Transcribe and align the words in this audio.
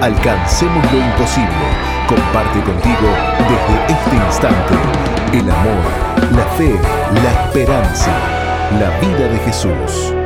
alcancemos 0.00 0.84
lo 0.92 0.98
imposible. 0.98 1.66
Comparte 2.08 2.60
contigo 2.62 3.08
desde 3.38 3.92
este 3.92 4.16
instante 4.16 4.74
el 5.32 5.50
amor, 5.50 6.32
la 6.32 6.44
fe, 6.56 6.74
la 7.22 7.44
esperanza, 7.44 8.10
la 8.78 8.90
vida 9.00 9.28
de 9.28 9.38
Jesús. 9.38 10.19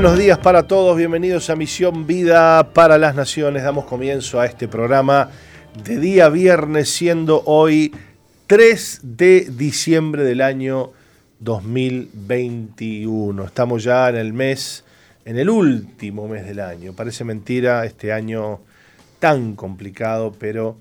Buenos 0.00 0.16
días 0.16 0.38
para 0.38 0.68
todos, 0.68 0.96
bienvenidos 0.96 1.50
a 1.50 1.56
Misión 1.56 2.06
Vida 2.06 2.72
para 2.72 2.98
las 2.98 3.16
Naciones. 3.16 3.64
Damos 3.64 3.84
comienzo 3.84 4.38
a 4.38 4.46
este 4.46 4.68
programa 4.68 5.28
de 5.82 5.98
día 5.98 6.28
viernes, 6.28 6.88
siendo 6.88 7.42
hoy 7.46 7.92
3 8.46 9.00
de 9.02 9.48
diciembre 9.50 10.22
del 10.22 10.40
año 10.40 10.92
2021. 11.40 13.44
Estamos 13.44 13.82
ya 13.82 14.08
en 14.08 14.14
el 14.14 14.32
mes, 14.32 14.84
en 15.24 15.36
el 15.36 15.50
último 15.50 16.28
mes 16.28 16.46
del 16.46 16.60
año. 16.60 16.92
Parece 16.92 17.24
mentira 17.24 17.84
este 17.84 18.12
año 18.12 18.60
tan 19.18 19.56
complicado, 19.56 20.32
pero 20.38 20.76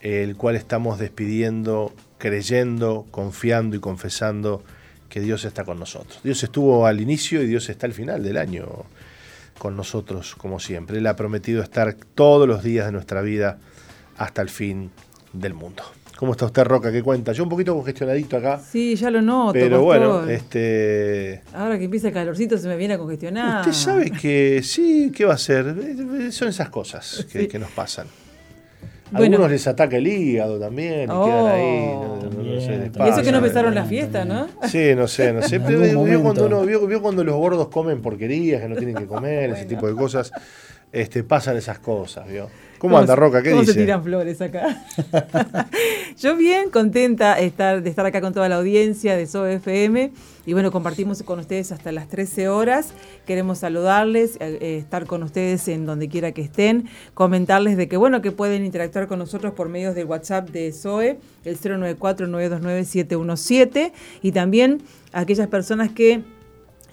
el 0.00 0.36
cual 0.36 0.56
estamos 0.56 0.98
despidiendo, 0.98 1.92
creyendo, 2.16 3.04
confiando 3.10 3.76
y 3.76 3.80
confesando 3.80 4.62
que 5.14 5.20
Dios 5.20 5.44
está 5.44 5.62
con 5.62 5.78
nosotros. 5.78 6.18
Dios 6.24 6.42
estuvo 6.42 6.88
al 6.88 7.00
inicio 7.00 7.40
y 7.40 7.46
Dios 7.46 7.68
está 7.68 7.86
al 7.86 7.92
final 7.92 8.24
del 8.24 8.36
año 8.36 8.66
con 9.58 9.76
nosotros, 9.76 10.34
como 10.34 10.58
siempre. 10.58 10.98
Él 10.98 11.06
ha 11.06 11.14
prometido 11.14 11.62
estar 11.62 11.94
todos 12.16 12.48
los 12.48 12.64
días 12.64 12.86
de 12.86 12.90
nuestra 12.90 13.22
vida 13.22 13.58
hasta 14.16 14.42
el 14.42 14.48
fin 14.48 14.90
del 15.32 15.54
mundo. 15.54 15.84
¿Cómo 16.16 16.32
está 16.32 16.46
usted, 16.46 16.64
Roca? 16.64 16.90
¿Qué 16.90 17.00
cuenta? 17.00 17.30
Yo 17.30 17.44
un 17.44 17.48
poquito 17.48 17.76
congestionadito 17.76 18.38
acá. 18.38 18.58
Sí, 18.58 18.96
ya 18.96 19.08
lo 19.08 19.22
noto. 19.22 19.52
Pero 19.52 19.82
bueno, 19.82 20.28
este. 20.28 21.44
Ahora 21.54 21.78
que 21.78 21.84
empieza 21.84 22.08
el 22.08 22.14
calorcito 22.14 22.58
se 22.58 22.66
me 22.66 22.76
viene 22.76 22.94
a 22.94 22.98
congestionar. 22.98 23.60
Usted 23.60 23.72
sabe 23.72 24.10
que 24.10 24.62
sí, 24.64 25.12
¿qué 25.14 25.24
va 25.24 25.34
a 25.34 25.38
ser? 25.38 25.76
Son 26.32 26.48
esas 26.48 26.70
cosas 26.70 27.24
que, 27.30 27.46
que 27.46 27.58
nos 27.60 27.70
pasan. 27.70 28.08
Algunos 29.14 29.50
les 29.50 29.66
ataca 29.66 29.96
el 29.96 30.06
hígado 30.06 30.58
también 30.58 31.02
y 31.02 31.06
quedan 31.06 31.46
ahí. 31.46 31.90
Oh. 31.94 32.18
y 32.42 33.08
eso 33.08 33.22
que 33.22 33.32
no 33.32 33.38
empezaron 33.38 33.74
la 33.74 33.84
fiesta, 33.84 34.24
¿no? 34.24 34.48
Sí, 34.68 34.94
no 34.94 35.08
sé, 35.08 35.32
no 35.32 35.42
sé. 35.42 35.58
vio, 35.58 36.22
cuando 36.22 36.46
uno, 36.46 36.62
vio, 36.62 37.00
cuando 37.00 37.24
los 37.24 37.36
gordos 37.36 37.68
comen 37.68 38.02
porquerías 38.02 38.60
que 38.62 38.68
no 38.68 38.76
tienen 38.76 38.96
que 38.96 39.06
comer, 39.06 39.50
ese 39.50 39.66
tipo 39.66 39.86
de 39.86 39.94
cosas. 39.94 40.32
Este, 40.92 41.24
pasan 41.24 41.56
esas 41.56 41.80
cosas, 41.80 42.28
¿vio? 42.28 42.48
¿Cómo, 42.84 42.98
anda, 42.98 43.16
Roca? 43.16 43.42
¿Qué 43.42 43.52
¿cómo 43.52 43.64
se 43.64 43.72
tiran 43.72 44.04
flores 44.04 44.42
acá? 44.42 44.84
Yo 46.18 46.36
bien 46.36 46.68
contenta 46.68 47.40
estar, 47.40 47.82
de 47.82 47.88
estar 47.88 48.04
acá 48.04 48.20
con 48.20 48.34
toda 48.34 48.46
la 48.50 48.56
audiencia 48.56 49.16
de 49.16 49.26
SOFM 49.26 50.12
y 50.44 50.52
bueno, 50.52 50.70
compartimos 50.70 51.22
con 51.22 51.38
ustedes 51.38 51.72
hasta 51.72 51.92
las 51.92 52.08
13 52.08 52.50
horas. 52.50 52.92
Queremos 53.24 53.60
saludarles, 53.60 54.36
eh, 54.36 54.58
eh, 54.60 54.76
estar 54.76 55.06
con 55.06 55.22
ustedes 55.22 55.66
en 55.68 55.86
donde 55.86 56.10
quiera 56.10 56.32
que 56.32 56.42
estén, 56.42 56.90
comentarles 57.14 57.78
de 57.78 57.88
que 57.88 57.96
bueno, 57.96 58.20
que 58.20 58.32
pueden 58.32 58.66
interactuar 58.66 59.06
con 59.06 59.18
nosotros 59.18 59.54
por 59.54 59.70
medios 59.70 59.94
del 59.94 60.04
WhatsApp 60.04 60.50
de 60.50 60.70
SOE, 60.70 61.18
el 61.46 61.58
094-929-717 61.58 63.92
y 64.20 64.32
también 64.32 64.82
aquellas 65.14 65.48
personas 65.48 65.90
que 65.90 66.22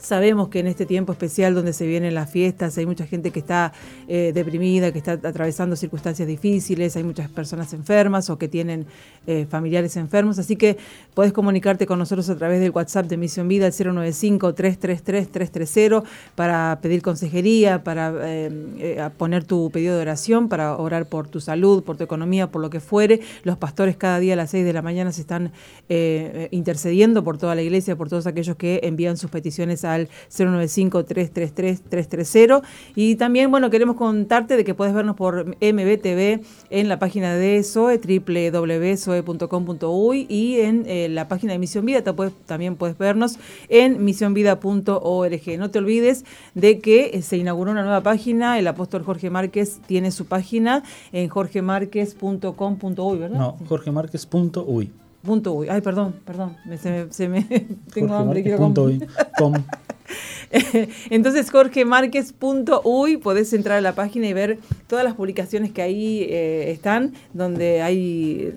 Sabemos 0.01 0.49
que 0.49 0.59
en 0.59 0.65
este 0.65 0.87
tiempo 0.87 1.11
especial 1.11 1.53
donde 1.53 1.73
se 1.73 1.85
vienen 1.85 2.15
las 2.15 2.27
fiestas 2.27 2.75
hay 2.75 2.87
mucha 2.87 3.05
gente 3.05 3.29
que 3.29 3.37
está 3.37 3.71
eh, 4.07 4.31
deprimida, 4.33 4.91
que 4.91 4.97
está 4.97 5.11
atravesando 5.11 5.75
circunstancias 5.75 6.27
difíciles, 6.27 6.95
hay 6.95 7.03
muchas 7.03 7.29
personas 7.29 7.71
enfermas 7.73 8.31
o 8.31 8.39
que 8.39 8.47
tienen 8.47 8.87
eh, 9.27 9.45
familiares 9.47 9.95
enfermos, 9.97 10.39
así 10.39 10.55
que 10.55 10.77
puedes 11.13 11.33
comunicarte 11.33 11.85
con 11.85 11.99
nosotros 11.99 12.27
a 12.31 12.35
través 12.35 12.61
del 12.61 12.71
WhatsApp 12.71 13.05
de 13.05 13.17
Misión 13.17 13.47
Vida 13.47 13.67
al 13.67 13.73
095-333-330 13.73 16.03
para 16.33 16.79
pedir 16.81 17.03
consejería, 17.03 17.83
para 17.83 18.11
eh, 18.23 19.07
poner 19.19 19.43
tu 19.43 19.69
pedido 19.69 19.95
de 19.95 20.01
oración, 20.01 20.49
para 20.49 20.77
orar 20.77 21.05
por 21.05 21.27
tu 21.27 21.39
salud, 21.39 21.83
por 21.83 21.97
tu 21.97 22.03
economía, 22.03 22.49
por 22.49 22.63
lo 22.63 22.71
que 22.71 22.79
fuere. 22.79 23.19
Los 23.43 23.59
pastores 23.59 23.97
cada 23.97 24.17
día 24.17 24.33
a 24.33 24.37
las 24.37 24.49
6 24.49 24.65
de 24.65 24.73
la 24.73 24.81
mañana 24.81 25.11
se 25.11 25.21
están 25.21 25.51
intercediendo 26.51 27.23
por 27.23 27.37
toda 27.37 27.53
la 27.53 27.61
iglesia, 27.61 27.95
por 27.95 28.09
todos 28.09 28.25
aquellos 28.25 28.55
que 28.55 28.79
envían 28.83 29.17
sus 29.17 29.29
peticiones 29.29 29.85
a 29.85 29.90
al 29.93 30.09
095-333-330. 30.29 32.61
Y 32.95 33.15
también, 33.15 33.49
bueno, 33.51 33.69
queremos 33.69 33.95
contarte 33.95 34.57
de 34.57 34.63
que 34.63 34.73
puedes 34.73 34.91
vernos 34.93 35.15
por 35.15 35.45
MBTV 35.45 36.41
en 36.69 36.89
la 36.89 36.99
página 36.99 37.35
de 37.35 37.63
SOE, 37.63 37.99
www.soe.com.uy 37.99 40.25
y 40.29 40.59
en 40.61 40.83
eh, 40.87 41.09
la 41.09 41.27
página 41.27 41.53
de 41.53 41.59
Misión 41.59 41.85
Vida 41.85 42.03
también 42.45 42.75
puedes 42.75 42.97
vernos 42.97 43.37
en 43.69 44.03
misionvida.org. 44.03 45.57
No 45.57 45.71
te 45.71 45.79
olvides 45.79 46.25
de 46.53 46.79
que 46.79 47.11
eh, 47.13 47.21
se 47.21 47.37
inauguró 47.37 47.71
una 47.71 47.83
nueva 47.83 48.01
página, 48.01 48.59
el 48.59 48.67
apóstol 48.67 49.03
Jorge 49.03 49.29
Márquez 49.29 49.79
tiene 49.85 50.11
su 50.11 50.25
página 50.25 50.83
en 51.11 51.29
jorgemarquez.com.uy, 51.29 53.17
¿verdad? 53.17 53.39
No, 53.39 53.57
jorgemarquez.uy. 53.67 54.91
Punto 55.23 55.53
uy. 55.53 55.67
Ay, 55.69 55.81
perdón, 55.81 56.15
perdón. 56.25 56.57
se 57.11 57.27
me, 57.27 57.43
tengo 57.93 58.13
hambre. 58.15 58.41
Quiero 58.41 58.57
punto 58.57 58.83
uy. 58.83 59.07
Entonces, 61.09 61.49
jorgemarquez.uy, 61.49 63.17
podés 63.17 63.53
entrar 63.53 63.77
a 63.77 63.81
la 63.81 63.93
página 63.93 64.27
y 64.27 64.33
ver 64.33 64.59
todas 64.87 65.05
las 65.05 65.13
publicaciones 65.13 65.71
que 65.71 65.81
ahí 65.81 66.23
eh, 66.23 66.71
están, 66.71 67.13
donde 67.33 67.81
hay 67.81 68.53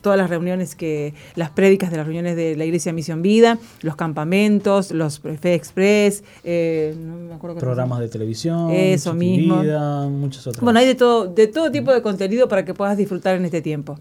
todas 0.00 0.18
las 0.18 0.30
reuniones 0.30 0.74
que, 0.74 1.14
las 1.34 1.50
prédicas 1.50 1.90
de 1.90 1.96
las 1.96 2.06
reuniones 2.06 2.36
de 2.36 2.56
la 2.56 2.64
Iglesia 2.64 2.92
Misión 2.92 3.22
Vida, 3.22 3.58
los 3.82 3.96
campamentos, 3.96 4.90
los 4.92 5.20
Fe 5.20 5.54
Express, 5.54 6.22
eh, 6.44 6.94
programas 7.40 8.00
de 8.00 8.08
televisión, 8.08 8.70
eso 8.70 9.14
mismo, 9.14 9.62
vida, 9.62 10.06
muchas 10.08 10.46
otras. 10.46 10.62
Bueno, 10.62 10.78
hay 10.78 10.86
de 10.86 10.94
todo, 10.94 11.26
de 11.26 11.46
todo 11.46 11.70
tipo 11.70 11.92
de 11.92 12.02
contenido 12.02 12.48
para 12.48 12.64
que 12.64 12.74
puedas 12.74 12.96
disfrutar 12.96 13.36
en 13.36 13.44
este 13.44 13.62
tiempo. 13.62 13.98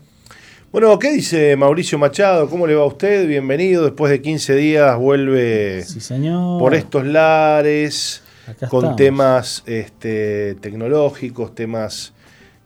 Bueno, 0.76 1.00
¿qué 1.00 1.10
dice 1.10 1.56
Mauricio 1.56 1.98
Machado? 1.98 2.50
¿Cómo 2.50 2.68
le 2.68 2.76
va 2.76 2.84
a 2.84 2.86
usted? 2.86 3.26
Bienvenido. 3.30 3.86
Después 3.86 4.12
de 4.12 4.22
15 4.22 4.56
días 4.56 5.00
vuelve 5.00 5.86
por 6.60 6.76
estos 6.76 7.06
lares 7.06 8.22
con 8.70 8.98
temas 8.98 9.64
este, 9.68 10.56
tecnológicos, 10.56 11.56
temas 11.56 12.12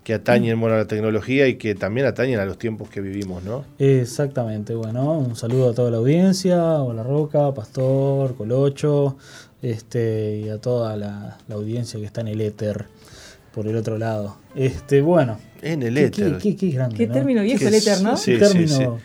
que 0.03 0.15
atañen 0.15 0.59
a 0.63 0.69
la 0.69 0.87
tecnología 0.87 1.47
y 1.47 1.57
que 1.57 1.75
también 1.75 2.07
atañen 2.07 2.39
a 2.39 2.45
los 2.45 2.57
tiempos 2.57 2.89
que 2.89 2.99
vivimos, 2.99 3.43
¿no? 3.43 3.63
Exactamente. 3.77 4.73
Bueno, 4.73 5.19
un 5.19 5.35
saludo 5.35 5.69
a 5.69 5.75
toda 5.75 5.91
la 5.91 5.97
audiencia, 5.97 6.81
Hola 6.81 7.03
Roca, 7.03 7.53
Pastor, 7.53 8.33
Colocho, 8.33 9.17
este, 9.61 10.41
y 10.45 10.49
a 10.49 10.57
toda 10.57 10.97
la, 10.97 11.37
la 11.47 11.53
audiencia 11.53 11.99
que 11.99 12.07
está 12.07 12.21
en 12.21 12.29
el 12.29 12.41
éter 12.41 12.87
por 13.53 13.67
el 13.67 13.75
otro 13.75 13.99
lado. 13.99 14.37
Este, 14.55 14.99
bueno. 15.01 15.37
En 15.61 15.83
el 15.83 15.97
éter. 15.97 16.37
Qué, 16.37 16.55
qué, 16.55 16.69
grande, 16.69 16.95
qué 16.95 17.07
término 17.07 17.41
viejo 17.41 17.67
el 17.67 17.73
éter, 17.73 18.01
¿no? 18.01 18.15
Sí, 18.17 18.37
término 18.37 18.99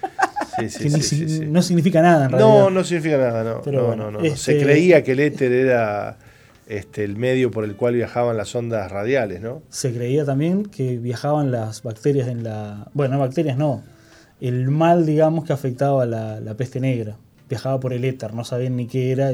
que 0.56 1.46
no 1.46 1.62
significa 1.62 2.02
nada 2.02 2.26
en 2.26 2.30
realidad. 2.30 2.48
No, 2.48 2.70
no 2.70 2.84
significa 2.84 3.18
nada, 3.18 3.44
no. 3.44 3.72
no, 3.72 3.96
no, 3.96 4.10
no. 4.10 4.20
Se 4.20 4.52
este 4.52 4.62
creía 4.62 5.02
que 5.02 5.12
el 5.12 5.20
éter 5.20 5.52
era 5.52 6.16
este, 6.66 7.04
el 7.04 7.16
medio 7.16 7.50
por 7.50 7.64
el 7.64 7.76
cual 7.76 7.94
viajaban 7.94 8.36
las 8.36 8.54
ondas 8.54 8.90
radiales, 8.90 9.40
¿no? 9.40 9.62
Se 9.70 9.92
creía 9.92 10.24
también 10.24 10.64
que 10.64 10.98
viajaban 10.98 11.50
las 11.50 11.82
bacterias 11.82 12.28
en 12.28 12.44
la... 12.44 12.88
Bueno, 12.94 13.18
bacterias 13.18 13.56
no. 13.56 13.82
El 14.40 14.68
mal, 14.68 15.06
digamos, 15.06 15.44
que 15.44 15.52
afectaba 15.52 16.06
la, 16.06 16.40
la 16.40 16.54
peste 16.54 16.80
negra. 16.80 17.16
Viajaba 17.48 17.80
por 17.80 17.92
el 17.92 18.04
éter, 18.04 18.34
no 18.34 18.44
sabían 18.44 18.76
ni 18.76 18.86
qué 18.86 19.12
era. 19.12 19.32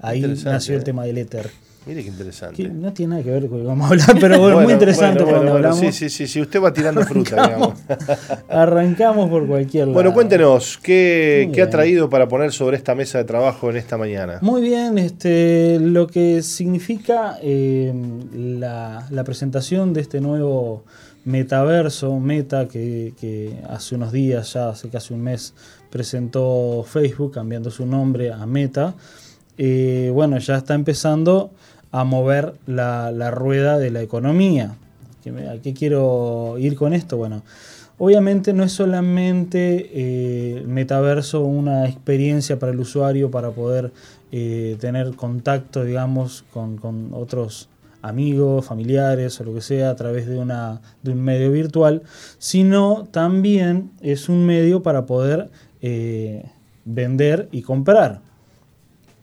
Ahí 0.00 0.20
nació 0.44 0.74
el 0.74 0.82
¿eh? 0.82 0.84
tema 0.84 1.04
del 1.04 1.18
éter. 1.18 1.50
Mire 1.86 2.02
qué 2.02 2.08
interesante. 2.08 2.68
no 2.70 2.92
tiene 2.94 3.10
nada 3.10 3.22
que 3.22 3.30
ver 3.30 3.48
con 3.48 3.58
lo 3.58 3.64
que 3.64 3.68
vamos 3.68 3.84
a 3.84 3.88
hablar, 3.90 4.16
pero 4.18 4.38
bueno, 4.40 4.60
muy 4.62 4.72
interesante 4.72 5.22
cuando 5.22 5.52
hablamos. 5.52 5.78
Sí, 5.78 5.92
sí, 5.92 6.08
sí, 6.08 6.26
sí, 6.26 6.40
usted 6.40 6.62
va 6.62 6.72
tirando 6.72 7.02
fruta, 7.02 7.46
digamos. 7.46 7.74
Arrancamos 8.48 9.28
por 9.28 9.46
cualquier 9.46 9.88
lado. 9.88 9.94
Bueno, 9.94 10.14
cuéntenos, 10.14 10.78
¿qué, 10.82 11.50
¿qué 11.52 11.60
ha 11.60 11.68
traído 11.68 12.08
para 12.08 12.26
poner 12.26 12.52
sobre 12.52 12.78
esta 12.78 12.94
mesa 12.94 13.18
de 13.18 13.24
trabajo 13.24 13.68
en 13.68 13.76
esta 13.76 13.98
mañana? 13.98 14.38
Muy 14.40 14.62
bien, 14.62 14.96
este, 14.96 15.78
lo 15.78 16.06
que 16.06 16.42
significa 16.42 17.38
eh, 17.42 17.92
la, 18.34 19.06
la, 19.10 19.24
presentación 19.24 19.92
de 19.92 20.00
este 20.00 20.22
nuevo 20.22 20.84
metaverso, 21.26 22.18
Meta, 22.18 22.66
que, 22.66 23.12
que 23.20 23.58
hace 23.68 23.94
unos 23.94 24.10
días, 24.10 24.54
ya 24.54 24.70
hace 24.70 24.88
casi 24.88 25.12
un 25.12 25.22
mes, 25.22 25.52
presentó 25.90 26.82
Facebook 26.88 27.32
cambiando 27.32 27.70
su 27.70 27.84
nombre 27.84 28.32
a 28.32 28.46
Meta. 28.46 28.94
Eh, 29.56 30.10
bueno, 30.12 30.38
ya 30.38 30.56
está 30.56 30.74
empezando 30.74 31.50
a 31.94 32.02
mover 32.02 32.54
la, 32.66 33.30
rueda 33.30 33.78
de 33.78 33.92
la 33.92 34.02
economía. 34.02 34.74
¿A 35.48 35.62
qué 35.62 35.74
quiero 35.74 36.56
ir 36.58 36.74
con 36.74 36.92
esto? 36.92 37.16
Bueno, 37.16 37.44
obviamente 37.98 38.52
no 38.52 38.64
es 38.64 38.72
solamente 38.72 39.90
eh, 39.94 40.64
metaverso 40.66 41.42
una 41.42 41.86
experiencia 41.86 42.58
para 42.58 42.72
el 42.72 42.80
usuario 42.80 43.30
para 43.30 43.52
poder 43.52 43.92
eh, 44.32 44.76
tener 44.80 45.14
contacto, 45.14 45.84
digamos, 45.84 46.44
con, 46.52 47.10
otros 47.12 47.68
amigos, 48.02 48.66
familiares 48.66 49.40
o 49.40 49.44
lo 49.44 49.54
que 49.54 49.60
sea 49.60 49.90
a 49.90 49.94
través 49.94 50.26
de, 50.26 50.36
una, 50.36 50.80
de 51.04 51.12
un 51.12 51.22
medio 51.22 51.52
virtual, 51.52 52.02
sino 52.38 53.06
también 53.12 53.92
es 54.00 54.28
un 54.28 54.44
medio 54.44 54.82
para 54.82 55.06
poder 55.06 55.48
eh, 55.80 56.44
vender 56.84 57.48
y 57.52 57.62
comprar. 57.62 58.23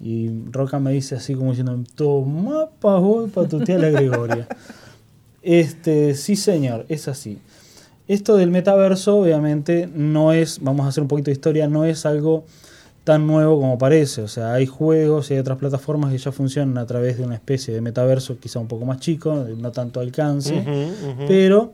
Y 0.01 0.30
Roca 0.51 0.80
me 0.80 0.92
dice 0.92 1.15
así 1.15 1.36
como 1.36 1.51
diciendo, 1.51 1.77
toma 1.95 2.69
pa' 2.80 2.98
voy 2.98 3.30
para 3.30 3.48
tu 3.48 3.59
tía 3.59 3.77
la 3.77 3.89
Gregoria. 3.89 4.48
este, 5.42 6.15
sí 6.15 6.36
señor, 6.36 6.86
es 6.89 7.07
así. 7.07 7.38
Esto 8.07 8.36
del 8.36 8.50
metaverso 8.50 9.18
obviamente 9.18 9.88
no 9.94 10.33
es, 10.33 10.59
vamos 10.62 10.86
a 10.86 10.89
hacer 10.89 11.03
un 11.03 11.07
poquito 11.07 11.27
de 11.27 11.33
historia, 11.33 11.68
no 11.68 11.86
es 11.86 12.06
algo 12.06 12.45
tan 13.03 13.27
nuevo 13.27 13.59
como 13.59 13.77
parece. 13.77 14.21
O 14.21 14.27
sea, 14.27 14.53
hay 14.53 14.65
juegos 14.65 15.30
y 15.30 15.36
hay 15.36 15.39
otras 15.39 15.57
plataformas 15.57 16.12
que 16.12 16.18
ya 16.18 16.31
funcionan 16.31 16.77
a 16.77 16.86
través 16.86 17.17
de 17.17 17.24
una 17.24 17.36
especie 17.36 17.74
de 17.74 17.81
metaverso 17.81 18.38
quizá 18.39 18.60
un 18.60 18.67
poco 18.67 18.86
más 18.86 19.00
chico, 19.00 19.46
no 19.58 19.72
tanto 19.72 20.00
alcance, 20.00 20.63
pero 21.27 21.74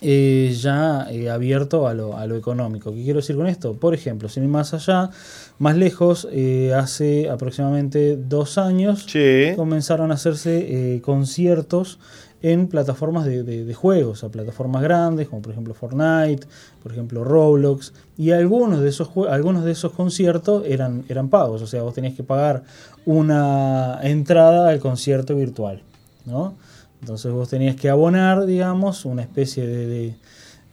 eh, 0.00 0.54
ya 0.58 1.06
eh, 1.10 1.30
abierto 1.30 1.88
a 1.88 1.94
lo, 1.94 2.16
a 2.16 2.26
lo, 2.26 2.36
económico. 2.36 2.92
¿Qué 2.92 3.02
quiero 3.02 3.20
decir 3.20 3.36
con 3.36 3.46
esto? 3.46 3.74
Por 3.74 3.94
ejemplo, 3.94 4.28
sin 4.28 4.42
ir 4.42 4.48
más 4.48 4.74
allá, 4.74 5.10
más 5.58 5.76
lejos, 5.76 6.28
eh, 6.30 6.74
hace 6.74 7.30
aproximadamente 7.30 8.16
dos 8.16 8.58
años 8.58 9.06
comenzaron 9.56 10.10
a 10.10 10.14
hacerse 10.14 11.00
conciertos 11.02 11.98
en 12.42 12.68
plataformas 12.68 13.24
de, 13.24 13.42
de, 13.42 13.74
juegos, 13.74 14.22
a 14.22 14.28
plataformas 14.28 14.82
grandes, 14.82 15.28
como 15.28 15.42
por 15.42 15.52
ejemplo 15.52 15.74
Fortnite, 15.74 16.46
por 16.82 16.92
ejemplo 16.92 17.24
Roblox, 17.24 17.92
y 18.18 18.30
algunos 18.30 18.80
de 18.80 18.90
esos, 18.90 19.08
algunos 19.28 19.64
de 19.64 19.72
esos 19.72 19.92
conciertos 19.92 20.62
eran, 20.66 21.04
eran 21.08 21.28
pagos, 21.28 21.62
o 21.62 21.66
sea, 21.66 21.82
vos 21.82 21.94
tenías 21.94 22.14
que 22.14 22.22
pagar 22.22 22.62
una 23.06 23.98
entrada 24.02 24.68
al 24.68 24.78
concierto 24.78 25.34
virtual, 25.34 25.82
¿no? 26.26 26.54
Entonces 27.00 27.32
vos 27.32 27.48
tenías 27.48 27.76
que 27.76 27.88
abonar, 27.88 28.46
digamos, 28.46 29.04
una 29.04 29.22
especie 29.22 29.66
de, 29.66 30.14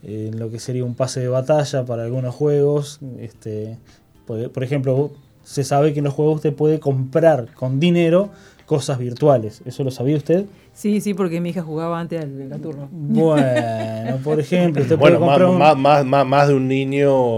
eh, 0.02 0.30
lo 0.34 0.50
que 0.50 0.58
sería 0.58 0.84
un 0.84 0.94
pase 0.94 1.20
de 1.20 1.28
batalla 1.28 1.84
para 1.84 2.04
algunos 2.04 2.34
juegos. 2.34 3.00
Este, 3.18 3.78
por, 4.26 4.64
ejemplo, 4.64 5.12
se 5.42 5.64
sabe 5.64 5.92
que 5.92 6.00
en 6.00 6.04
los 6.04 6.14
juegos 6.14 6.36
usted 6.36 6.54
puede 6.54 6.80
comprar 6.80 7.52
con 7.54 7.80
dinero 7.80 8.30
cosas 8.66 8.98
virtuales. 8.98 9.62
¿Eso 9.64 9.84
lo 9.84 9.90
sabía 9.90 10.16
usted? 10.16 10.46
Sí, 10.74 11.00
sí, 11.00 11.14
porque 11.14 11.40
mi 11.40 11.50
hija 11.50 11.62
jugaba 11.62 12.00
antes 12.00 12.20
al 12.20 12.48
Gaturro. 12.48 12.88
Bueno, 12.90 14.18
por 14.24 14.40
ejemplo, 14.40 14.82
usted 14.82 14.98
puede 14.98 15.16
comprar 15.16 15.48
más, 15.52 15.76
más, 15.78 16.04
más, 16.04 16.26
más, 16.26 16.48
de 16.48 16.54
un 16.54 16.66
niño 16.66 17.36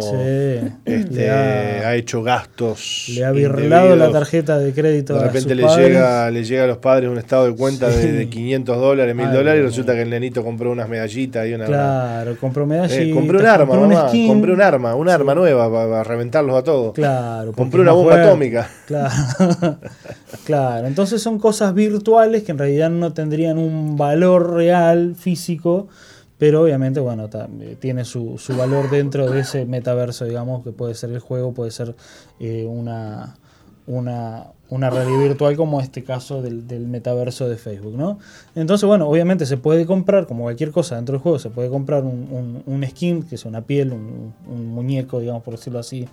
este, 0.87 1.31
ha, 1.31 1.95
hecho 1.97 2.23
gastos. 2.23 3.11
Le 3.15 3.27
ha 3.27 3.33
birlado 3.33 3.95
la 3.95 4.11
tarjeta 4.11 4.59
de 4.59 4.73
crédito. 4.73 5.15
De 5.19 5.27
repente 5.27 5.55
le, 5.55 5.65
llega, 5.69 6.31
le 6.31 6.45
llega 6.45 6.65
a 6.65 6.67
los 6.67 6.79
padres 6.79 7.11
un 7.11 7.19
estado 7.19 7.45
de 7.45 7.55
cuenta 7.55 7.89
de, 7.91 8.27
500 8.27 8.79
dólares, 8.79 9.15
1000 9.15 9.31
dólares, 9.31 9.61
y 9.61 9.67
resulta 9.67 9.93
que 9.93 10.03
el 10.03 10.11
nenito 10.11 10.43
compró 10.43 10.73
unas 10.73 10.89
medallitas 10.89 11.47
y 11.47 11.53
una. 11.53 11.67
Claro, 11.67 12.37
compró 12.41 12.65
eh, 12.65 12.69
medallitas. 12.69 13.15
compró 13.15 13.39
un 13.39 13.47
arma, 13.47 13.75
mamá. 13.75 14.11
compré 14.27 14.53
un 14.53 14.63
arma, 14.63 14.95
un 14.95 15.11
arma 15.11 15.35
nueva 15.35 15.71
para, 15.71 16.03
reventarlos 16.05 16.57
a 16.57 16.63
todos. 16.65 16.95
Claro. 16.95 17.53
Compré 17.53 17.83
una 17.83 17.93
bomba 17.93 18.23
atómica. 18.23 18.67
Claro. 18.87 19.13
claro. 20.47 20.87
Entonces 20.87 21.21
son 21.21 21.39
cosas 21.39 21.75
virtuales 21.75 22.43
que 22.43 22.53
en 22.53 22.59
realidad 22.59 22.89
no 22.89 23.13
te 23.13 23.26
tendrían 23.27 23.59
un 23.59 23.97
valor 23.97 24.53
real, 24.55 25.17
físico, 25.17 25.89
pero 26.39 26.63
obviamente, 26.63 27.01
bueno, 27.01 27.29
eh, 27.61 27.77
tiene 27.81 28.05
su, 28.05 28.39
valor 28.57 28.89
dentro 28.89 29.29
de 29.29 29.41
ese 29.41 29.67
metaverso, 29.67 30.27
digamos, 30.27 30.63
que 30.63 30.71
puede 30.71 30.95
ser 30.95 31.11
el 31.11 31.19
juego, 31.19 31.53
puede 31.53 31.73
ser 31.73 31.97
eh, 32.39 32.67
una, 32.69 33.37
una, 33.89 34.53
una, 34.71 34.91
realidad 34.91 35.19
virtual 35.19 35.57
como 35.57 35.81
este 35.81 36.05
caso 36.05 36.41
del, 36.41 36.87
metaverso 36.87 37.49
de 37.49 37.57
Facebook, 37.57 37.97
¿no? 37.97 38.21
Entonces, 38.55 38.87
bueno, 38.87 39.09
obviamente 39.09 39.45
se 39.45 39.57
puede 39.57 39.87
comprar, 39.87 40.29
como 40.29 40.45
cualquier 40.45 40.71
cosa 40.71 40.95
dentro 40.95 41.15
del 41.15 41.23
juego, 41.23 41.41
se 41.41 41.51
puede 41.51 41.69
comprar 41.69 42.05
un, 42.05 42.87
skin, 42.89 43.25
que 43.25 43.35
es 43.35 43.45
una 43.45 43.63
piel, 43.63 43.93
un, 43.93 44.35
un 44.49 44.67
muñeco, 44.69 45.19
digamos, 45.19 45.43
por 45.43 45.57
decirlo 45.57 45.81
así, 45.81 46.07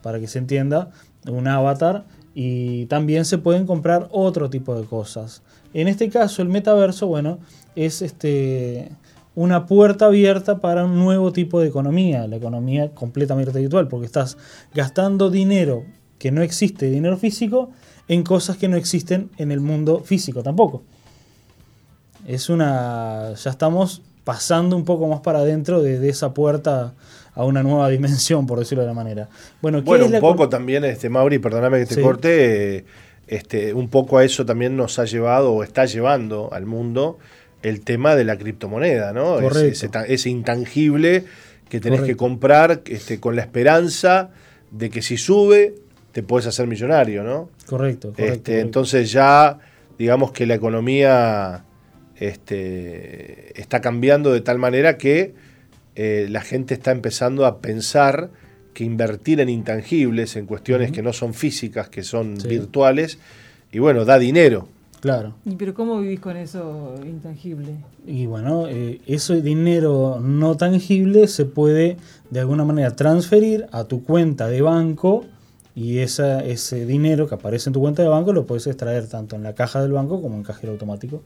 para 0.00 0.20
que 0.20 0.28
se 0.28 0.38
entienda, 0.38 0.90
un 1.28 1.48
avatar, 1.48 2.04
y 2.36 2.86
también 2.86 3.24
se 3.24 3.38
pueden 3.38 3.66
comprar 3.66 4.06
otro 4.12 4.48
tipo 4.48 4.80
de 4.80 4.86
cosas. 4.86 5.42
En 5.74 5.88
este 5.88 6.08
caso, 6.08 6.42
el 6.42 6.48
metaverso, 6.48 7.06
bueno, 7.06 7.38
es 7.76 8.02
este, 8.02 8.90
una 9.34 9.66
puerta 9.66 10.06
abierta 10.06 10.58
para 10.58 10.84
un 10.84 10.98
nuevo 10.98 11.32
tipo 11.32 11.60
de 11.60 11.68
economía, 11.68 12.26
la 12.26 12.36
economía 12.36 12.90
completamente 12.90 13.58
virtual, 13.58 13.88
porque 13.88 14.06
estás 14.06 14.36
gastando 14.74 15.30
dinero 15.30 15.84
que 16.18 16.30
no 16.30 16.42
existe 16.42 16.90
dinero 16.90 17.16
físico 17.16 17.70
en 18.08 18.22
cosas 18.22 18.56
que 18.56 18.68
no 18.68 18.76
existen 18.76 19.30
en 19.38 19.50
el 19.50 19.60
mundo 19.60 20.02
físico 20.04 20.42
tampoco. 20.42 20.82
Es 22.26 22.48
una. 22.48 23.34
ya 23.34 23.50
estamos 23.50 24.02
pasando 24.24 24.76
un 24.76 24.84
poco 24.84 25.08
más 25.08 25.20
para 25.20 25.40
adentro 25.40 25.82
de, 25.82 26.08
esa 26.08 26.32
puerta 26.32 26.94
a 27.34 27.44
una 27.44 27.62
nueva 27.62 27.88
dimensión, 27.88 28.46
por 28.46 28.58
decirlo 28.58 28.82
de 28.82 28.88
la 28.88 28.94
manera. 28.94 29.28
Bueno, 29.60 29.78
un 29.78 30.20
poco 30.20 30.48
también, 30.48 30.84
este, 30.84 31.08
Mauri, 31.08 31.38
perdóname 31.38 31.80
que 31.80 31.94
te 31.94 32.02
corte, 32.02 32.84
este, 33.32 33.72
un 33.72 33.88
poco 33.88 34.18
a 34.18 34.24
eso 34.24 34.44
también 34.44 34.76
nos 34.76 34.98
ha 34.98 35.06
llevado 35.06 35.54
o 35.54 35.62
está 35.62 35.86
llevando 35.86 36.52
al 36.52 36.66
mundo 36.66 37.18
el 37.62 37.80
tema 37.80 38.14
de 38.14 38.24
la 38.24 38.36
criptomoneda, 38.36 39.14
¿no? 39.14 39.40
Ese, 39.40 39.88
ese, 40.08 40.28
intangible 40.28 41.24
que 41.70 41.80
tenés 41.80 42.02
que 42.02 42.14
comprar 42.14 42.82
este, 42.84 43.20
con 43.20 43.34
la 43.34 43.40
esperanza 43.40 44.32
de 44.70 44.90
que 44.90 45.00
si 45.00 45.16
sube 45.16 45.76
te 46.12 46.22
puedes 46.22 46.46
hacer 46.46 46.66
millonario, 46.66 47.22
¿no? 47.22 47.48
Correcto, 47.64 48.08
este, 48.10 48.22
correcto, 48.22 48.52
Entonces 48.52 49.10
ya, 49.10 49.58
digamos 49.98 50.32
que 50.32 50.44
la 50.44 50.54
economía 50.54 51.64
este, 52.16 53.58
está 53.58 53.80
cambiando 53.80 54.30
de 54.34 54.42
tal 54.42 54.58
manera 54.58 54.98
que 54.98 55.34
eh, 55.94 56.26
la 56.28 56.42
gente 56.42 56.74
está 56.74 56.90
empezando 56.90 57.46
a 57.46 57.62
pensar 57.62 58.28
que 58.72 58.84
invertir 58.84 59.40
en 59.40 59.48
intangibles, 59.48 60.36
en 60.36 60.46
cuestiones 60.46 60.92
que 60.92 61.02
no 61.02 61.12
son 61.12 61.34
físicas, 61.34 61.88
que 61.88 62.02
son 62.02 62.36
virtuales, 62.48 63.18
y 63.70 63.78
bueno, 63.78 64.04
da 64.04 64.18
dinero. 64.18 64.68
Claro. 65.00 65.34
¿Y 65.44 65.56
pero 65.56 65.74
cómo 65.74 66.00
vivís 66.00 66.20
con 66.20 66.36
eso 66.36 66.94
intangible? 67.04 67.74
Y 68.06 68.26
bueno, 68.26 68.68
eh, 68.68 69.00
ese 69.06 69.42
dinero 69.42 70.20
no 70.20 70.56
tangible 70.56 71.26
se 71.26 71.44
puede 71.44 71.96
de 72.30 72.40
alguna 72.40 72.64
manera 72.64 72.94
transferir 72.94 73.66
a 73.72 73.82
tu 73.84 74.04
cuenta 74.04 74.46
de 74.46 74.62
banco 74.62 75.24
y 75.74 75.98
esa, 75.98 76.44
ese 76.44 76.86
dinero 76.86 77.28
que 77.28 77.34
aparece 77.34 77.68
en 77.68 77.72
tu 77.72 77.80
cuenta 77.80 78.02
de 78.02 78.08
banco 78.08 78.32
lo 78.32 78.46
puedes 78.46 78.68
extraer 78.68 79.08
tanto 79.08 79.34
en 79.34 79.42
la 79.42 79.54
caja 79.56 79.82
del 79.82 79.90
banco 79.90 80.22
como 80.22 80.36
en 80.36 80.44
cajero 80.44 80.72
automático. 80.72 81.20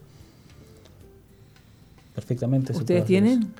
Perfectamente. 2.15 2.73
¿Ustedes 2.73 3.05
tienen? 3.05 3.53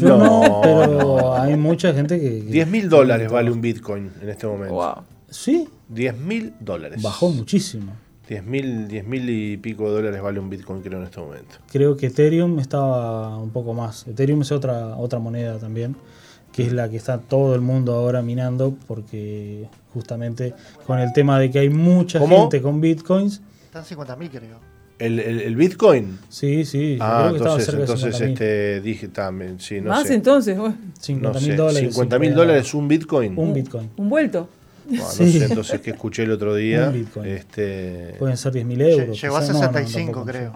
Yo 0.00 0.18
no, 0.18 0.60
pero 0.62 1.36
hay 1.36 1.56
mucha 1.56 1.92
gente 1.92 2.20
que... 2.20 2.42
10 2.42 2.68
mil 2.68 2.88
dólares 2.88 3.30
vale 3.30 3.50
un 3.50 3.60
Bitcoin 3.60 4.10
en 4.20 4.28
este 4.28 4.46
momento. 4.46 4.74
Wow. 4.74 4.94
¿Sí? 5.28 5.68
10 5.88 6.18
mil 6.18 6.54
dólares. 6.60 7.02
Bajó 7.02 7.30
muchísimo. 7.30 7.92
10 8.30 8.44
mil 8.44 9.28
y 9.28 9.56
pico 9.56 9.88
de 9.88 9.90
dólares 9.90 10.22
vale 10.22 10.38
un 10.38 10.48
Bitcoin 10.48 10.82
creo 10.82 11.00
en 11.00 11.04
este 11.04 11.18
momento. 11.18 11.56
Creo 11.70 11.96
que 11.96 12.06
Ethereum 12.06 12.60
estaba 12.60 13.36
un 13.38 13.50
poco 13.50 13.74
más. 13.74 14.06
Ethereum 14.06 14.42
es 14.42 14.52
otra, 14.52 14.96
otra 14.96 15.18
moneda 15.18 15.58
también, 15.58 15.96
que 16.52 16.64
es 16.64 16.72
la 16.72 16.88
que 16.88 16.96
está 16.96 17.18
todo 17.18 17.56
el 17.56 17.60
mundo 17.60 17.92
ahora 17.92 18.22
minando 18.22 18.76
porque 18.86 19.68
justamente 19.92 20.54
con 20.86 21.00
el 21.00 21.12
tema 21.12 21.40
de 21.40 21.50
que 21.50 21.58
hay 21.58 21.70
mucha 21.70 22.20
gente 22.24 22.62
con 22.62 22.80
Bitcoins. 22.80 23.40
Están 23.64 23.84
50 23.84 24.14
mil 24.14 24.30
creo. 24.30 24.69
¿El, 25.00 25.18
el, 25.18 25.56
Bitcoin? 25.56 26.18
Sí, 26.28 26.64
sí. 26.66 26.98
Ah, 27.00 27.30
entonces, 27.32 27.74
entonces 27.74 28.20
este, 28.20 28.80
dije 28.82 29.08
también, 29.08 29.58
sí, 29.58 29.80
no 29.80 29.88
Más 29.88 30.10
entonces, 30.10 30.58
50 31.00 31.40
mil 31.40 31.56
dólares. 31.56 31.94
50 31.94 32.18
mil 32.18 32.34
dólares 32.34 32.74
un 32.74 32.86
Bitcoin. 32.86 33.38
Un 33.38 33.54
Bitcoin. 33.54 33.90
Un 33.96 34.10
vuelto. 34.10 34.48
no 34.88 35.08
sé, 35.08 35.44
entonces 35.44 35.80
que 35.80 35.90
escuché 35.90 36.24
el 36.24 36.32
otro 36.32 36.54
día. 36.54 36.88
Un 36.88 36.92
Bitcoin. 36.92 37.26
Este... 37.26 38.14
Pueden 38.18 38.36
ser 38.36 38.52
10 38.52 38.66
mil 38.66 38.80
euros. 38.82 39.20
Llegó 39.20 39.36
a 39.38 39.42
65, 39.42 40.24
creo. 40.24 40.52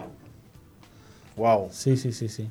Wow. 1.37 1.69
Sí, 1.71 1.97
sí, 1.97 2.11
sí, 2.11 2.29
sí. 2.29 2.47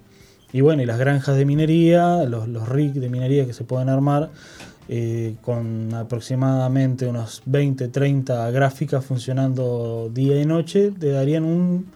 Y 0.53 0.61
bueno, 0.61 0.83
y 0.83 0.87
las 0.87 0.99
granjas 0.99 1.37
de 1.37 1.45
minería, 1.45 2.25
los, 2.25 2.49
los 2.49 2.69
rigs 2.69 3.01
de 3.01 3.09
minería 3.09 3.47
que 3.47 3.53
se 3.53 3.65
pueden 3.65 3.89
armar, 3.89 4.31
eh, 4.89 5.37
con 5.41 5.95
aproximadamente 5.95 7.07
unos 7.07 7.43
20, 7.47 7.89
30 7.89 8.51
gráficas 8.51 9.05
funcionando 9.05 10.11
día 10.13 10.41
y 10.41 10.45
noche, 10.45 10.91
te 10.91 11.11
darían 11.11 11.45
un 11.45 11.87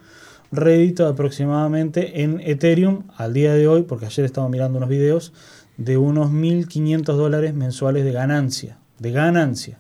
rédito 0.51 1.07
aproximadamente 1.07 2.23
en 2.23 2.41
Ethereum 2.41 3.03
al 3.17 3.35
día 3.35 3.53
de 3.53 3.69
hoy, 3.69 3.83
porque 3.83 4.07
ayer 4.07 4.25
estaba 4.25 4.49
mirando 4.49 4.79
unos 4.79 4.89
videos, 4.89 5.33
de 5.77 5.99
unos 5.99 6.31
1.500 6.31 7.05
dólares 7.05 7.55
mensuales 7.55 8.05
de 8.05 8.13
ganancia, 8.13 8.79
de 8.99 9.13
ganancia. 9.13 9.79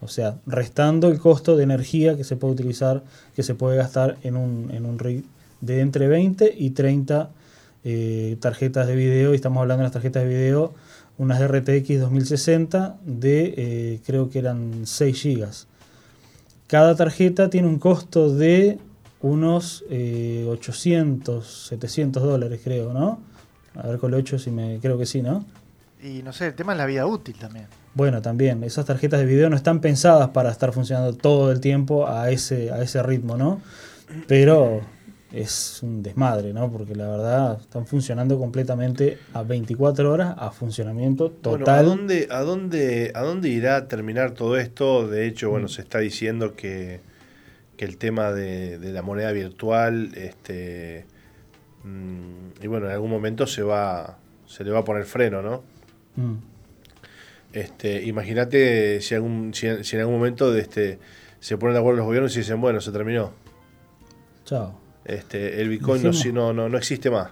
O 0.00 0.08
sea, 0.08 0.38
restando 0.46 1.08
el 1.08 1.18
costo 1.18 1.56
de 1.56 1.64
energía 1.64 2.16
que 2.16 2.24
se 2.24 2.36
puede 2.36 2.54
utilizar, 2.54 3.04
que 3.36 3.42
se 3.42 3.54
puede 3.54 3.76
gastar 3.76 4.16
en 4.22 4.36
un, 4.36 4.70
en 4.72 4.86
un 4.86 4.98
rig 4.98 5.24
de 5.60 5.80
entre 5.80 6.08
20 6.08 6.54
y 6.56 6.70
30 6.70 7.30
eh, 7.84 8.36
tarjetas 8.40 8.86
de 8.86 8.96
video, 8.96 9.32
y 9.32 9.36
estamos 9.36 9.60
hablando 9.60 9.82
de 9.82 9.86
las 9.86 9.92
tarjetas 9.92 10.22
de 10.22 10.28
video 10.30 10.72
unas 11.20 11.38
RTX 11.46 12.00
2060 12.00 12.96
de 13.04 13.54
eh, 13.54 14.00
creo 14.06 14.30
que 14.30 14.38
eran 14.38 14.86
6 14.86 15.22
GB. 15.22 15.46
Cada 16.66 16.96
tarjeta 16.96 17.50
tiene 17.50 17.68
un 17.68 17.78
costo 17.78 18.34
de 18.34 18.78
unos 19.20 19.84
800, 19.90 21.44
eh, 21.44 21.76
700 21.76 22.22
dólares 22.22 22.62
creo, 22.64 22.94
¿no? 22.94 23.20
A 23.74 23.86
ver 23.86 23.98
con 23.98 24.14
el 24.14 24.20
8 24.20 24.38
si 24.38 24.50
me 24.50 24.78
creo 24.80 24.96
que 24.96 25.04
sí, 25.04 25.20
¿no? 25.20 25.44
Y 26.02 26.22
no 26.22 26.32
sé, 26.32 26.46
el 26.46 26.54
tema 26.54 26.72
es 26.72 26.78
la 26.78 26.86
vida 26.86 27.04
útil 27.04 27.36
también. 27.38 27.66
Bueno, 27.92 28.22
también, 28.22 28.64
esas 28.64 28.86
tarjetas 28.86 29.20
de 29.20 29.26
video 29.26 29.50
no 29.50 29.56
están 29.56 29.82
pensadas 29.82 30.30
para 30.30 30.50
estar 30.50 30.72
funcionando 30.72 31.12
todo 31.12 31.52
el 31.52 31.60
tiempo 31.60 32.08
a 32.08 32.30
ese, 32.30 32.70
a 32.72 32.80
ese 32.80 33.02
ritmo, 33.02 33.36
¿no? 33.36 33.60
Pero 34.26 34.80
es 35.32 35.80
un 35.82 36.02
desmadre, 36.02 36.52
¿no? 36.52 36.70
Porque 36.70 36.94
la 36.94 37.08
verdad 37.08 37.60
están 37.60 37.86
funcionando 37.86 38.38
completamente 38.38 39.18
a 39.32 39.42
24 39.42 40.12
horas 40.12 40.34
a 40.36 40.50
funcionamiento 40.50 41.30
total. 41.30 41.58
Bueno, 41.58 41.72
¿a 41.72 41.82
dónde, 41.82 42.28
a 42.30 42.40
dónde, 42.40 43.12
a 43.14 43.22
dónde 43.22 43.48
irá 43.48 43.76
a 43.76 43.88
terminar 43.88 44.32
todo 44.32 44.56
esto? 44.56 45.06
De 45.06 45.26
hecho, 45.26 45.50
bueno, 45.50 45.66
mm. 45.66 45.70
se 45.70 45.82
está 45.82 45.98
diciendo 46.00 46.54
que, 46.56 47.00
que 47.76 47.84
el 47.84 47.96
tema 47.96 48.32
de, 48.32 48.78
la 48.92 49.02
moneda 49.02 49.30
virtual, 49.30 50.10
este, 50.16 51.06
mm, 51.84 52.62
y 52.62 52.66
bueno, 52.66 52.86
en 52.86 52.92
algún 52.92 53.10
momento 53.10 53.46
se 53.46 53.62
va, 53.62 54.18
se 54.46 54.64
le 54.64 54.72
va 54.72 54.80
a 54.80 54.84
poner 54.84 55.04
freno, 55.04 55.42
¿no? 55.42 55.62
Mm. 56.16 56.36
Este, 57.52 58.02
imagínate 58.02 59.00
si, 59.00 59.14
algún, 59.14 59.54
si, 59.54 59.84
si, 59.84 59.96
en 59.96 60.00
algún 60.00 60.16
momento 60.16 60.52
de 60.52 60.60
este, 60.60 60.98
se 61.38 61.56
ponen 61.56 61.74
de 61.74 61.80
acuerdo 61.80 61.98
los 61.98 62.06
gobiernos 62.06 62.34
y 62.34 62.40
dicen, 62.40 62.60
bueno, 62.60 62.80
se 62.80 62.90
terminó. 62.90 63.32
Chao. 64.44 64.79
Este, 65.04 65.60
el 65.60 65.68
Bitcoin 65.68 66.02
no, 66.32 66.52
no, 66.52 66.68
no, 66.68 66.78
existe 66.78 67.10
más. 67.10 67.30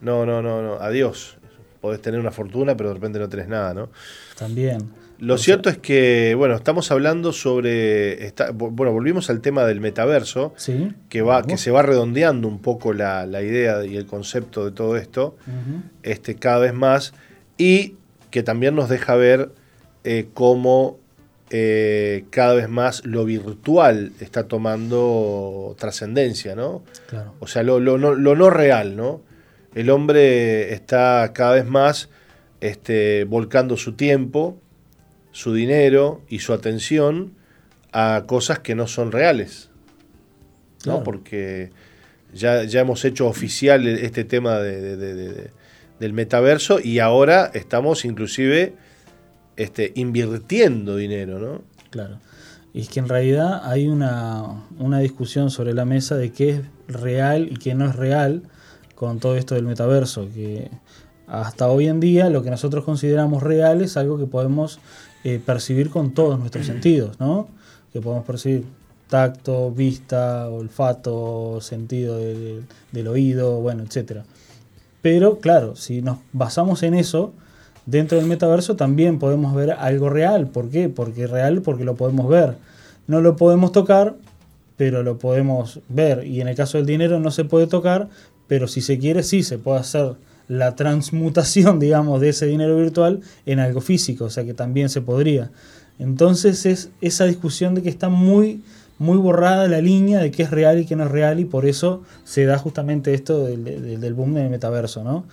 No, 0.00 0.24
no, 0.26 0.42
no, 0.42 0.62
no. 0.62 0.74
Adiós. 0.74 1.36
Podés 1.80 2.00
tener 2.00 2.20
una 2.20 2.30
fortuna, 2.30 2.76
pero 2.76 2.90
de 2.90 2.94
repente 2.94 3.18
no 3.18 3.28
tenés 3.28 3.48
nada, 3.48 3.74
¿no? 3.74 3.90
También. 4.38 4.90
Lo 5.22 5.38
cierto 5.38 5.68
es 5.68 5.78
que, 5.78 6.34
bueno, 6.36 6.56
estamos 6.56 6.90
hablando 6.90 7.32
sobre. 7.32 8.32
bueno, 8.54 8.92
volvimos 8.92 9.30
al 9.30 9.40
tema 9.40 9.64
del 9.64 9.80
metaverso, 9.80 10.52
que, 11.08 11.22
va, 11.22 11.44
que 11.44 11.58
se 11.58 11.70
va 11.70 11.82
redondeando 11.82 12.48
un 12.48 12.58
poco 12.58 12.92
la, 12.92 13.24
idea 13.40 13.84
y 13.84 13.96
el 13.96 14.06
concepto 14.06 14.64
de 14.64 14.72
todo 14.72 14.96
esto, 14.96 15.36
este, 16.02 16.34
cada 16.34 16.58
vez 16.58 16.74
más, 16.74 17.14
y 17.56 17.94
que 18.30 18.42
también 18.42 18.74
nos 18.74 18.88
deja 18.88 19.14
ver 19.14 19.52
eh, 20.02 20.26
cómo 20.34 20.98
eh, 21.54 22.24
cada 22.30 22.54
vez 22.54 22.70
más 22.70 23.04
lo 23.04 23.26
virtual 23.26 24.12
está 24.20 24.48
tomando 24.48 25.76
trascendencia, 25.78 26.56
¿no? 26.56 26.82
Claro. 27.08 27.34
O 27.40 27.46
sea, 27.46 27.62
lo, 27.62 27.78
no, 27.78 28.50
real, 28.50 28.96
¿no? 28.96 29.20
El 29.74 29.90
hombre 29.90 30.72
está 30.72 31.30
cada 31.34 31.56
vez 31.56 31.66
más 31.66 32.08
este, 32.62 33.24
volcando 33.24 33.76
su 33.76 33.92
tiempo, 33.92 34.58
su 35.30 35.52
dinero 35.52 36.22
y 36.26 36.38
su 36.38 36.54
atención 36.54 37.34
a 37.92 38.24
cosas 38.26 38.60
que 38.60 38.74
no 38.74 38.86
son 38.86 39.12
reales, 39.12 39.68
¿no? 40.86 41.04
Porque 41.04 41.68
ya, 42.32 42.64
ya 42.64 42.80
hemos 42.80 43.04
hecho 43.04 43.26
oficial 43.26 43.86
este 43.86 44.24
tema 44.24 44.58
del 44.58 45.50
metaverso 46.00 46.80
y 46.82 46.98
ahora 46.98 47.50
estamos 47.52 48.06
inclusive 48.06 48.72
este, 49.56 49.92
invirtiendo 49.96 50.96
dinero, 50.96 51.38
¿no? 51.38 51.62
Claro. 51.90 52.18
Y 52.74 52.80
es 52.80 52.88
que 52.88 53.00
en 53.00 53.08
realidad 53.08 53.60
hay 53.64 53.86
una, 53.86 54.64
discusión 55.00 55.50
sobre 55.50 55.74
la 55.74 55.84
mesa 55.84 56.16
de 56.16 56.32
qué 56.32 56.50
es 56.50 56.60
real 56.88 57.48
y 57.50 57.56
qué 57.56 57.74
no 57.74 57.86
es 57.86 57.96
real 57.96 58.42
con 58.94 59.18
todo 59.18 59.36
esto 59.36 59.54
del 59.54 59.64
metaverso, 59.64 60.28
que 60.34 60.70
hasta 61.26 61.68
hoy 61.68 61.88
en 61.88 62.00
día 62.00 62.30
lo 62.30 62.42
que 62.42 62.50
nosotros 62.50 62.84
consideramos 62.84 63.42
real 63.42 63.82
es 63.82 63.96
algo 63.96 64.18
que 64.18 64.26
podemos 64.26 64.78
eh, 65.24 65.40
percibir 65.44 65.90
con 65.90 66.12
todos 66.12 66.38
nuestros 66.38 66.66
sentidos, 66.66 67.18
¿no? 67.20 67.48
Que 67.92 68.00
podemos 68.00 68.24
percibir 68.24 68.64
tacto, 69.08 69.70
vista, 69.70 70.48
olfato, 70.48 71.60
sentido 71.60 72.16
del 72.16 73.08
oído, 73.08 73.60
bueno, 73.60 73.82
etcétera. 73.82 74.24
Pero 75.02 75.40
claro, 75.40 75.76
si 75.76 76.00
nos 76.00 76.18
basamos 76.32 76.82
en 76.82 76.94
eso, 76.94 77.34
dentro 77.86 78.18
del 78.18 78.26
metaverso 78.26 78.76
también 78.76 79.18
podemos 79.18 79.54
ver 79.54 79.72
algo 79.72 80.10
real. 80.10 80.48
¿Por 80.48 80.70
qué? 80.70 80.88
Porque 80.88 81.26
real 81.26 81.62
porque 81.62 81.84
lo 81.84 81.94
podemos 81.94 82.28
ver. 82.28 82.56
No 83.06 83.20
lo 83.20 83.36
podemos 83.36 83.72
tocar, 83.72 84.14
pero 84.76 85.02
lo 85.02 85.18
podemos 85.18 85.80
ver. 85.88 86.26
Y 86.26 86.40
en 86.40 86.48
el 86.48 86.56
caso 86.56 86.78
del 86.78 86.86
dinero 86.86 87.20
no 87.20 87.30
se 87.30 87.44
puede 87.44 87.66
tocar, 87.66 88.08
pero 88.46 88.68
si 88.68 88.80
se 88.80 88.98
quiere 88.98 89.22
sí 89.22 89.42
se 89.42 89.58
puede 89.58 89.80
hacer 89.80 90.14
la 90.48 90.74
transmutación, 90.76 91.78
digamos, 91.80 92.20
de 92.20 92.30
ese 92.30 92.46
dinero 92.46 92.76
virtual 92.76 93.20
en 93.46 93.58
algo 93.58 93.80
físico, 93.80 94.26
o 94.26 94.30
sea 94.30 94.44
que 94.44 94.54
también 94.54 94.88
se 94.88 95.00
podría. 95.00 95.50
Entonces 95.98 96.66
es 96.66 96.90
esa 97.00 97.26
discusión 97.26 97.74
de 97.74 97.82
que 97.82 97.88
está 97.88 98.08
muy, 98.08 98.62
muy 98.98 99.18
borrada 99.18 99.68
la 99.68 99.80
línea 99.80 100.20
de 100.20 100.30
qué 100.30 100.42
es 100.42 100.50
real 100.50 100.80
y 100.80 100.86
qué 100.86 100.96
no 100.96 101.04
es 101.04 101.10
real 101.10 101.38
y 101.38 101.44
por 101.44 101.66
eso 101.66 102.02
se 102.24 102.44
da 102.44 102.58
justamente 102.58 103.14
esto 103.14 103.44
del, 103.44 104.00
del 104.00 104.14
boom 104.14 104.34
del 104.34 104.50
metaverso, 104.50 105.04
¿no? 105.04 105.24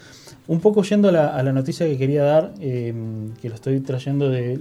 Un 0.50 0.62
poco 0.62 0.82
yendo 0.82 1.10
a 1.10 1.44
la, 1.44 1.54
noticia 1.54 1.86
que 1.86 1.96
quería 1.96 2.24
dar, 2.24 2.56
eh, 2.60 2.92
que 3.40 3.50
lo 3.50 3.54
estoy 3.54 3.82
trayendo 3.82 4.32
de, 4.32 4.58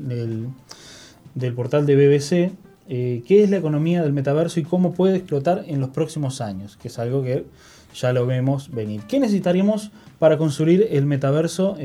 del, 1.34 1.54
portal 1.54 1.86
de 1.86 1.96
BBC, 1.96 2.52
eh, 2.90 3.22
¿qué 3.26 3.42
es 3.42 3.48
la 3.48 3.56
economía 3.56 4.02
del 4.02 4.12
metaverso 4.12 4.60
y 4.60 4.64
cómo 4.64 4.92
puede 4.92 5.16
explotar 5.16 5.64
en 5.66 5.80
los 5.80 5.88
próximos 5.88 6.42
años? 6.42 6.76
Que 6.76 6.88
es 6.88 6.98
algo 6.98 7.22
que 7.22 7.46
ya 7.94 8.12
lo 8.12 8.26
vemos 8.26 8.70
venir. 8.70 9.00
¿Qué 9.08 9.18
necesitaríamos 9.18 9.90
para 10.18 10.36
construir 10.36 10.88
el 10.90 11.06
metaverso? 11.06 11.78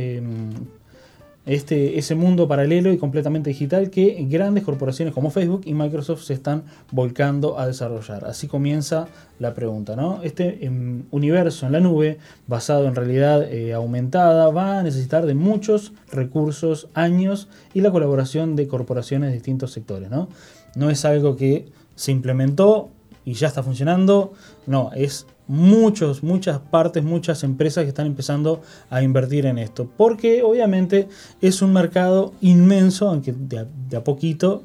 Este, 1.46 2.00
ese 2.00 2.16
mundo 2.16 2.48
paralelo 2.48 2.94
y 2.94 2.98
completamente 2.98 3.50
digital 3.50 3.90
que 3.90 4.26
grandes 4.30 4.64
corporaciones 4.64 5.14
como 5.14 5.30
Facebook 5.30 5.64
y 5.66 5.74
Microsoft 5.74 6.24
se 6.24 6.34
están 6.34 6.64
volcando 6.90 7.60
a 7.60 7.68
desarrollar. 7.68 8.24
Así 8.24 8.48
comienza 8.48 9.10
la 9.40 9.54
pregunta, 9.54 9.98
¿no? 9.98 10.22
Este 10.24 10.66
eh, 10.66 10.72
universo 11.12 11.66
en 11.66 11.74
la 11.74 11.82
nube, 11.82 12.18
basado 12.48 12.88
en 12.88 12.96
realidad 12.96 13.44
eh, 13.52 13.74
aumentada, 13.74 14.52
va 14.52 14.80
a 14.80 14.84
necesitar 14.84 15.26
de 15.26 15.34
muchos 15.34 15.92
recursos, 16.12 16.88
años 16.94 17.50
y 17.74 17.82
la 17.82 17.92
colaboración 17.92 18.56
de 18.56 18.70
corporaciones 18.70 19.30
de 19.30 19.34
distintos 19.34 19.74
sectores, 19.74 20.10
¿no? 20.10 20.30
No 20.76 20.90
es 20.90 21.04
algo 21.04 21.36
que 21.36 21.66
se 21.96 22.14
implementó 22.14 22.90
y 23.26 23.34
ya 23.34 23.48
está 23.48 23.64
funcionando, 23.64 24.32
no, 24.66 24.92
es 24.96 25.28
muchos, 25.48 26.24
muchas 26.24 26.60
partes, 26.60 27.04
muchas 27.04 27.44
empresas 27.44 27.84
que 27.84 27.90
están 27.90 28.08
empezando 28.08 28.62
a 28.90 29.02
invertir 29.02 29.46
en 29.46 29.58
esto. 29.58 29.90
Porque 29.98 30.44
obviamente 30.44 31.08
es 31.42 31.62
un 31.62 31.74
mercado 31.74 32.34
inmenso, 32.42 33.10
aunque 33.10 33.34
de 33.34 33.98
a, 33.98 34.04
poquito, 34.04 34.64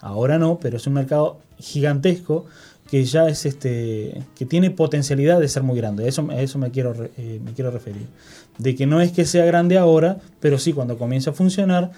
ahora 0.00 0.38
no, 0.38 0.58
pero 0.60 0.76
es 0.76 0.86
un 0.86 0.94
mercado 0.94 1.38
gigantesco 1.58 2.46
que 2.90 3.04
ya 3.04 3.28
es 3.28 3.44
este 3.44 4.22
que 4.34 4.46
tiene 4.46 4.70
potencialidad 4.70 5.40
de 5.40 5.48
ser 5.48 5.62
muy 5.62 5.76
grande. 5.76 6.08
Eso, 6.08 6.26
eso 6.32 6.58
me, 6.58 6.70
quiero, 6.70 6.94
eh, 7.16 7.40
me 7.44 7.52
quiero 7.52 7.70
referir. 7.70 8.06
De 8.56 8.74
que 8.74 8.86
no 8.86 9.00
es 9.00 9.12
que 9.12 9.24
sea 9.24 9.44
grande 9.44 9.76
ahora, 9.76 10.18
pero 10.40 10.58
sí 10.58 10.72
cuando 10.72 10.96
comience 10.96 11.30
a 11.30 11.32
funcionar, 11.32 11.90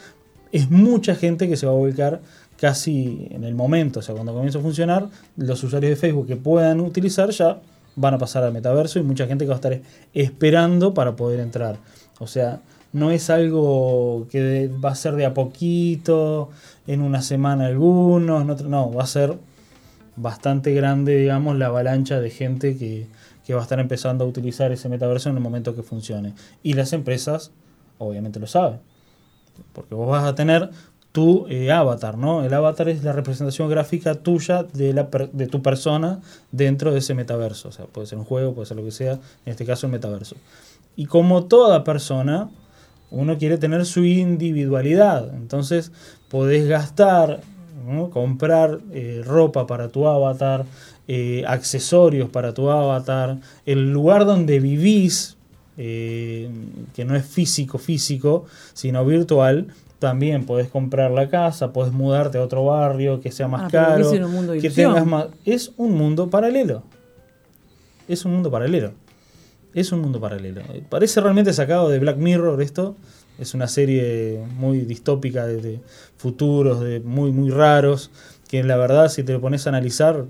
es 0.52 0.70
mucha 0.70 1.14
gente 1.14 1.49
que 1.49 1.56
se 1.56 1.66
va 1.66 1.72
a 1.72 1.76
volcar 1.76 2.20
casi 2.60 3.28
en 3.30 3.44
el 3.44 3.54
momento. 3.54 4.00
O 4.00 4.02
sea, 4.02 4.14
cuando 4.14 4.32
comience 4.34 4.58
a 4.58 4.60
funcionar, 4.60 5.08
los 5.37 5.62
usuarios 5.62 5.90
de 5.90 5.96
Facebook 5.96 6.26
que 6.26 6.37
puedan 6.37 6.80
utilizar 6.80 7.30
ya 7.30 7.60
van 7.97 8.14
a 8.14 8.18
pasar 8.18 8.42
al 8.44 8.52
metaverso 8.52 8.99
y 8.99 9.02
mucha 9.02 9.26
gente 9.26 9.44
que 9.44 9.49
va 9.49 9.54
a 9.54 9.62
estar 9.62 9.80
esperando 10.14 10.94
para 10.94 11.16
poder 11.16 11.40
entrar. 11.40 11.76
O 12.18 12.26
sea, 12.26 12.61
no 12.92 13.11
es 13.11 13.30
algo 13.30 14.26
que 14.30 14.68
va 14.68 14.90
a 14.90 14.94
ser 14.94 15.14
de 15.14 15.26
a 15.26 15.35
poquito, 15.35 16.50
en 16.87 17.02
una 17.02 17.23
semana 17.23 17.66
algunos, 17.66 18.42
en 18.42 18.50
otro, 18.50 18.68
no, 18.68 18.92
va 18.92 19.04
a 19.04 19.06
ser 19.06 19.37
bastante 20.16 20.75
grande, 20.75 21.16
digamos, 21.16 21.56
la 21.56 21.66
avalancha 21.66 22.20
de 22.20 22.30
gente 22.30 22.76
que, 22.76 23.06
que, 23.46 23.55
va 23.55 23.61
a 23.61 23.62
estar 23.62 23.79
empezando 23.81 24.24
a 24.24 24.26
utilizar 24.26 24.72
ese 24.72 24.88
metaverso 24.88 25.31
en 25.31 25.37
el 25.37 25.42
momento 25.42 25.74
que 25.74 25.83
funcione. 25.83 26.35
Y 26.62 26.74
las 26.74 26.92
empresas, 26.92 27.53
obviamente 27.98 28.40
lo 28.40 28.46
saben, 28.46 28.81
porque 29.72 29.94
vos 29.94 30.09
vas 30.09 30.24
a 30.24 30.35
tener 30.35 30.70
tu 31.12 31.46
eh, 31.49 31.73
avatar, 31.73 32.16
¿no? 32.16 32.44
El 32.44 32.55
avatar 32.55 32.88
es 32.88 33.03
la 33.03 33.12
representación 33.12 33.68
gráfica 33.68 34.14
tuya 34.14 34.62
de, 34.62 35.49
tu 35.51 35.62
persona 35.62 36.20
dentro 36.53 36.92
de 36.92 37.01
ese 37.01 37.14
metaverso. 37.14 37.68
O 37.68 37.73
sea, 37.73 37.87
puede 37.87 38.07
ser 38.07 38.18
un 38.18 38.25
juego, 38.25 38.55
puede 38.55 38.66
ser 38.66 38.77
lo 38.77 38.85
que 38.85 38.92
sea, 38.92 39.14
en 39.14 39.51
este 39.51 39.64
caso 39.64 39.87
el 39.87 39.92
metaverso. 39.92 40.37
Y 40.96 41.07
como 41.07 41.44
toda 41.44 41.83
persona, 41.83 42.49
uno 43.11 43.38
quiere 43.38 43.59
tener 43.59 43.87
su 43.87 44.05
individualidad. 44.05 45.35
Entonces, 45.35 45.90
podés 46.29 46.68
gastar, 46.68 47.40
comprar 48.12 48.79
eh, 48.92 49.23
ropa 49.25 49.66
para 49.66 49.88
tu 49.88 50.07
avatar, 50.07 50.64
eh, 51.09 51.42
accesorios 51.49 52.29
para 52.31 52.55
tu 52.55 52.70
avatar, 52.70 53.38
el 53.66 53.90
lugar 53.90 54.27
donde 54.27 54.61
vivís, 54.61 55.37
que 55.77 57.05
no 57.07 57.16
es 57.16 57.25
físico, 57.25 57.79
físico, 57.79 58.44
sino 58.75 59.03
virtual, 59.07 59.68
también 60.00 60.46
podés 60.46 60.68
comprar 60.68 61.12
la 61.12 61.28
casa, 61.28 61.72
podés 61.72 61.92
mudarte 61.92 62.38
a 62.38 62.42
otro 62.42 62.64
barrio 62.64 63.20
que 63.20 63.30
sea 63.30 63.46
más 63.46 63.64
Ah, 63.64 63.68
caro, 63.70 64.10
un 64.10 64.32
mundo 64.32 64.54
que 64.54 64.70
tengas 64.70 65.06
más. 65.06 65.26
Es 65.44 65.72
un 65.76 65.94
mundo 65.94 66.28
paralelo. 66.28 66.82
Es 68.08 68.24
un 68.24 68.32
mundo 68.32 68.50
paralelo. 68.50 68.92
Es 69.72 69.92
un 69.92 70.00
mundo 70.00 70.18
paralelo. 70.18 70.62
Parece 70.88 71.20
realmente 71.20 71.52
sacado 71.52 71.88
de 71.88 72.00
Black 72.00 72.16
Mirror 72.16 72.60
esto. 72.60 72.96
Es 73.38 73.54
una 73.54 73.68
serie 73.68 74.42
muy 74.56 74.80
distópica 74.80 75.46
de, 75.46 75.60
de 75.62 75.80
futuros, 76.16 76.80
de 76.80 77.00
muy, 77.00 77.30
muy 77.30 77.50
raros, 77.50 78.10
que 78.48 78.64
la 78.64 78.76
verdad 78.76 79.08
si 79.08 79.22
te 79.22 79.32
lo 79.34 79.40
pones 79.40 79.66
a 79.66 79.70
analizar 79.70 80.24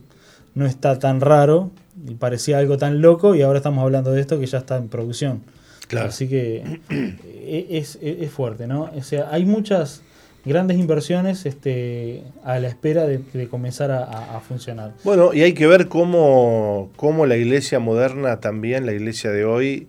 no 0.55 0.67
está 0.67 0.99
tan 0.99 1.21
raro 1.21 1.71
y 2.07 2.15
parecía 2.15 2.59
algo 2.59 2.77
tan 2.77 3.01
loco 3.01 3.35
y 3.35 3.43
ahora 3.43 3.59
estamos 3.59 3.83
hablando 3.83 4.11
de 4.13 4.21
esto 4.21 4.39
que 4.39 4.47
ya 4.47 4.59
está 4.59 4.77
en 4.77 4.89
producción. 4.89 5.43
Claro. 5.91 6.09
Así 6.09 6.29
que 6.29 6.81
eh, 6.89 7.67
es, 7.69 7.99
es, 8.01 8.23
es 8.23 8.31
fuerte, 8.31 8.69
¿no? 8.69 8.93
O 8.95 9.03
sea, 9.03 9.29
hay 9.33 9.45
muchas 9.45 10.05
grandes 10.45 10.79
inversiones 10.79 11.45
este, 11.47 12.23
a 12.45 12.61
la 12.61 12.69
espera 12.69 13.07
de, 13.07 13.19
de 13.33 13.49
comenzar 13.49 13.91
a, 13.91 14.41
funcionar. 14.41 14.95
Bueno, 15.03 15.35
y 15.35 15.43
hay 15.43 15.53
que 15.53 15.67
ver 15.67 15.89
cómo, 15.89 16.91
cómo 16.95 17.27
la 17.27 17.37
iglesia 17.37 17.81
moderna 17.81 18.39
también, 18.39 18.87
la 18.87 18.93
iglesia 18.93 19.33
de 19.33 19.45
hoy, 19.45 19.89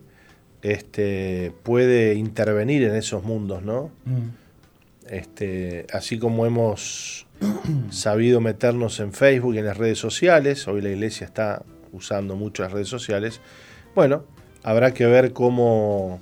este, 0.62 1.52
puede 1.62 2.14
intervenir 2.14 2.82
en 2.82 2.96
esos 2.96 3.22
mundos, 3.22 3.62
¿no? 3.62 3.92
Mm. 4.04 5.08
Este, 5.08 5.86
así 5.92 6.18
como 6.18 6.46
hemos 6.46 7.28
sabido 7.90 8.40
meternos 8.40 8.98
en 8.98 9.12
Facebook 9.12 9.54
y 9.54 9.58
en 9.58 9.66
las 9.66 9.76
redes 9.76 9.98
sociales, 9.98 10.66
hoy 10.66 10.82
la 10.82 10.90
iglesia 10.90 11.24
está 11.24 11.62
usando 11.92 12.34
mucho 12.34 12.64
las 12.64 12.72
redes 12.72 12.88
sociales, 12.88 13.40
bueno, 13.94 14.24
habrá 14.62 14.94
que 14.94 15.06
ver 15.06 15.32
cómo 15.32 16.20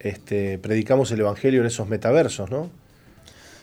este, 0.00 0.58
predicamos 0.58 1.10
el 1.12 1.20
Evangelio 1.20 1.60
en 1.60 1.66
esos 1.66 1.88
metaversos, 1.88 2.50
¿no? 2.50 2.70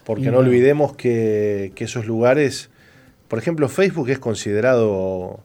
Porque 0.03 0.23
y 0.23 0.25
no 0.25 0.33
bueno. 0.33 0.49
olvidemos 0.49 0.95
que, 0.95 1.71
que, 1.75 1.85
esos 1.85 2.05
lugares, 2.05 2.69
por 3.27 3.39
ejemplo, 3.39 3.69
Facebook 3.69 4.09
es 4.09 4.19
considerado 4.19 5.39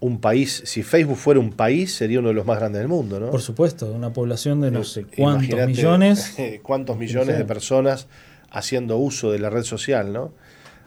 un 0.00 0.20
país, 0.20 0.62
si 0.66 0.82
Facebook 0.82 1.16
fuera 1.16 1.40
un 1.40 1.52
país, 1.52 1.94
sería 1.94 2.20
uno 2.20 2.28
de 2.28 2.34
los 2.34 2.46
más 2.46 2.58
grandes 2.58 2.80
del 2.80 2.88
mundo, 2.88 3.18
¿no? 3.18 3.30
Por 3.30 3.40
supuesto, 3.40 3.90
una 3.90 4.12
población 4.12 4.60
de 4.60 4.70
no 4.70 4.84
sé 4.84 5.04
cuántos 5.04 5.66
millones. 5.66 6.36
cuántos 6.62 6.98
millones 6.98 7.38
de 7.38 7.44
personas 7.44 8.06
haciendo 8.50 8.96
uso 8.98 9.32
de 9.32 9.38
la 9.38 9.50
red 9.50 9.62
social, 9.62 10.12
¿no? 10.12 10.32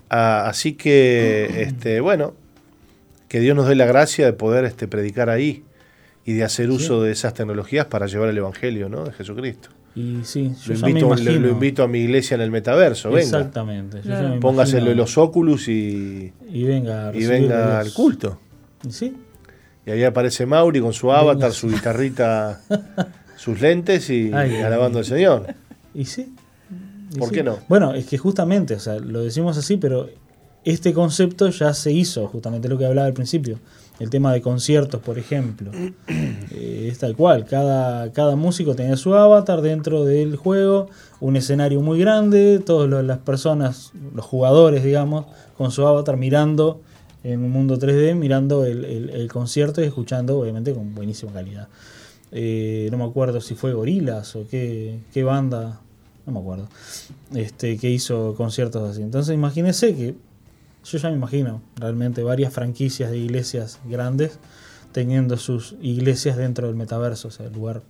Ah, 0.10 0.46
así 0.48 0.74
que, 0.74 1.50
este, 1.62 2.00
bueno, 2.00 2.34
que 3.28 3.39
Dios 3.39 3.56
nos 3.56 3.67
dé 3.67 3.76
la 3.76 3.86
gracia 3.86 4.26
de 4.26 4.34
poder 4.34 4.65
este, 4.65 4.88
predicar 4.88 5.30
ahí 5.30 5.63
y 6.25 6.34
de 6.34 6.43
hacer 6.43 6.69
uso 6.69 6.99
sí. 6.99 7.05
de 7.07 7.12
esas 7.12 7.34
tecnologías 7.34 7.86
para 7.88 8.05
llevar 8.05 8.29
el 8.29 8.38
Evangelio 8.38 8.89
¿no? 8.89 9.05
de 9.05 9.12
Jesucristo. 9.12 9.69
Y 9.95 10.19
sí, 10.23 10.53
yo 10.63 10.73
lo, 10.73 10.88
invito, 10.88 11.15
lo, 11.15 11.39
lo, 11.39 11.49
invito, 11.49 11.84
a 11.84 11.88
mi 11.88 11.99
iglesia 11.99 12.36
en 12.36 12.41
el 12.41 12.51
metaverso. 12.51 13.10
Venga. 13.10 13.23
Exactamente. 13.23 13.99
Claro. 13.99 14.39
Póngaselo 14.39 14.93
los 14.93 15.17
óculos 15.17 15.67
y, 15.67 16.31
y 16.49 16.63
venga, 16.63 17.12
y 17.13 17.25
venga 17.25 17.79
al 17.79 17.91
culto. 17.91 18.39
¿Y 18.88 18.91
sí? 18.91 19.17
Y 19.86 19.91
ahí 19.91 20.03
aparece 20.03 20.45
Mauri 20.45 20.79
con 20.79 20.93
su 20.93 21.12
avatar, 21.12 21.51
su 21.51 21.67
guitarrita, 21.67 22.62
sus 23.36 23.60
lentes 23.60 24.10
y 24.10 24.31
Ay, 24.34 24.62
alabando 24.62 24.99
al 24.99 25.05
Señor. 25.05 25.47
¿Y 25.93 26.05
sí? 26.05 26.34
¿Y 27.13 27.17
¿Por 27.17 27.29
sí? 27.29 27.36
qué 27.36 27.43
no? 27.43 27.57
Bueno, 27.67 27.93
es 27.93 28.05
que 28.05 28.17
justamente, 28.17 28.75
o 28.75 28.79
sea, 28.79 28.97
lo 28.97 29.21
decimos 29.23 29.57
así, 29.57 29.75
pero 29.75 30.07
este 30.63 30.93
concepto 30.93 31.49
ya 31.49 31.73
se 31.73 31.91
hizo, 31.91 32.27
justamente 32.27 32.69
lo 32.69 32.77
que 32.77 32.86
hablaba 32.86 33.07
al 33.07 33.13
principio 33.13 33.60
el 33.99 34.10
tema 34.10 34.34
de 34.34 34.41
conciertos, 34.41 35.01
por 35.01 35.17
ejemplo. 35.17 35.71
Eh, 36.54 36.89
es 36.91 36.99
tal 36.99 37.15
cual, 37.15 37.45
cada, 37.45 38.12
cada 38.12 38.36
músico 38.36 38.75
tenía 38.75 38.97
su 38.97 39.15
avatar 39.15 39.62
dentro 39.62 40.04
del 40.04 40.36
juego, 40.36 40.89
un 41.21 41.38
escenario 41.38 41.80
muy 41.80 41.97
grande, 41.97 42.60
todas 42.60 43.06
las 43.06 43.19
personas, 43.19 43.93
los 44.13 44.25
jugadores, 44.25 44.84
digamos, 44.84 45.27
con 45.58 45.71
su 45.71 45.88
avatar 45.88 46.17
mirando 46.17 46.82
en 47.23 47.41
un 47.41 47.51
mundo 47.51 47.80
3D, 47.80 48.15
mirando 48.15 48.65
el, 48.65 48.84
el, 48.84 49.10
el 49.12 49.32
concierto 49.32 49.82
y 49.82 49.86
escuchando, 49.86 50.38
obviamente, 50.38 50.73
con 50.73 50.93
buenísima 50.93 51.32
calidad. 51.32 51.69
Eh, 52.32 52.88
no 52.91 52.97
me 52.97 53.04
acuerdo 53.04 53.41
si 53.41 53.56
fue 53.56 53.73
Gorilas 53.73 54.36
o 54.36 54.47
qué, 54.49 54.99
qué 55.13 55.23
banda, 55.23 55.82
no 56.25 56.34
me 56.34 56.39
acuerdo, 56.39 56.69
este, 57.34 57.77
que 57.77 57.89
hizo 57.89 58.36
conciertos 58.36 58.89
así. 58.89 59.01
Entonces 59.01 59.36
imagínense 59.36 59.95
que 59.95 60.15
yo 60.84 60.98
ya 60.98 61.10
me 61.10 61.15
imagino 61.15 61.62
realmente 61.76 62.24
varias 62.24 62.54
franquicias 62.54 63.12
de 63.12 63.17
iglesias 63.17 63.80
grandes 63.86 64.39
teniendo 64.91 65.38
sus 65.38 65.76
iglesias 65.82 66.38
dentro 66.38 66.67
del 66.67 66.76
metaverso, 66.76 67.30
o 67.30 67.32
sea, 67.32 67.48
el 67.48 67.54
lugar 67.54 67.82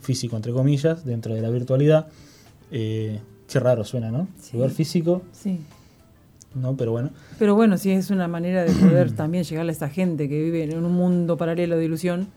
físico, 0.00 0.36
entre 0.36 0.52
comillas, 0.52 1.04
dentro 1.04 1.34
de 1.34 1.42
la 1.42 1.50
virtualidad. 1.50 2.08
Eh, 2.70 3.20
qué 3.48 3.60
raro 3.60 3.84
suena, 3.84 4.10
¿no? 4.10 4.28
Sí. 4.40 4.56
Lugar 4.56 4.70
físico. 4.70 5.22
Sí. 5.32 5.60
No, 6.54 6.76
pero 6.76 6.92
bueno. 6.92 7.10
Pero 7.38 7.54
bueno, 7.54 7.78
sí 7.78 7.90
es 7.92 8.10
una 8.10 8.28
manera 8.28 8.64
de 8.64 8.72
poder 8.72 9.12
también 9.16 9.44
llegarle 9.44 9.72
a 9.72 9.74
esa 9.74 9.88
gente 9.88 10.28
que 10.28 10.42
vive 10.42 10.64
en 10.64 10.84
un 10.84 10.92
mundo 10.92 11.36
paralelo 11.36 11.76
de 11.76 11.84
ilusión. 11.84 12.28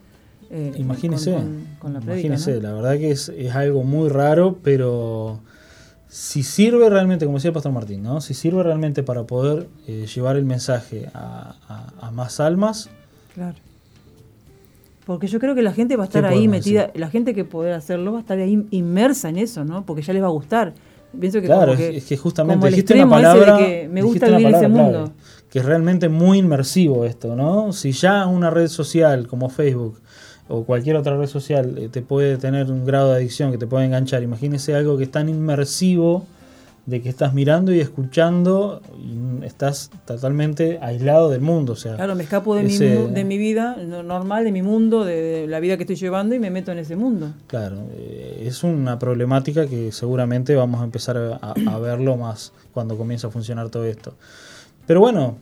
Eh, 0.50 0.72
imagínese, 0.76 1.32
con, 1.32 1.42
con, 1.42 1.92
con 1.92 1.92
la, 1.94 2.00
imagínese, 2.00 2.60
la 2.60 2.72
verdad 2.72 2.98
que 2.98 3.10
es, 3.10 3.30
es 3.30 3.54
algo 3.54 3.82
muy 3.82 4.08
raro, 4.08 4.58
pero 4.62 5.40
si 6.16 6.44
sirve 6.44 6.88
realmente, 6.88 7.24
como 7.24 7.38
decía 7.38 7.48
el 7.48 7.54
pastor 7.54 7.72
Martín, 7.72 8.02
¿no? 8.04 8.20
si 8.20 8.34
sirve 8.34 8.62
realmente 8.62 9.02
para 9.02 9.24
poder 9.24 9.66
eh, 9.88 10.06
llevar 10.14 10.36
el 10.36 10.44
mensaje 10.44 11.08
a, 11.12 11.56
a- 11.68 12.06
a 12.06 12.10
más 12.12 12.38
almas, 12.38 12.88
Claro. 13.34 13.56
Porque 15.06 15.26
yo 15.26 15.38
creo 15.40 15.54
que 15.56 15.62
la 15.62 15.72
gente 15.72 15.96
va 15.96 16.04
a 16.04 16.06
estar 16.06 16.22
¿Qué 16.22 16.28
ahí 16.30 16.46
metida, 16.48 16.86
decir? 16.86 17.00
la 17.00 17.10
gente 17.10 17.34
que 17.34 17.44
puede 17.44 17.72
hacerlo 17.72 18.12
va 18.12 18.18
a 18.18 18.20
estar 18.20 18.38
ahí 18.38 18.64
inmersa 18.70 19.28
en 19.28 19.38
eso, 19.38 19.64
¿no? 19.64 19.84
Porque 19.84 20.02
ya 20.02 20.12
les 20.12 20.22
va 20.22 20.28
a 20.28 20.30
gustar. 20.30 20.72
Pienso 21.18 21.40
que 21.40 21.46
claro, 21.46 21.76
que, 21.76 21.96
es 21.96 22.04
que 22.06 22.16
justamente 22.16 22.68
dijiste 22.68 22.94
una 22.94 23.02
ese 23.02 23.10
palabra, 23.10 23.58
que 23.58 23.88
me 23.90 24.02
gusta 24.02 24.26
vivir 24.28 24.46
ese 24.46 24.52
palabra 24.52 24.68
mundo. 24.68 24.98
clave, 25.04 25.10
que 25.50 25.58
es 25.58 25.64
realmente 25.64 26.08
muy 26.08 26.38
inmersivo 26.38 27.04
esto, 27.04 27.34
¿no? 27.36 27.72
Si 27.72 27.90
ya 27.92 28.26
una 28.26 28.50
red 28.50 28.68
social 28.68 29.26
como 29.26 29.48
Facebook 29.50 29.98
o 30.48 30.64
cualquier 30.64 30.96
otra 30.96 31.16
red 31.16 31.26
social 31.26 31.76
eh, 31.78 31.88
te 31.88 32.02
puede 32.02 32.36
tener 32.36 32.70
un 32.70 32.84
grado 32.84 33.10
de 33.10 33.16
adicción 33.16 33.50
que 33.52 33.58
te 33.58 33.66
puede 33.66 33.86
enganchar, 33.86 34.22
imagínese 34.22 34.74
algo 34.74 34.96
que 34.98 35.04
es 35.04 35.10
tan 35.10 35.28
inmersivo 35.28 36.26
de 36.86 37.00
que 37.00 37.08
estás 37.08 37.32
mirando 37.32 37.72
y 37.72 37.80
escuchando 37.80 38.82
y 38.98 39.42
estás 39.46 39.90
totalmente 40.04 40.78
aislado 40.82 41.30
del 41.30 41.40
mundo, 41.40 41.72
o 41.72 41.76
sea, 41.76 41.94
Claro, 41.96 42.14
me 42.14 42.24
escapo 42.24 42.54
de, 42.56 42.66
ese- 42.66 43.06
mi, 43.08 43.14
de 43.14 43.24
mi 43.24 43.38
vida 43.38 43.76
no- 43.82 44.02
normal, 44.02 44.44
de 44.44 44.52
mi 44.52 44.60
mundo, 44.60 45.02
de, 45.02 45.14
de 45.22 45.46
la 45.46 45.60
vida 45.60 45.78
que 45.78 45.84
estoy 45.84 45.96
llevando 45.96 46.34
y 46.34 46.38
me 46.38 46.50
meto 46.50 46.72
en 46.72 46.78
ese 46.78 46.94
mundo. 46.94 47.32
Claro, 47.46 47.78
eh, 47.96 48.44
es 48.46 48.62
una 48.64 48.98
problemática 48.98 49.66
que 49.66 49.92
seguramente 49.92 50.54
vamos 50.56 50.82
a 50.82 50.84
empezar 50.84 51.16
a, 51.16 51.36
a- 51.40 51.54
a 51.74 51.78
verlo 51.78 52.18
más 52.18 52.52
cuando 52.74 52.98
comience 52.98 53.26
a 53.26 53.30
funcionar 53.30 53.70
todo 53.70 53.86
esto. 53.86 54.12
Pero 54.86 55.00
bueno, 55.00 55.38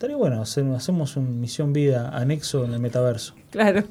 estaría 0.00 0.16
bueno, 0.16 0.40
hacer- 0.40 0.64
hacemos 0.74 1.14
una 1.18 1.28
misión 1.28 1.74
vida 1.74 2.08
anexo 2.16 2.64
en 2.64 2.72
el 2.72 2.80
metaverso. 2.80 3.34
Claro. 3.50 3.82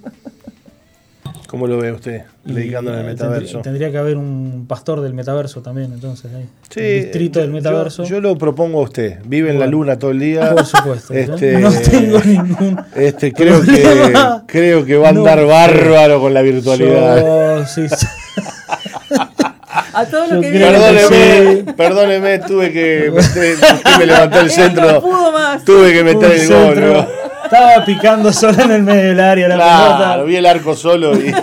¿Cómo 1.45 1.67
lo 1.67 1.77
ve 1.77 1.91
usted, 1.91 2.23
predicando 2.43 2.91
en 2.93 2.99
el 2.99 3.05
eh, 3.05 3.09
metaverso? 3.09 3.61
Tendría, 3.61 3.61
tendría 3.63 3.91
que 3.91 3.97
haber 3.99 4.17
un 4.17 4.65
pastor 4.67 5.01
del 5.01 5.13
metaverso 5.13 5.61
también, 5.61 5.93
entonces, 5.93 6.31
ahí. 6.33 6.49
Sí, 6.67 6.81
distrito 6.81 7.39
del 7.41 7.51
metaverso. 7.51 8.05
Yo, 8.05 8.21
lo 8.21 8.35
propongo 8.39 8.79
a 8.79 8.83
usted. 8.85 9.19
Vive 9.25 9.51
en 9.51 9.59
la 9.59 9.67
luna 9.67 9.99
todo 9.99 10.09
el 10.09 10.17
día. 10.19 10.49
Por 10.55 10.65
supuesto. 10.65 11.13
¿eh? 11.13 11.21
Este, 11.31 11.59
no 11.59 11.71
tengo 11.71 12.19
ningún 12.25 12.79
Este, 12.95 13.31
creo 13.31 13.61
que 13.61 14.13
creo 14.47 14.85
que 14.85 14.97
va 14.97 15.07
a 15.07 15.09
andar 15.11 15.37
No. 15.39 15.47
bárbaro 15.47 16.19
con 16.19 16.33
la 16.33 16.41
virtualidad. 16.41 17.59
Yo, 17.59 17.65
sí, 17.67 17.87
sí. 17.87 18.07
A 19.93 20.05
todos 20.05 20.29
Yo 20.29 20.35
los 20.35 20.45
que 20.45 20.51
Perdóneme, 20.51 21.73
perdóneme, 21.73 22.39
tuve 22.39 22.71
que 22.71 23.11
meter, 23.11 23.57
me 23.97 24.05
levantó 24.05 24.39
el 24.41 24.51
centro, 24.51 24.91
no 24.93 25.01
pudo 25.01 25.31
más. 25.31 25.63
tuve 25.65 25.93
que 25.93 26.03
meter 26.03 26.31
el 26.31 26.47
gol. 26.47 27.07
Estaba 27.43 27.83
picando 27.83 28.31
solo 28.31 28.61
en 28.63 28.71
el 28.71 28.83
medio 28.83 29.09
del 29.09 29.19
área 29.19 29.47
la 29.47 29.55
Claro, 29.55 29.93
pelota. 29.97 30.23
vi 30.23 30.35
el 30.35 30.45
arco 30.45 30.75
solo 30.75 31.15
y, 31.17 31.33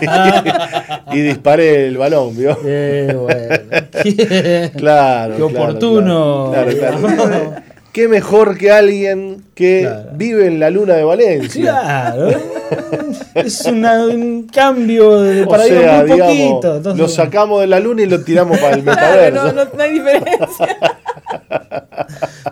y 1.12 1.20
disparé 1.20 1.88
el 1.88 1.96
balón, 1.98 2.36
¿vio? 2.36 2.56
Eh, 2.64 3.12
bueno. 3.18 3.80
Qué, 4.04 4.70
Claro. 4.76 5.32
qué 5.34 5.42
claro, 5.42 5.46
oportuno. 5.46 6.50
Claro, 6.52 6.70
claro, 6.78 6.98
claro. 7.00 7.54
Qué 7.96 8.08
mejor 8.08 8.58
que 8.58 8.70
alguien 8.70 9.42
que 9.54 9.80
Claro. 9.80 10.10
vive 10.12 10.46
en 10.48 10.60
la 10.60 10.68
luna 10.68 10.96
de 10.96 11.02
Valencia. 11.04 11.62
Claro. 11.62 12.28
Es 13.34 13.64
una- 13.64 14.04
un 14.04 14.48
cambio 14.48 15.22
de 15.22 15.44
O 15.44 15.48
paradigma 15.48 15.80
sea, 15.80 15.98
muy 16.02 16.10
digamos, 16.12 16.36
poquito. 16.36 16.76
entonces- 16.76 17.00
lo 17.00 17.08
sacamos 17.08 17.60
de 17.62 17.66
la 17.68 17.80
luna 17.80 18.02
y 18.02 18.06
lo 18.06 18.20
tiramos 18.22 18.58
para 18.58 18.74
el 18.76 18.82
Claro, 18.84 19.00
metaverso. 19.00 19.44
no, 19.46 19.52
no, 19.64 19.70
no 19.74 19.82
hay 19.82 19.92
diferencia. 19.94 20.76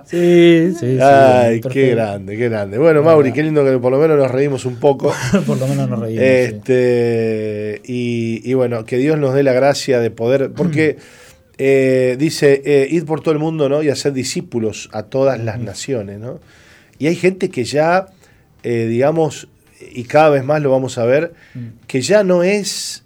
Sí, 0.07 0.73
sí, 0.79 0.97
sí. 0.97 0.99
Ay, 1.01 1.61
qué 1.61 1.91
grande, 1.91 2.37
qué 2.37 2.49
grande. 2.49 2.79
Bueno, 2.79 3.03
Mauri, 3.03 3.33
qué 3.33 3.43
lindo 3.43 3.65
que 3.65 3.79
por 3.79 3.93
lo 3.93 3.99
menos 3.99 4.19
nos 4.19 4.31
reímos 4.31 4.65
un 4.65 4.77
poco. 4.77 5.13
Por 5.47 5.59
lo 5.59 5.67
menos 5.67 5.89
nos 5.89 5.99
reímos. 6.01 6.19
sí. 6.23 6.25
Este, 6.25 7.81
y, 7.85 8.41
y 8.49 8.55
bueno, 8.55 8.85
que 8.85 8.97
Dios 8.97 9.19
nos 9.19 9.35
dé 9.35 9.43
la 9.43 9.53
gracia 9.53 10.01
de 10.01 10.11
poder, 10.11 10.53
porque 10.53 10.97
eh, 11.59 12.17
dice, 12.19 12.63
eh, 12.65 12.89
id 12.91 13.05
por 13.05 13.21
todo 13.21 13.33
el 13.33 13.39
mundo, 13.41 13.69
¿no? 13.69 13.83
Y 13.83 13.89
hacer 13.89 14.13
discípulos 14.13 14.89
a 14.93 15.05
todas 15.05 15.41
las 15.43 15.59
naciones, 15.61 16.19
¿no? 16.19 16.41
Y 16.99 17.07
hay 17.07 17.17
gente 17.17 17.49
que 17.51 17.65
ya, 17.65 18.07
eh, 18.63 18.87
digamos, 18.89 19.49
y 19.93 20.05
cada 20.05 20.31
vez 20.31 20.45
más 20.45 20.63
lo 20.63 20.71
vamos 20.71 20.99
a 20.99 21.05
ver, 21.05 21.33
que 21.87 22.01
ya 22.01 22.25
no 22.25 22.43
es 22.43 23.05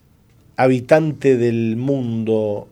habitante 0.56 1.36
del 1.36 1.76
mundo, 1.76 2.68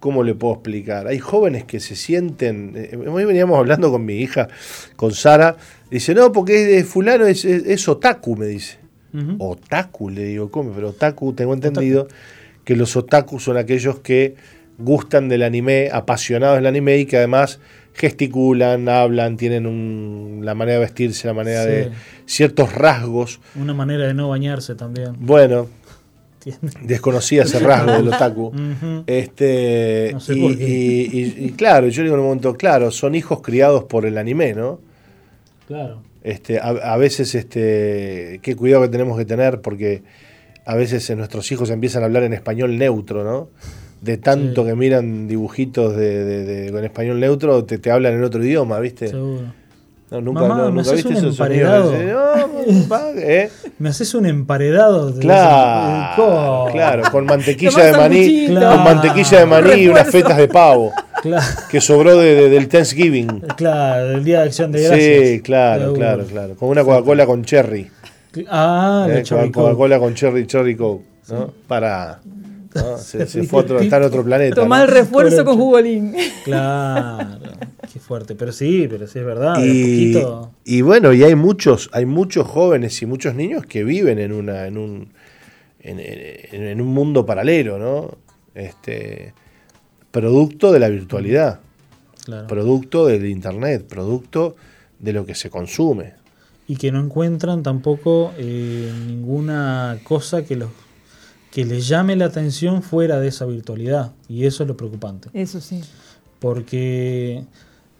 ¿cómo 0.00 0.22
le 0.22 0.34
puedo 0.34 0.54
explicar? 0.54 1.06
Hay 1.06 1.18
jóvenes 1.18 1.64
que 1.64 1.80
se 1.80 1.96
sienten, 1.96 2.72
eh, 2.76 2.96
hoy 3.08 3.24
veníamos 3.24 3.58
hablando 3.58 3.90
con 3.90 4.04
mi 4.04 4.14
hija, 4.18 4.48
con 4.96 5.12
Sara, 5.12 5.56
dice, 5.90 6.14
no, 6.14 6.32
porque 6.32 6.62
es 6.62 6.68
de 6.68 6.84
fulano, 6.84 7.26
es, 7.26 7.44
es- 7.44 7.64
es 7.66 7.88
otaku, 7.88 8.36
me 8.36 8.46
dice. 8.46 8.78
Otaku, 9.38 10.10
le 10.10 10.24
digo, 10.24 10.50
¿cómo? 10.50 10.72
Pero 10.72 10.90
otaku, 10.90 11.32
tengo 11.32 11.54
entendido 11.54 12.06
que 12.64 12.76
los 12.76 12.96
otaku 12.96 13.38
son 13.40 13.56
aquellos 13.56 14.00
que 14.00 14.34
gustan 14.78 15.28
del 15.28 15.42
anime, 15.42 15.88
apasionados 15.92 16.56
del 16.56 16.66
anime 16.66 16.98
y 16.98 17.06
que 17.06 17.16
además 17.16 17.60
gesticulan, 17.94 18.88
hablan, 18.88 19.36
tienen 19.36 19.66
un- 19.66 20.40
la 20.44 20.54
manera 20.54 20.74
de 20.78 20.84
vestirse, 20.84 21.26
la 21.26 21.34
manera 21.34 21.62
Sí. 21.62 21.68
de 21.68 21.90
ciertos 22.26 22.74
rasgos. 22.74 23.40
Una 23.54 23.72
manera 23.74 24.06
de 24.06 24.12
no 24.14 24.28
bañarse 24.28 24.74
también. 24.74 25.12
Bueno, 25.18 25.68
desconocía 26.82 27.42
ese 27.42 27.58
rasgo 27.58 27.92
del 27.92 28.08
otaku. 28.08 28.46
Ujú. 28.54 29.04
Este, 29.06 30.10
No 30.12 30.20
sé 30.20 30.34
y, 30.36 30.44
y- 30.46 31.10
y- 31.12 31.44
y 31.46 31.50
claro, 31.52 31.88
yo 31.88 32.02
digo 32.02 32.14
en 32.14 32.20
un 32.20 32.26
momento, 32.26 32.54
claro, 32.56 32.90
son 32.90 33.14
hijos 33.14 33.40
criados 33.42 33.84
por 33.84 34.06
el 34.06 34.18
anime, 34.18 34.54
¿no? 34.54 34.80
Claro. 35.66 36.02
Este, 36.22 36.58
a, 36.58 36.68
a 36.68 36.96
veces, 36.96 37.34
este, 37.34 38.40
qué 38.42 38.54
cuidado 38.56 38.82
que 38.82 38.88
tenemos 38.88 39.16
que 39.18 39.24
tener, 39.24 39.60
porque 39.60 40.02
a 40.64 40.74
veces 40.74 41.08
nuestros 41.16 41.50
hijos 41.52 41.70
empiezan 41.70 42.02
a 42.02 42.06
hablar 42.06 42.24
en 42.24 42.32
español 42.32 42.76
neutro, 42.78 43.24
¿no? 43.24 43.48
De 44.00 44.18
tanto 44.18 44.62
Sí. 44.62 44.68
que 44.68 44.74
miran 44.76 45.26
dibujitos 45.26 45.96
de, 45.96 46.24
de- 46.24 46.44
de- 46.44 46.72
con 46.72 46.84
español 46.84 47.18
neutro, 47.18 47.64
te, 47.64 47.78
te 47.78 47.90
hablan 47.90 48.14
en 48.14 48.24
otro 48.24 48.44
idioma, 48.44 48.78
¿viste? 48.80 49.08
Seguro. 49.08 49.42
No, 50.10 50.20
nunca, 50.20 50.42
Mamá, 50.42 50.54
no, 50.58 50.64
¿me 50.66 50.70
nunca 50.76 50.80
haces 50.82 50.94
viste 50.96 51.08
un 51.10 51.16
esos 51.16 51.36
sonidos. 51.36 51.92
¿eh? 53.16 53.50
Me 53.78 53.88
haces 53.88 54.14
un 54.14 54.26
emparedado. 54.26 55.10
de 55.10 55.20
Claro, 55.20 56.66
claro, 56.72 57.02
con 57.10 57.26
mantequilla 57.26 57.84
de 57.86 57.92
maní, 57.92 58.46
sanguchito. 58.46 58.70
con 58.70 58.84
mantequilla 58.84 59.38
de 59.40 59.46
maní 59.46 59.72
y 59.82 59.88
unas 59.88 60.08
fetas 60.10 60.36
de 60.36 60.48
pavo 60.48 60.92
Claro, 61.22 61.44
que 61.70 61.80
sobró 61.80 62.16
de, 62.18 62.34
de- 62.34 62.48
del 62.50 62.68
Thanksgiving. 62.68 63.40
claro, 63.56 64.10
el 64.12 64.22
día 64.24 64.40
de 64.40 64.44
acción 64.46 64.70
de 64.70 64.82
gracias. 64.82 65.28
Sí, 65.28 65.40
claro, 65.40 65.92
claro, 65.94 66.24
claro. 66.24 66.54
Con 66.54 66.68
una 66.68 66.84
Coca-Cola 66.84 67.26
con 67.26 67.44
cherry. 67.44 67.90
Ah, 68.48 69.08
Eh. 69.10 69.24
Coca-Cola 69.52 69.98
con 69.98 70.14
Cherry 70.14 70.46
Cherry 70.46 70.76
Coke, 70.76 71.04
¿no? 71.30 71.50
Para. 71.66 72.20
¿No? 72.76 72.98
Se, 72.98 73.26
se 73.26 73.42
fue 73.44 73.60
a 73.60 73.62
otro, 73.64 73.80
está 73.80 73.96
en 73.98 74.02
otro 74.04 74.24
planeta. 74.24 74.54
Tomar 74.56 74.80
¿no? 74.80 74.84
el 74.86 74.90
refuerzo 75.00 75.44
con 75.44 75.56
jugolín. 75.56 76.14
Claro, 76.44 77.38
qué 77.92 77.98
fuerte. 77.98 78.34
Pero 78.36 78.52
sí, 78.52 78.86
pero 78.88 79.06
sí 79.06 79.18
es 79.18 79.24
verdad. 79.24 79.56
Y, 79.58 80.12
poquito. 80.14 80.50
y 80.64 80.80
bueno, 80.82 81.12
y 81.12 81.24
hay 81.24 81.34
muchos, 81.34 81.90
hay 81.92 82.06
muchos 82.06 82.46
jóvenes 82.46 83.00
y 83.02 83.06
muchos 83.06 83.34
niños 83.34 83.66
que 83.66 83.82
viven 83.84 84.18
en 84.18 84.32
una, 84.32 84.66
en 84.66 84.78
un, 84.78 85.08
en, 85.80 85.98
en- 86.00 86.62
en 86.68 86.80
un 86.80 86.88
mundo 86.88 87.26
paralelo, 87.26 87.78
¿no? 87.78 88.16
Este, 88.54 89.34
producto 90.10 90.72
de 90.72 90.78
la 90.80 90.88
virtualidad, 90.88 91.60
Claro. 92.24 92.46
producto 92.48 93.06
del 93.06 93.26
internet, 93.26 93.84
producto 93.88 94.56
de 94.98 95.12
lo 95.12 95.24
que 95.26 95.34
se 95.34 95.48
consume. 95.50 96.14
y 96.68 96.74
que 96.76 96.90
no 96.90 97.00
encuentran 97.00 97.62
tampoco 97.62 98.32
eh, 98.38 98.90
ninguna 99.06 99.98
cosa 100.02 100.44
que 100.44 100.56
los 100.56 100.70
que 101.56 101.64
les 101.64 101.88
llame 101.88 102.16
la 102.16 102.26
atención 102.26 102.82
fuera 102.82 103.18
de 103.18 103.28
esa 103.28 103.46
virtualidad 103.46 104.12
y 104.28 104.44
eso 104.44 104.62
es 104.62 104.68
lo 104.68 104.76
preocupante 104.76 105.30
Eso 105.32 105.58
sí. 105.62 105.80
porque 106.38 107.44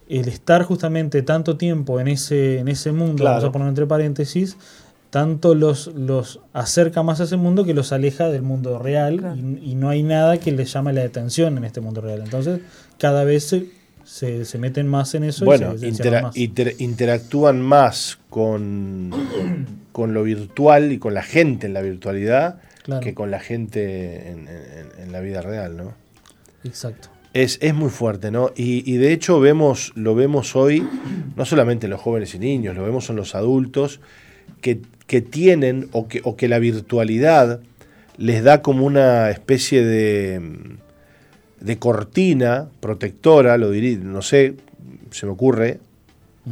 el 0.08 0.28
estar 0.28 0.62
justamente 0.62 1.22
tanto 1.22 1.56
tiempo 1.56 1.98
en 1.98 2.08
ese 2.08 2.58
en 2.58 2.68
ese 2.68 2.92
mundo 2.92 3.16
Claro. 3.22 3.36
vamos 3.36 3.48
a 3.48 3.52
poner 3.52 3.68
entre 3.68 3.86
paréntesis 3.86 4.56
tanto 5.10 5.54
los, 5.54 5.86
los 5.94 6.40
acerca 6.52 7.02
más 7.02 7.20
a 7.20 7.24
ese 7.24 7.36
mundo 7.38 7.64
que 7.64 7.72
los 7.72 7.92
aleja 7.92 8.28
del 8.28 8.42
mundo 8.42 8.78
real 8.78 9.18
Claro. 9.20 9.36
y, 9.36 9.70
y 9.72 9.74
no 9.74 9.88
hay 9.88 10.02
nada 10.02 10.36
que 10.38 10.52
les 10.52 10.72
llame 10.72 10.92
la 10.92 11.02
atención 11.02 11.56
en 11.56 11.64
este 11.64 11.80
mundo 11.80 12.00
real 12.02 12.20
entonces 12.22 12.60
cada 12.98 13.24
vez 13.24 13.44
se, 13.44 13.66
se, 14.04 14.44
se 14.44 14.58
meten 14.58 14.86
más 14.86 15.14
en 15.14 15.24
eso 15.24 15.44
Bueno, 15.44 15.74
y 15.74 15.78
se, 15.78 15.88
intera- 15.88 16.22
más. 16.22 16.36
inter- 16.36 16.74
interactúan 16.78 17.60
más 17.62 18.18
con, 18.28 19.10
con 19.92 20.12
lo 20.14 20.22
virtual 20.24 20.92
y 20.92 20.98
con 20.98 21.14
la 21.14 21.22
gente 21.22 21.66
en 21.66 21.72
la 21.72 21.80
virtualidad 21.82 22.60
Claro. 22.86 23.00
que 23.02 23.12
con 23.14 23.30
la 23.30 23.40
gente 23.40 24.30
en, 24.30 24.48
en- 24.48 25.02
en 25.02 25.12
la 25.12 25.20
vida 25.20 25.42
real, 25.42 25.76
¿no? 25.76 25.92
exacto 26.64 27.08
Es, 27.34 27.58
es 27.60 27.74
muy 27.74 27.90
fuerte, 27.90 28.30
¿no? 28.30 28.52
Y, 28.56 28.90
y 28.90 28.96
de 28.96 29.12
hecho 29.12 29.38
vemos, 29.40 29.92
lo 29.94 30.14
vemos 30.14 30.56
hoy, 30.56 30.86
no 31.36 31.44
solamente 31.44 31.86
en 31.86 31.90
los 31.90 32.00
jóvenes 32.00 32.34
y 32.34 32.38
niños, 32.38 32.74
lo 32.76 32.82
vemos 32.84 33.10
en 33.10 33.16
los 33.16 33.34
adultos, 33.34 34.00
que, 34.62 34.80
que 35.06 35.20
tienen 35.20 35.88
o 35.92 36.08
que, 36.08 36.20
o 36.24 36.34
que 36.36 36.48
la 36.48 36.58
virtualidad 36.60 37.60
les 38.16 38.42
da 38.42 38.62
como 38.62 38.86
una 38.86 39.28
especie 39.30 39.84
de, 39.84 40.40
de 41.60 41.78
cortina 41.78 42.68
protectora, 42.80 43.58
lo 43.58 43.70
diría, 43.70 43.98
no 43.98 44.22
sé, 44.22 44.54
se 45.10 45.26
me 45.26 45.32
ocurre 45.32 45.80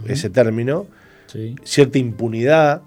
ese 0.09 0.29
término, 0.31 0.87
sí 1.29 1.55
cierta 1.65 1.99
impunidad 1.99 2.83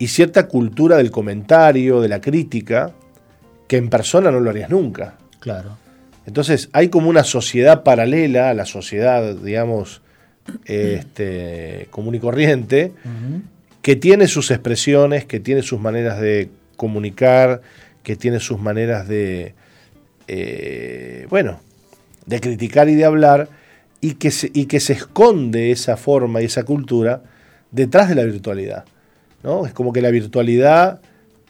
y 0.00 0.08
cierta 0.08 0.48
cultura 0.48 0.96
del 0.96 1.10
comentario, 1.10 2.00
de 2.00 2.08
la 2.08 2.22
crítica, 2.22 2.92
que 3.68 3.76
en 3.76 3.90
persona 3.90 4.30
no 4.30 4.40
lo 4.40 4.48
harías 4.48 4.70
nunca. 4.70 5.18
claro 5.38 5.76
Entonces 6.26 6.70
hay 6.72 6.88
como 6.88 7.10
una 7.10 7.22
sociedad 7.22 7.82
paralela 7.84 8.48
a 8.48 8.54
la 8.54 8.64
sociedad, 8.64 9.36
digamos, 9.36 10.00
este, 10.64 11.86
común 11.90 12.14
y 12.14 12.18
corriente, 12.18 12.92
que 13.82 13.94
tiene 13.94 14.26
sus 14.26 14.50
expresiones, 14.50 15.26
que 15.26 15.38
tiene 15.38 15.62
sus 15.62 15.78
maneras 15.78 16.18
de 16.18 16.48
comunicar, 16.76 17.60
que 18.02 18.16
tiene 18.16 18.40
sus 18.40 18.58
maneras 18.58 19.06
de, 19.06 19.54
eh, 20.28 21.26
bueno, 21.28 21.60
de 22.24 22.40
criticar 22.40 22.88
y 22.88 22.94
de 22.94 23.04
hablar, 23.04 23.48
y 24.00 24.14
que, 24.14 24.30
se, 24.30 24.50
y 24.54 24.64
que 24.64 24.80
se 24.80 24.94
esconde 24.94 25.72
esa 25.72 25.98
forma 25.98 26.40
y 26.40 26.46
esa 26.46 26.62
cultura 26.64 27.22
detrás 27.70 28.08
de 28.08 28.14
la 28.14 28.24
virtualidad. 28.24 28.86
¿No? 29.42 29.66
Es 29.66 29.72
como 29.72 29.92
que 29.92 30.02
la 30.02 30.10
virtualidad 30.10 31.00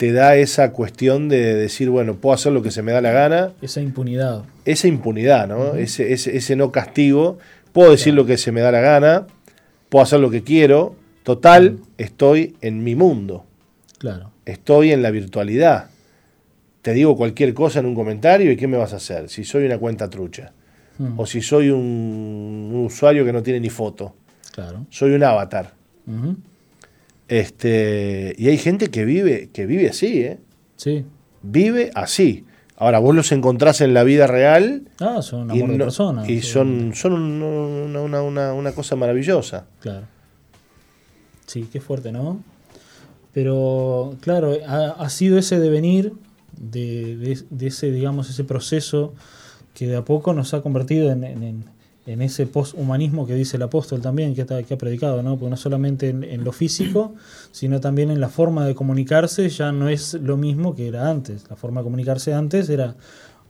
te 0.01 0.13
da 0.13 0.35
esa 0.37 0.73
cuestión 0.73 1.29
de 1.29 1.55
decir, 1.55 1.91
bueno, 1.91 2.17
puedo 2.17 2.35
hacer 2.35 2.53
lo 2.53 2.63
que 2.63 2.71
se 2.71 2.81
me 2.81 2.91
da 2.91 3.03
la 3.03 3.13
gana. 3.13 3.53
Esa 3.61 3.83
impunidad. 3.83 4.45
Esa 4.65 4.89
impunidad, 4.89 5.47
¿no? 5.47 5.75
ese, 5.75 6.15
ese, 6.15 6.57
no 6.57 6.73
castigo. 6.73 7.39
Puedo 7.75 7.91
decir 7.91 8.15
lo 8.15 8.25
que 8.25 8.39
se 8.39 8.51
me 8.51 8.63
da 8.63 8.73
la 8.73 8.81
gana, 8.81 9.27
puedo 9.91 10.03
hacer 10.03 10.21
lo 10.21 10.31
que 10.31 10.43
quiero. 10.43 10.97
Total, 11.23 11.81
estoy 11.99 12.57
en 12.63 12.83
mi 12.83 12.95
mundo. 12.95 13.45
Claro. 13.99 14.31
Estoy 14.47 14.93
en 14.93 15.03
la 15.03 15.11
virtualidad. 15.11 15.91
Te 16.81 16.95
digo 16.95 17.15
cualquier 17.15 17.53
cosa 17.53 17.81
en 17.81 17.87
un 17.87 17.95
comentario 17.95 18.51
y 18.51 18.57
¿qué 18.57 18.67
me 18.67 18.79
vas 18.79 18.95
a 18.95 18.97
hacer? 18.97 19.29
Si 19.29 19.45
soy 19.45 19.67
una 19.67 19.77
cuenta 19.77 20.09
trucha. 20.09 20.53
O 21.17 21.27
si 21.27 21.43
soy 21.43 21.69
un, 21.71 22.85
usuario 22.87 23.25
que 23.25 23.33
no 23.33 23.43
tiene 23.43 23.61
ni 23.61 23.69
foto. 23.69 24.15
Claro. 24.53 24.87
Soy 24.89 25.13
un 25.13 25.25
avatar. 25.25 25.73
Este, 27.31 28.35
y 28.37 28.49
hay 28.49 28.59
gente 28.59 28.91
que 28.91 29.05
vive, 29.05 29.51
que 29.53 29.65
vive 29.65 29.89
así, 29.89 30.21
¿eh? 30.21 30.41
Sí. 30.75 31.05
Vive 31.43 31.93
así. 31.95 32.45
Ahora, 32.77 32.99
vos 32.99 33.15
los 33.15 33.31
encontrás 33.31 33.81
en 33.83 33.95
la 33.95 34.03
vida 34.03 34.27
real. 34.27 34.89
Ah, 34.99 35.23
son 35.23 35.49
amor 35.49 35.69
y 35.69 35.73
de 35.73 35.79
personas. 35.79 36.29
Y 36.29 36.43
son, 36.43 36.93
son 36.93 37.13
una, 37.13 38.21
una, 38.21 38.53
una, 38.53 38.73
cosa 38.73 38.97
maravillosa. 38.97 39.67
Claro. 39.79 40.07
Sí, 41.47 41.69
qué 41.73 41.81
fuerte, 41.81 42.11
¿no? 42.11 42.43
Pero, 43.33 44.17
claro, 44.23 44.57
ha, 44.67 45.09
sido 45.09 45.39
ese 45.39 45.61
devenir 45.61 46.13
de, 46.59 47.45
de, 47.49 47.67
ese, 47.69 47.93
digamos, 47.93 48.29
ese 48.29 48.43
proceso 48.43 49.15
que 49.73 49.87
de 49.87 49.97
a 49.97 50.05
poco 50.05 50.35
nos 50.35 50.53
ha 50.53 50.63
convertido 50.63 51.13
en, 51.13 51.23
en 51.23 51.45
en 51.45 51.65
ese 52.07 52.47
posthumanismo 52.47 53.27
que 53.27 53.35
dice 53.35 53.57
el 53.57 53.63
apóstol 53.63 54.01
también, 54.01 54.35
que, 54.35 54.47
que 54.47 54.75
ha 54.75 54.79
predicado, 54.79 55.23
¿no? 55.23 55.37
Porque 55.37 55.51
no 55.51 55.57
solamente 55.57 56.09
en, 56.09 56.45
lo 56.45 56.53
físico, 56.53 57.15
sino 57.53 57.81
también 57.81 58.11
en 58.11 58.21
la 58.21 58.29
forma 58.29 58.67
de 58.67 58.75
comunicarse, 58.75 59.49
ya 59.49 59.71
no 59.73 59.89
es 59.89 60.15
lo 60.15 60.37
mismo 60.37 60.75
que 60.75 60.89
era 60.89 61.11
antes. 61.11 61.45
La 61.49 61.57
forma 61.57 61.81
de 61.81 61.85
comunicarse 61.85 62.35
antes 62.35 62.69
era 62.69 62.97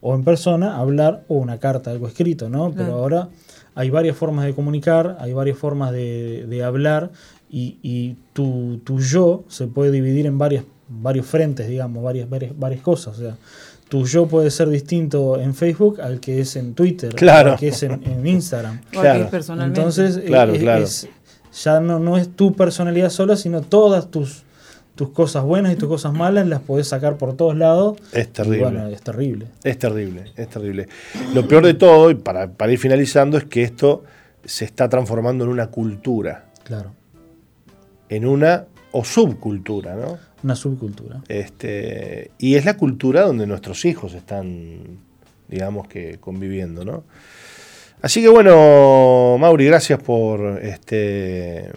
o 0.02 0.14
en 0.14 0.24
persona, 0.24 0.78
hablar, 0.78 1.24
o 1.28 1.34
una 1.34 1.58
carta, 1.58 1.90
algo 1.90 2.06
escrito, 2.06 2.48
¿no? 2.48 2.72
Pero 2.74 2.94
ahora 2.94 3.28
hay 3.74 3.90
varias 3.90 4.16
formas 4.16 4.46
de 4.46 4.54
comunicar, 4.54 5.16
hay 5.20 5.32
varias 5.32 5.58
formas 5.58 5.92
de, 5.92 6.62
hablar, 6.64 7.10
y, 7.50 8.16
tu, 8.32 8.80
tu, 8.84 9.00
yo 9.00 9.44
se 9.48 9.66
puede 9.66 9.90
dividir 9.90 10.26
en 10.26 10.38
varias, 10.38 10.64
varios 10.88 11.26
frentes, 11.26 11.68
digamos, 11.68 12.02
varias, 12.02 12.28
varias, 12.30 12.58
varias 12.58 12.80
cosas. 12.80 13.18
O 13.18 13.20
sea, 13.20 13.36
tu 13.90 14.06
yo 14.06 14.26
puede 14.26 14.52
ser 14.52 14.68
distinto 14.68 15.38
en 15.40 15.52
Facebook 15.52 16.00
al 16.00 16.20
que 16.20 16.40
es 16.40 16.54
en 16.54 16.74
Twitter, 16.74 17.12
claro. 17.12 17.52
al 17.52 17.58
que 17.58 17.68
es 17.68 17.82
en, 17.82 18.24
Instagram. 18.24 18.80
Claro. 18.90 19.28
Entonces, 19.64 20.16
eh, 20.16 20.84
ya 21.64 21.80
no, 21.80 21.98
no 21.98 22.16
es 22.16 22.28
tu 22.36 22.54
personalidad 22.54 23.10
sola, 23.10 23.34
sino 23.34 23.62
todas 23.62 24.08
tus, 24.08 24.44
tus 24.94 25.10
cosas 25.10 25.42
buenas 25.42 25.72
y 25.72 25.76
tus 25.76 25.88
cosas 25.88 26.12
malas 26.12 26.46
las 26.46 26.60
podés 26.60 26.86
sacar 26.86 27.16
por 27.16 27.36
todos 27.36 27.56
lados. 27.56 27.98
Es 28.12 28.32
terrible. 28.32 28.62
Bueno, 28.62 28.86
es 28.86 29.02
terrible. 29.02 29.46
Es 29.64 29.76
terrible, 29.76 30.24
es 30.36 30.48
terrible. 30.48 30.88
Lo 31.34 31.48
peor 31.48 31.66
de 31.66 31.74
todo, 31.74 32.12
y 32.12 32.14
para, 32.14 32.48
para 32.48 32.70
ir 32.70 32.78
finalizando, 32.78 33.38
es 33.38 33.44
que 33.44 33.64
esto 33.64 34.04
se 34.44 34.64
está 34.64 34.88
transformando 34.88 35.42
en 35.42 35.50
una 35.50 35.66
cultura. 35.66 36.44
Claro. 36.62 36.92
En 38.08 38.24
una 38.24 38.66
o 38.92 39.04
subcultura, 39.04 39.96
¿no? 39.96 40.18
Una 40.42 40.56
subcultura. 40.56 41.20
Este, 41.28 42.30
y 42.38 42.54
es 42.54 42.64
la 42.64 42.76
cultura 42.76 43.22
donde 43.22 43.46
nuestros 43.46 43.84
hijos 43.84 44.14
están, 44.14 44.98
digamos 45.48 45.88
que, 45.88 46.18
conviviendo, 46.18 46.84
¿no? 46.84 47.04
Así 48.02 48.22
que 48.22 48.28
bueno, 48.28 49.36
Mauri, 49.38 49.66
gracias 49.66 50.02
por 50.02 50.58
este. 50.62 51.70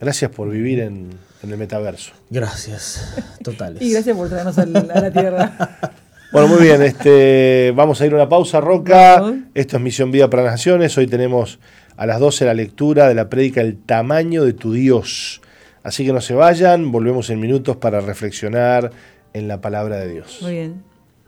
Gracias 0.00 0.30
por 0.30 0.48
vivir 0.50 0.80
en, 0.80 1.10
el 1.42 1.56
metaverso. 1.56 2.12
Gracias, 2.30 3.14
totales. 3.42 3.80
y 3.82 3.92
gracias 3.92 4.16
por 4.16 4.28
traernos 4.28 4.58
a 4.58 4.66
la, 4.66 5.12
tierra. 5.12 5.92
Bueno, 6.30 6.48
muy 6.48 6.60
bien, 6.60 6.82
este, 6.82 7.72
vamos 7.74 8.02
a 8.02 8.06
ir 8.06 8.12
a 8.12 8.16
una 8.16 8.28
pausa, 8.28 8.60
Roca. 8.60 9.32
Esto 9.54 9.78
es 9.78 9.82
Misión 9.82 10.10
Vida 10.10 10.28
para 10.28 10.42
las 10.42 10.52
Naciones. 10.52 10.98
Hoy 10.98 11.06
tenemos 11.06 11.58
a 11.96 12.04
las 12.04 12.20
12 12.20 12.44
la 12.44 12.52
lectura 12.52 13.08
de 13.08 13.14
la 13.14 13.30
prédica 13.30 13.62
El 13.62 13.78
tamaño 13.78 14.44
de 14.44 14.52
tu 14.52 14.74
Dios. 14.74 15.40
Así 15.88 16.04
que 16.04 16.12
no 16.12 16.20
se 16.20 16.34
vayan, 16.34 16.92
volvemos 16.92 17.30
en 17.30 17.40
minutos 17.40 17.76
para 17.76 18.00
reflexionar 18.02 18.90
en 19.32 19.48
la 19.48 19.62
palabra 19.62 19.96
de 19.96 20.12
Dios. 20.12 20.38
Muy 20.42 20.52
bien. 20.52 20.82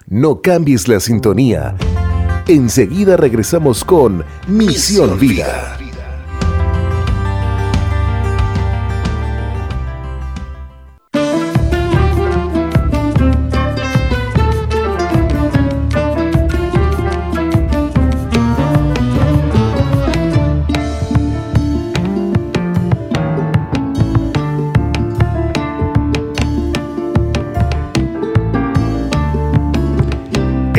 No 0.07 0.43
cambies 0.43 0.87
la 0.87 1.01
sintonía. 1.01 1.75
Enseguida 2.47 3.17
regresamos 3.17 3.83
con 3.85 4.23
Misión 4.49 5.19
Vida. 5.19 5.79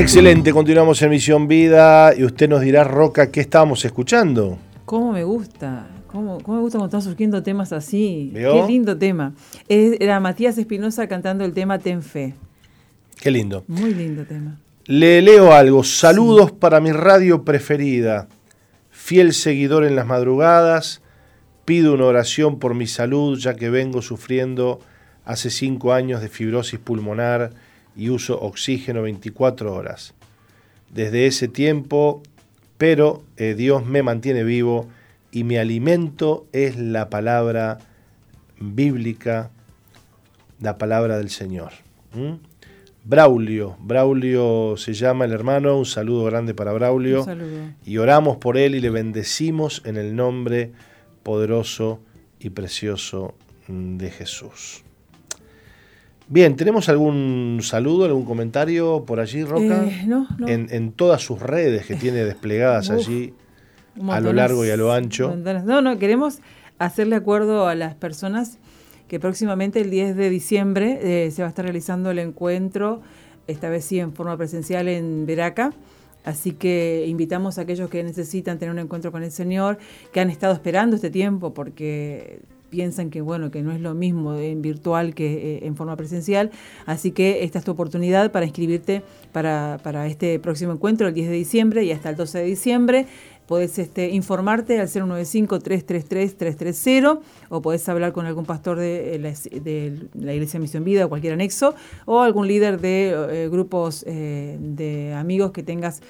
Excelente, 0.01 0.51
continuamos 0.51 0.99
en 1.03 1.11
Misión 1.11 1.47
Vida 1.47 2.15
y 2.17 2.23
usted 2.23 2.49
nos 2.49 2.61
dirá, 2.61 2.83
Roca, 2.83 3.29
¿qué 3.29 3.39
estábamos 3.39 3.85
escuchando? 3.85 4.57
¿Cómo 4.83 5.11
me 5.11 5.23
gusta? 5.23 5.89
¿Cómo, 6.07 6.37
me 6.39 6.59
gusta 6.59 6.79
cuando 6.79 6.85
están 6.85 7.03
surgiendo 7.03 7.43
temas 7.43 7.71
así? 7.71 8.31
Qué 8.33 8.63
lindo 8.67 8.97
tema. 8.97 9.35
Era 9.69 10.19
Matías 10.19 10.57
Espinosa 10.57 11.07
cantando 11.07 11.45
el 11.45 11.53
tema 11.53 11.77
Ten 11.77 12.01
Fe. 12.01 12.33
Qué 13.21 13.29
lindo. 13.29 13.63
Muy 13.67 13.93
lindo 13.93 14.25
tema. 14.25 14.59
Le 14.85 15.21
leo 15.21 15.53
algo. 15.53 15.83
Saludos 15.83 16.51
para 16.51 16.81
mi 16.81 16.91
radio 16.91 17.45
preferida. 17.45 18.27
Fiel 18.89 19.33
seguidor 19.33 19.85
en 19.85 19.95
las 19.95 20.07
madrugadas. 20.07 21.03
Pido 21.63 21.93
una 21.93 22.05
oración 22.05 22.57
por 22.57 22.73
mi 22.73 22.87
salud, 22.87 23.37
ya 23.37 23.53
que 23.53 23.69
vengo 23.69 24.01
sufriendo 24.01 24.79
hace 25.25 25.51
cinco 25.51 25.93
años 25.93 26.21
de 26.21 26.27
fibrosis 26.27 26.79
pulmonar 26.79 27.51
y 27.95 28.09
uso 28.09 28.39
oxígeno 28.39 29.01
24 29.01 29.73
horas. 29.73 30.13
Desde 30.89 31.25
ese 31.25 31.47
tiempo, 31.47 32.21
pero 32.77 33.23
eh, 33.37 33.53
Dios 33.55 33.85
me 33.85 34.03
mantiene 34.03 34.43
vivo 34.43 34.87
y 35.31 35.43
mi 35.43 35.57
alimento 35.57 36.47
es 36.51 36.77
la 36.77 37.09
palabra 37.09 37.79
bíblica, 38.59 39.51
la 40.59 40.77
palabra 40.77 41.17
del 41.17 41.29
Señor. 41.29 41.71
Braulio, 43.03 43.77
Braulio 43.79 44.75
se 44.77 44.93
llama 44.93 45.25
el 45.25 45.31
hermano, 45.31 45.77
un 45.77 45.85
saludo 45.85 46.25
grande 46.25 46.53
para 46.53 46.73
Braulio. 46.73 47.25
Y 47.85 47.97
oramos 47.97 48.37
por 48.37 48.57
él 48.57 48.75
y 48.75 48.79
le 48.79 48.89
bendecimos 48.89 49.81
en 49.85 49.97
el 49.97 50.15
nombre 50.15 50.71
poderoso 51.23 51.99
y 52.39 52.49
precioso 52.49 53.33
de 53.67 54.09
Jesús. 54.11 54.83
Bien, 56.31 56.55
¿tenemos 56.55 56.87
algún 56.87 57.59
saludo, 57.61 58.05
algún 58.05 58.23
comentario 58.23 59.03
por 59.05 59.19
allí, 59.19 59.43
Roca? 59.43 59.83
Eh, 59.83 60.03
no, 60.07 60.27
no. 60.37 60.47
En, 60.47 60.93
todas 60.93 61.21
sus 61.21 61.41
redes 61.41 61.85
que 61.85 61.95
tiene 61.95 62.23
desplegadas 62.23 62.89
allí 62.89 63.33
a 64.09 64.21
lo 64.21 64.31
largo 64.31 64.65
y 64.65 64.69
a 64.69 64.77
lo 64.77 64.93
ancho. 64.93 65.35
No, 65.35 65.81
no, 65.81 65.99
queremos 65.99 66.39
hacerle 66.79 67.17
acuerdo 67.17 67.67
a 67.67 67.75
las 67.75 67.95
personas 67.95 68.59
que 69.09 69.19
próximamente 69.19 69.81
el 69.81 69.91
10 69.91 70.15
de 70.15 70.29
diciembre 70.29 71.25
eh, 71.25 71.31
se 71.31 71.41
va 71.41 71.47
a 71.47 71.49
estar 71.49 71.65
realizando 71.65 72.11
el 72.11 72.19
encuentro, 72.19 73.01
esta 73.47 73.69
vez 73.69 73.83
sí 73.83 73.99
en 73.99 74.13
forma 74.13 74.37
presencial 74.37 74.87
en 74.87 75.25
Veraca. 75.25 75.73
Así 76.23 76.53
que 76.53 77.03
invitamos 77.09 77.57
a 77.57 77.63
aquellos 77.63 77.89
que 77.89 78.03
necesitan 78.05 78.57
tener 78.57 78.71
un 78.71 78.79
encuentro 78.79 79.11
con 79.11 79.23
el 79.23 79.31
Señor, 79.31 79.79
que 80.13 80.21
han 80.21 80.29
estado 80.29 80.53
esperando 80.53 80.95
este 80.95 81.09
tiempo 81.09 81.53
porque 81.53 82.39
piensan 82.71 83.11
que 83.11 83.21
bueno 83.21 83.51
que 83.51 83.61
no 83.61 83.71
es 83.71 83.79
lo 83.79 83.93
mismo 83.93 84.33
en 84.33 84.63
virtual 84.63 85.13
que 85.13 85.57
eh, 85.57 85.67
en 85.67 85.75
forma 85.75 85.95
presencial. 85.95 86.49
Así 86.87 87.11
que 87.11 87.43
esta 87.43 87.59
es 87.59 87.65
tu 87.65 87.71
oportunidad 87.71 88.31
para 88.31 88.45
inscribirte 88.45 89.03
para, 89.31 89.77
para, 89.83 90.07
este 90.07 90.39
próximo 90.39 90.71
encuentro 90.71 91.07
el 91.07 91.13
10 91.13 91.29
de 91.29 91.35
diciembre 91.35 91.83
y 91.83 91.91
hasta 91.91 92.09
el 92.09 92.15
12 92.15 92.39
de 92.39 92.45
diciembre. 92.45 93.05
Podés 93.45 93.77
este, 93.79 94.09
informarte 94.11 94.79
al 94.79 94.87
095-333-330 94.87 97.19
o 97.49 97.61
podés 97.61 97.89
hablar 97.89 98.13
con 98.13 98.25
algún 98.25 98.45
pastor 98.45 98.79
de 98.79 99.19
la, 99.19 99.33
de 99.59 100.07
la 100.13 100.33
Iglesia 100.33 100.57
Misión 100.57 100.85
Vida 100.85 101.05
o 101.05 101.09
cualquier 101.09 101.33
anexo 101.33 101.75
o 102.05 102.21
algún 102.21 102.47
líder 102.47 102.79
de 102.79 103.13
eh, 103.29 103.49
grupos 103.49 104.05
eh, 104.07 104.55
de 104.61 105.13
amigos 105.13 105.51
que 105.51 105.63
tengas 105.63 106.01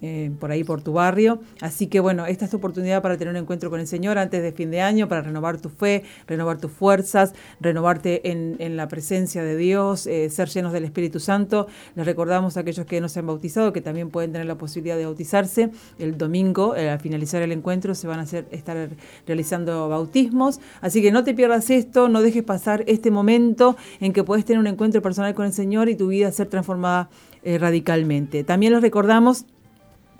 eh, 0.00 0.30
por 0.38 0.52
ahí 0.52 0.62
por 0.62 0.80
tu 0.80 0.92
barrio. 0.92 1.40
Así 1.60 1.88
que 1.88 1.98
bueno, 1.98 2.26
esta 2.26 2.44
es 2.44 2.52
tu 2.52 2.58
oportunidad 2.58 3.02
para 3.02 3.16
tener 3.16 3.32
un 3.34 3.40
encuentro 3.40 3.68
con 3.68 3.80
el 3.80 3.88
Señor 3.88 4.16
antes 4.16 4.40
de 4.42 4.52
fin 4.52 4.70
de 4.70 4.80
año, 4.80 5.08
para 5.08 5.22
renovar 5.22 5.60
tu 5.60 5.70
fe, 5.70 6.04
renovar 6.28 6.58
tus 6.58 6.70
fuerzas, 6.70 7.34
renovarte 7.60 8.30
en, 8.30 8.76
la 8.76 8.86
presencia 8.86 9.42
de 9.42 9.56
Dios, 9.56 10.06
eh, 10.06 10.30
ser 10.30 10.48
llenos 10.50 10.72
del 10.72 10.84
Espíritu 10.84 11.18
Santo. 11.18 11.66
Les 11.96 12.06
recordamos 12.06 12.56
a 12.56 12.60
aquellos 12.60 12.86
que 12.86 13.00
no 13.00 13.08
se 13.08 13.18
han 13.18 13.26
bautizado 13.26 13.72
que 13.72 13.80
también 13.80 14.10
pueden 14.10 14.30
tener 14.30 14.46
la 14.46 14.56
posibilidad 14.56 14.96
de 14.96 15.04
bautizarse. 15.04 15.70
El 15.98 16.16
domingo, 16.16 16.76
eh, 16.76 16.90
al 16.90 17.00
finalizar 17.00 17.42
el 17.42 17.50
encuentro, 17.50 17.96
se 17.96 18.06
van 18.06 18.20
a 18.20 18.22
hacer, 18.22 18.46
estar 18.52 18.90
realizando 19.26 19.88
bautismos. 19.88 20.60
Así 20.80 21.02
que 21.02 21.10
no 21.10 21.24
te 21.24 21.34
pierdas 21.34 21.70
esto, 21.70 22.08
no 22.08 22.22
dejes 22.22 22.44
pasar 22.44 22.84
este 22.86 23.10
momento 23.10 23.76
en 23.98 24.12
que 24.12 24.22
puedes 24.22 24.44
tener 24.44 24.60
un 24.60 24.68
encuentro 24.68 25.02
personal 25.02 25.34
con 25.34 25.46
el 25.46 25.52
Señor 25.52 25.88
y 25.88 25.96
tu 25.96 26.06
vida 26.06 26.30
ser 26.30 26.46
transformada 26.46 27.10
radicalmente. 27.44 28.44
También 28.44 28.74
les 28.74 28.82
recordamos 28.82 29.46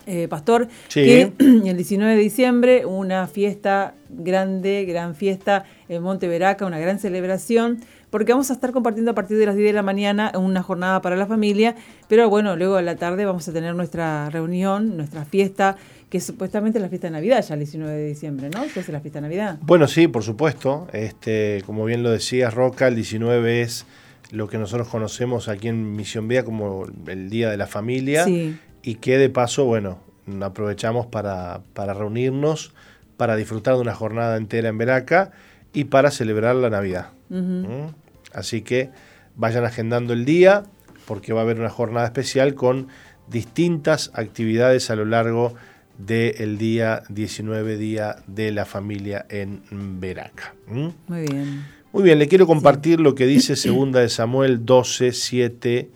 eh, 0.08 0.26
Pastor, 0.26 0.68
que 0.92 1.32
el 1.38 1.76
19 1.76 2.16
de 2.16 2.18
diciembre 2.18 2.86
una 2.86 3.26
fiesta 3.26 3.94
grande, 4.08 4.86
gran 4.86 5.14
fiesta 5.14 5.66
en 5.90 6.02
Monte 6.02 6.28
Veraca, 6.28 6.64
una 6.64 6.78
gran 6.78 6.98
celebración, 6.98 7.80
porque 8.08 8.32
vamos 8.32 8.50
a 8.50 8.54
estar 8.54 8.72
compartiendo 8.72 9.10
a 9.10 9.14
partir 9.14 9.36
de 9.36 9.44
las 9.44 9.54
10 9.54 9.68
de 9.68 9.72
la 9.74 9.82
mañana 9.82 10.32
una 10.34 10.62
jornada 10.62 11.02
para 11.02 11.14
la 11.14 11.26
familia, 11.26 11.76
pero 12.08 12.30
bueno, 12.30 12.56
luego 12.56 12.76
a 12.76 12.82
la 12.82 12.96
tarde 12.96 13.26
vamos 13.26 13.46
a 13.48 13.52
tener 13.52 13.74
nuestra 13.74 14.30
reunión, 14.30 14.96
nuestra 14.96 15.26
fiesta, 15.26 15.76
que 16.08 16.20
supuestamente 16.20 16.78
es 16.78 16.82
la 16.82 16.88
fiesta 16.88 17.08
de 17.08 17.12
Navidad, 17.12 17.44
ya 17.46 17.52
el 17.52 17.60
19 17.60 17.92
de 17.92 18.08
diciembre, 18.08 18.48
¿no? 18.48 18.62
¿Qué 18.72 18.80
es 18.80 18.88
la 18.88 19.00
fiesta 19.00 19.18
de 19.18 19.24
Navidad? 19.24 19.58
Bueno, 19.60 19.86
sí, 19.88 20.08
por 20.08 20.22
supuesto. 20.22 20.88
Este, 20.94 21.62
como 21.66 21.84
bien 21.84 22.02
lo 22.02 22.10
decías, 22.10 22.54
Roca, 22.54 22.88
el 22.88 22.94
19 22.94 23.60
es 23.60 23.84
lo 24.30 24.48
que 24.48 24.56
nosotros 24.56 24.88
conocemos 24.88 25.48
aquí 25.48 25.68
en 25.68 25.94
Misión 25.96 26.28
Vía 26.28 26.46
como 26.46 26.86
el 27.08 27.28
Día 27.28 27.50
de 27.50 27.58
la 27.58 27.66
Familia. 27.66 28.24
Sí 28.24 28.56
y 28.82 28.96
que 28.96 29.18
de 29.18 29.28
paso, 29.30 29.64
bueno, 29.64 29.98
aprovechamos 30.42 31.06
para, 31.06 31.62
reunirnos, 31.74 32.72
para 33.16 33.36
disfrutar 33.36 33.74
de 33.74 33.80
una 33.80 33.94
jornada 33.94 34.36
entera 34.36 34.68
en 34.68 34.78
Veraca 34.78 35.32
y 35.72 35.84
para 35.84 36.10
celebrar 36.10 36.56
la 36.56 36.70
Navidad. 36.70 37.10
¿Mm? 37.28 37.88
Así 38.32 38.62
que 38.62 38.90
vayan 39.36 39.64
agendando 39.64 40.12
el 40.12 40.24
día 40.24 40.64
porque 41.06 41.32
va 41.32 41.40
a 41.40 41.44
haber 41.44 41.58
una 41.58 41.70
jornada 41.70 42.06
especial 42.06 42.54
con 42.54 42.88
distintas 43.28 44.10
actividades 44.14 44.90
a 44.90 44.96
lo 44.96 45.04
largo 45.04 45.54
del 45.98 46.58
día 46.58 47.02
19, 47.08 47.76
Día 47.76 48.16
de 48.26 48.52
la 48.52 48.64
Familia 48.64 49.26
en 49.28 49.62
Veraca. 50.00 50.54
¿Mm? 50.68 50.88
Muy 51.08 51.20
bien. 51.22 51.78
Muy 51.92 52.02
bien, 52.02 52.18
le 52.18 52.28
quiero 52.28 52.46
compartir 52.46 53.00
lo 53.00 53.14
que 53.14 53.26
dice 53.26 53.56
segunda 53.56 54.00
de 54.00 54.10
Samuel 54.10 54.66
12, 54.66 55.12
7 55.12 55.90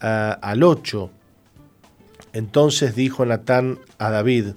ah, 0.00 0.38
al 0.40 0.62
8. 0.62 1.10
Entonces 2.36 2.94
dijo 2.94 3.24
Natán 3.24 3.78
a 3.96 4.10
David, 4.10 4.48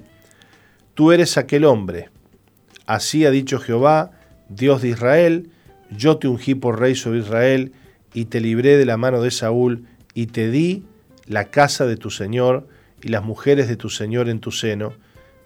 Tú 0.95 1.13
eres 1.13 1.37
aquel 1.37 1.63
hombre. 1.63 2.09
Así 2.85 3.25
ha 3.25 3.31
dicho 3.31 3.57
Jehová, 3.57 4.11
Dios 4.49 4.81
de 4.81 4.89
Israel, 4.89 5.49
yo 5.89 6.17
te 6.17 6.27
ungí 6.27 6.55
por 6.55 6.77
rey 6.77 6.95
sobre 6.95 7.19
Israel, 7.19 7.71
y 8.13 8.25
te 8.25 8.41
libré 8.41 8.75
de 8.75 8.85
la 8.85 8.97
mano 8.97 9.21
de 9.21 9.31
Saúl, 9.31 9.85
y 10.13 10.27
te 10.27 10.51
di 10.51 10.83
la 11.25 11.45
casa 11.45 11.85
de 11.85 11.95
tu 11.95 12.09
Señor, 12.09 12.67
y 13.01 13.07
las 13.07 13.23
mujeres 13.23 13.69
de 13.69 13.77
tu 13.77 13.89
Señor 13.89 14.27
en 14.27 14.41
tu 14.41 14.51
seno. 14.51 14.91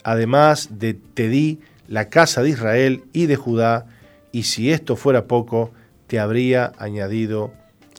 Además 0.04 0.80
de 0.80 0.96
te 0.96 1.30
di 1.30 1.60
la 1.88 2.10
casa 2.10 2.42
de 2.42 2.50
Israel 2.50 3.04
y 3.14 3.28
de 3.28 3.36
Judá, 3.36 3.86
y 4.32 4.44
si 4.44 4.72
esto 4.72 4.96
fuera 4.96 5.28
poco, 5.28 5.72
te 6.08 6.20
habría 6.20 6.72
añadido 6.80 7.54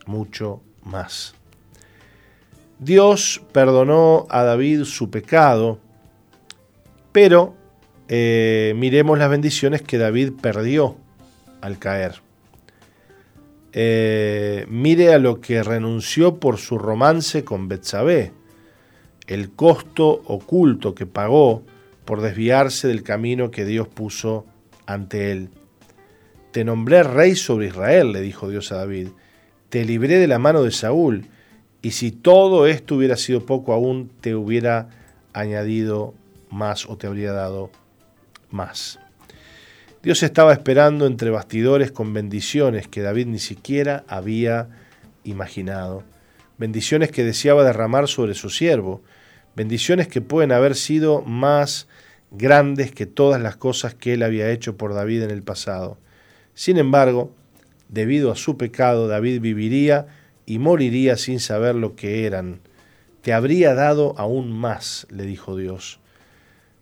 mucho 0.06 0.60
más. 0.82 1.36
Dios 2.78 3.42
perdonó 3.52 4.26
a 4.30 4.42
David 4.42 4.84
su 4.84 5.10
pecado, 5.10 5.78
pero 7.12 7.54
eh, 8.08 8.74
miremos 8.76 9.18
las 9.18 9.30
bendiciones 9.30 9.82
que 9.82 9.98
David 9.98 10.32
perdió 10.40 10.96
al 11.60 11.78
caer. 11.78 12.20
Eh, 13.72 14.66
mire 14.68 15.12
a 15.12 15.18
lo 15.18 15.40
que 15.40 15.62
renunció 15.62 16.38
por 16.38 16.58
su 16.58 16.78
romance 16.78 17.44
con 17.44 17.68
Betsabé, 17.68 18.32
el 19.26 19.50
costo 19.50 20.22
oculto 20.26 20.94
que 20.94 21.06
pagó 21.06 21.62
por 22.04 22.20
desviarse 22.20 22.88
del 22.88 23.02
camino 23.02 23.50
que 23.50 23.64
Dios 23.64 23.88
puso 23.88 24.46
ante 24.86 25.32
él. 25.32 25.48
Te 26.52 26.64
nombré 26.64 27.02
rey 27.02 27.34
sobre 27.34 27.68
Israel, 27.68 28.12
le 28.12 28.20
dijo 28.20 28.48
Dios 28.48 28.70
a 28.70 28.76
David. 28.76 29.08
Te 29.70 29.84
libré 29.84 30.18
de 30.18 30.28
la 30.28 30.38
mano 30.38 30.62
de 30.62 30.70
Saúl 30.70 31.26
y 31.84 31.90
si 31.90 32.12
todo 32.12 32.66
esto 32.66 32.94
hubiera 32.94 33.14
sido 33.18 33.44
poco 33.44 33.74
aún, 33.74 34.10
te 34.22 34.34
hubiera 34.34 34.88
añadido 35.34 36.14
más 36.48 36.88
o 36.88 36.96
te 36.96 37.06
habría 37.06 37.32
dado 37.32 37.70
más. 38.50 38.98
Dios 40.02 40.22
estaba 40.22 40.54
esperando 40.54 41.06
entre 41.06 41.28
bastidores 41.28 41.92
con 41.92 42.14
bendiciones 42.14 42.88
que 42.88 43.02
David 43.02 43.26
ni 43.26 43.38
siquiera 43.38 44.02
había 44.08 44.70
imaginado. 45.24 46.04
Bendiciones 46.56 47.10
que 47.10 47.22
deseaba 47.22 47.64
derramar 47.64 48.08
sobre 48.08 48.32
su 48.32 48.48
siervo. 48.48 49.02
Bendiciones 49.54 50.08
que 50.08 50.22
pueden 50.22 50.52
haber 50.52 50.76
sido 50.76 51.20
más 51.20 51.86
grandes 52.30 52.92
que 52.92 53.04
todas 53.04 53.42
las 53.42 53.56
cosas 53.56 53.94
que 53.94 54.14
él 54.14 54.22
había 54.22 54.50
hecho 54.50 54.78
por 54.78 54.94
David 54.94 55.24
en 55.24 55.30
el 55.30 55.42
pasado. 55.42 55.98
Sin 56.54 56.78
embargo, 56.78 57.30
debido 57.90 58.32
a 58.32 58.36
su 58.36 58.56
pecado, 58.56 59.06
David 59.06 59.42
viviría 59.42 60.06
y 60.46 60.58
moriría 60.58 61.16
sin 61.16 61.40
saber 61.40 61.74
lo 61.74 61.96
que 61.96 62.26
eran. 62.26 62.60
Te 63.22 63.32
habría 63.32 63.74
dado 63.74 64.14
aún 64.18 64.52
más, 64.52 65.06
le 65.10 65.24
dijo 65.24 65.56
Dios. 65.56 66.00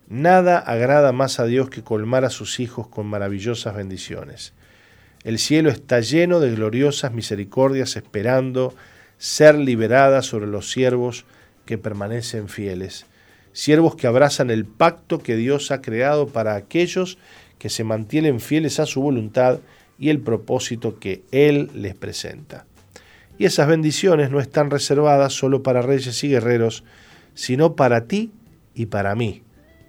Nada 0.08 0.58
agrada 0.58 1.12
más 1.12 1.40
a 1.40 1.46
Dios 1.46 1.70
que 1.70 1.82
colmar 1.82 2.24
a 2.24 2.30
sus 2.30 2.60
hijos 2.60 2.88
con 2.88 3.06
maravillosas 3.06 3.74
bendiciones. 3.74 4.52
El 5.24 5.38
cielo 5.38 5.70
está 5.70 6.00
lleno 6.00 6.40
de 6.40 6.54
gloriosas 6.54 7.12
misericordias 7.12 7.96
esperando 7.96 8.74
ser 9.18 9.56
liberadas 9.56 10.26
sobre 10.26 10.48
los 10.48 10.70
siervos 10.72 11.24
que 11.64 11.78
permanecen 11.78 12.48
fieles, 12.48 13.06
siervos 13.52 13.94
que 13.94 14.08
abrazan 14.08 14.50
el 14.50 14.64
pacto 14.64 15.22
que 15.22 15.36
Dios 15.36 15.70
ha 15.70 15.80
creado 15.80 16.26
para 16.26 16.56
aquellos 16.56 17.18
que 17.58 17.68
se 17.68 17.84
mantienen 17.84 18.40
fieles 18.40 18.80
a 18.80 18.86
su 18.86 19.00
voluntad 19.00 19.60
y 19.96 20.08
el 20.08 20.20
propósito 20.20 20.98
que 20.98 21.22
Él 21.30 21.70
les 21.72 21.94
presenta. 21.94 22.66
Y 23.42 23.44
esas 23.44 23.66
bendiciones 23.66 24.30
no 24.30 24.38
están 24.38 24.70
reservadas 24.70 25.32
solo 25.32 25.64
para 25.64 25.82
reyes 25.82 26.22
y 26.22 26.28
guerreros, 26.28 26.84
sino 27.34 27.74
para 27.74 28.04
ti 28.04 28.30
y 28.72 28.86
para 28.86 29.16
mí, 29.16 29.42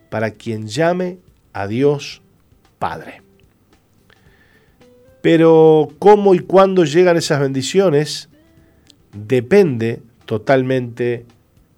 para 0.09 0.31
quien 0.31 0.65
llame 0.65 1.19
a 1.53 1.67
Dios 1.67 2.23
Padre. 2.79 3.21
Pero 5.21 5.89
cómo 5.99 6.33
y 6.33 6.39
cuándo 6.39 6.83
llegan 6.83 7.15
esas 7.15 7.41
bendiciones 7.41 8.27
depende 9.11 10.01
totalmente 10.25 11.27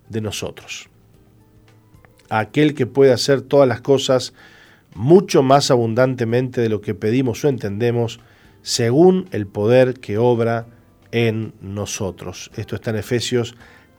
de 0.07 0.21
nosotros. 0.21 0.87
Aquel 2.29 2.73
que 2.73 2.85
puede 2.85 3.11
hacer 3.11 3.41
todas 3.41 3.67
las 3.67 3.81
cosas 3.81 4.33
mucho 4.93 5.43
más 5.43 5.71
abundantemente 5.71 6.61
de 6.61 6.69
lo 6.69 6.79
que 6.79 6.95
pedimos 6.95 7.43
o 7.43 7.49
entendemos, 7.49 8.21
según 8.61 9.27
el 9.31 9.45
poder 9.45 9.95
que 9.95 10.17
obra 10.17 10.67
en 11.15 11.53
nosotros. 11.61 12.51
Esto 12.57 12.75
está 12.75 12.89
en 12.89 12.97
Efesios 12.97 13.55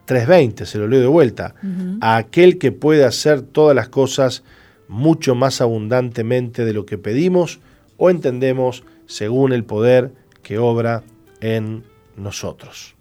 3:20, 0.07 0.67
se 0.67 0.77
lo 0.77 0.87
leo 0.87 1.01
de 1.01 1.07
vuelta. 1.07 1.55
A 2.03 2.19
aquel 2.19 2.59
que 2.59 2.73
puede 2.73 3.07
hacer 3.07 3.41
todas 3.41 3.75
las 3.75 3.89
cosas 3.89 4.45
mucho 4.87 5.35
más 5.35 5.63
abundantemente 5.63 6.67
de 6.67 6.75
lo 6.75 6.85
que 6.85 6.99
pedimos 6.99 7.59
o 7.97 8.11
entendemos 8.11 8.85
según 9.07 9.55
el 9.55 9.65
poder 9.65 10.13
que 10.43 10.59
obra 10.59 11.05
en 11.41 11.85
nosotros. 12.17 12.95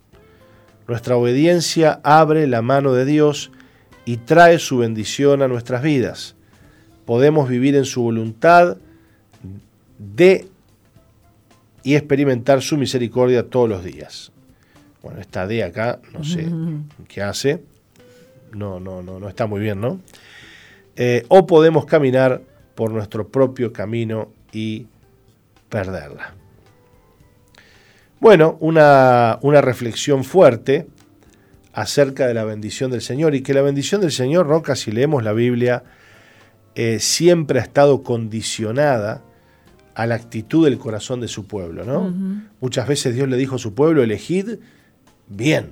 Nuestra 0.87 1.17
obediencia 1.17 1.99
abre 2.01 2.47
la 2.47 2.61
mano 2.61 2.93
de 2.93 3.03
Dios 3.03 3.51
y 4.05 4.17
trae 4.17 4.59
su 4.59 4.77
bendición 4.77 5.41
a 5.41 5.49
nuestras 5.49 5.83
vidas. 5.83 6.37
Podemos 7.05 7.49
vivir 7.49 7.75
en 7.75 7.85
su 7.85 8.01
voluntad 8.01 8.77
de 9.99 10.47
y 11.85 11.95
experimentar 11.95 12.63
su 12.63 12.77
misericordia 12.77 13.47
todos 13.47 13.69
los 13.69 13.83
días. 13.83 14.31
Bueno, 15.03 15.21
esta 15.21 15.45
D 15.45 15.63
acá, 15.63 15.99
no 16.13 16.23
sé 16.23 16.47
qué 17.07 17.21
hace. 17.21 17.61
No, 18.53 18.79
no, 18.79 19.03
no, 19.03 19.19
no 19.19 19.29
está 19.29 19.45
muy 19.45 19.61
bien, 19.61 19.79
¿no? 19.79 19.99
Eh, 20.95 21.25
o 21.27 21.45
podemos 21.45 21.85
caminar 21.85 22.41
por 22.73 22.89
nuestro 22.89 23.27
propio 23.27 23.71
camino 23.71 24.31
y 24.51 24.87
perderla. 25.69 26.33
Bueno, 28.19 28.57
una, 28.61 29.37
una 29.43 29.61
reflexión 29.61 30.23
fuerte 30.23 30.87
acerca 31.71 32.25
de 32.25 32.33
la 32.33 32.45
bendición 32.45 32.89
del 32.89 33.01
Señor 33.01 33.35
y 33.35 33.41
que 33.41 33.53
la 33.53 33.61
bendición 33.61 34.01
del 34.01 34.11
Señor, 34.11 34.47
Roca, 34.47 34.75
si 34.75 34.91
leemos 34.91 35.23
la 35.23 35.33
Biblia, 35.33 35.83
eh, 36.73 36.97
siempre 36.99 37.59
ha 37.59 37.63
estado 37.63 38.01
condicionada 38.01 39.21
a 39.95 40.05
la 40.05 40.15
actitud 40.15 40.65
del 40.65 40.77
corazón 40.77 41.21
de 41.21 41.29
su 41.29 41.47
pueblo. 41.47 41.85
¿no? 41.85 42.13
Muchas 42.59 42.87
veces 42.87 43.15
Dios 43.15 43.29
le 43.29 43.37
dijo 43.37 43.55
a 43.55 43.59
su 43.59 43.73
pueblo, 43.73 44.03
elegid 44.03 44.57
bien, 45.27 45.69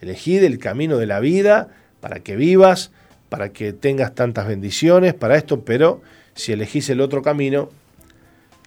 elegid 0.00 0.44
el 0.44 0.58
camino 0.58 0.96
de 0.96 1.06
la 1.06 1.18
vida 1.20 1.68
para 2.00 2.20
que 2.20 2.36
vivas, 2.36 2.92
para 3.28 3.52
que 3.52 3.72
tengas 3.72 4.14
tantas 4.14 4.46
bendiciones, 4.46 5.14
para 5.14 5.36
esto, 5.36 5.64
pero 5.64 6.00
si 6.34 6.52
elegís 6.52 6.88
el 6.90 7.00
otro 7.00 7.22
camino, 7.22 7.68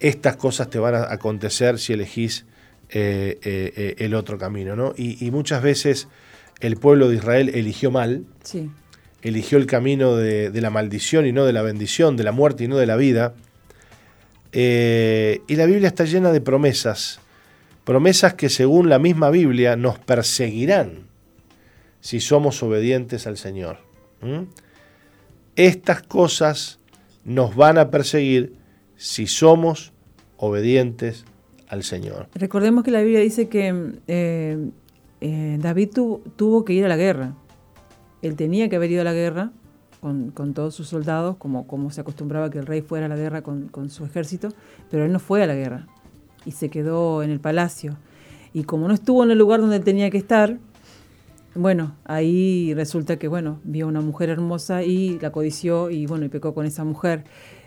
estas 0.02 0.36
cosas 0.36 0.70
te 0.70 0.80
van 0.80 0.95
a 0.95 1.14
acontecer 1.14 1.80
si 1.80 1.93
elegís 1.93 2.45
eh, 2.89 3.39
eh, 3.41 3.95
el 4.00 4.14
otro 4.14 4.38
camino. 4.38 4.76
¿no? 4.76 4.93
Y, 4.97 5.32
muchas 5.32 5.64
veces 5.64 6.10
el 6.60 6.76
pueblo 6.76 7.08
de 7.08 7.16
Israel 7.16 7.52
eligió 7.54 7.89
mal, 7.89 8.26
sí. 8.43 8.70
eligió 9.22 9.58
el 9.58 9.66
camino 9.66 10.18
de, 10.18 10.52
de 10.52 10.62
la 10.62 10.70
maldición 10.70 11.26
y 11.26 11.32
no 11.32 11.45
de 11.45 11.54
la 11.54 11.62
bendición, 11.62 12.18
de 12.18 12.26
la 12.26 12.34
muerte 12.34 12.66
y 12.66 12.68
no 12.68 12.76
de 12.76 12.86
la 12.86 12.97
vida. 12.97 13.34
Eh, 14.52 15.41
y 15.47 15.56
la 15.56 15.66
Biblia 15.66 15.88
está 15.88 16.06
llena 16.06 16.32
de 16.32 16.41
promesas, 16.41 17.20
promesas 17.84 18.34
que 18.34 18.50
según 18.50 18.89
la 18.89 19.00
misma 19.00 19.30
Biblia 19.30 19.76
nos 19.76 20.00
perseguirán 20.00 21.08
si 22.02 22.20
somos 22.20 22.64
obedientes 22.64 23.28
al 23.28 23.38
Señor. 23.38 23.78
Estas 25.56 26.02
cosas 26.02 26.80
nos 27.26 27.56
van 27.56 27.78
a 27.78 27.91
perseguir 27.91 28.54
si 28.95 29.28
somos 29.28 29.93
obedientes 30.38 31.26
al 31.68 31.84
Señor. 31.84 32.28
Recordemos 32.34 32.84
que 32.84 32.91
la 32.91 33.02
Biblia 33.02 33.20
dice 33.20 33.50
que 33.50 33.93
eh, 34.08 34.58
eh, 35.22 35.58
David 35.60 35.89
tuvo 36.36 36.66
que 36.66 36.74
ir 36.74 36.86
a 36.86 36.88
la 36.88 36.97
guerra. 36.97 37.36
Él 38.22 38.36
tenía 38.36 38.70
que 38.70 38.76
haber 38.78 38.91
ido 38.91 39.02
a 39.02 39.06
la 39.06 39.14
guerra 39.14 39.52
con, 40.00 40.54
todos 40.54 40.76
sus 40.76 40.88
soldados, 40.88 41.36
como, 41.38 41.68
como 41.68 41.91
se 41.91 42.02
acostumbraba 42.02 42.50
que 42.50 42.60
el 42.60 42.66
rey 42.66 42.82
fuera 42.82 43.08
a 43.08 43.10
la 43.10 43.16
guerra 43.16 43.41
con, 43.41 43.89
su 43.89 44.06
ejército, 44.06 44.50
pero 44.89 45.06
él 45.06 45.12
no 45.12 45.20
fue 45.20 45.43
a 45.43 45.47
la 45.47 45.56
guerra 45.56 45.88
y 46.45 46.52
se 46.52 46.70
quedó 46.70 47.22
en 47.24 47.32
el 47.32 47.39
palacio. 47.39 47.97
Y 48.54 48.64
como 48.64 48.88
no 48.88 48.93
estuvo 48.93 49.24
en 49.24 49.32
el 49.32 49.38
lugar 49.38 49.62
donde 49.62 49.80
tenía 49.80 50.10
que 50.10 50.18
estar, 50.18 50.58
bueno, 51.54 51.95
ahí 52.06 52.74
resulta 52.74 53.18
que, 53.18 53.28
bueno, 53.28 53.60
vio 53.64 53.88
una 53.88 54.02
mujer 54.02 54.30
hermosa 54.30 54.84
y 54.84 55.20
la 55.20 55.32
codició 55.32 55.89
y, 55.89 56.06
bueno, 56.06 56.26
y 56.26 56.30
pecó 56.30 56.54
con 56.54 56.66
esa 56.66 56.84
mujer. 56.84 57.26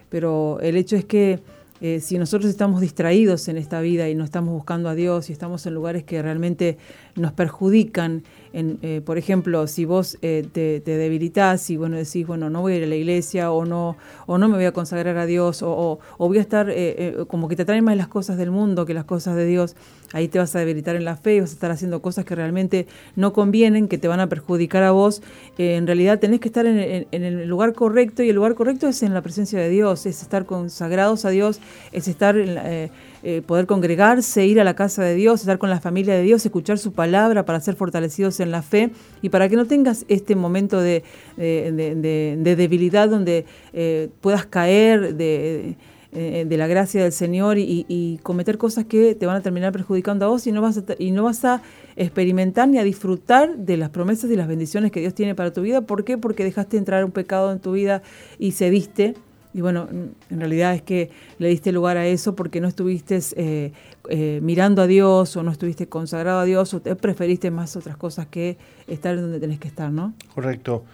Pero 0.08 0.58
el 0.60 0.76
hecho 0.76 0.96
es 0.96 1.04
que 1.04 1.42
eh, 1.82 1.98
si 1.98 2.16
nosotros 2.16 2.48
estamos 2.48 2.80
distraídos 2.80 3.48
en 3.48 3.58
esta 3.58 3.80
vida 3.80 4.08
y 4.08 4.14
no 4.14 4.22
estamos 4.22 4.54
buscando 4.54 4.88
a 4.88 4.94
Dios 4.94 5.28
y 5.28 5.32
estamos 5.32 5.66
en 5.66 5.74
lugares 5.74 6.04
que 6.04 6.22
realmente 6.22 6.78
nos 7.16 7.32
perjudican 7.32 8.22
eh, 8.54 9.00
por 9.04 9.16
ejemplo, 9.16 9.66
si 9.66 9.86
vos 9.86 10.18
eh, 10.20 10.46
te, 10.52 10.80
te, 10.80 10.96
debilitas 10.98 11.70
y 11.70 11.78
bueno, 11.78 11.96
decís, 11.96 12.26
bueno, 12.26 12.50
no 12.50 12.60
voy 12.60 12.74
a 12.74 12.76
ir 12.76 12.84
a 12.84 12.86
la 12.86 12.96
iglesia 12.96 13.50
o 13.50 13.64
no, 13.64 13.96
o 14.26 14.36
no 14.36 14.48
me 14.48 14.56
voy 14.56 14.66
a 14.66 14.72
consagrar 14.72 15.16
a 15.16 15.24
Dios 15.24 15.62
o, 15.62 15.98
voy 16.18 16.38
a 16.38 16.42
estar 16.42 16.68
eh, 16.70 17.16
como 17.28 17.48
que 17.48 17.56
te 17.56 17.62
atraen 17.62 17.84
más 17.84 17.96
las 17.96 18.08
cosas 18.08 18.36
del 18.36 18.50
mundo 18.50 18.84
que 18.84 18.92
las 18.92 19.04
cosas 19.04 19.36
de 19.36 19.46
Dios, 19.46 19.74
ahí 20.12 20.28
te 20.28 20.38
vas 20.38 20.54
a 20.54 20.58
debilitar 20.58 20.96
en 20.96 21.04
la 21.04 21.16
fe 21.16 21.36
y 21.36 21.40
vas 21.40 21.50
a 21.50 21.54
estar 21.54 21.70
haciendo 21.70 22.02
cosas 22.02 22.26
que 22.26 22.34
realmente 22.34 22.86
no 23.16 23.32
convienen, 23.32 23.88
que 23.88 23.96
te 23.96 24.06
van 24.06 24.20
a 24.20 24.28
perjudicar 24.28 24.82
a 24.82 24.90
vos. 24.90 25.22
en 25.56 25.86
realidad 25.86 26.18
tenés 26.18 26.40
que 26.40 26.48
estar 26.48 26.66
en, 26.66 27.06
el 27.10 27.48
lugar 27.48 27.72
correcto 27.72 28.22
y 28.22 28.28
el 28.28 28.36
lugar 28.36 28.54
correcto 28.54 28.86
es 28.86 29.02
en 29.02 29.14
la 29.14 29.22
presencia 29.22 29.58
de 29.58 29.70
Dios, 29.70 30.04
es 30.04 30.20
estar 30.20 30.44
consagrados 30.44 31.24
a 31.24 31.30
Dios, 31.30 31.60
es 31.92 32.06
estar 32.06 32.36
en 32.36 32.90
eh, 33.22 33.42
poder 33.44 33.66
congregarse, 33.66 34.46
ir 34.46 34.60
a 34.60 34.64
la 34.64 34.74
casa 34.74 35.02
de 35.02 35.14
Dios, 35.14 35.40
estar 35.40 35.58
con 35.58 35.70
la 35.70 35.80
familia 35.80 36.14
de 36.14 36.22
Dios, 36.22 36.44
escuchar 36.44 36.78
su 36.78 36.92
palabra 36.92 37.44
para 37.44 37.60
ser 37.60 37.76
fortalecidos 37.76 38.40
en 38.40 38.50
la 38.50 38.62
fe 38.62 38.90
y 39.22 39.28
para 39.28 39.48
que 39.48 39.56
no 39.56 39.66
tengas 39.66 40.04
este 40.08 40.36
momento 40.36 40.80
de, 40.80 41.04
debilidad 41.36 43.08
donde 43.08 43.44
eh, 43.72 44.08
puedas 44.20 44.46
caer 44.46 45.14
de, 45.14 45.76
eh, 46.14 46.44
de, 46.46 46.56
la 46.58 46.66
gracia 46.66 47.02
del 47.02 47.12
Señor 47.12 47.56
y, 47.56 48.20
cometer 48.22 48.58
cosas 48.58 48.84
que 48.84 49.14
te 49.14 49.24
van 49.24 49.36
a 49.36 49.40
terminar 49.40 49.72
perjudicando 49.72 50.26
a 50.26 50.28
vos 50.28 50.46
y 50.46 50.52
no 50.52 50.60
vas 50.60 50.76
a, 50.76 50.82
y 50.98 51.10
no 51.10 51.22
vas 51.22 51.42
a 51.46 51.62
experimentar 51.96 52.68
ni 52.68 52.76
a 52.76 52.84
disfrutar 52.84 53.56
de 53.56 53.78
las 53.78 53.88
promesas 53.88 54.30
y 54.30 54.36
las 54.36 54.46
bendiciones 54.46 54.92
que 54.92 55.00
Dios 55.00 55.14
tiene 55.14 55.34
para 55.34 55.54
tu 55.54 55.62
vida. 55.62 55.80
¿Por 55.80 56.04
qué? 56.04 56.18
Porque 56.18 56.44
dejaste 56.44 56.76
entrar 56.76 57.02
un 57.06 57.12
pecado 57.12 57.50
en 57.50 57.60
tu 57.60 57.72
vida 57.72 58.02
y 58.38 58.52
cediste 58.52 59.14
y 59.54 59.60
bueno, 59.60 59.88
en 59.90 60.40
realidad 60.40 60.74
es 60.74 60.82
que 60.82 61.10
le 61.38 61.48
diste 61.48 61.72
lugar 61.72 61.96
a 61.96 62.06
eso 62.06 62.34
porque 62.34 62.60
no 62.60 62.68
estuviste 62.68 63.20
eh, 63.36 63.72
eh, 64.08 64.40
mirando 64.42 64.82
a 64.82 64.86
Dios 64.86 65.36
o 65.36 65.42
no 65.42 65.50
estuviste 65.50 65.88
consagrado 65.88 66.40
a 66.40 66.44
Dios 66.44 66.72
o 66.74 66.80
te 66.80 66.96
preferiste 66.96 67.50
más 67.50 67.76
otras 67.76 67.96
cosas 67.96 68.26
que 68.26 68.56
estar 68.86 69.14
donde 69.20 69.40
tenés 69.40 69.58
que 69.58 69.68
estar, 69.68 69.92
¿no? 69.92 70.14
Correcto. 70.34 70.84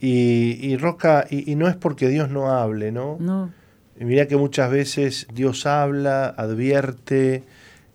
Y, 0.00 0.58
y 0.62 0.76
Roca, 0.78 1.26
y, 1.28 1.54
no 1.56 1.68
es 1.68 1.76
porque 1.76 2.08
Dios 2.08 2.30
no 2.30 2.50
hable, 2.50 2.90
¿no? 2.90 3.18
No. 3.20 3.52
Y 3.98 4.04
mira 4.04 4.26
que 4.26 4.36
muchas 4.36 4.70
veces 4.70 5.26
Dios 5.34 5.66
habla, 5.66 6.26
advierte, 6.26 7.44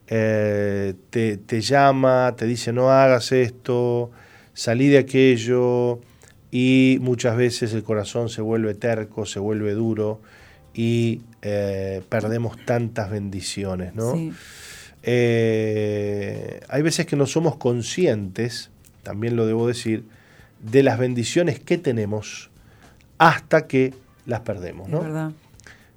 eh, 0.08 0.93
te, 1.10 1.38
te 1.38 1.62
llama, 1.62 2.36
te 2.38 2.45
dice 2.45 2.72
no 2.72 2.91
hagas 2.91 3.32
esto, 3.32 4.12
salí 4.53 4.88
de 4.88 4.99
aquello 4.99 5.99
y 6.58 6.99
muchas 7.01 7.36
veces 7.36 7.74
el 7.74 7.84
corazón 7.84 8.30
se 8.30 8.41
vuelve 8.41 8.76
terco, 8.76 9.26
se 9.26 9.39
vuelve 9.39 9.74
duro 9.74 10.22
y 10.74 11.20
eh, 11.41 12.01
perdemos 12.08 12.56
tantas 12.64 13.10
bendiciones, 13.12 13.93
¿no? 13.93 14.14
Eh, 15.03 16.62
hay 16.70 16.82
veces 16.82 17.08
que 17.08 17.18
no 17.18 17.26
somos 17.26 17.58
conscientes, 17.58 18.70
también 19.03 19.36
lo 19.36 19.45
debo 19.45 19.68
decir, 19.68 20.06
de 20.62 20.82
las 20.82 20.97
bendiciones 20.97 21.60
que 21.60 21.78
tenemos 21.78 22.49
hasta 23.18 23.68
que 23.68 23.93
las 24.26 24.39
perdemos, 24.39 24.88
¿no? 24.88 25.34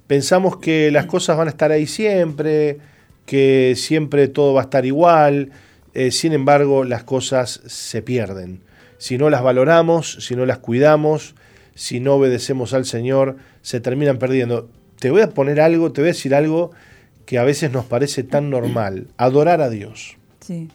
Pensamos 0.07 0.57
que 0.57 0.91
las 0.91 1.05
cosas 1.05 1.37
van 1.37 1.47
a 1.47 1.51
estar 1.51 1.71
ahí 1.71 1.87
siempre, 1.87 2.79
que 3.25 3.75
siempre 3.77 4.27
todo 4.27 4.55
va 4.55 4.59
a 4.59 4.63
estar 4.65 4.85
igual, 4.85 5.51
eh, 5.93 6.11
sin 6.11 6.33
embargo 6.33 6.83
las 6.83 7.05
cosas 7.05 7.61
se 7.65 8.01
pierden 8.01 8.67
si 8.99 9.17
no 9.17 9.29
las 9.29 9.41
valoramos, 9.41 10.17
si 10.19 10.35
no 10.35 10.45
las 10.45 10.59
cuidamos, 10.59 11.33
si 11.73 12.01
no 12.01 12.15
obedecemos 12.15 12.73
al 12.73 12.85
Señor, 12.85 13.37
se 13.61 13.79
terminan 13.79 14.19
perdiendo. 14.19 14.69
Te 14.99 15.09
voy 15.09 15.21
a 15.21 15.29
poner 15.29 15.61
algo, 15.61 15.93
te 15.93 16.01
voy 16.01 16.09
a 16.09 16.13
decir 16.13 16.35
algo 16.35 16.71
que 17.25 17.39
a 17.39 17.43
veces 17.43 17.71
nos 17.71 17.85
parece 17.85 18.23
tan 18.23 18.49
normal, 18.49 19.07
adorar 19.15 19.61
a 19.61 19.69
Dios. 19.69 20.17
Sí. 20.41 20.67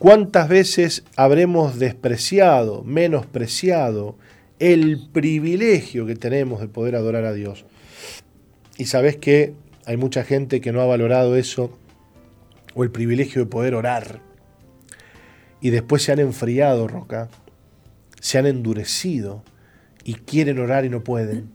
¿Cuántas 0.00 0.48
veces 0.48 1.04
habremos 1.14 1.78
despreciado, 1.78 2.82
menospreciado 2.82 4.16
el 4.58 5.08
privilegio 5.12 6.06
que 6.06 6.16
tenemos 6.16 6.60
de 6.60 6.66
poder 6.66 6.96
adorar 6.96 7.24
a 7.24 7.32
Dios? 7.32 7.66
Y 8.76 8.86
sabes 8.86 9.16
que 9.16 9.54
hay 9.86 9.96
mucha 9.96 10.24
gente 10.24 10.60
que 10.60 10.72
no 10.72 10.80
ha 10.80 10.86
valorado 10.86 11.36
eso, 11.36 11.70
o 12.74 12.82
el 12.82 12.90
privilegio 12.90 13.42
de 13.42 13.46
poder 13.46 13.74
orar 13.76 14.29
y 15.60 15.70
después 15.70 16.02
se 16.02 16.12
han 16.12 16.18
enfriado, 16.18 16.88
Roca, 16.88 17.28
se 18.20 18.38
han 18.38 18.46
endurecido 18.46 19.42
y 20.04 20.14
quieren 20.14 20.58
orar 20.58 20.84
y 20.84 20.88
no 20.88 21.02
pueden. 21.02 21.50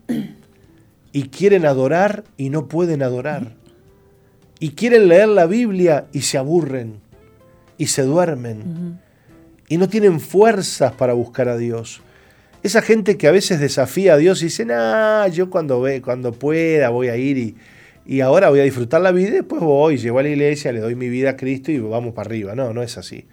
Y 1.11 1.29
quieren 1.29 1.65
adorar 1.65 2.23
y 2.37 2.49
no 2.49 2.67
pueden 2.67 3.01
adorar. 3.01 3.53
Y 4.59 4.71
quieren 4.71 5.07
leer 5.07 5.29
la 5.29 5.45
Biblia 5.45 6.07
y 6.11 6.21
se 6.21 6.37
aburren 6.37 6.99
y 7.77 7.87
se 7.87 8.03
duermen. 8.03 8.99
Y 9.67 9.77
no 9.77 9.89
tienen 9.89 10.19
fuerzas 10.19 10.93
para 10.93 11.13
buscar 11.13 11.49
a 11.49 11.57
Dios. 11.57 12.01
Esa 12.61 12.81
gente 12.81 13.17
que 13.17 13.27
a 13.27 13.31
veces 13.31 13.59
desafía 13.59 14.13
a 14.13 14.17
Dios 14.17 14.41
y 14.41 14.45
dice, 14.45 14.65
nah, 14.65 15.27
yo 15.27 15.49
cuando, 15.49 15.81
ve, 15.81 16.01
cuando 16.01 16.31
pueda 16.31 16.89
voy 16.89 17.09
a 17.09 17.17
ir 17.17 17.37
y, 17.37 17.55
y 18.05 18.21
ahora 18.21 18.49
voy 18.49 18.59
a 18.59 18.63
disfrutar 18.63 19.01
la 19.01 19.11
vida 19.11 19.29
y 19.29 19.31
después 19.31 19.61
voy, 19.61 19.97
llego 19.97 20.19
a 20.19 20.23
la 20.23 20.29
iglesia, 20.29 20.71
le 20.71 20.79
doy 20.79 20.95
mi 20.95 21.09
vida 21.09 21.31
a 21.31 21.37
Cristo 21.37 21.71
y 21.71 21.79
vamos 21.79 22.13
para 22.13 22.27
arriba. 22.27 22.55
No, 22.55 22.73
no 22.73 22.81
es 22.81 22.97
así 22.97 23.25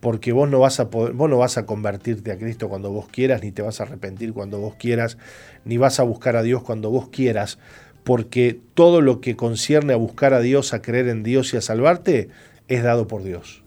porque 0.00 0.32
vos 0.32 0.48
no 0.48 0.60
vas 0.60 0.80
a 0.80 0.90
poder, 0.90 1.14
vos 1.14 1.28
no 1.28 1.38
vas 1.38 1.58
a 1.58 1.66
convertirte 1.66 2.30
a 2.30 2.38
Cristo 2.38 2.68
cuando 2.68 2.90
vos 2.90 3.08
quieras, 3.08 3.42
ni 3.42 3.52
te 3.52 3.62
vas 3.62 3.80
a 3.80 3.84
arrepentir 3.84 4.32
cuando 4.32 4.60
vos 4.60 4.74
quieras, 4.76 5.18
ni 5.64 5.76
vas 5.76 5.98
a 6.00 6.04
buscar 6.04 6.36
a 6.36 6.42
Dios 6.42 6.62
cuando 6.62 6.90
vos 6.90 7.08
quieras, 7.08 7.58
porque 8.04 8.58
todo 8.74 9.00
lo 9.00 9.20
que 9.20 9.36
concierne 9.36 9.92
a 9.92 9.96
buscar 9.96 10.34
a 10.34 10.40
Dios, 10.40 10.72
a 10.72 10.82
creer 10.82 11.08
en 11.08 11.22
Dios 11.22 11.52
y 11.52 11.56
a 11.56 11.60
salvarte, 11.60 12.28
es 12.68 12.82
dado 12.82 13.08
por 13.08 13.22
Dios. 13.22 13.62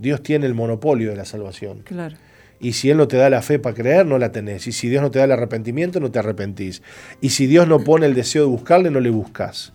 Dios 0.00 0.22
tiene 0.22 0.46
el 0.46 0.54
monopolio 0.54 1.10
de 1.10 1.16
la 1.16 1.24
salvación. 1.24 1.82
Claro. 1.84 2.16
Y 2.60 2.72
si 2.72 2.90
Él 2.90 2.96
no 2.96 3.08
te 3.08 3.16
da 3.16 3.28
la 3.30 3.42
fe 3.42 3.58
para 3.58 3.74
creer, 3.74 4.06
no 4.06 4.18
la 4.18 4.32
tenés. 4.32 4.66
Y 4.66 4.72
si 4.72 4.88
Dios 4.88 5.02
no 5.02 5.10
te 5.10 5.18
da 5.18 5.26
el 5.26 5.32
arrepentimiento, 5.32 6.00
no 6.00 6.10
te 6.10 6.18
arrepentís. 6.18 6.82
Y 7.20 7.30
si 7.30 7.46
Dios 7.46 7.68
no 7.68 7.80
pone 7.84 8.06
el 8.06 8.14
deseo 8.14 8.42
de 8.42 8.48
buscarle, 8.48 8.90
no 8.90 9.00
le 9.00 9.10
buscas. 9.10 9.72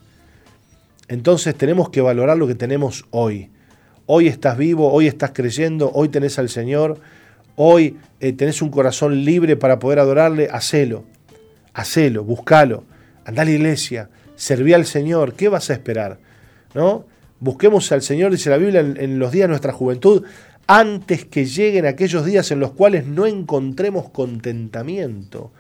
Entonces 1.07 1.55
tenemos 1.55 1.89
que 1.89 2.01
valorar 2.01 2.37
lo 2.37 2.47
que 2.47 2.55
tenemos 2.55 3.05
hoy 3.11 3.49
hoy 4.11 4.27
estás 4.27 4.57
vivo, 4.57 4.91
hoy 4.91 5.05
estás 5.05 5.33
creyendo, 5.35 5.91
hoy 5.93 6.09
tenés 6.09 6.39
al 6.39 6.49
Señor, 6.49 6.97
hoy 7.55 7.97
eh, 8.19 8.33
tenés 8.33 8.63
un 8.63 8.69
corazón 8.69 9.23
libre 9.23 9.55
para 9.55 9.77
poder 9.77 9.99
adorarle, 9.99 10.49
hacelo, 10.51 11.03
hacelo, 11.75 12.23
buscalo, 12.23 12.85
anda 13.23 13.43
a 13.43 13.45
la 13.45 13.51
iglesia, 13.51 14.09
serví 14.35 14.73
al 14.73 14.87
Señor, 14.87 15.35
¿qué 15.35 15.47
vas 15.47 15.69
a 15.69 15.73
esperar? 15.73 16.17
¿No? 16.73 17.05
Busquemos 17.39 17.91
al 17.91 18.01
Señor, 18.01 18.31
dice 18.31 18.49
la 18.49 18.57
Biblia, 18.57 18.79
en, 18.79 19.19
los 19.19 19.31
días 19.31 19.43
de 19.43 19.49
nuestra 19.49 19.73
juventud, 19.73 20.23
antes 20.65 21.25
que 21.25 21.45
lleguen 21.45 21.85
aquellos 21.85 22.25
días 22.25 22.49
en 22.49 22.59
los 22.59 22.71
cuales 22.71 23.05
no 23.05 23.27
encontremos 23.27 24.09
contentamiento, 24.09 25.51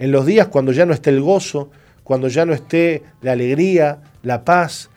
en 0.00 0.10
los 0.10 0.26
días 0.26 0.48
cuando 0.48 0.72
ya 0.72 0.86
no 0.86 0.92
esté 0.92 1.10
el 1.10 1.20
gozo, 1.20 1.70
cuando 2.02 2.26
ya 2.26 2.46
no 2.46 2.52
esté 2.52 3.04
la 3.20 3.30
alegría, 3.30 4.00
la 4.24 4.44
paz. 4.44 4.90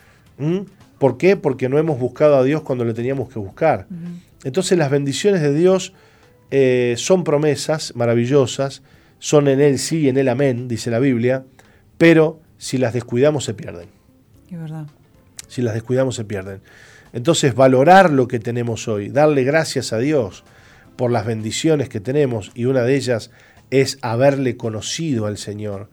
¿Por 1.00 1.18
qué? 1.18 1.36
Porque 1.36 1.70
no 1.70 1.78
hemos 1.78 2.00
buscado 2.00 2.38
a 2.38 2.44
Dios 2.44 2.62
cuando 2.62 2.86
lo 2.86 2.94
teníamos 2.94 3.30
que 3.30 3.40
buscar. 3.40 3.88
Entonces 4.44 4.78
las 4.78 4.90
bendiciones 4.92 5.42
de 5.42 5.54
Dios 5.54 5.94
eh, 6.52 6.96
son 6.98 7.24
promesas 7.24 7.96
maravillosas, 7.96 8.82
son 9.20 9.48
en 9.48 9.60
Él 9.60 9.80
sí 9.80 10.02
y 10.02 10.10
en 10.10 10.18
Él 10.18 10.30
amén, 10.30 10.68
dice 10.68 10.92
la 10.92 11.00
Biblia, 11.00 11.46
pero 11.98 12.40
si 12.58 12.78
las 12.78 12.94
descuidamos 12.94 13.44
se 13.44 13.54
pierden. 13.54 13.90
Es 14.50 14.60
verdad. 14.60 14.88
Si 15.48 15.62
las 15.62 15.74
descuidamos 15.74 16.16
se 16.16 16.26
pierden. 16.26 16.62
Entonces, 17.14 17.56
valorar 17.56 18.12
lo 18.12 18.28
que 18.28 18.40
tenemos 18.40 18.88
hoy, 18.88 19.10
darle 19.10 19.44
gracias 19.44 19.94
a 19.94 20.00
Dios 20.00 20.44
por 20.96 21.12
las 21.12 21.26
bendiciones 21.26 21.90
que 21.90 22.00
tenemos, 22.00 22.52
y 22.56 22.66
una 22.66 22.84
de 22.84 22.96
ellas 22.96 23.32
es 23.72 23.98
haberle 24.02 24.58
conocido 24.58 25.26
al 25.26 25.38
Señor, 25.38 25.90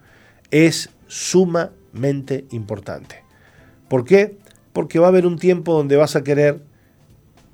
es 0.50 0.90
sumamente 1.06 2.46
importante. 2.50 3.22
¿Por 3.88 4.04
qué? 4.04 4.36
Porque 4.72 4.98
va 4.98 5.06
a 5.06 5.08
haber 5.08 5.26
un 5.26 5.38
tiempo 5.38 5.74
donde 5.74 5.96
vas 5.96 6.16
a 6.16 6.24
querer 6.24 6.62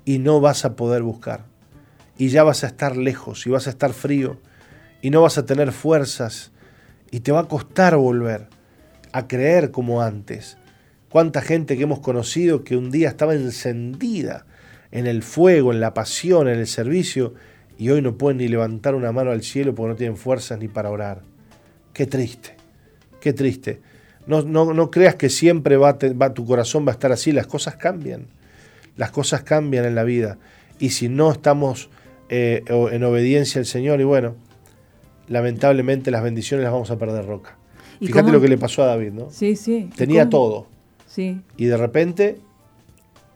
y 0.05 0.19
no 0.19 0.41
vas 0.41 0.65
a 0.65 0.75
poder 0.75 1.03
buscar. 1.03 1.45
Y 2.17 2.29
ya 2.29 2.43
vas 2.43 2.63
a 2.63 2.67
estar 2.67 2.97
lejos 2.97 3.45
y 3.45 3.49
vas 3.49 3.67
a 3.67 3.69
estar 3.69 3.93
frío 3.93 4.37
y 5.01 5.09
no 5.09 5.21
vas 5.21 5.37
a 5.37 5.45
tener 5.45 5.71
fuerzas 5.71 6.51
y 7.11 7.21
te 7.21 7.31
va 7.31 7.41
a 7.41 7.47
costar 7.47 7.95
volver 7.95 8.47
a 9.11 9.27
creer 9.27 9.71
como 9.71 10.01
antes. 10.01 10.57
Cuánta 11.09 11.41
gente 11.41 11.75
que 11.75 11.83
hemos 11.83 11.99
conocido 11.99 12.63
que 12.63 12.77
un 12.77 12.91
día 12.91 13.09
estaba 13.09 13.33
encendida 13.33 14.45
en 14.91 15.07
el 15.07 15.23
fuego, 15.23 15.71
en 15.73 15.79
la 15.79 15.93
pasión, 15.93 16.47
en 16.47 16.59
el 16.59 16.67
servicio, 16.67 17.33
y 17.77 17.89
hoy 17.89 18.01
no 18.01 18.17
pueden 18.17 18.37
ni 18.37 18.47
levantar 18.47 18.93
una 18.93 19.11
mano 19.11 19.31
al 19.31 19.41
cielo 19.41 19.73
porque 19.73 19.89
no 19.89 19.95
tienen 19.95 20.17
fuerzas 20.17 20.59
ni 20.59 20.67
para 20.67 20.89
orar. 20.89 21.21
Qué 21.93 22.05
triste, 22.05 22.55
qué 23.21 23.33
triste. 23.33 23.81
No, 24.29 24.43
no, 24.43 24.91
creas 24.91 25.15
que 25.15 25.27
siempre 25.27 25.75
va, 25.75 25.97
va, 26.21 26.33
tu 26.35 26.45
corazón 26.45 26.85
va 26.85 26.91
a 26.91 26.93
estar 26.93 27.11
así, 27.11 27.31
las 27.31 27.47
cosas 27.47 27.75
cambian. 27.77 28.27
Las 28.95 29.09
cosas 29.09 29.41
cambian 29.41 29.85
en 29.85 29.95
la 29.95 30.03
vida. 30.03 30.37
Y 30.77 30.91
si 30.91 31.09
no 31.09 31.31
estamos 31.31 31.89
eh, 32.29 32.63
en 32.67 33.03
obediencia 33.03 33.59
al 33.59 33.65
Señor, 33.65 33.99
y 34.01 34.03
bueno, 34.03 34.35
lamentablemente 35.27 36.11
las 36.11 36.21
bendiciones 36.21 36.63
las 36.63 36.71
vamos 36.71 36.91
a 36.91 36.99
perder 36.99 37.25
roca. 37.25 37.57
Fíjate 37.99 38.31
lo 38.31 38.39
que 38.39 38.47
le 38.47 38.57
pasó 38.57 38.83
a 38.83 38.85
David, 38.85 39.11
¿no? 39.13 39.31
Sí, 39.31 39.55
sí. 39.55 39.89
Tenía 39.95 40.29
todo 40.29 40.67
Sí. 41.07 41.41
Y 41.57 41.65
de 41.65 41.75
repente, 41.75 42.37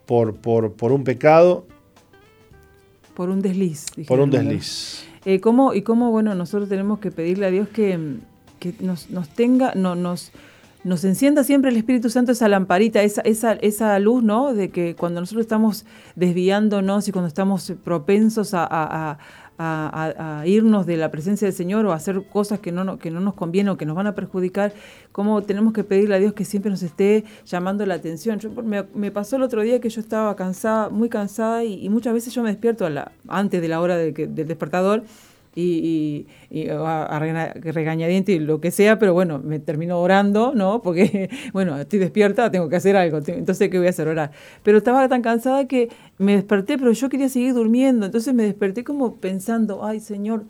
por, 0.05 0.35
por, 0.35 0.73
por 0.73 0.91
un 0.91 1.03
pecado... 1.03 1.65
Por 3.15 3.29
un 3.29 3.41
desliz. 3.41 3.87
Por 4.07 4.19
un 4.19 4.29
desliz. 4.29 5.05
Eh, 5.25 5.39
¿cómo, 5.39 5.73
y 5.73 5.81
cómo, 5.81 6.11
bueno, 6.11 6.35
nosotros 6.35 6.69
tenemos 6.69 6.99
que 6.99 7.09
pedirle 7.09 7.47
a 7.47 7.51
Dios 7.51 7.67
que, 7.69 8.17
que 8.59 8.75
nos, 8.79 9.09
nos, 9.09 9.29
tenga, 9.29 9.73
no, 9.75 9.95
nos, 9.95 10.31
nos 10.83 11.03
encienda 11.05 11.43
siempre 11.43 11.71
el 11.71 11.77
Espíritu 11.77 12.09
Santo 12.09 12.33
esa 12.33 12.47
lamparita, 12.47 13.01
esa, 13.01 13.21
esa, 13.21 13.53
esa 13.53 13.97
luz, 13.99 14.23
¿no? 14.23 14.53
De 14.53 14.69
que 14.69 14.95
cuando 14.95 15.21
nosotros 15.21 15.41
estamos 15.41 15.85
desviándonos 16.15 17.07
y 17.07 17.11
cuando 17.11 17.27
estamos 17.27 17.73
propensos 17.83 18.53
a, 18.53 18.67
a, 18.69 19.17
irnos 20.45 20.85
de 20.85 20.97
la 20.97 21.09
presencia 21.09 21.47
del 21.47 21.55
Señor 21.55 21.85
o 21.85 21.93
a 21.93 21.95
hacer 21.95 22.21
cosas 22.27 22.59
que 22.59 22.73
no, 22.73 22.99
que 22.99 23.11
no 23.11 23.21
nos 23.21 23.33
convienen 23.33 23.69
o 23.69 23.77
que 23.77 23.85
nos 23.85 23.95
van 23.95 24.07
a 24.07 24.15
perjudicar, 24.15 24.73
cómo 25.13 25.41
tenemos 25.43 25.71
que 25.71 25.85
pedirle 25.85 26.15
a 26.15 26.19
Dios 26.19 26.33
que 26.33 26.43
siempre 26.43 26.69
nos 26.69 26.83
esté 26.83 27.23
llamando 27.45 27.85
la 27.85 27.93
atención. 27.93 28.39
Yo, 28.39 28.49
me, 28.51 29.11
pasó 29.11 29.37
el 29.37 29.43
otro 29.43 29.61
día 29.61 29.79
que 29.79 29.89
yo 29.89 30.01
estaba 30.01 30.35
cansada, 30.35 30.89
muy 30.89 31.07
cansada 31.07 31.63
y, 31.63 31.87
muchas 31.87 32.13
veces 32.13 32.33
yo 32.33 32.43
me 32.43 32.49
despierto 32.49 32.85
a 32.85 32.89
la, 32.89 33.11
antes 33.29 33.61
de 33.61 33.67
la 33.69 33.79
hora 33.79 33.95
del 33.95 34.13
despertador 34.47 35.03
y, 35.55 36.27
y, 36.49 36.69
a, 36.69 37.19
regañadiente 37.19 38.31
y 38.31 38.39
lo 38.39 38.59
que 38.59 38.71
sea, 38.71 38.99
pero 38.99 39.13
bueno, 39.13 39.39
me 39.39 39.59
termino 39.59 39.99
orando, 39.99 40.53
¿no? 40.55 40.81
Porque, 40.81 41.29
bueno, 41.53 41.77
estoy 41.79 41.99
despierta, 41.99 42.51
tengo 42.51 42.69
que 42.69 42.75
hacer 42.75 42.95
algo, 42.95 43.19
entonces, 43.25 43.69
¿qué 43.69 43.77
voy 43.77 43.87
a 43.87 43.91
hacer? 43.91 44.07
Orar. 44.07 44.31
Pero 44.63 44.77
estaba 44.77 45.07
tan 45.07 45.21
cansada 45.21 45.67
que 45.67 45.89
me 46.17 46.33
desperté, 46.33 46.77
pero 46.77 46.91
yo 46.91 47.09
quería 47.09 47.29
seguir 47.29 47.53
durmiendo, 47.53 48.05
entonces 48.05 48.33
me 48.33 48.43
desperté 48.43 48.83
como 48.83 49.17
pensando, 49.17 49.85
ay, 49.85 49.99
Señor, 49.99 50.45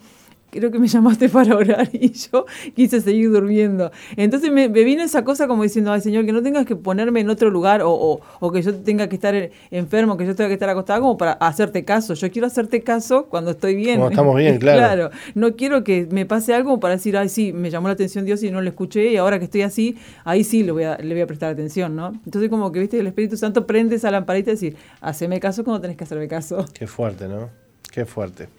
creo 0.54 0.72
que 0.72 0.80
me 0.80 0.88
llamaste 0.88 1.30
para 1.30 1.56
orar 1.56 1.90
y 1.94 2.12
yo 2.12 2.46
quise 2.76 3.02
seguir 3.02 3.32
durmiendo. 3.32 3.92
Entonces 4.16 4.52
me, 4.52 4.68
vino 4.68 5.04
esa 5.04 5.24
cosa 5.24 5.48
como 5.48 5.64
diciendo, 5.64 5.92
ay 5.92 6.02
Señor, 6.02 6.26
que 6.26 6.32
no 6.32 6.42
tengas 6.42 6.66
que 6.66 6.76
ponerme 6.76 7.22
en 7.22 7.30
otro 7.30 7.50
lugar 7.50 7.82
o, 7.84 8.22
que 8.54 8.62
yo 8.62 8.76
tenga 8.76 9.08
que 9.10 9.16
estar 9.16 9.34
enfermo, 9.72 10.16
que 10.18 10.26
yo 10.26 10.36
tenga 10.36 10.50
que 10.50 10.54
estar 10.54 10.70
acostada 10.70 11.00
como 11.00 11.18
para 11.18 11.34
hacerte 11.34 11.84
caso. 11.84 12.14
Yo 12.14 12.32
quiero 12.32 12.48
hacerte 12.48 12.82
caso 12.82 13.26
cuando 13.26 13.52
estoy 13.52 13.76
bien. 13.76 14.00
Cuando 14.00 14.12
estamos 14.14 14.38
bien, 14.38 14.58
claro. 14.60 14.80
claro. 14.80 15.10
No 15.34 15.56
quiero 15.56 15.84
que 15.84 16.08
me 16.12 16.26
pase 16.26 16.54
algo 16.54 16.80
para 16.80 16.96
decir, 16.96 17.18
ay 17.18 17.30
sí, 17.30 17.52
me 17.52 17.70
llamó 17.70 17.88
la 17.88 17.94
atención 17.94 18.26
Dios 18.26 18.44
y 18.44 18.52
no 18.52 18.62
lo 18.62 18.70
escuché 18.70 19.12
y 19.12 19.18
ahora 19.18 19.40
que 19.40 19.46
estoy 19.46 19.64
así, 19.64 19.98
ahí 20.24 20.44
sí 20.44 20.64
le 20.64 20.72
voy 20.72 20.84
a, 20.84 20.98
le 20.98 21.14
voy 21.14 21.22
a 21.22 21.28
prestar 21.28 21.52
atención, 21.52 21.96
¿no? 21.96 22.14
Entonces 22.26 22.50
como 22.50 22.72
que, 22.72 22.80
viste, 22.80 23.00
el 23.00 23.08
Espíritu 23.08 23.38
Santo 23.38 23.66
prende 23.66 23.96
esa 23.96 24.12
lamparita 24.12 24.52
y 24.52 24.54
decir, 24.54 24.76
haceme 25.02 25.40
caso 25.40 25.64
cuando 25.64 25.82
tenés 25.82 25.98
que 25.98 26.04
hacerme 26.04 26.28
caso. 26.28 26.66
Qué 26.74 26.88
fuerte, 26.88 27.28
¿no? 27.28 27.50
Qué 27.92 28.06
fuerte. 28.06 28.50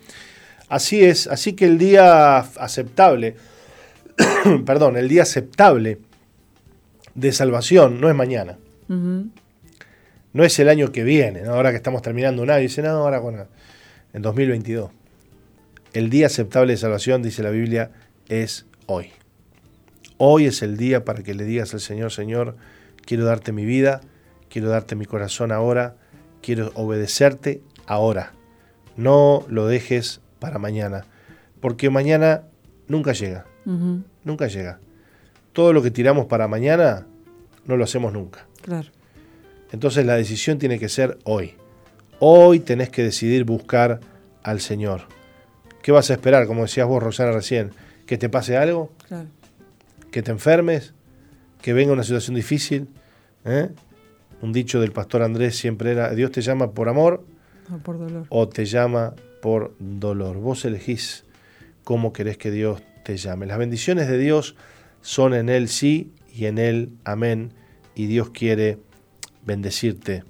Así 0.68 1.04
es, 1.04 1.26
así 1.26 1.52
que 1.52 1.66
el 1.66 1.78
día 1.78 2.38
aceptable, 2.38 3.36
perdón, 4.66 4.96
el 4.96 5.08
día 5.08 5.22
aceptable 5.22 5.98
de 7.14 7.32
salvación 7.32 8.00
no 8.00 8.08
es 8.08 8.14
mañana. 8.14 8.58
No 8.88 10.44
es 10.44 10.58
el 10.58 10.68
año 10.68 10.90
que 10.90 11.04
viene, 11.04 11.44
ahora 11.44 11.70
que 11.70 11.76
estamos 11.76 12.02
terminando 12.02 12.42
un 12.42 12.50
año, 12.50 12.62
dice, 12.62 12.82
no, 12.82 12.88
ahora 12.90 13.20
bueno, 13.20 13.46
en 14.12 14.22
2022. 14.22 14.90
El 15.92 16.10
día 16.10 16.26
aceptable 16.26 16.72
de 16.72 16.76
salvación, 16.76 17.22
dice 17.22 17.42
la 17.42 17.50
Biblia, 17.50 17.92
es 18.28 18.66
hoy. 18.86 19.12
Hoy 20.16 20.46
es 20.46 20.62
el 20.62 20.76
día 20.76 21.04
para 21.04 21.22
que 21.22 21.34
le 21.34 21.44
digas 21.44 21.72
al 21.74 21.80
Señor, 21.80 22.12
Señor, 22.12 22.56
quiero 23.04 23.24
darte 23.24 23.52
mi 23.52 23.64
vida, 23.64 24.00
quiero 24.48 24.68
darte 24.68 24.96
mi 24.96 25.04
corazón 25.04 25.52
ahora, 25.52 25.96
quiero 26.42 26.72
obedecerte 26.74 27.62
ahora. 27.86 28.32
No 28.96 29.44
lo 29.48 29.66
dejes 29.66 30.20
para 30.44 30.58
mañana, 30.58 31.06
porque 31.58 31.88
mañana 31.88 32.42
nunca 32.86 33.14
llega, 33.14 33.46
nunca 34.24 34.46
llega. 34.46 34.78
Todo 35.54 35.72
lo 35.72 35.82
que 35.82 35.90
tiramos 35.90 36.26
para 36.26 36.48
mañana 36.48 37.06
no 37.64 37.78
lo 37.78 37.84
hacemos 37.84 38.12
nunca. 38.12 38.46
Claro. 38.60 38.90
Entonces 39.72 40.04
la 40.04 40.16
decisión 40.16 40.58
tiene 40.58 40.78
que 40.78 40.90
ser 40.90 41.16
hoy. 41.24 41.54
Hoy 42.18 42.60
tenés 42.60 42.90
que 42.90 43.02
decidir 43.02 43.44
buscar 43.44 44.00
al 44.42 44.60
Señor. 44.60 45.08
¿Qué 45.80 45.92
vas 45.92 46.10
a 46.10 46.12
esperar? 46.12 46.46
Como 46.46 46.60
decías 46.60 46.86
vos, 46.86 47.02
Rosana, 47.02 47.32
recién, 47.32 47.70
que 48.04 48.18
te 48.18 48.28
pase 48.28 48.58
algo, 48.58 48.92
claro. 49.08 49.28
que 50.10 50.22
te 50.22 50.30
enfermes, 50.30 50.92
que 51.62 51.72
venga 51.72 51.94
una 51.94 52.04
situación 52.04 52.36
difícil. 52.36 52.88
¿eh? 53.46 53.70
Un 54.42 54.52
dicho 54.52 54.78
del 54.78 54.92
pastor 54.92 55.22
Andrés 55.22 55.56
siempre 55.56 55.92
era, 55.92 56.10
Dios 56.10 56.32
te 56.32 56.42
llama 56.42 56.72
por 56.72 56.90
amor 56.90 57.24
o, 57.72 57.78
por 57.78 57.98
dolor. 57.98 58.26
o 58.28 58.46
te 58.46 58.66
llama 58.66 59.14
por 59.44 59.76
dolor. 59.78 60.38
Vos 60.38 60.64
elegís 60.64 61.26
cómo 61.84 62.14
querés 62.14 62.38
que 62.38 62.50
Dios 62.50 62.82
te 63.04 63.18
llame. 63.18 63.44
Las 63.44 63.58
bendiciones 63.58 64.08
de 64.08 64.16
Dios 64.16 64.56
son 65.02 65.34
en 65.34 65.50
Él 65.50 65.68
sí 65.68 66.14
y 66.34 66.46
en 66.46 66.56
Él 66.56 66.94
amén. 67.04 67.52
Y 67.94 68.06
Dios 68.06 68.30
quiere 68.30 68.78
bendecirte 69.44 70.24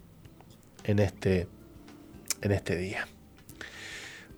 en 0.82 0.98
este, 0.98 1.46
en 2.42 2.50
este 2.50 2.76
día. 2.76 3.06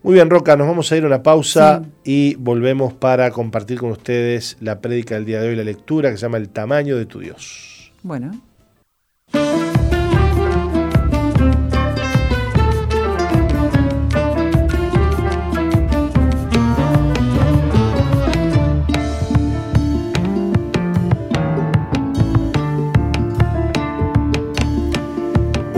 Muy 0.03 0.13
bien, 0.13 0.29
Roca, 0.29 0.57
nos 0.57 0.67
vamos 0.67 0.93
a 0.93 0.97
ir 0.99 1.05
a 1.05 1.07
una 1.07 1.23
pausa 1.23 1.83
y 2.05 2.35
volvemos 2.35 2.93
para 2.93 3.31
compartir 3.31 3.79
con 3.79 3.93
ustedes 3.93 4.59
la 4.61 4.83
prédica 4.83 5.15
del 5.15 5.25
día 5.25 5.41
de 5.41 5.49
hoy, 5.49 5.57
la 5.57 5.65
lectura 5.65 6.11
que 6.11 6.19
se 6.19 6.23
llama 6.27 6.37
El 6.37 6.51
tamaño 6.51 6.99
de 6.99 7.07
tu 7.07 7.21
Dios. 7.21 7.95
Bueno. 8.03 8.39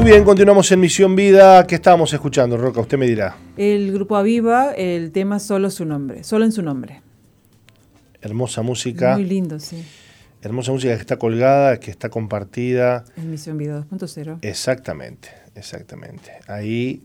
Bien, 0.09 0.24
continuamos 0.24 0.72
en 0.72 0.80
Misión 0.80 1.14
Vida. 1.14 1.66
¿Qué 1.66 1.74
estábamos 1.74 2.11
escuchando, 2.14 2.56
Roca? 2.56 2.80
Usted 2.80 2.96
me 2.96 3.06
dirá. 3.06 3.36
El 3.59 3.92
grupo 3.92 4.16
Aviva, 4.16 4.72
el 4.72 5.12
tema 5.12 5.38
Solo 5.38 5.70
su 5.70 5.84
nombre, 5.84 6.24
solo 6.24 6.46
en 6.46 6.52
su 6.52 6.62
nombre. 6.62 7.02
Hermosa 8.22 8.62
música. 8.62 9.16
Muy 9.16 9.26
lindo, 9.26 9.61
sí. 9.61 9.84
Hermosa 10.40 10.72
música 10.72 10.94
que 10.94 11.00
está 11.02 11.18
colgada, 11.18 11.78
que 11.78 11.90
está 11.90 12.09
compartida. 12.09 13.04
En 13.18 13.30
Misión 13.30 13.59
Vida 13.59 13.84
2.0. 13.90 14.38
Exactamente, 14.40 15.28
exactamente. 15.54 16.32
Ahí 16.46 17.02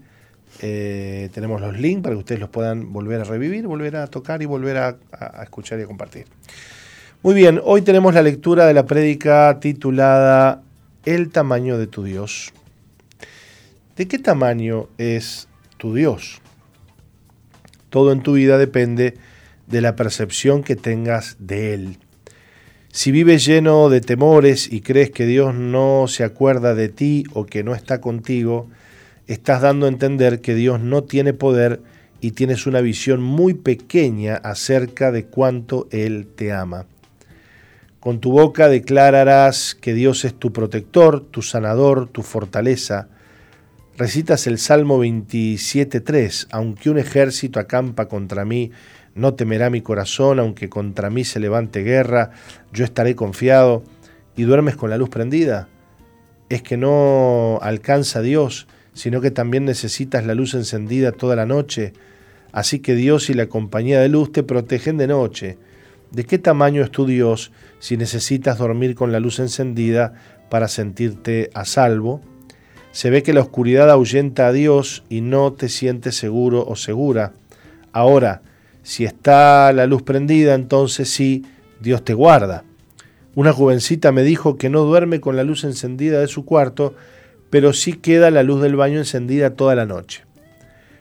eh, 0.62 1.30
tenemos 1.34 1.60
los 1.60 1.78
links 1.78 2.04
para 2.04 2.16
que 2.16 2.20
ustedes 2.20 2.40
los 2.40 2.50
puedan 2.50 2.94
volver 2.94 3.20
a 3.20 3.26
revivir, 3.26 3.68
volver 3.68 3.98
a 3.98 4.08
tocar 4.08 4.42
y 4.42 4.46
volver 4.46 4.78
a, 4.78 4.98
a 5.12 5.44
escuchar 5.44 5.78
y 5.78 5.84
a 5.84 5.88
compartir. 5.88 6.26
Muy 7.22 7.36
bien, 7.36 7.60
hoy 7.66 7.82
tenemos 7.82 8.14
la 8.14 8.22
lectura 8.22 8.66
de 8.66 8.74
la 8.74 8.86
prédica 8.86 9.60
titulada 9.60 10.64
El 11.04 11.32
tamaño 11.32 11.78
de 11.78 11.88
tu 11.88 12.06
Dios. 12.06 12.54
¿De 13.96 14.08
qué 14.08 14.18
tamaño 14.18 14.90
es 14.98 15.48
tu 15.78 15.94
Dios. 15.94 16.42
Todo 17.90 18.12
en 18.12 18.24
tu 18.24 18.34
vida 18.34 18.58
depende 18.58 19.14
de 19.68 19.82
la 19.82 19.96
percepción 19.96 20.64
que 20.64 20.76
tengas 20.76 21.36
de 21.40 21.74
Él. 21.74 21.98
Si 22.92 23.12
vives 23.12 23.46
lleno 23.46 23.90
de 23.90 24.02
temores 24.02 24.72
y 24.72 24.82
crees 24.82 25.12
que 25.12 25.26
Dios 25.26 25.54
no 25.54 26.06
se 26.08 26.24
acuerda 26.24 26.74
de 26.74 26.90
ti 26.90 27.26
o 27.34 27.46
que 27.46 27.64
no 27.64 27.76
está 27.76 28.02
contigo, 28.02 28.68
estás 29.28 29.62
dando 29.62 29.86
a 29.86 29.90
entender 29.90 30.42
que 30.42 30.56
Dios 30.56 30.80
no 30.80 31.04
tiene 31.04 31.34
poder 31.34 31.82
y 32.20 32.32
tienes 32.32 32.66
una 32.66 32.82
visión 32.82 33.22
muy 33.22 33.54
pequeña 33.54 34.38
acerca 34.38 35.12
de 35.12 35.26
cuánto 35.26 35.88
Él 35.92 36.28
te 36.36 36.52
ama. 36.52 36.88
Con 38.00 38.20
tu 38.20 38.32
boca 38.32 38.70
declararás 38.70 39.76
que 39.76 39.94
Dios 39.94 40.26
es 40.26 40.34
tu 40.34 40.52
protector, 40.52 41.20
tu 41.20 41.42
sanador, 41.42 42.08
tu 42.08 42.24
fortaleza. 42.24 43.10
Recitas 43.96 44.48
el 44.48 44.58
Salmo 44.58 45.04
27.3, 45.04 46.48
aunque 46.50 46.90
un 46.90 46.98
ejército 46.98 47.60
acampa 47.60 48.08
contra 48.08 48.44
mí, 48.44 48.72
no 49.14 49.36
temerá 49.36 49.70
mi 49.70 49.82
corazón, 49.82 50.40
aunque 50.40 50.68
contra 50.68 51.12
mí 51.12 51.24
se 51.24 51.40
levante 51.40 51.84
guerra, 51.84 52.32
yo 52.72 52.86
estaré 52.86 53.16
confiado. 53.16 53.84
¿Y 54.36 54.44
duermes 54.44 54.76
con 54.76 54.90
la 54.90 54.98
luz 54.98 55.10
prendida? 55.10 55.70
Es 56.50 56.64
que 56.64 56.76
no 56.76 57.60
alcanza 57.62 58.24
Dios, 58.24 58.66
sino 58.96 59.22
que 59.22 59.30
también 59.30 59.66
necesitas 59.66 60.26
la 60.26 60.34
luz 60.34 60.56
encendida 60.56 61.12
toda 61.12 61.36
la 61.36 61.46
noche. 61.46 61.94
Así 62.52 62.80
que 62.80 62.96
Dios 62.96 63.30
y 63.30 63.36
la 63.36 63.46
compañía 63.46 64.02
de 64.02 64.10
luz 64.10 64.32
te 64.32 64.42
protegen 64.42 64.98
de 64.98 65.06
noche. 65.06 65.60
¿De 66.10 66.24
qué 66.24 66.40
tamaño 66.40 66.84
es 66.84 66.90
tu 66.90 67.06
Dios 67.06 67.52
si 67.78 67.96
necesitas 67.96 68.58
dormir 68.58 68.96
con 68.96 69.12
la 69.12 69.20
luz 69.20 69.38
encendida 69.38 70.16
para 70.50 70.68
sentirte 70.68 71.52
a 71.54 71.64
salvo? 71.66 72.22
Se 72.94 73.10
ve 73.10 73.24
que 73.24 73.34
la 73.34 73.42
oscuridad 73.42 73.90
ahuyenta 73.90 74.48
a 74.48 74.52
Dios 74.54 75.04
y 75.10 75.22
no 75.22 75.52
te 75.52 75.68
sientes 75.68 76.16
seguro 76.16 76.66
o 76.66 76.76
segura. 76.76 77.34
Ahora, 77.92 78.42
si 78.84 79.04
está 79.04 79.74
la 79.74 79.88
luz 79.88 80.04
prendida, 80.04 80.54
entonces 80.54 81.10
sí, 81.10 81.44
Dios 81.82 82.06
te 82.06 82.14
guarda. 82.14 82.64
Una 83.36 83.52
jovencita 83.52 84.12
me 84.12 84.22
dijo 84.22 84.58
que 84.58 84.70
no 84.70 84.84
duerme 84.84 85.20
con 85.20 85.36
la 85.36 85.44
luz 85.44 85.64
encendida 85.64 86.20
de 86.20 86.28
su 86.28 86.46
cuarto, 86.46 86.94
pero 87.50 87.74
sí 87.74 87.94
queda 87.94 88.30
la 88.30 88.44
luz 88.44 88.62
del 88.62 88.76
baño 88.76 89.00
encendida 89.00 89.56
toda 89.56 89.74
la 89.74 89.88
noche. 89.88 90.24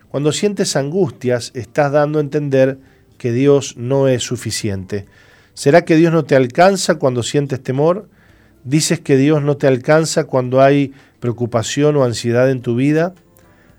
Cuando 0.09 0.32
sientes 0.32 0.76
angustias, 0.76 1.53
estás 1.55 1.93
dando 1.93 2.18
a 2.18 2.22
entender 2.22 2.78
que 3.18 3.32
Dios 3.32 3.76
no 3.76 4.09
es 4.09 4.22
suficiente? 4.22 5.07
¿Será 5.55 5.84
que 5.84 5.97
Dios 5.97 6.12
no 6.12 6.24
te 6.24 6.36
alcanza 6.36 6.95
cuando 6.97 7.22
sientes 7.22 7.62
temor? 7.62 8.09
¿Dices 8.64 8.99
que 8.99 9.16
Dios 9.18 9.43
no 9.43 9.59
te 9.59 9.66
alcanza 9.66 10.24
cuando 10.24 10.62
hay 10.62 10.93
preocupación 11.23 11.97
o 11.97 12.03
ansiedad 12.03 12.51
en 12.51 12.62
tu 12.62 12.75
vida? 12.75 13.14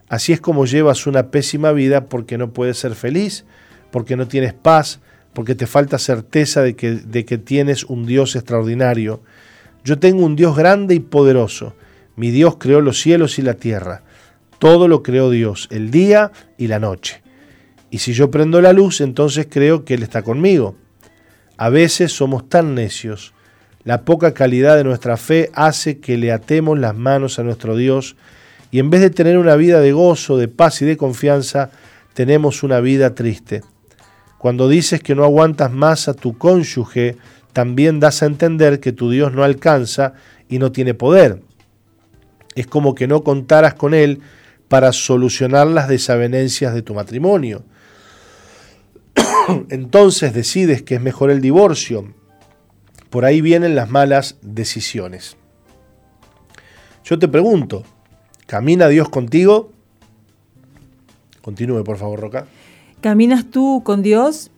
Así 0.08 0.32
es 0.32 0.40
como 0.40 0.66
llevas 0.66 1.08
una 1.08 1.30
pésima 1.30 1.74
vida 1.74 2.06
porque 2.06 2.38
no 2.38 2.54
puedes 2.54 2.78
ser 2.78 2.96
feliz, 2.96 3.44
porque 3.92 4.16
no 4.16 4.30
tienes 4.30 4.54
paz, 4.54 5.02
porque 5.34 5.54
te 5.54 5.68
falta 5.68 6.00
certeza 6.00 6.62
de 6.62 6.78
que, 6.78 6.92
de 6.92 7.26
que 7.26 7.38
tienes 7.38 7.84
un 7.84 8.06
Dios 8.06 8.38
extraordinario. 8.38 9.22
Yo 9.84 10.00
tengo 10.00 10.24
un 10.24 10.38
Dios 10.38 10.56
grande 10.56 10.96
y 10.96 11.02
poderoso. 11.02 11.76
Mi 12.16 12.32
Dios 12.32 12.56
creó 12.58 12.80
los 12.80 13.02
cielos 13.02 13.38
y 13.38 13.42
la 13.42 13.56
tierra. 13.56 14.04
Todo 14.58 14.88
lo 14.88 15.04
creó 15.04 15.30
Dios, 15.30 15.68
el 15.70 15.92
día 15.92 16.32
y 16.58 16.68
la 16.68 16.80
noche. 16.80 17.24
Y 17.90 17.98
si 17.98 18.14
yo 18.14 18.32
prendo 18.32 18.62
la 18.62 18.72
luz, 18.72 19.02
entonces 19.02 19.48
creo 19.50 19.84
que 19.84 19.96
Él 19.96 20.04
está 20.04 20.22
conmigo. 20.22 20.76
A 21.58 21.68
veces 21.68 22.14
somos 22.14 22.48
tan 22.48 22.74
necios. 22.74 23.34
La 23.86 24.06
poca 24.06 24.34
calidad 24.34 24.78
de 24.78 24.84
nuestra 24.84 25.18
fe 25.18 25.50
hace 25.54 26.00
que 26.00 26.18
le 26.18 26.32
atemos 26.32 26.80
las 26.80 26.96
manos 26.96 27.38
a 27.38 27.44
nuestro 27.44 27.76
Dios 27.76 28.16
y 28.72 28.80
en 28.80 28.90
vez 28.90 29.02
de 29.02 29.10
tener 29.10 29.38
una 29.38 29.56
vida 29.56 29.82
de 29.82 29.92
gozo, 29.92 30.38
de 30.38 30.48
paz 30.48 30.82
y 30.82 30.86
de 30.86 30.98
confianza, 30.98 31.70
tenemos 32.14 32.64
una 32.64 32.80
vida 32.80 33.14
triste. 33.14 33.62
Cuando 34.38 34.68
dices 34.68 35.02
que 35.02 35.16
no 35.16 35.24
aguantas 35.24 35.72
más 35.72 36.08
a 36.08 36.14
tu 36.14 36.38
cónyuge, 36.38 37.18
también 37.52 38.00
das 38.00 38.24
a 38.24 38.26
entender 38.26 38.80
que 38.80 38.92
tu 38.92 39.12
Dios 39.12 39.32
no 39.34 39.44
alcanza 39.44 40.14
y 40.50 40.60
no 40.60 40.72
tiene 40.72 40.94
poder. 40.94 41.42
Es 42.56 42.68
como 42.68 42.96
que 42.96 43.08
no 43.08 43.24
contaras 43.24 43.74
con 43.74 43.94
Él 43.94 44.22
para 44.70 44.92
solucionar 44.92 45.68
las 45.68 45.88
desavenencias 45.88 46.74
de 46.74 46.82
tu 46.82 46.94
matrimonio. 46.94 47.64
entonces 49.70 50.34
decides 50.34 50.82
que 50.82 50.96
es 50.96 51.02
mejor 51.02 51.32
el 51.32 51.42
divorcio. 51.42 52.14
Por 53.14 53.26
ahí 53.26 53.42
vienen 53.42 53.76
las 53.76 53.92
malas 53.92 54.38
decisiones. 54.42 55.38
Yo 57.04 57.20
te 57.20 57.28
pregunto, 57.28 57.84
¿camina 58.48 58.88
Dios 58.88 59.08
contigo? 59.08 59.72
Continúe, 61.44 61.84
por 61.84 61.98
favor, 61.98 62.20
Roca. 62.20 62.48
¿Caminas 63.02 63.52
tú 63.52 63.84
con 63.86 64.02
Dios? 64.02 64.50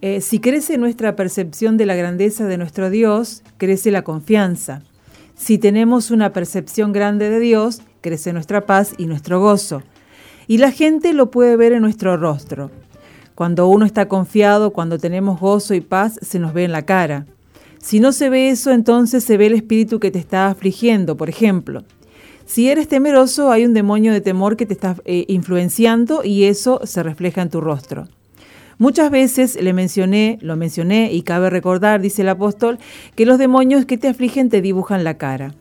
Eh, 0.00 0.22
si 0.22 0.38
crece 0.38 0.78
nuestra 0.78 1.16
percepción 1.16 1.76
de 1.76 1.84
la 1.84 1.94
grandeza 1.94 2.46
de 2.46 2.56
nuestro 2.56 2.88
Dios, 2.88 3.42
crece 3.58 3.90
la 3.90 4.04
confianza. 4.04 4.80
Si 5.34 5.58
tenemos 5.58 6.10
una 6.10 6.32
percepción 6.32 6.94
grande 6.94 7.28
de 7.28 7.40
Dios, 7.40 7.82
crece 8.00 8.32
nuestra 8.32 8.64
paz 8.64 8.94
y 8.96 9.04
nuestro 9.04 9.38
gozo. 9.38 9.82
Y 10.46 10.56
la 10.56 10.70
gente 10.70 11.12
lo 11.12 11.30
puede 11.30 11.56
ver 11.56 11.72
en 11.72 11.82
nuestro 11.82 12.16
rostro. 12.16 12.70
Cuando 13.34 13.68
uno 13.68 13.84
está 13.84 14.08
confiado, 14.08 14.72
cuando 14.72 14.96
tenemos 14.96 15.38
gozo 15.38 15.74
y 15.74 15.82
paz, 15.82 16.18
se 16.22 16.38
nos 16.38 16.54
ve 16.54 16.64
en 16.64 16.72
la 16.72 16.86
cara. 16.86 17.26
Si 17.82 17.98
no 17.98 18.12
se 18.12 18.30
ve 18.30 18.48
eso, 18.48 18.70
entonces 18.70 19.24
se 19.24 19.36
ve 19.36 19.46
el 19.46 19.54
espíritu 19.54 19.98
que 19.98 20.12
te 20.12 20.20
está 20.20 20.46
afligiendo, 20.46 21.16
por 21.16 21.28
ejemplo. 21.28 21.82
Si 22.46 22.68
eres 22.70 22.86
temeroso, 22.86 23.50
hay 23.50 23.66
un 23.66 23.74
demonio 23.74 24.12
de 24.12 24.20
temor 24.20 24.56
que 24.56 24.66
te 24.66 24.72
está 24.72 24.96
eh, 25.04 25.24
influenciando 25.26 26.22
y 26.22 26.44
eso 26.44 26.80
se 26.84 27.02
refleja 27.02 27.42
en 27.42 27.50
tu 27.50 27.60
rostro. 27.60 28.06
Muchas 28.78 29.10
veces 29.10 29.60
le 29.60 29.72
mencioné, 29.72 30.38
lo 30.42 30.56
mencioné 30.56 31.12
y 31.12 31.22
cabe 31.22 31.50
recordar, 31.50 32.00
dice 32.00 32.22
el 32.22 32.28
apóstol, 32.28 32.78
que 33.16 33.26
los 33.26 33.36
demonios 33.38 33.84
que 33.84 33.98
te 33.98 34.06
afligen 34.06 34.48
te 34.48 34.62
dibujan 34.62 35.02
la 35.02 35.18
cara. 35.18 35.52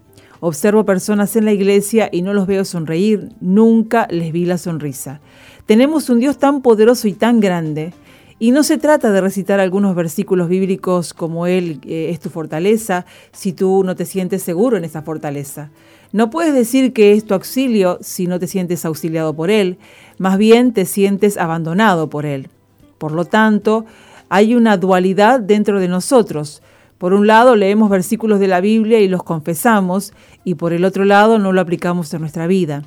Observo 0.41 0.86
personas 0.86 1.36
en 1.36 1.45
la 1.45 1.53
iglesia 1.53 2.07
y 2.11 2.22
no 2.22 2.34
los 2.34 2.45
veo 2.45 2.65
sonreír, 2.65 3.30
nunca 3.41 4.07
les 4.11 4.32
vi 4.32 4.45
la 4.45 4.59
sonrisa. 4.59 5.22
Tenemos 5.65 6.09
un 6.09 6.19
Dios 6.19 6.38
tan 6.38 6.61
poderoso 6.61 7.07
y 7.07 7.13
tan 7.13 7.39
grande. 7.39 7.93
Y 8.41 8.49
no 8.49 8.63
se 8.63 8.79
trata 8.79 9.11
de 9.11 9.21
recitar 9.21 9.59
algunos 9.59 9.93
versículos 9.93 10.49
bíblicos 10.49 11.13
como 11.13 11.45
Él 11.45 11.79
eh, 11.85 12.09
es 12.09 12.19
tu 12.19 12.31
fortaleza 12.31 13.05
si 13.31 13.53
tú 13.53 13.83
no 13.83 13.95
te 13.95 14.03
sientes 14.03 14.41
seguro 14.41 14.77
en 14.77 14.83
esa 14.83 15.03
fortaleza. 15.03 15.69
No 16.11 16.31
puedes 16.31 16.55
decir 16.55 16.91
que 16.91 17.11
es 17.11 17.23
tu 17.23 17.35
auxilio 17.35 17.99
si 18.01 18.25
no 18.25 18.39
te 18.39 18.47
sientes 18.47 18.83
auxiliado 18.83 19.35
por 19.35 19.51
Él, 19.51 19.77
más 20.17 20.39
bien 20.39 20.73
te 20.73 20.87
sientes 20.87 21.37
abandonado 21.37 22.09
por 22.09 22.25
Él. 22.25 22.49
Por 22.97 23.11
lo 23.11 23.25
tanto, 23.25 23.85
hay 24.27 24.55
una 24.55 24.75
dualidad 24.75 25.39
dentro 25.39 25.79
de 25.79 25.87
nosotros. 25.87 26.63
Por 26.97 27.13
un 27.13 27.27
lado 27.27 27.55
leemos 27.55 27.91
versículos 27.91 28.39
de 28.39 28.47
la 28.47 28.59
Biblia 28.59 28.99
y 29.01 29.07
los 29.07 29.21
confesamos, 29.21 30.13
y 30.43 30.55
por 30.55 30.73
el 30.73 30.83
otro 30.83 31.05
lado 31.05 31.37
no 31.37 31.51
lo 31.51 31.61
aplicamos 31.61 32.11
en 32.11 32.21
nuestra 32.21 32.47
vida. 32.47 32.81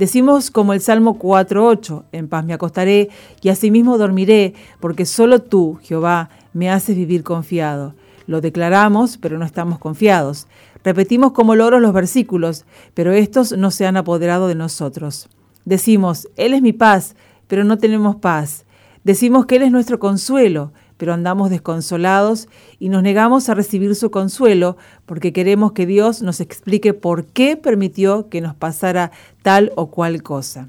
Decimos 0.00 0.50
como 0.50 0.72
el 0.72 0.80
Salmo 0.80 1.18
4.8, 1.18 2.04
en 2.12 2.26
paz 2.26 2.46
me 2.46 2.54
acostaré 2.54 3.10
y 3.42 3.50
asimismo 3.50 3.98
dormiré, 3.98 4.54
porque 4.80 5.04
solo 5.04 5.42
tú, 5.42 5.78
Jehová, 5.82 6.30
me 6.54 6.70
haces 6.70 6.96
vivir 6.96 7.22
confiado. 7.22 7.94
Lo 8.26 8.40
declaramos, 8.40 9.18
pero 9.18 9.36
no 9.36 9.44
estamos 9.44 9.78
confiados. 9.78 10.46
Repetimos 10.82 11.32
como 11.32 11.54
loros 11.54 11.82
los 11.82 11.92
versículos, 11.92 12.64
pero 12.94 13.12
estos 13.12 13.52
no 13.52 13.70
se 13.70 13.84
han 13.84 13.98
apoderado 13.98 14.48
de 14.48 14.54
nosotros. 14.54 15.28
Decimos, 15.66 16.28
Él 16.36 16.54
es 16.54 16.62
mi 16.62 16.72
paz, 16.72 17.14
pero 17.46 17.64
no 17.64 17.76
tenemos 17.76 18.16
paz. 18.16 18.64
Decimos 19.04 19.44
que 19.44 19.56
Él 19.56 19.64
es 19.64 19.70
nuestro 19.70 19.98
consuelo, 19.98 20.72
pero 21.00 21.14
andamos 21.14 21.48
desconsolados 21.48 22.46
y 22.78 22.90
nos 22.90 23.02
negamos 23.02 23.48
a 23.48 23.54
recibir 23.54 23.94
su 23.94 24.10
consuelo 24.10 24.76
porque 25.06 25.32
queremos 25.32 25.72
que 25.72 25.86
Dios 25.86 26.20
nos 26.20 26.42
explique 26.42 26.92
por 26.92 27.24
qué 27.24 27.56
permitió 27.56 28.28
que 28.28 28.42
nos 28.42 28.54
pasara 28.54 29.10
tal 29.40 29.72
o 29.76 29.86
cual 29.86 30.22
cosa. 30.22 30.68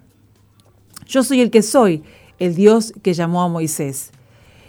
Yo 1.05 1.23
soy 1.23 1.41
el 1.41 1.51
que 1.51 1.61
soy, 1.61 2.03
el 2.39 2.55
Dios 2.55 2.93
que 3.03 3.13
llamó 3.13 3.41
a 3.41 3.49
Moisés. 3.49 4.11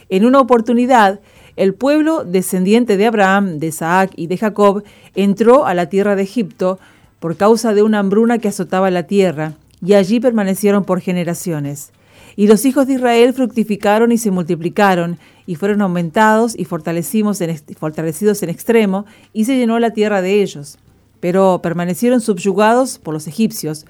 En 0.08 0.24
una 0.24 0.40
oportunidad, 0.40 1.20
el 1.54 1.74
pueblo 1.74 2.24
descendiente 2.24 2.96
de 2.96 3.06
Abraham, 3.06 3.60
de 3.60 3.68
Isaac 3.68 4.10
y 4.16 4.26
de 4.26 4.38
Jacob 4.38 4.82
entró 5.14 5.64
a 5.64 5.74
la 5.74 5.88
tierra 5.88 6.16
de 6.16 6.24
Egipto 6.24 6.80
por 7.20 7.36
causa 7.36 7.72
de 7.72 7.84
una 7.84 8.00
hambruna 8.00 8.38
que 8.38 8.48
azotaba 8.48 8.90
la 8.90 9.04
tierra, 9.04 9.54
y 9.80 9.94
allí 9.94 10.18
permanecieron 10.18 10.82
por 10.84 11.00
generaciones. 11.00 11.92
Y 12.36 12.46
los 12.46 12.64
hijos 12.64 12.86
de 12.86 12.94
Israel 12.94 13.32
fructificaron 13.34 14.12
y 14.12 14.18
se 14.18 14.30
multiplicaron, 14.30 15.18
y 15.46 15.56
fueron 15.56 15.82
aumentados 15.82 16.58
y 16.58 16.64
fortalecidos 16.64 17.40
en, 17.40 17.58
fortalecidos 17.78 18.42
en 18.42 18.48
extremo, 18.48 19.04
y 19.32 19.44
se 19.44 19.56
llenó 19.56 19.78
la 19.78 19.90
tierra 19.90 20.22
de 20.22 20.42
ellos. 20.42 20.78
Pero 21.20 21.60
permanecieron 21.62 22.20
subyugados 22.20 22.98
por 22.98 23.14
los 23.14 23.26
egipcios. 23.26 23.86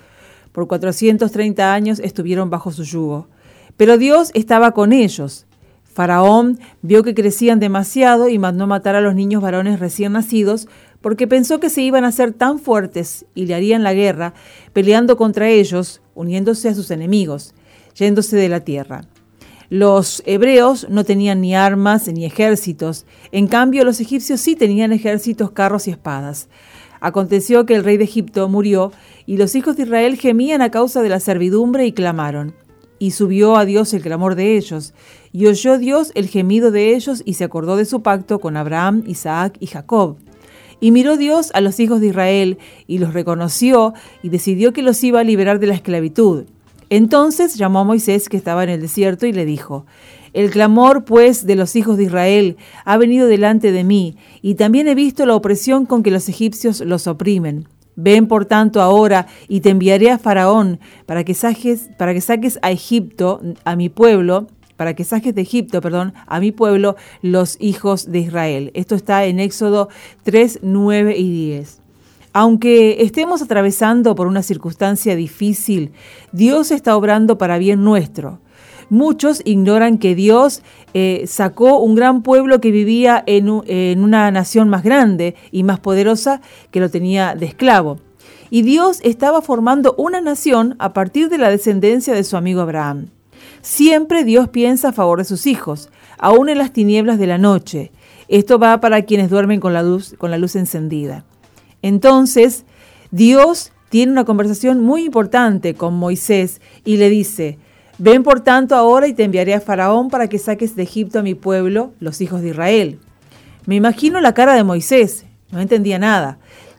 Por 0.52 0.66
430 0.66 1.72
años 1.72 1.98
estuvieron 1.98 2.50
bajo 2.50 2.72
su 2.72 2.84
yugo. 2.84 3.28
Pero 3.76 3.96
Dios 3.96 4.30
estaba 4.34 4.72
con 4.72 4.92
ellos. 4.92 5.46
Faraón 5.92 6.58
vio 6.80 7.02
que 7.02 7.14
crecían 7.14 7.60
demasiado 7.60 8.28
y 8.28 8.38
mandó 8.38 8.66
matar 8.66 8.94
a 8.96 9.00
los 9.00 9.14
niños 9.14 9.42
varones 9.42 9.78
recién 9.78 10.12
nacidos, 10.12 10.68
porque 11.02 11.26
pensó 11.26 11.60
que 11.60 11.68
se 11.68 11.82
iban 11.82 12.04
a 12.04 12.12
ser 12.12 12.32
tan 12.32 12.58
fuertes 12.58 13.26
y 13.34 13.46
le 13.46 13.54
harían 13.54 13.82
la 13.82 13.92
guerra, 13.92 14.32
peleando 14.72 15.16
contra 15.16 15.48
ellos 15.48 16.00
uniéndose 16.14 16.68
a 16.68 16.74
sus 16.74 16.90
enemigos, 16.90 17.54
yéndose 17.94 18.36
de 18.36 18.48
la 18.48 18.60
tierra. 18.60 19.02
Los 19.68 20.22
hebreos 20.26 20.86
no 20.90 21.04
tenían 21.04 21.40
ni 21.40 21.54
armas 21.54 22.06
ni 22.08 22.26
ejércitos, 22.26 23.06
en 23.30 23.46
cambio 23.46 23.84
los 23.84 24.00
egipcios 24.00 24.40
sí 24.40 24.54
tenían 24.54 24.92
ejércitos, 24.92 25.52
carros 25.52 25.88
y 25.88 25.92
espadas. 25.92 26.50
Aconteció 27.00 27.64
que 27.64 27.74
el 27.74 27.82
rey 27.82 27.96
de 27.96 28.04
Egipto 28.04 28.48
murió, 28.48 28.92
y 29.24 29.38
los 29.38 29.54
hijos 29.54 29.76
de 29.76 29.84
Israel 29.84 30.16
gemían 30.16 30.60
a 30.60 30.70
causa 30.70 31.00
de 31.00 31.08
la 31.08 31.20
servidumbre 31.20 31.86
y 31.86 31.92
clamaron. 31.92 32.54
Y 32.98 33.12
subió 33.12 33.56
a 33.56 33.64
Dios 33.64 33.94
el 33.94 34.02
clamor 34.02 34.34
de 34.34 34.58
ellos, 34.58 34.92
y 35.32 35.46
oyó 35.46 35.78
Dios 35.78 36.12
el 36.14 36.28
gemido 36.28 36.70
de 36.70 36.94
ellos, 36.94 37.22
y 37.24 37.34
se 37.34 37.44
acordó 37.44 37.76
de 37.76 37.86
su 37.86 38.02
pacto 38.02 38.40
con 38.40 38.58
Abraham, 38.58 39.02
Isaac 39.06 39.56
y 39.58 39.68
Jacob. 39.68 40.18
Y 40.80 40.90
miró 40.90 41.16
Dios 41.16 41.50
a 41.54 41.60
los 41.60 41.80
hijos 41.80 42.00
de 42.00 42.08
Israel, 42.08 42.58
y 42.86 42.98
los 42.98 43.14
reconoció, 43.14 43.94
y 44.22 44.28
decidió 44.28 44.74
que 44.74 44.82
los 44.82 45.02
iba 45.02 45.20
a 45.20 45.24
liberar 45.24 45.60
de 45.60 45.68
la 45.68 45.74
esclavitud. 45.74 46.44
Entonces 46.92 47.54
llamó 47.54 47.78
a 47.78 47.84
Moisés, 47.84 48.28
que 48.28 48.36
estaba 48.36 48.64
en 48.64 48.68
el 48.68 48.82
desierto, 48.82 49.24
y 49.24 49.32
le 49.32 49.46
dijo, 49.46 49.86
El 50.34 50.50
clamor, 50.50 51.06
pues, 51.06 51.46
de 51.46 51.56
los 51.56 51.74
hijos 51.74 51.96
de 51.96 52.02
Israel 52.02 52.58
ha 52.84 52.98
venido 52.98 53.26
delante 53.28 53.72
de 53.72 53.82
mí, 53.82 54.18
y 54.42 54.56
también 54.56 54.86
he 54.88 54.94
visto 54.94 55.24
la 55.24 55.34
opresión 55.34 55.86
con 55.86 56.02
que 56.02 56.10
los 56.10 56.28
egipcios 56.28 56.80
los 56.80 57.06
oprimen. 57.06 57.66
Ven 57.96 58.28
por 58.28 58.44
tanto 58.44 58.82
ahora 58.82 59.26
y 59.48 59.60
te 59.60 59.70
enviaré 59.70 60.10
a 60.10 60.18
Faraón 60.18 60.80
para 61.06 61.24
que 61.24 61.32
saques, 61.32 61.88
para 61.96 62.12
que 62.12 62.20
saques 62.20 62.58
a 62.60 62.70
Egipto, 62.70 63.40
a 63.64 63.74
mi 63.74 63.88
pueblo, 63.88 64.48
para 64.76 64.92
que 64.92 65.04
saques 65.04 65.34
de 65.34 65.40
Egipto, 65.40 65.80
perdón, 65.80 66.12
a 66.26 66.40
mi 66.40 66.52
pueblo, 66.52 66.96
los 67.22 67.56
hijos 67.58 68.12
de 68.12 68.18
Israel. 68.18 68.70
Esto 68.74 68.96
está 68.96 69.24
en 69.24 69.40
Éxodo 69.40 69.88
3, 70.24 70.58
9 70.60 71.16
y 71.16 71.30
10. 71.30 71.81
Aunque 72.32 73.02
estemos 73.02 73.42
atravesando 73.42 74.14
por 74.14 74.26
una 74.26 74.42
circunstancia 74.42 75.14
difícil, 75.16 75.92
Dios 76.32 76.70
está 76.70 76.96
obrando 76.96 77.36
para 77.36 77.58
bien 77.58 77.84
nuestro. 77.84 78.40
Muchos 78.88 79.42
ignoran 79.44 79.98
que 79.98 80.14
Dios 80.14 80.62
eh, 80.94 81.24
sacó 81.26 81.78
un 81.78 81.94
gran 81.94 82.22
pueblo 82.22 82.60
que 82.60 82.70
vivía 82.70 83.22
en, 83.26 83.48
en 83.66 84.02
una 84.02 84.30
nación 84.30 84.68
más 84.68 84.82
grande 84.82 85.34
y 85.50 85.62
más 85.62 85.80
poderosa 85.80 86.40
que 86.70 86.80
lo 86.80 86.90
tenía 86.90 87.34
de 87.34 87.46
esclavo. 87.46 87.98
Y 88.50 88.62
Dios 88.62 89.00
estaba 89.02 89.40
formando 89.40 89.94
una 89.96 90.20
nación 90.20 90.76
a 90.78 90.92
partir 90.92 91.28
de 91.28 91.38
la 91.38 91.50
descendencia 91.50 92.14
de 92.14 92.24
su 92.24 92.36
amigo 92.36 92.60
Abraham. 92.60 93.08
Siempre 93.62 94.24
Dios 94.24 94.48
piensa 94.48 94.88
a 94.88 94.92
favor 94.92 95.18
de 95.18 95.24
sus 95.24 95.46
hijos, 95.46 95.90
aún 96.18 96.48
en 96.48 96.58
las 96.58 96.72
tinieblas 96.72 97.18
de 97.18 97.26
la 97.26 97.38
noche. 97.38 97.92
Esto 98.28 98.58
va 98.58 98.80
para 98.80 99.02
quienes 99.02 99.30
duermen 99.30 99.60
con 99.60 99.72
la 99.72 99.82
luz, 99.82 100.14
con 100.18 100.30
la 100.30 100.38
luz 100.38 100.56
encendida. 100.56 101.24
Entonces, 101.82 102.64
Dios 103.10 103.72
tiene 103.90 104.12
una 104.12 104.24
conversación 104.24 104.80
muy 104.80 105.04
importante 105.04 105.74
con 105.74 105.94
Moisés 105.94 106.60
y 106.84 106.96
le 106.96 107.10
dice, 107.10 107.58
Ven 107.98 108.22
por 108.22 108.40
tanto 108.40 108.74
ahora 108.74 109.06
y 109.06 109.12
te 109.12 109.24
enviaré 109.24 109.54
a 109.54 109.60
Faraón 109.60 110.08
para 110.08 110.28
que 110.28 110.38
saques 110.38 110.74
de 110.74 110.82
Egipto 110.82 111.18
a 111.18 111.22
mi 111.22 111.34
pueblo, 111.34 111.92
los 112.00 112.20
hijos 112.20 112.40
de 112.40 112.48
Israel. 112.48 112.98
Me 113.66 113.76
imagino 113.76 114.20
la 114.20 114.34
cara 114.34 114.54
de 114.54 114.64
Moisés, 114.64 115.24
no 115.50 115.60
entendía 115.60 115.98
nada. 115.98 116.38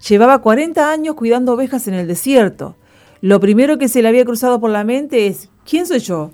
Llevaba 0.09 0.41
40 0.41 0.91
años 0.91 1.15
cuidando 1.15 1.53
ovejas 1.53 1.87
en 1.87 1.93
el 1.93 2.07
desierto. 2.07 2.75
Lo 3.21 3.39
primero 3.39 3.77
que 3.77 3.87
se 3.87 4.01
le 4.01 4.09
había 4.09 4.25
cruzado 4.25 4.59
por 4.59 4.71
la 4.71 4.83
mente 4.83 5.27
es, 5.27 5.49
¿quién 5.65 5.85
soy 5.85 5.99
yo? 5.99 6.31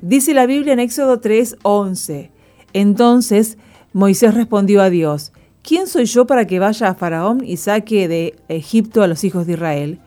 Dice 0.00 0.34
la 0.34 0.46
Biblia 0.46 0.72
en 0.72 0.80
Éxodo 0.80 1.20
3:11. 1.20 2.30
Entonces 2.72 3.58
Moisés 3.92 4.34
respondió 4.34 4.82
a 4.82 4.90
Dios, 4.90 5.32
¿quién 5.64 5.88
soy 5.88 6.04
yo 6.04 6.26
para 6.26 6.46
que 6.46 6.60
vaya 6.60 6.88
a 6.88 6.94
Faraón 6.94 7.42
y 7.44 7.56
saque 7.56 8.06
de 8.06 8.36
Egipto 8.48 9.02
a 9.02 9.08
los 9.08 9.24
hijos 9.24 9.46
de 9.46 9.54
Israel? 9.54 9.98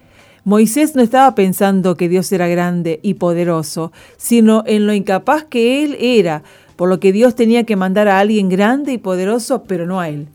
Moisés 0.45 0.95
no 0.95 1.01
estaba 1.01 1.35
pensando 1.35 1.97
que 1.97 2.07
Dios 2.07 2.31
era 2.31 2.47
grande 2.47 3.01
y 3.03 3.15
poderoso, 3.15 3.91
sino 4.15 4.63
en 4.65 4.87
lo 4.87 4.93
incapaz 4.93 5.43
que 5.43 5.83
él 5.83 5.97
era, 5.99 6.43
por 6.77 6.87
lo 6.87 7.01
que 7.01 7.11
Dios 7.11 7.35
tenía 7.35 7.65
que 7.65 7.75
mandar 7.75 8.07
a 8.07 8.19
alguien 8.19 8.47
grande 8.47 8.93
y 8.93 8.97
poderoso, 8.97 9.63
pero 9.63 9.85
no 9.85 9.99
a 9.99 10.07
él. 10.07 10.27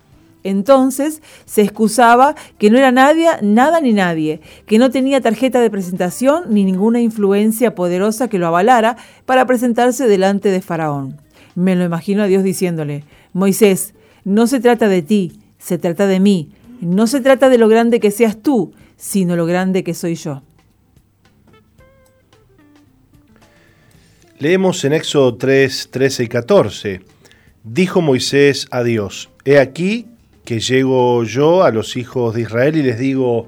Entonces 0.44 1.22
se 1.46 1.62
excusaba 1.62 2.34
que 2.58 2.68
no 2.68 2.76
era 2.76 2.90
nadie, 2.90 3.28
nada 3.42 3.80
ni 3.80 3.92
nadie, 3.92 4.40
que 4.66 4.78
no 4.78 4.90
tenía 4.90 5.20
tarjeta 5.20 5.60
de 5.60 5.70
presentación 5.70 6.42
ni 6.48 6.64
ninguna 6.64 7.00
influencia 7.00 7.76
poderosa 7.76 8.28
que 8.28 8.40
lo 8.40 8.48
avalara 8.48 8.96
para 9.24 9.46
presentarse 9.46 10.08
delante 10.08 10.50
de 10.50 10.60
Faraón. 10.60 11.16
Me 11.54 11.76
lo 11.76 11.84
imagino 11.84 12.24
a 12.24 12.26
Dios 12.26 12.42
diciéndole, 12.42 13.04
Moisés, 13.32 13.94
no 14.24 14.46
se 14.46 14.60
trata 14.60 14.88
de 14.88 15.02
ti, 15.02 15.40
se 15.58 15.78
trata 15.78 16.06
de 16.06 16.20
mí, 16.20 16.50
no 16.80 17.06
se 17.06 17.20
trata 17.20 17.48
de 17.48 17.58
lo 17.58 17.68
grande 17.68 18.00
que 18.00 18.10
seas 18.10 18.40
tú, 18.40 18.72
sino 18.96 19.36
lo 19.36 19.46
grande 19.46 19.84
que 19.84 19.94
soy 19.94 20.14
yo. 20.14 20.42
Leemos 24.38 24.84
en 24.84 24.92
Éxodo 24.92 25.36
3, 25.36 25.88
13 25.92 26.24
y 26.24 26.28
14. 26.28 27.00
Dijo 27.62 28.00
Moisés 28.00 28.66
a 28.72 28.82
Dios, 28.82 29.30
He 29.44 29.58
aquí 29.58 30.06
que 30.44 30.58
llego 30.58 31.22
yo 31.22 31.62
a 31.62 31.70
los 31.70 31.96
hijos 31.96 32.34
de 32.34 32.42
Israel 32.42 32.76
y 32.76 32.82
les 32.82 32.98
digo, 32.98 33.46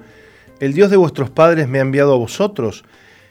El 0.60 0.72
Dios 0.72 0.90
de 0.90 0.96
vuestros 0.96 1.30
padres 1.30 1.68
me 1.68 1.78
ha 1.78 1.82
enviado 1.82 2.14
a 2.14 2.18
vosotros. 2.18 2.84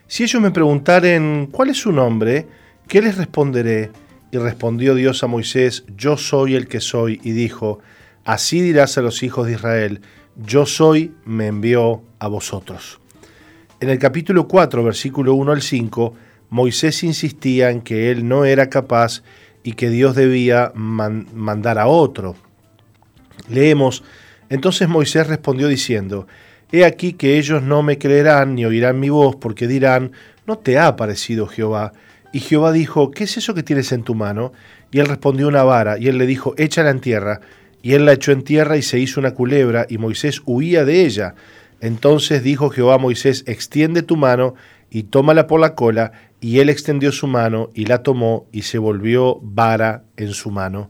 Si 0.08 0.24
ellos 0.24 0.42
me 0.42 0.52
preguntaren, 0.52 1.48
¿cuál 1.52 1.70
es 1.70 1.78
su 1.78 1.94
nombre? 1.94 2.48
¿Qué 2.88 3.02
les 3.02 3.18
responderé? 3.18 3.92
Y 4.34 4.40
respondió 4.40 4.96
Dios 4.96 5.22
a 5.22 5.28
Moisés, 5.28 5.84
Yo 5.96 6.18
soy 6.18 6.56
el 6.56 6.68
que 6.68 6.80
soy, 6.80 7.22
y 7.24 7.34
dijo, 7.34 7.82
Así 8.26 8.62
dirás 8.62 8.98
a 8.98 9.04
los 9.04 9.22
hijos 9.22 9.46
de 9.46 9.54
Israel, 9.54 10.02
yo 10.36 10.66
soy, 10.66 11.14
me 11.24 11.46
envió 11.46 12.02
a 12.18 12.30
vosotros. 12.30 13.00
En 13.80 13.92
el 13.92 14.00
capítulo 14.00 14.48
4, 14.48 14.84
versículo 14.84 15.36
1 15.36 15.52
al 15.52 15.62
5, 15.62 16.16
Moisés 16.50 17.04
insistía 17.04 17.70
en 17.70 17.82
que 17.82 18.10
él 18.10 18.28
no 18.28 18.44
era 18.44 18.72
capaz 18.72 19.22
y 19.62 19.74
que 19.74 19.92
Dios 19.92 20.16
debía 20.16 20.72
mandar 20.74 21.78
a 21.78 21.86
otro. 21.86 22.36
Leemos, 23.50 24.04
entonces 24.50 24.90
Moisés 24.90 25.28
respondió 25.28 25.68
diciendo, 25.68 26.26
He 26.72 26.86
aquí 26.86 27.14
que 27.14 27.38
ellos 27.38 27.62
no 27.62 27.84
me 27.84 28.00
creerán 28.00 28.56
ni 28.56 28.66
oirán 28.66 29.00
mi 29.00 29.10
voz, 29.10 29.36
porque 29.36 29.68
dirán, 29.68 30.12
¿no 30.48 30.58
te 30.58 30.80
ha 30.80 30.96
parecido 30.96 31.46
Jehová? 31.46 31.94
Y 32.34 32.40
Jehová 32.40 32.72
dijo, 32.72 33.12
¿qué 33.12 33.26
es 33.26 33.38
eso 33.38 33.54
que 33.54 33.62
tienes 33.62 33.92
en 33.92 34.02
tu 34.02 34.16
mano? 34.16 34.54
Y 34.92 35.00
él 35.00 35.06
respondió 35.06 35.48
una 35.48 35.62
vara, 35.62 36.00
y 36.00 36.08
él 36.08 36.18
le 36.18 36.26
dijo, 36.26 36.56
échala 36.58 36.90
en 36.90 37.00
tierra. 37.00 37.42
Y 37.84 37.94
él 37.94 38.06
la 38.06 38.14
echó 38.14 38.32
en 38.32 38.42
tierra 38.44 38.76
y 38.76 38.82
se 38.82 38.98
hizo 38.98 39.20
una 39.20 39.36
culebra, 39.36 39.86
y 39.88 40.00
Moisés 40.00 40.42
huía 40.46 40.84
de 40.84 41.06
ella. 41.06 41.36
Entonces 41.80 42.42
dijo 42.42 42.72
Jehová 42.72 42.96
a 42.96 42.98
Moisés, 42.98 43.44
extiende 43.46 44.02
tu 44.02 44.18
mano 44.18 44.56
y 44.90 45.04
tómala 45.04 45.46
por 45.46 45.60
la 45.60 45.76
cola, 45.76 46.12
y 46.42 46.58
él 46.58 46.70
extendió 46.70 47.12
su 47.12 47.28
mano 47.28 47.70
y 47.76 47.86
la 47.86 48.02
tomó, 48.02 48.48
y 48.52 48.64
se 48.64 48.80
volvió 48.80 49.38
vara 49.44 50.02
en 50.18 50.34
su 50.34 50.50
mano. 50.50 50.90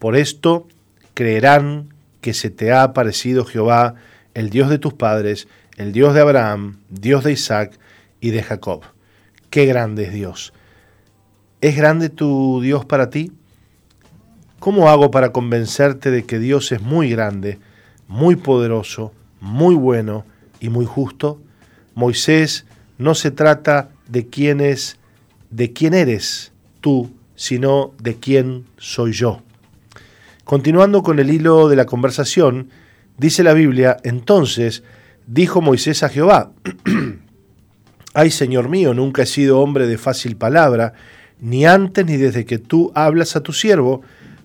Por 0.00 0.16
esto 0.16 0.66
creerán 1.14 1.94
que 2.20 2.34
se 2.34 2.50
te 2.50 2.72
ha 2.72 2.82
aparecido 2.82 3.44
Jehová, 3.44 3.94
el 4.34 4.50
Dios 4.50 4.70
de 4.70 4.78
tus 4.78 4.94
padres, 4.94 5.46
el 5.76 5.92
Dios 5.92 6.14
de 6.14 6.20
Abraham, 6.20 6.78
Dios 6.88 7.22
de 7.22 7.30
Isaac 7.30 7.78
y 8.20 8.30
de 8.30 8.42
Jacob. 8.42 8.82
Qué 9.50 9.66
grande 9.66 10.04
es 10.04 10.12
Dios. 10.12 10.53
¿Es 11.64 11.76
grande 11.76 12.10
tu 12.10 12.60
Dios 12.60 12.84
para 12.84 13.08
ti? 13.08 13.32
¿Cómo 14.58 14.90
hago 14.90 15.10
para 15.10 15.32
convencerte 15.32 16.10
de 16.10 16.24
que 16.24 16.38
Dios 16.38 16.70
es 16.72 16.82
muy 16.82 17.08
grande, 17.08 17.58
muy 18.06 18.36
poderoso, 18.36 19.14
muy 19.40 19.74
bueno 19.74 20.26
y 20.60 20.68
muy 20.68 20.84
justo? 20.84 21.40
Moisés, 21.94 22.66
no 22.98 23.14
se 23.14 23.30
trata 23.30 23.88
de 24.08 24.26
quién 24.26 24.60
es, 24.60 24.98
de 25.48 25.72
quién 25.72 25.94
eres 25.94 26.52
tú, 26.82 27.10
sino 27.34 27.94
de 27.98 28.16
quién 28.16 28.66
soy 28.76 29.12
yo. 29.12 29.40
Continuando 30.44 31.02
con 31.02 31.18
el 31.18 31.30
hilo 31.30 31.70
de 31.70 31.76
la 31.76 31.86
conversación, 31.86 32.68
dice 33.16 33.42
la 33.42 33.54
Biblia, 33.54 33.96
entonces 34.02 34.82
dijo 35.26 35.62
Moisés 35.62 36.02
a 36.02 36.10
Jehová, 36.10 36.52
Ay 38.12 38.30
Señor 38.30 38.68
mío, 38.68 38.92
nunca 38.92 39.22
he 39.22 39.26
sido 39.26 39.60
hombre 39.60 39.86
de 39.86 39.96
fácil 39.96 40.36
palabra, 40.36 40.92
ni 41.40 41.66
antes 41.66 42.06
ni 42.06 42.16
desde 42.16 42.44
que 42.44 42.58
tú 42.58 42.92
hablas 42.94 43.36
a 43.36 43.42
tu 43.42 43.52
siervo, 43.52 44.02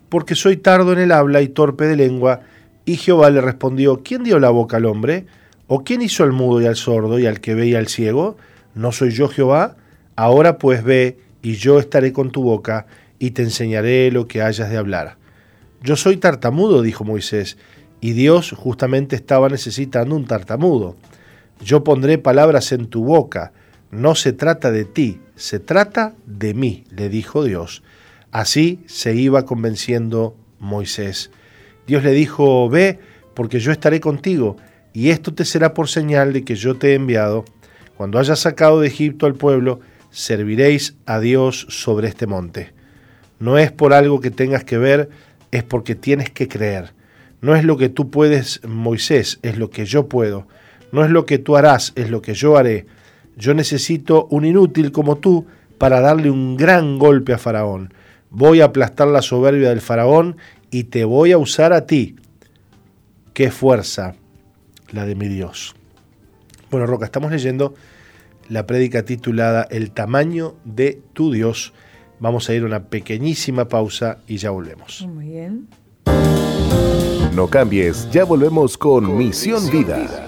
porque 0.09 0.35
soy 0.35 0.57
tardo 0.57 0.93
en 0.93 0.99
el 0.99 1.11
habla 1.11 1.41
y 1.41 1.47
torpe 1.47 1.85
de 1.85 1.95
lengua. 1.95 2.41
Y 2.85 2.97
Jehová 2.97 3.29
le 3.29 3.41
respondió, 3.41 4.01
¿quién 4.03 4.23
dio 4.23 4.39
la 4.39 4.49
boca 4.49 4.77
al 4.77 4.85
hombre? 4.85 5.27
¿O 5.67 5.83
quién 5.83 6.01
hizo 6.01 6.23
al 6.23 6.31
mudo 6.31 6.61
y 6.61 6.65
al 6.65 6.75
sordo 6.75 7.19
y 7.19 7.27
al 7.27 7.39
que 7.39 7.53
ve 7.53 7.67
y 7.67 7.75
al 7.75 7.87
ciego? 7.87 8.37
¿No 8.73 8.91
soy 8.91 9.11
yo 9.11 9.27
Jehová? 9.27 9.75
Ahora 10.15 10.57
pues 10.57 10.83
ve, 10.83 11.17
y 11.41 11.53
yo 11.53 11.79
estaré 11.79 12.11
con 12.11 12.31
tu 12.31 12.41
boca, 12.43 12.87
y 13.19 13.31
te 13.31 13.43
enseñaré 13.43 14.11
lo 14.11 14.27
que 14.27 14.41
hayas 14.41 14.69
de 14.69 14.77
hablar. 14.77 15.17
Yo 15.81 15.95
soy 15.95 16.17
tartamudo, 16.17 16.81
dijo 16.81 17.03
Moisés, 17.03 17.57
y 18.01 18.13
Dios 18.13 18.53
justamente 18.57 19.15
estaba 19.15 19.47
necesitando 19.49 20.15
un 20.15 20.25
tartamudo. 20.25 20.95
Yo 21.63 21.83
pondré 21.83 22.17
palabras 22.17 22.71
en 22.71 22.87
tu 22.87 23.03
boca, 23.03 23.51
no 23.91 24.15
se 24.15 24.33
trata 24.33 24.71
de 24.71 24.85
ti, 24.85 25.19
se 25.39 25.59
trata 25.59 26.15
de 26.25 26.53
mí, 26.53 26.83
le 26.91 27.07
dijo 27.07 27.45
Dios. 27.45 27.81
Así 28.29 28.81
se 28.87 29.15
iba 29.15 29.45
convenciendo 29.45 30.35
Moisés. 30.59 31.31
Dios 31.87 32.03
le 32.03 32.11
dijo, 32.11 32.69
ve, 32.69 32.99
porque 33.33 33.61
yo 33.61 33.71
estaré 33.71 34.01
contigo, 34.01 34.57
y 34.91 35.11
esto 35.11 35.33
te 35.33 35.45
será 35.45 35.73
por 35.73 35.87
señal 35.87 36.33
de 36.33 36.43
que 36.43 36.55
yo 36.55 36.75
te 36.75 36.91
he 36.91 36.95
enviado. 36.95 37.45
Cuando 37.95 38.19
hayas 38.19 38.39
sacado 38.39 38.81
de 38.81 38.87
Egipto 38.87 39.27
al 39.27 39.35
pueblo, 39.35 39.79
serviréis 40.11 40.97
a 41.05 41.21
Dios 41.21 41.67
sobre 41.69 42.09
este 42.09 42.27
monte. 42.27 42.73
No 43.39 43.57
es 43.57 43.71
por 43.71 43.93
algo 43.93 44.19
que 44.19 44.31
tengas 44.31 44.65
que 44.65 44.77
ver, 44.77 45.09
es 45.51 45.63
porque 45.63 45.95
tienes 45.95 46.29
que 46.29 46.49
creer. 46.49 46.91
No 47.39 47.55
es 47.55 47.63
lo 47.63 47.77
que 47.77 47.87
tú 47.87 48.09
puedes, 48.09 48.59
Moisés, 48.67 49.39
es 49.41 49.57
lo 49.57 49.69
que 49.69 49.85
yo 49.85 50.09
puedo. 50.09 50.47
No 50.91 51.05
es 51.05 51.09
lo 51.11 51.25
que 51.25 51.37
tú 51.37 51.55
harás, 51.55 51.93
es 51.95 52.09
lo 52.09 52.21
que 52.21 52.33
yo 52.33 52.57
haré. 52.57 52.87
Yo 53.39 53.53
necesito 53.53 54.27
un 54.29 54.43
inútil 54.43 54.91
como 54.91 55.15
tú 55.15 55.45
para 55.77 56.01
darle 56.01 56.29
un 56.29 56.57
gran 56.57 56.99
golpe 56.99 57.31
a 57.31 57.37
Faraón. 57.37 57.93
Voy 58.29 58.59
a 58.59 58.65
aplastar 58.65 59.07
la 59.07 59.21
soberbia 59.21 59.69
del 59.69 59.79
Faraón 59.79 60.35
y 60.69 60.83
te 60.83 61.05
voy 61.05 61.31
a 61.31 61.37
usar 61.37 61.71
a 61.71 61.85
ti. 61.85 62.17
Qué 63.33 63.49
fuerza 63.49 64.15
la 64.91 65.05
de 65.05 65.15
mi 65.15 65.29
Dios. 65.29 65.73
Bueno, 66.69 66.85
Roca, 66.85 67.05
estamos 67.05 67.31
leyendo 67.31 67.75
la 68.49 68.67
prédica 68.67 69.03
titulada 69.03 69.65
El 69.71 69.91
tamaño 69.91 70.55
de 70.65 71.01
tu 71.13 71.31
Dios. 71.31 71.71
Vamos 72.19 72.49
a 72.49 72.53
ir 72.53 72.63
a 72.63 72.65
una 72.65 72.83
pequeñísima 72.89 73.69
pausa 73.69 74.17
y 74.27 74.35
ya 74.35 74.49
volvemos. 74.49 75.07
Muy 75.07 75.29
bien. 75.29 75.67
No 77.33 77.47
cambies, 77.47 78.11
ya 78.11 78.25
volvemos 78.25 78.77
con, 78.77 79.17
Misión, 79.17 79.69
Vida. 79.71 80.27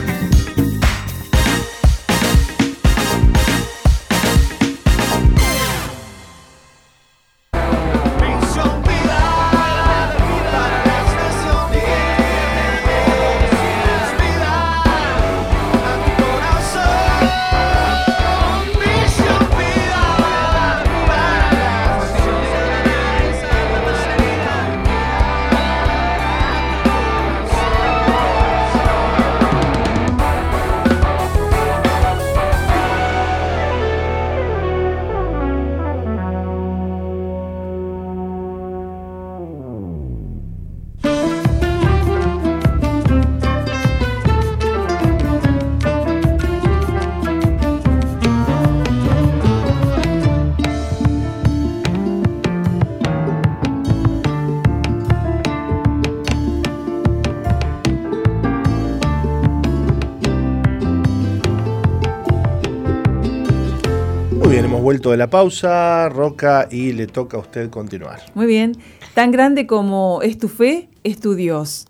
de 64.99 65.17
la 65.17 65.29
pausa, 65.29 66.09
Roca, 66.09 66.67
y 66.69 66.91
le 66.91 67.07
toca 67.07 67.37
a 67.37 67.39
usted 67.39 67.69
continuar. 67.69 68.19
Muy 68.35 68.45
bien. 68.45 68.77
Tan 69.13 69.31
grande 69.31 69.65
como 69.65 70.21
es 70.21 70.37
tu 70.37 70.49
fe, 70.49 70.89
es 71.03 71.19
tu 71.19 71.35
Dios. 71.35 71.87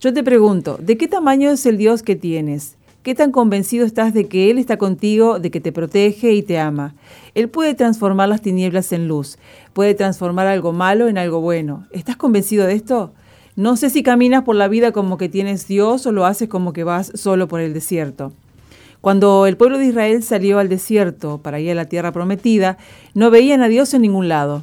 Yo 0.00 0.12
te 0.12 0.22
pregunto, 0.22 0.78
¿de 0.80 0.98
qué 0.98 1.08
tamaño 1.08 1.50
es 1.50 1.64
el 1.64 1.78
Dios 1.78 2.02
que 2.02 2.14
tienes? 2.14 2.76
¿Qué 3.02 3.14
tan 3.14 3.32
convencido 3.32 3.86
estás 3.86 4.12
de 4.14 4.28
que 4.28 4.50
Él 4.50 4.58
está 4.58 4.76
contigo, 4.76 5.38
de 5.38 5.50
que 5.50 5.60
te 5.60 5.72
protege 5.72 6.34
y 6.34 6.42
te 6.42 6.58
ama? 6.58 6.94
Él 7.34 7.48
puede 7.48 7.74
transformar 7.74 8.28
las 8.28 8.42
tinieblas 8.42 8.92
en 8.92 9.08
luz, 9.08 9.38
puede 9.72 9.94
transformar 9.94 10.46
algo 10.46 10.72
malo 10.72 11.08
en 11.08 11.18
algo 11.18 11.40
bueno. 11.40 11.86
¿Estás 11.90 12.16
convencido 12.16 12.66
de 12.66 12.74
esto? 12.74 13.12
No 13.56 13.76
sé 13.76 13.90
si 13.90 14.02
caminas 14.02 14.44
por 14.44 14.56
la 14.56 14.68
vida 14.68 14.92
como 14.92 15.18
que 15.18 15.28
tienes 15.28 15.66
Dios 15.66 16.06
o 16.06 16.12
lo 16.12 16.26
haces 16.26 16.48
como 16.48 16.72
que 16.72 16.84
vas 16.84 17.10
solo 17.14 17.48
por 17.48 17.60
el 17.60 17.74
desierto. 17.74 18.32
Cuando 19.02 19.46
el 19.46 19.56
pueblo 19.56 19.78
de 19.78 19.86
Israel 19.86 20.22
salió 20.22 20.60
al 20.60 20.68
desierto 20.68 21.38
para 21.38 21.58
ir 21.58 21.72
a 21.72 21.74
la 21.74 21.86
tierra 21.86 22.12
prometida, 22.12 22.78
no 23.14 23.32
veían 23.32 23.60
a 23.60 23.66
Dios 23.66 23.92
en 23.94 24.02
ningún 24.02 24.28
lado, 24.28 24.62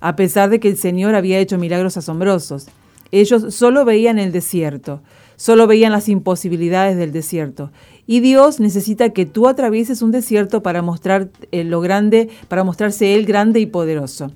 a 0.00 0.14
pesar 0.14 0.48
de 0.48 0.60
que 0.60 0.68
el 0.68 0.76
Señor 0.76 1.16
había 1.16 1.40
hecho 1.40 1.58
milagros 1.58 1.96
asombrosos. 1.96 2.68
Ellos 3.10 3.52
solo 3.52 3.84
veían 3.84 4.20
el 4.20 4.30
desierto, 4.30 5.02
solo 5.34 5.66
veían 5.66 5.90
las 5.90 6.08
imposibilidades 6.08 6.96
del 6.96 7.10
desierto. 7.10 7.72
Y 8.06 8.20
Dios 8.20 8.60
necesita 8.60 9.10
que 9.10 9.26
tú 9.26 9.48
atravieses 9.48 10.02
un 10.02 10.12
desierto 10.12 10.62
para 10.62 10.82
mostrar 10.82 11.30
eh, 11.50 11.64
lo 11.64 11.80
grande, 11.80 12.28
para 12.46 12.62
mostrarse 12.62 13.16
él 13.16 13.26
grande 13.26 13.58
y 13.58 13.66
poderoso. 13.66 14.30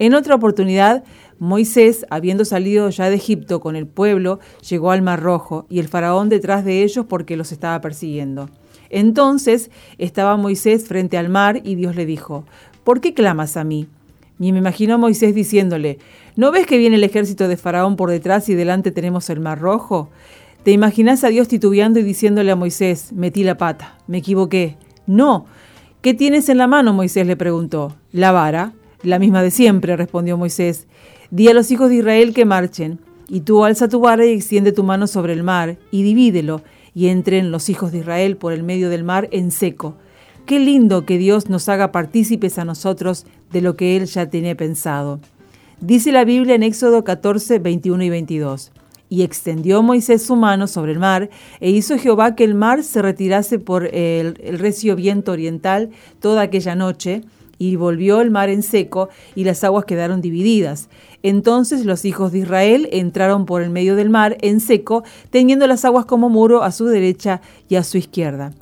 En 0.00 0.14
otra 0.14 0.34
oportunidad, 0.34 1.04
Moisés, 1.38 2.06
habiendo 2.10 2.44
salido 2.44 2.90
ya 2.90 3.08
de 3.08 3.14
Egipto 3.14 3.60
con 3.60 3.76
el 3.76 3.86
pueblo, 3.86 4.40
llegó 4.68 4.90
al 4.90 5.02
Mar 5.02 5.22
Rojo 5.22 5.64
y 5.70 5.78
el 5.78 5.86
faraón 5.86 6.28
detrás 6.28 6.64
de 6.64 6.82
ellos 6.82 7.06
porque 7.08 7.36
los 7.36 7.52
estaba 7.52 7.80
persiguiendo. 7.80 8.48
Entonces 8.90 9.70
estaba 9.98 10.36
Moisés 10.36 10.86
frente 10.86 11.18
al 11.18 11.28
mar 11.28 11.60
y 11.64 11.74
Dios 11.74 11.96
le 11.96 12.06
dijo, 12.06 12.44
¿por 12.84 13.00
qué 13.00 13.14
clamas 13.14 13.56
a 13.56 13.64
mí? 13.64 13.88
Y 14.38 14.52
me 14.52 14.58
imagino 14.58 14.94
a 14.94 14.98
Moisés 14.98 15.34
diciéndole, 15.34 15.98
¿no 16.36 16.52
ves 16.52 16.66
que 16.66 16.78
viene 16.78 16.96
el 16.96 17.04
ejército 17.04 17.48
de 17.48 17.56
Faraón 17.56 17.96
por 17.96 18.10
detrás 18.10 18.48
y 18.48 18.54
delante 18.54 18.90
tenemos 18.90 19.30
el 19.30 19.40
mar 19.40 19.58
rojo? 19.58 20.10
¿Te 20.62 20.72
imaginas 20.72 21.24
a 21.24 21.28
Dios 21.28 21.48
titubeando 21.48 22.00
y 22.00 22.02
diciéndole 22.02 22.50
a 22.50 22.56
Moisés, 22.56 23.12
metí 23.12 23.44
la 23.44 23.56
pata, 23.56 23.98
me 24.06 24.18
equivoqué? 24.18 24.76
No. 25.06 25.46
¿Qué 26.02 26.12
tienes 26.12 26.48
en 26.48 26.58
la 26.58 26.66
mano? 26.66 26.92
Moisés 26.92 27.26
le 27.26 27.36
preguntó. 27.36 27.94
La 28.12 28.32
vara, 28.32 28.72
la 29.02 29.18
misma 29.18 29.42
de 29.42 29.50
siempre, 29.50 29.96
respondió 29.96 30.36
Moisés. 30.36 30.86
Di 31.30 31.48
a 31.48 31.54
los 31.54 31.70
hijos 31.70 31.88
de 31.88 31.96
Israel 31.96 32.34
que 32.34 32.44
marchen, 32.44 32.98
y 33.28 33.40
tú 33.40 33.64
alza 33.64 33.88
tu 33.88 34.00
vara 34.00 34.26
y 34.26 34.32
extiende 34.32 34.72
tu 34.72 34.84
mano 34.84 35.06
sobre 35.06 35.32
el 35.32 35.42
mar, 35.42 35.78
y 35.90 36.02
divídelo, 36.02 36.62
y 36.96 37.08
entren 37.08 37.50
los 37.50 37.68
hijos 37.68 37.92
de 37.92 37.98
Israel 37.98 38.38
por 38.38 38.54
el 38.54 38.62
medio 38.62 38.88
del 38.88 39.04
mar 39.04 39.28
en 39.30 39.50
seco. 39.50 39.96
Qué 40.46 40.58
lindo 40.58 41.04
que 41.04 41.18
Dios 41.18 41.50
nos 41.50 41.68
haga 41.68 41.92
partícipes 41.92 42.58
a 42.58 42.64
nosotros 42.64 43.26
de 43.52 43.60
lo 43.60 43.76
que 43.76 43.98
Él 43.98 44.06
ya 44.06 44.30
tiene 44.30 44.56
pensado. 44.56 45.20
Dice 45.78 46.10
la 46.10 46.24
Biblia 46.24 46.54
en 46.54 46.62
Éxodo 46.62 47.04
14, 47.04 47.58
21 47.58 48.02
y 48.02 48.08
22. 48.08 48.72
Y 49.10 49.24
extendió 49.24 49.82
Moisés 49.82 50.22
su 50.22 50.36
mano 50.36 50.66
sobre 50.66 50.92
el 50.92 50.98
mar, 50.98 51.28
e 51.60 51.68
hizo 51.68 51.98
Jehová 51.98 52.34
que 52.34 52.44
el 52.44 52.54
mar 52.54 52.82
se 52.82 53.02
retirase 53.02 53.58
por 53.58 53.84
el, 53.94 54.40
el 54.42 54.58
recio 54.58 54.96
viento 54.96 55.32
oriental 55.32 55.90
toda 56.18 56.40
aquella 56.40 56.74
noche, 56.76 57.24
y 57.58 57.76
volvió 57.76 58.22
el 58.22 58.30
mar 58.30 58.48
en 58.48 58.62
seco, 58.62 59.10
y 59.34 59.44
las 59.44 59.64
aguas 59.64 59.84
quedaron 59.84 60.22
divididas. 60.22 60.88
Entonces 61.28 61.84
los 61.84 62.04
hijos 62.04 62.30
de 62.30 62.38
Israel 62.38 62.88
entraron 62.92 63.46
por 63.46 63.60
el 63.60 63.70
medio 63.70 63.96
del 63.96 64.10
mar 64.10 64.38
en 64.42 64.60
seco, 64.60 65.02
teniendo 65.30 65.66
las 65.66 65.84
aguas 65.84 66.04
como 66.04 66.28
muro 66.28 66.62
a 66.62 66.70
su 66.70 66.84
derecha 66.86 67.40
y 67.68 67.74
a 67.74 67.82
su 67.82 67.98
izquierda. 67.98 68.52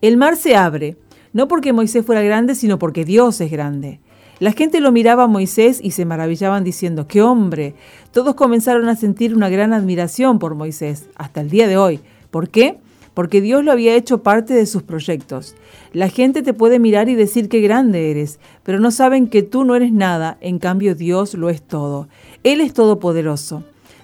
El 0.00 0.16
mar 0.16 0.36
se 0.36 0.56
abre, 0.56 0.96
no 1.34 1.48
porque 1.48 1.74
Moisés 1.74 2.06
fuera 2.06 2.22
grande, 2.22 2.54
sino 2.54 2.78
porque 2.78 3.04
Dios 3.04 3.42
es 3.42 3.50
grande. 3.50 4.00
La 4.38 4.52
gente 4.52 4.80
lo 4.80 4.90
miraba 4.90 5.24
a 5.24 5.26
Moisés 5.26 5.80
y 5.82 5.90
se 5.90 6.06
maravillaban 6.06 6.64
diciendo, 6.64 7.06
¡qué 7.06 7.20
hombre! 7.20 7.74
Todos 8.10 8.36
comenzaron 8.36 8.88
a 8.88 8.96
sentir 8.96 9.34
una 9.36 9.50
gran 9.50 9.74
admiración 9.74 10.38
por 10.38 10.54
Moisés, 10.54 11.10
hasta 11.16 11.42
el 11.42 11.50
día 11.50 11.68
de 11.68 11.76
hoy. 11.76 12.00
¿Por 12.30 12.48
qué? 12.48 12.78
Porque 13.14 13.40
Dios 13.40 13.64
lo 13.64 13.72
había 13.72 13.94
hecho 13.94 14.22
parte 14.22 14.52
de 14.54 14.66
sus 14.66 14.82
proyectos. 14.82 15.54
La 15.92 16.08
gente 16.08 16.42
te 16.42 16.52
puede 16.52 16.78
mirar 16.78 17.08
y 17.08 17.14
decir 17.14 17.48
qué 17.48 17.60
grande 17.60 18.10
eres, 18.10 18.40
pero 18.64 18.80
no 18.80 18.90
saben 18.90 19.28
que 19.28 19.42
tú 19.42 19.64
no 19.64 19.76
eres 19.76 19.92
nada, 19.92 20.36
en 20.40 20.58
cambio 20.58 20.94
Dios 20.94 21.34
lo 21.34 21.48
es 21.48 21.62
todo. 21.62 22.08
Él 22.42 22.60
es 22.60 22.74
todopoderoso. 22.74 23.62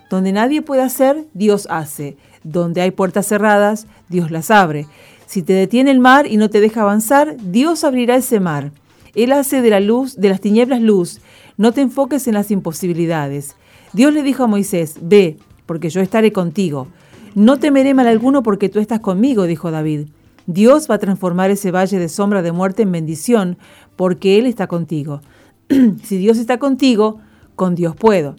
Donde 0.09 0.33
nadie 0.33 0.63
puede 0.63 0.83
hacer, 0.83 1.25
Dios 1.35 1.67
hace. 1.71 2.17
Donde 2.43 2.81
hay 2.81 2.91
puertas 2.91 3.27
cerradas, 3.27 3.87
Dios 4.09 4.31
las 4.31 4.51
abre. 4.51 4.87
Si 5.27 5.43
te 5.43 5.53
detiene 5.53 5.91
el 5.91 6.01
mar 6.01 6.27
y 6.27 6.37
no 6.37 6.51
te 6.51 6.61
deja 6.61 6.83
avanzar, 6.83 7.37
Dios 7.41 7.85
abrirá 7.85 8.17
ese 8.17 8.41
mar. 8.41 8.73
Él 9.15 9.33
hace 9.33 9.63
de 9.63 9.71
la 9.71 9.81
luz, 9.81 10.17
de 10.17 10.29
las 10.29 10.41
tinieblas 10.41 10.81
luz. 10.81 11.21
No 11.57 11.73
te 11.73 11.81
enfoques 11.81 12.27
en 12.27 12.35
las 12.35 12.51
imposibilidades. 12.51 13.57
Dios 13.93 14.13
le 14.13 14.23
dijo 14.23 14.45
a 14.45 14.49
Moisés, 14.49 14.97
ve, 15.01 15.37
porque 15.67 15.91
yo 15.91 16.01
estaré 16.01 16.33
contigo. 16.33 16.89
No 17.35 17.59
temeré 17.59 17.95
mal 17.95 18.09
alguno 18.09 18.43
porque 18.43 18.68
tú 18.68 18.81
estás 18.81 19.01
conmigo, 19.01 19.45
dijo 19.45 19.70
David. 19.70 20.09
Dios 20.47 20.91
va 20.91 20.97
a 20.97 20.99
transformar 20.99 21.51
ese 21.51 21.70
valle 21.70 21.99
de 21.99 22.09
sombra 22.09 22.43
de 22.43 22.53
muerte 22.53 22.83
en 22.83 22.93
bendición, 22.93 23.57
porque 23.97 24.39
Él 24.39 24.47
está 24.47 24.66
contigo. 24.66 25.20
si 26.03 26.18
Dios 26.18 26.39
está 26.39 26.59
contigo, 26.59 27.20
con 27.55 27.74
Dios 27.74 27.95
puedo. 27.95 28.37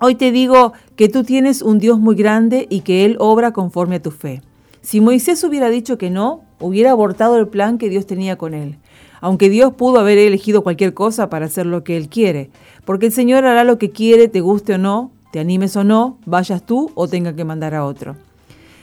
Hoy 0.00 0.14
te 0.14 0.32
digo 0.32 0.72
que 0.96 1.08
tú 1.08 1.24
tienes 1.24 1.62
un 1.62 1.78
Dios 1.78 1.98
muy 1.98 2.16
grande 2.16 2.66
y 2.68 2.80
que 2.80 3.04
Él 3.04 3.16
obra 3.18 3.52
conforme 3.52 3.96
a 3.96 4.02
tu 4.02 4.10
fe. 4.10 4.42
Si 4.82 5.00
Moisés 5.00 5.44
hubiera 5.44 5.68
dicho 5.68 5.98
que 5.98 6.10
no, 6.10 6.42
hubiera 6.58 6.90
abortado 6.90 7.38
el 7.38 7.48
plan 7.48 7.78
que 7.78 7.90
Dios 7.90 8.06
tenía 8.06 8.36
con 8.36 8.54
él. 8.54 8.78
Aunque 9.20 9.50
Dios 9.50 9.74
pudo 9.74 10.00
haber 10.00 10.16
elegido 10.16 10.62
cualquier 10.62 10.94
cosa 10.94 11.28
para 11.28 11.46
hacer 11.46 11.66
lo 11.66 11.84
que 11.84 11.98
Él 11.98 12.08
quiere, 12.08 12.50
porque 12.86 13.06
el 13.06 13.12
Señor 13.12 13.44
hará 13.44 13.64
lo 13.64 13.76
que 13.76 13.90
quiere, 13.90 14.28
te 14.28 14.40
guste 14.40 14.74
o 14.74 14.78
no, 14.78 15.12
te 15.32 15.40
animes 15.40 15.76
o 15.76 15.84
no, 15.84 16.18
vayas 16.26 16.64
tú 16.64 16.90
o 16.94 17.08
tenga 17.08 17.34
que 17.34 17.44
mandar 17.44 17.74
a 17.74 17.84
otro. 17.84 18.16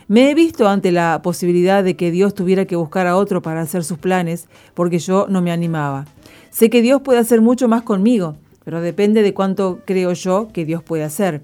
Me 0.07 0.31
he 0.31 0.35
visto 0.35 0.69
ante 0.69 0.93
la 0.93 1.21
posibilidad 1.21 1.83
de 1.83 1.97
que 1.97 2.11
Dios 2.11 2.33
tuviera 2.33 2.65
que 2.65 2.77
buscar 2.77 3.07
a 3.07 3.17
otro 3.17 3.41
para 3.41 3.59
hacer 3.59 3.83
sus 3.83 3.97
planes, 3.97 4.47
porque 4.73 4.99
yo 4.99 5.27
no 5.29 5.41
me 5.41 5.51
animaba. 5.51 6.05
Sé 6.49 6.69
que 6.69 6.81
Dios 6.81 7.01
puede 7.01 7.19
hacer 7.19 7.41
mucho 7.41 7.67
más 7.67 7.81
conmigo, 7.81 8.37
pero 8.63 8.79
depende 8.79 9.21
de 9.21 9.33
cuánto 9.33 9.79
creo 9.85 10.13
yo 10.13 10.47
que 10.53 10.63
Dios 10.63 10.81
puede 10.81 11.03
hacer. 11.03 11.41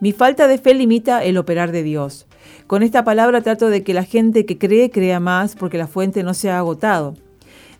Mi 0.00 0.12
falta 0.12 0.46
de 0.46 0.58
fe 0.58 0.74
limita 0.74 1.22
el 1.22 1.36
operar 1.36 1.70
de 1.70 1.82
Dios. 1.82 2.26
Con 2.66 2.82
esta 2.82 3.04
palabra 3.04 3.42
trato 3.42 3.68
de 3.68 3.82
que 3.82 3.94
la 3.94 4.04
gente 4.04 4.46
que 4.46 4.56
cree 4.56 4.90
crea 4.90 5.20
más 5.20 5.54
porque 5.54 5.76
la 5.76 5.86
fuente 5.86 6.22
no 6.22 6.34
se 6.34 6.50
ha 6.50 6.58
agotado. 6.58 7.14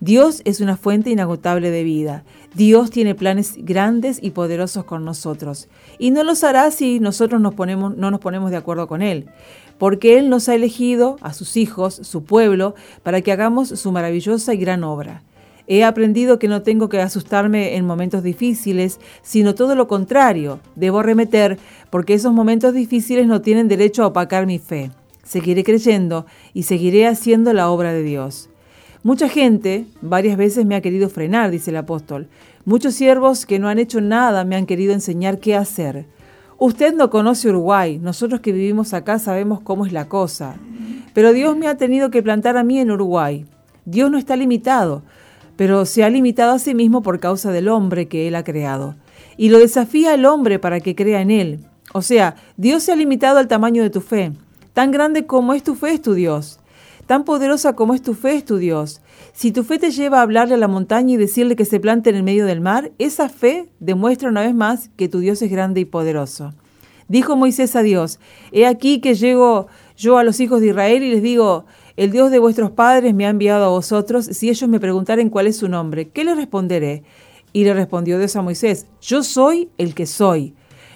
Dios 0.01 0.43
es 0.45 0.61
una 0.61 0.77
fuente 0.77 1.11
inagotable 1.11 1.73
de 1.73 1.83
vida. 1.83 2.23
Dios 2.55 2.91
tiene 2.91 3.17
planes 3.17 3.55
grandes 3.59 4.21
y 4.23 4.31
poderosos 4.31 4.85
con 4.85 5.05
nosotros. 5.05 5.69
Y 5.99 6.13
no 6.13 6.23
los 6.23 6.45
hará 6.45 6.71
si 6.71 7.01
nosotros 7.01 7.41
no 7.41 7.51
nos 8.11 8.21
ponemos 8.21 8.51
de 8.51 8.57
acuerdo 8.57 8.87
con 8.87 9.03
Él. 9.03 9.27
Porque 9.77 10.19
Él 10.19 10.29
nos 10.29 10.49
ha 10.49 10.55
elegido, 10.55 11.17
a 11.21 11.33
sus 11.33 11.57
hijos, 11.57 11.95
su 12.03 12.23
pueblo, 12.23 12.77
para 13.03 13.23
que 13.23 13.33
hagamos 13.33 13.69
su 13.71 13.91
maravillosa 13.91 14.55
y 14.55 14.59
gran 14.59 14.85
obra. 14.85 15.23
He 15.67 15.85
aprendido 15.85 16.39
que 16.39 16.49
no 16.49 16.63
tengo 16.63 16.89
que 16.89 17.01
asustarme 17.01 17.77
en 17.77 17.85
momentos 17.85 18.23
difíciles, 18.23 19.01
sino 19.23 19.55
todo 19.55 19.75
lo 19.75 19.89
contrario, 19.89 20.61
debo 20.77 21.03
remeter, 21.03 21.59
porque 21.91 22.15
esos 22.15 22.33
momentos 22.33 22.73
difíciles 22.73 23.27
no 23.27 23.43
tienen 23.43 23.69
derecho 23.69 24.05
a 24.05 24.07
opacar 24.07 24.47
mi 24.47 24.59
fe. 24.59 24.93
Seguiré 25.25 25.65
creyendo 25.65 26.25
y 26.55 26.63
seguiré 26.63 27.07
haciendo 27.07 27.53
la 27.53 27.69
obra 27.69 27.93
de 27.93 28.03
Dios. 28.03 28.49
Mucha 29.03 29.29
gente 29.29 29.87
varias 30.01 30.37
veces 30.37 30.67
me 30.67 30.75
ha 30.75 30.81
querido 30.81 31.09
frenar, 31.09 31.51
dice 31.51 31.71
el 31.71 31.77
apóstol. 31.77 32.29
Muchos 32.65 32.95
siervos 32.95 33.47
que 33.47 33.59
no 33.59 33.69
han 33.69 33.79
hecho 33.79 34.01
nada 34.01 34.45
me 34.45 34.57
han 34.57 34.67
querido 34.67 34.93
enseñar 34.93 35.39
qué 35.39 35.57
hacer. 35.57 36.07
Usted 36.59 36.95
no 36.95 37.09
conoce 37.09 37.49
Uruguay, 37.49 37.99
nosotros 37.99 38.41
que 38.41 38.53
vivimos 38.53 38.93
acá 38.95 39.19
sabemos 39.19 39.61
cómo 39.61 39.87
es 39.87 39.93
la 39.93 40.09
cosa. 40.09 40.57
Pero 41.15 41.33
Dios 41.33 41.57
me 41.57 41.69
ha 41.69 41.77
tenido 41.77 42.11
que 42.11 42.23
plantar 42.23 42.57
a 42.57 42.65
mí 42.65 42.79
en 42.79 42.91
Uruguay. 42.91 43.47
Dios 43.85 44.11
no 44.11 44.19
está 44.19 44.37
limitado 44.37 45.03
pero 45.59 45.87
se 45.87 46.05
ha 46.05 46.09
limitado 46.09 46.53
a 46.53 46.61
sí 46.61 46.73
mismo 46.73 47.03
por 47.03 47.19
causa 47.19 47.51
del 47.51 47.67
hombre 47.67 48.07
que 48.07 48.29
él 48.29 48.37
ha 48.37 48.45
creado. 48.45 48.95
Y 49.37 49.49
lo 49.49 49.59
desafía 49.59 50.15
el 50.15 50.25
hombre 50.25 50.61
para 50.61 50.79
que 50.79 50.95
crea 50.95 51.21
en 51.21 51.33
él. 51.33 51.65
O 51.93 52.01
sea, 52.01 52.37
Dios 52.57 52.85
se 52.85 52.93
ha 52.93 52.95
limitado 52.95 53.41
al 53.41 53.49
tamaño 53.49 53.83
de 53.83 53.91
tu 53.91 54.01
fe. 54.01 54.31
Tan 54.73 54.93
grande 54.93 55.27
como 55.27 55.55
es 55.55 55.65
tu 55.65 55.75
fe 55.75 55.95
es 55.95 56.01
tu 56.01 56.15
Dios. 56.15 56.61
Tan 57.09 57.25
poderosa 57.25 57.73
como 57.73 57.95
es 57.95 58.03
tu 58.03 58.13
fe 58.13 58.35
es 58.35 58.45
tu 58.45 58.59
Dios. 58.59 59.01
Si 59.33 59.51
tu 59.51 59.65
fe 59.65 59.79
te 59.79 59.93
lleva 59.93 60.19
a 60.19 60.23
hablarle 60.23 60.57
a 60.57 60.59
la 60.59 60.69
montaña 60.69 61.15
y 61.15 61.17
decirle 61.17 61.57
que 61.57 61.65
se 61.65 61.81
plante 61.81 62.11
en 62.11 62.17
el 62.17 62.23
medio 62.23 62.45
del 62.45 62.61
mar, 62.61 62.93
esa 62.99 63.31
fe 63.31 63.71
demuestra 63.81 64.29
una 64.29 64.43
vez 64.43 64.55
más 64.55 64.91
que 64.95 65.09
tu 65.09 65.21
Dios 65.21 65.41
es 65.41 65.51
grande 65.51 65.81
y 65.81 65.87
poderoso. 65.87 66.53
Dijo 67.09 67.35
Moisés 67.35 67.75
a 67.77 67.83
Dios, 67.83 68.21
He 68.53 68.67
aquí 68.67 69.01
que 69.01 69.15
llego 69.15 69.69
yo 69.97 70.19
a 70.19 70.23
los 70.23 70.39
hijos 70.39 70.61
de 70.61 70.67
Israel 70.67 71.03
y 71.03 71.11
les 71.11 71.23
digo, 71.23 71.65
el 71.97 72.11
Dios 72.11 72.31
de 72.31 72.41
vuestros 72.41 72.73
padres 72.73 73.15
me 73.15 73.25
ha 73.25 73.31
enviado 73.31 73.65
a 73.65 73.71
vosotros, 73.71 74.27
si 74.27 74.51
ellos 74.51 74.69
me 74.69 74.79
preguntaren 74.79 75.31
cuál 75.31 75.47
es 75.47 75.57
su 75.57 75.69
nombre, 75.71 76.11
¿qué 76.11 76.25
les 76.25 76.37
responderé? 76.37 77.05
Y 77.55 77.65
le 77.65 77.73
respondió 77.73 78.19
Dios 78.19 78.37
a 78.37 78.43
Moisés, 78.43 78.87
yo 79.01 79.23
soy 79.23 79.71
el 79.79 79.95
que 79.95 80.05
soy. 80.05 80.55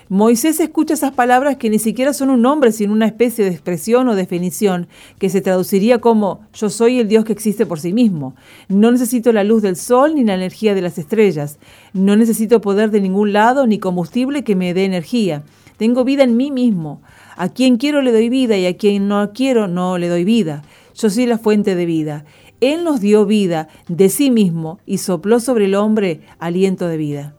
Moisés 0.09 0.61
escucha 0.61 0.95
esas 0.95 1.13
palabras 1.13 1.57
que 1.57 1.71
ni 1.71 1.79
siquiera 1.79 2.13
son 2.13 2.31
un 2.31 2.43
nombre, 2.43 2.73
sino 2.73 2.93
una 2.93 3.07
especie 3.07 3.45
de 3.45 3.51
expresión 3.51 4.09
o 4.09 4.15
definición 4.15 4.89
que 5.19 5.31
se 5.31 5.41
traduciría 5.41 6.01
como 6.01 6.41
yo 6.53 6.71
soy 6.71 6.99
el 6.99 7.09
Dios 7.09 7.25
que 7.25 7.33
existe 7.33 7.67
por 7.67 7.81
sí 7.81 7.93
mismo. 7.93 8.35
No 8.69 8.91
necesito 8.91 9.33
la 9.33 9.45
luz 9.45 9.63
del 9.63 9.77
sol 9.77 10.15
ni 10.15 10.25
la 10.25 10.35
energía 10.35 10.75
de 10.75 10.83
las 10.83 10.99
estrellas. 10.99 11.59
No 11.93 12.17
necesito 12.17 12.61
poder 12.61 12.91
de 12.91 13.01
ningún 13.01 13.33
lado 13.33 13.67
ni 13.67 13.79
combustible 13.79 14.45
que 14.45 14.57
me 14.57 14.75
dé 14.75 14.85
energía. 14.85 15.45
Tengo 15.77 16.05
vida 16.05 16.25
en 16.25 16.37
mí 16.37 16.51
mismo. 16.51 17.01
A 17.37 17.49
quien 17.49 17.77
quiero 17.77 18.03
le 18.03 18.13
doy 18.13 18.29
vida 18.29 18.57
y 18.57 18.67
a 18.67 18.77
quien 18.77 19.09
no 19.09 19.33
quiero 19.33 19.69
no 19.69 19.99
le 19.99 20.09
doy 20.09 20.25
vida. 20.25 20.63
Yo 20.95 21.11
soy 21.11 21.27
la 21.27 21.39
fuente 21.39 21.75
de 21.75 21.87
vida. 21.87 22.25
Él 22.61 22.85
nos 22.85 23.01
dio 23.01 23.27
vida 23.27 23.69
de 23.89 24.09
sí 24.09 24.31
mismo 24.31 24.79
y 24.87 24.99
sopló 24.99 25.41
sobre 25.41 25.65
el 25.65 25.75
hombre 25.75 26.21
aliento 26.39 26.87
de 26.87 26.97
vida. 26.97 27.35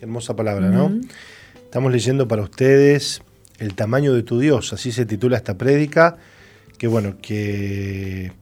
Qué 0.00 0.06
hermosa 0.06 0.34
palabra, 0.34 0.70
¿no? 0.70 0.98
Estamos 1.62 1.92
leyendo 1.92 2.26
para 2.26 2.40
ustedes 2.40 3.20
El 3.58 3.74
tamaño 3.74 4.14
de 4.14 4.22
tu 4.22 4.38
Dios, 4.38 4.72
así 4.72 4.92
se 4.92 5.04
titula 5.04 5.36
esta 5.36 5.58
prédica, 5.58 6.16
que 6.78 6.86
bueno, 6.86 7.16
que 7.20 8.32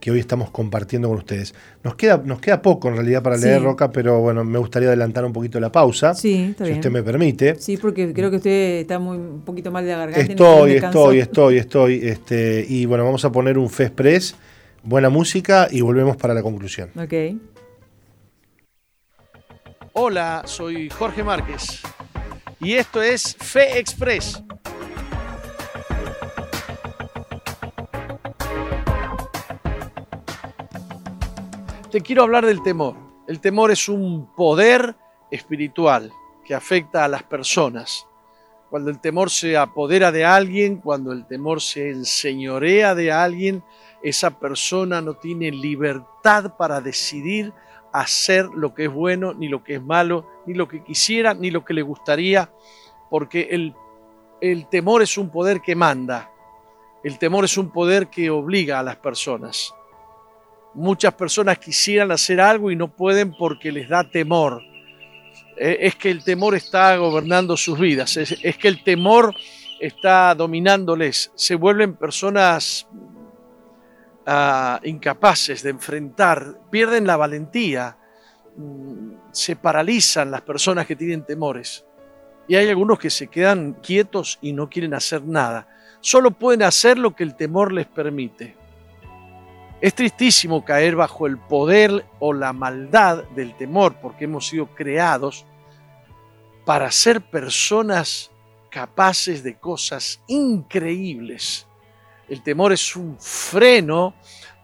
que 0.00 0.10
hoy 0.10 0.18
estamos 0.18 0.50
compartiendo 0.50 1.08
con 1.08 1.18
ustedes. 1.18 1.54
Nos 1.84 1.94
queda, 1.94 2.20
nos 2.24 2.40
queda 2.40 2.60
poco 2.60 2.88
en 2.88 2.96
realidad 2.96 3.22
para 3.22 3.36
leer 3.36 3.62
Roca, 3.62 3.92
pero 3.92 4.18
bueno, 4.18 4.42
me 4.42 4.58
gustaría 4.58 4.88
adelantar 4.88 5.24
un 5.24 5.32
poquito 5.32 5.60
la 5.60 5.70
pausa. 5.70 6.14
Sí, 6.14 6.52
si 6.58 6.72
usted 6.72 6.90
me 6.90 7.04
permite. 7.04 7.54
Sí, 7.54 7.76
porque 7.76 8.12
creo 8.12 8.28
que 8.28 8.38
usted 8.38 8.80
está 8.80 8.98
muy, 8.98 9.16
un 9.16 9.42
poquito 9.42 9.70
mal 9.70 9.84
de 9.84 9.92
la 9.92 9.98
garganta. 9.98 10.32
Estoy, 10.32 10.72
estoy, 10.72 11.18
estoy, 11.20 11.58
estoy. 11.58 12.00
Este, 12.02 12.66
y 12.68 12.86
bueno, 12.86 13.04
vamos 13.04 13.24
a 13.24 13.30
poner 13.30 13.56
un 13.56 13.70
Fe 13.70 13.84
Express, 13.84 14.34
buena 14.82 15.08
música 15.10 15.68
y 15.70 15.80
volvemos 15.82 16.16
para 16.16 16.34
la 16.34 16.42
conclusión. 16.42 16.90
Ok. 16.96 17.51
Hola, 19.94 20.42
soy 20.46 20.88
Jorge 20.90 21.22
Márquez 21.22 21.82
y 22.60 22.74
esto 22.74 23.02
es 23.02 23.36
Fe 23.38 23.78
Express 23.78 24.42
te 31.92 32.00
quiero 32.00 32.22
hablar 32.22 32.46
del 32.46 32.62
temor. 32.62 32.96
El 33.28 33.38
temor 33.38 33.70
es 33.70 33.86
un 33.86 34.34
poder 34.34 34.96
espiritual 35.30 36.10
que 36.42 36.54
afecta 36.54 37.04
a 37.04 37.08
las 37.08 37.22
personas. 37.22 38.08
Cuando 38.70 38.88
el 38.88 38.98
temor 38.98 39.28
se 39.28 39.58
apodera 39.58 40.10
de 40.10 40.24
alguien, 40.24 40.76
cuando 40.76 41.12
el 41.12 41.26
temor 41.26 41.60
se 41.60 41.90
enseñorea 41.90 42.94
de 42.94 43.12
alguien, 43.12 43.62
esa 44.02 44.38
persona 44.38 45.02
no 45.02 45.16
tiene 45.16 45.50
libertad 45.50 46.56
para 46.56 46.80
decidir 46.80 47.52
hacer 47.92 48.46
lo 48.54 48.74
que 48.74 48.84
es 48.84 48.92
bueno, 48.92 49.34
ni 49.34 49.48
lo 49.48 49.62
que 49.62 49.74
es 49.74 49.82
malo, 49.82 50.26
ni 50.46 50.54
lo 50.54 50.68
que 50.68 50.82
quisiera, 50.82 51.34
ni 51.34 51.50
lo 51.50 51.64
que 51.64 51.74
le 51.74 51.82
gustaría, 51.82 52.50
porque 53.10 53.48
el, 53.50 53.74
el 54.40 54.68
temor 54.68 55.02
es 55.02 55.18
un 55.18 55.30
poder 55.30 55.60
que 55.60 55.74
manda, 55.74 56.30
el 57.04 57.18
temor 57.18 57.44
es 57.44 57.56
un 57.58 57.70
poder 57.70 58.08
que 58.08 58.30
obliga 58.30 58.78
a 58.78 58.82
las 58.82 58.96
personas. 58.96 59.74
Muchas 60.74 61.12
personas 61.14 61.58
quisieran 61.58 62.12
hacer 62.12 62.40
algo 62.40 62.70
y 62.70 62.76
no 62.76 62.88
pueden 62.88 63.34
porque 63.36 63.72
les 63.72 63.88
da 63.88 64.08
temor. 64.08 64.62
Eh, 65.56 65.78
es 65.80 65.96
que 65.96 66.10
el 66.10 66.24
temor 66.24 66.54
está 66.54 66.96
gobernando 66.96 67.56
sus 67.56 67.78
vidas, 67.78 68.16
es, 68.16 68.56
que 68.56 68.68
el 68.68 68.82
temor 68.82 69.34
está 69.80 70.34
dominándoles. 70.34 71.30
Se 71.34 71.56
vuelven 71.56 71.94
personas 71.94 72.86
incapaces 74.84 75.62
de 75.62 75.70
enfrentar, 75.70 76.60
pierden 76.70 77.06
la 77.06 77.16
valentía, 77.16 77.96
mm, 78.56 79.32
se 79.32 79.56
paralizan 79.56 80.30
las 80.30 80.42
personas 80.42 80.86
que 80.86 80.96
tienen 80.96 81.24
temores. 81.24 81.84
Y 82.48 82.56
hay 82.56 82.68
algunos 82.68 82.98
que 82.98 83.10
se 83.10 83.28
quedan 83.28 83.74
quietos 83.74 84.38
y 84.42 84.52
no 84.52 84.68
quieren 84.68 84.94
hacer 84.94 85.24
nada. 85.24 85.68
Solo 86.00 86.32
pueden 86.32 86.62
hacer 86.62 86.98
lo 86.98 87.14
que 87.14 87.22
el 87.22 87.36
temor 87.36 87.72
les 87.72 87.86
permite. 87.86 88.56
Es 89.80 89.94
tristísimo 89.94 90.64
caer 90.64 90.94
bajo 90.94 91.26
el 91.26 91.38
poder 91.38 92.04
o 92.20 92.32
la 92.32 92.52
maldad 92.52 93.24
del 93.34 93.56
temor, 93.56 93.96
porque 94.00 94.24
hemos 94.24 94.46
sido 94.46 94.66
creados 94.74 95.44
para 96.64 96.90
ser 96.92 97.20
personas 97.20 98.30
capaces 98.70 99.42
de 99.42 99.58
cosas 99.58 100.22
increíbles. 100.28 101.66
El 102.28 102.42
temor 102.42 102.72
es 102.72 102.96
un 102.96 103.16
freno 103.18 104.14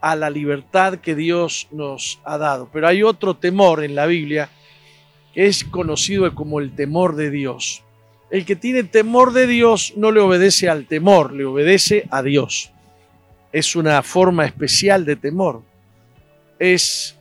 a 0.01 0.15
la 0.15 0.29
libertad 0.29 0.99
que 0.99 1.15
Dios 1.15 1.67
nos 1.71 2.19
ha 2.23 2.37
dado. 2.37 2.69
Pero 2.71 2.87
hay 2.87 3.03
otro 3.03 3.35
temor 3.35 3.83
en 3.83 3.95
la 3.95 4.05
Biblia 4.05 4.49
que 5.33 5.45
es 5.45 5.63
conocido 5.63 6.33
como 6.33 6.59
el 6.59 6.73
temor 6.75 7.15
de 7.15 7.29
Dios. 7.29 7.83
El 8.31 8.45
que 8.45 8.55
tiene 8.55 8.83
temor 8.83 9.33
de 9.33 9.47
Dios 9.47 9.93
no 9.97 10.11
le 10.11 10.19
obedece 10.19 10.69
al 10.69 10.85
temor, 10.85 11.33
le 11.33 11.45
obedece 11.45 12.07
a 12.11 12.21
Dios 12.21 12.71
es 13.51 13.75
una 13.75 14.01
forma 14.03 14.45
especial 14.45 15.05
de 15.05 15.15
temor. 15.15 15.63
Es, 16.57 17.15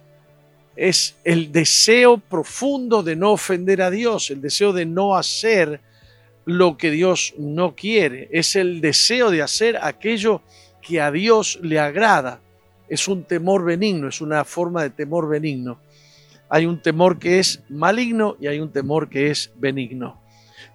es 0.77 1.17
el 1.25 1.53
deseo 1.53 2.19
profundo 2.19 3.03
de 3.03 3.17
no 3.17 3.33
ofender 3.33 3.83
a 3.83 3.91
Dios, 3.91 4.31
el 4.31 4.41
deseo 4.41 4.73
de 4.73 4.87
no 4.87 5.17
hacer 5.17 5.81
lo 6.49 6.79
que 6.79 6.91
Dios 6.91 7.35
no 7.37 7.77
quiere. 7.77 8.31
Es 8.33 8.57
el 8.57 8.81
deseo 8.81 9.31
de 9.31 9.43
hacer 9.43 9.77
aquello 9.83 10.41
que 10.81 10.99
a 10.99 11.11
Dios 11.11 11.59
le 11.63 11.79
agrada. 11.79 12.41
Es 12.89 13.07
un 13.07 13.25
temor 13.25 13.67
benigno, 13.67 14.09
es 14.09 14.23
una 14.23 14.47
forma 14.47 14.83
de 14.83 14.89
temor 14.89 15.29
benigno. 15.29 15.79
Hay 16.49 16.65
un 16.65 16.81
temor 16.81 17.19
que 17.19 17.39
es 17.39 17.63
maligno 17.69 18.35
y 18.41 18.47
hay 18.47 18.61
un 18.61 18.73
temor 18.73 19.11
que 19.11 19.31
es 19.31 19.53
benigno. 19.57 20.23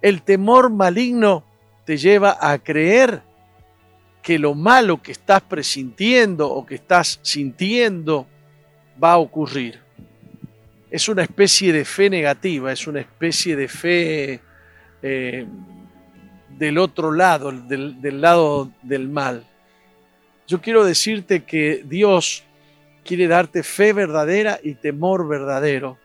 El 0.00 0.22
temor 0.22 0.70
maligno 0.70 1.44
te 1.84 1.96
lleva 1.96 2.38
a 2.40 2.56
creer 2.60 3.22
que 4.22 4.38
lo 4.38 4.54
malo 4.54 5.02
que 5.02 5.10
estás 5.10 5.42
presintiendo 5.42 6.52
o 6.52 6.64
que 6.64 6.76
estás 6.76 7.18
sintiendo 7.22 8.28
va 9.02 9.14
a 9.14 9.18
ocurrir. 9.18 9.80
Es 10.88 11.08
una 11.08 11.24
especie 11.24 11.72
de 11.72 11.84
fe 11.84 12.08
negativa, 12.08 12.70
es 12.70 12.86
una 12.86 13.00
especie 13.00 13.56
de 13.56 13.66
fe 13.66 14.40
eh, 15.06 15.46
del 16.56 16.78
otro 16.78 17.12
lado, 17.12 17.52
del, 17.52 18.00
del 18.00 18.22
lado 18.22 18.70
del 18.80 19.06
mal. 19.10 19.44
Yo 20.46 20.62
quiero 20.62 20.82
decirte 20.82 21.44
que 21.44 21.84
Dios 21.84 22.42
quiere 23.04 23.28
darte 23.28 23.62
fe 23.62 23.92
verdadera 23.92 24.58
y 24.62 24.72
temor 24.76 25.28
verdadero. 25.28 25.98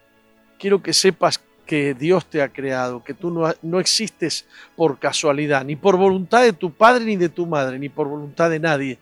Quiero 0.57 0.83
que 0.83 0.91
sepas 0.91 1.41
que 1.65 1.93
Dios 1.93 2.25
te 2.25 2.41
ha 2.41 2.49
creado, 2.49 3.01
que 3.01 3.13
tú 3.13 3.31
no, 3.31 3.49
no, 3.61 3.79
existes 3.79 4.45
por 4.75 4.99
casualidad, 4.99 5.63
ni 5.63 5.77
por 5.77 5.95
voluntad 5.95 6.41
de 6.41 6.51
tu 6.51 6.73
padre 6.73 7.05
ni 7.05 7.15
de 7.15 7.29
tu 7.29 7.45
madre, 7.45 7.79
ni 7.79 7.87
por 7.87 8.09
voluntad 8.09 8.49
de 8.49 8.59
nadie. 8.59 8.99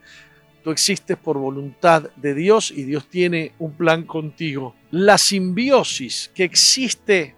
Tú 0.64 0.70
existes 0.70 1.18
por 1.18 1.40
voluntad 1.40 2.12
de 2.18 2.36
Dios 2.36 2.70
y 2.70 2.84
Dios 2.84 3.08
tiene 3.08 3.54
un 3.58 3.72
plan 3.72 4.04
contigo. 4.04 4.76
La 4.92 5.18
simbiosis 5.18 6.30
que 6.36 6.44
existe 6.44 7.37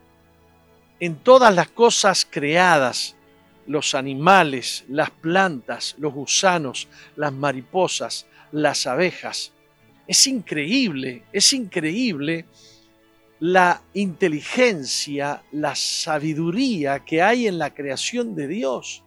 en 1.00 1.16
todas 1.16 1.54
las 1.54 1.70
cosas 1.70 2.28
creadas, 2.30 3.16
los 3.68 3.95
animales, 3.95 4.84
las 4.88 5.12
plantas, 5.12 5.95
los 5.97 6.14
gusanos, 6.14 6.88
las 7.16 7.32
mariposas, 7.32 8.26
las 8.52 8.88
abejas. 8.88 9.54
Es 10.08 10.26
increíble, 10.28 11.24
es 11.32 11.54
increíble 11.54 12.45
la 13.39 13.82
inteligencia, 13.93 15.43
la 15.52 15.76
sabiduría 15.76 17.06
que 17.06 17.22
hay 17.22 17.47
en 17.47 17.58
la 17.58 17.74
creación 17.74 18.36
de 18.36 18.47
Dios. 18.47 19.04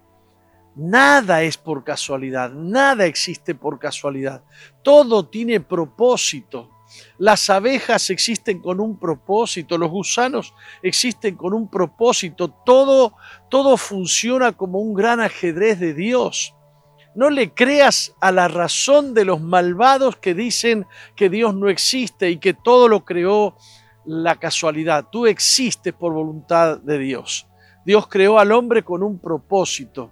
Nada 0.75 1.43
es 1.43 1.59
por 1.59 1.85
casualidad, 1.85 2.51
nada 2.51 3.05
existe 3.05 3.55
por 3.55 3.79
casualidad. 3.79 4.43
Todo 4.83 5.27
tiene 5.27 5.61
propósito. 5.61 6.71
Las 7.19 7.51
abejas 7.51 8.11
existen 8.11 8.61
con 8.61 8.81
un 8.81 8.99
propósito, 8.99 9.79
los 9.79 9.91
gusanos 9.91 10.55
existen 10.83 11.37
con 11.37 11.55
un 11.55 11.69
propósito, 11.69 12.49
todo, 12.49 13.15
todo 13.49 13.77
funciona 13.77 14.53
como 14.53 14.81
un 14.81 14.95
gran 14.95 15.21
ajedrez 15.21 15.79
de 15.79 15.95
Dios. 15.95 16.55
No 17.15 17.29
le 17.29 17.53
creas 17.53 18.15
a 18.21 18.33
la 18.33 18.49
razón 18.49 19.13
de 19.13 19.25
los 19.25 19.41
malvados 19.41 20.17
que 20.17 20.35
dicen 20.35 20.87
que 21.15 21.29
Dios 21.29 21.55
no 21.55 21.69
existe 21.69 22.31
y 22.31 22.39
que 22.39 22.55
todo 22.55 22.89
lo 22.89 23.05
creó 23.05 23.57
la 24.05 24.37
casualidad. 24.37 25.07
Tú 25.13 25.27
existes 25.27 25.93
por 25.93 26.15
voluntad 26.15 26.79
de 26.79 26.99
Dios. 26.99 27.47
Dios 27.85 28.07
creó 28.09 28.39
al 28.39 28.53
hombre 28.53 28.83
con 28.83 29.03
un 29.03 29.19
propósito 29.19 30.11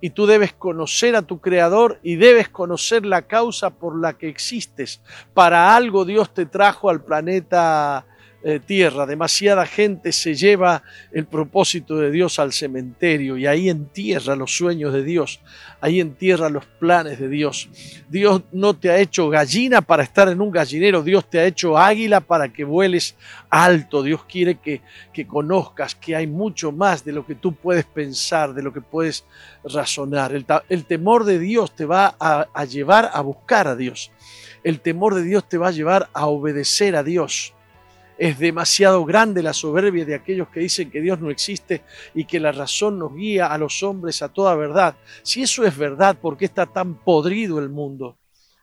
y 0.00 0.10
tú 0.10 0.26
debes 0.26 0.52
conocer 0.52 1.16
a 1.16 1.22
tu 1.22 1.40
Creador 1.40 1.98
y 2.02 2.16
debes 2.16 2.48
conocer 2.48 3.04
la 3.04 3.22
causa 3.22 3.70
por 3.70 3.98
la 3.98 4.14
que 4.14 4.28
existes. 4.28 5.02
Para 5.34 5.74
algo 5.76 6.04
Dios 6.04 6.32
te 6.32 6.46
trajo 6.46 6.90
al 6.90 7.04
planeta 7.04 8.06
eh, 8.42 8.58
tierra. 8.58 9.04
Demasiada 9.04 9.66
gente 9.66 10.12
se 10.12 10.34
lleva 10.34 10.82
el 11.12 11.26
propósito 11.26 11.96
de 11.96 12.10
Dios 12.10 12.38
al 12.38 12.52
cementerio 12.52 13.36
y 13.36 13.46
ahí 13.46 13.68
entierra 13.68 14.34
los 14.34 14.56
sueños 14.56 14.92
de 14.94 15.02
Dios, 15.02 15.40
ahí 15.80 16.00
entierra 16.00 16.48
los 16.48 16.64
planes 16.64 17.20
de 17.20 17.28
Dios. 17.28 17.68
Dios 18.08 18.42
no 18.52 18.74
te 18.74 18.90
ha 18.90 18.98
hecho 18.98 19.28
gallina 19.28 19.82
para 19.82 20.02
estar 20.02 20.28
en 20.28 20.40
un 20.40 20.50
gallinero, 20.50 21.02
Dios 21.02 21.28
te 21.28 21.38
ha 21.38 21.44
hecho 21.44 21.76
águila 21.76 22.20
para 22.20 22.50
que 22.50 22.64
vueles 22.64 23.14
alto. 23.50 24.02
Dios 24.02 24.24
quiere 24.24 24.54
que, 24.54 24.80
que 25.12 25.26
conozcas 25.26 25.94
que 25.94 26.16
hay 26.16 26.26
mucho 26.26 26.72
más 26.72 27.04
de 27.04 27.12
lo 27.12 27.26
que 27.26 27.34
tú 27.34 27.54
puedes 27.54 27.84
pensar, 27.84 28.54
de 28.54 28.62
lo 28.62 28.72
que 28.72 28.80
puedes 28.80 29.24
razonar. 29.64 30.32
El, 30.34 30.84
temor 30.86 31.24
de 31.24 31.38
Dios 31.38 31.74
te 31.76 31.84
va 31.84 32.16
a 32.18 32.64
llevar 32.64 33.10
a 33.12 33.20
buscar 33.20 33.68
a 33.68 33.76
Dios. 33.76 34.10
El 34.62 34.80
temor 34.80 35.14
de 35.14 35.22
Dios 35.22 35.48
te 35.48 35.58
va 35.58 35.68
a 35.68 35.72
llevar 35.72 36.08
a 36.12 36.26
obedecer 36.26 36.96
a 36.96 37.02
Dios. 37.02 37.54
Es 38.20 38.38
demasiado 38.38 39.06
grande 39.06 39.42
la 39.42 39.54
soberbia 39.54 40.04
de 40.04 40.14
aquellos 40.14 40.48
que 40.50 40.60
dicen 40.60 40.90
que 40.90 41.00
Dios 41.00 41.20
no 41.20 41.30
existe 41.30 41.84
y 42.14 42.26
que 42.26 42.38
la 42.38 42.52
razón 42.52 42.98
nos 42.98 43.14
guía 43.14 43.46
a 43.46 43.56
los 43.56 43.82
hombres 43.82 44.20
a 44.20 44.28
toda 44.28 44.54
verdad. 44.56 44.94
Si 45.22 45.40
eso 45.40 45.64
es 45.64 45.74
verdad, 45.74 46.18
¿por 46.20 46.36
qué 46.36 46.44
está 46.44 46.66
tan 46.66 47.02
podrido 47.02 47.58
el 47.58 47.70
mundo? 47.70 48.18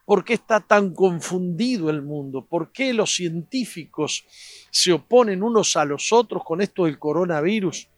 ¿Por 0.05 0.23
qué 0.23 0.35
está 0.35 0.59
tan 0.59 0.93
confundido 0.93 1.89
el 1.89 2.03
mundo? 2.03 2.45
¿Por 2.45 2.71
qué 2.71 2.93
los 2.93 3.15
científicos 3.15 4.25
se 4.69 4.93
oponen 4.93 5.41
unos 5.41 5.75
a 5.75 5.85
los 5.85 6.13
otros 6.13 6.43
con 6.43 6.61
esto 6.61 6.85
del 6.85 6.99
coronavirus? 6.99 7.89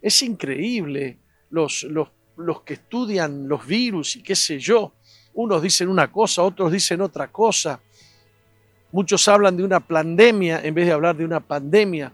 Es 0.00 0.22
increíble 0.22 1.18
los, 1.50 1.82
los, 1.82 2.08
los 2.38 2.62
que 2.62 2.72
estudian 2.72 3.46
los 3.48 3.66
virus 3.66 4.16
y 4.16 4.22
qué 4.22 4.34
sé 4.34 4.58
yo. 4.58 4.94
Unos 5.34 5.60
dicen 5.60 5.90
una 5.90 6.10
cosa, 6.10 6.42
otros 6.42 6.72
dicen 6.72 7.02
otra 7.02 7.30
cosa. 7.30 7.82
Muchos 8.92 9.26
hablan 9.26 9.56
de 9.56 9.64
una 9.64 9.80
pandemia 9.80 10.60
en 10.62 10.74
vez 10.74 10.84
de 10.84 10.92
hablar 10.92 11.16
de 11.16 11.24
una 11.24 11.40
pandemia. 11.40 12.12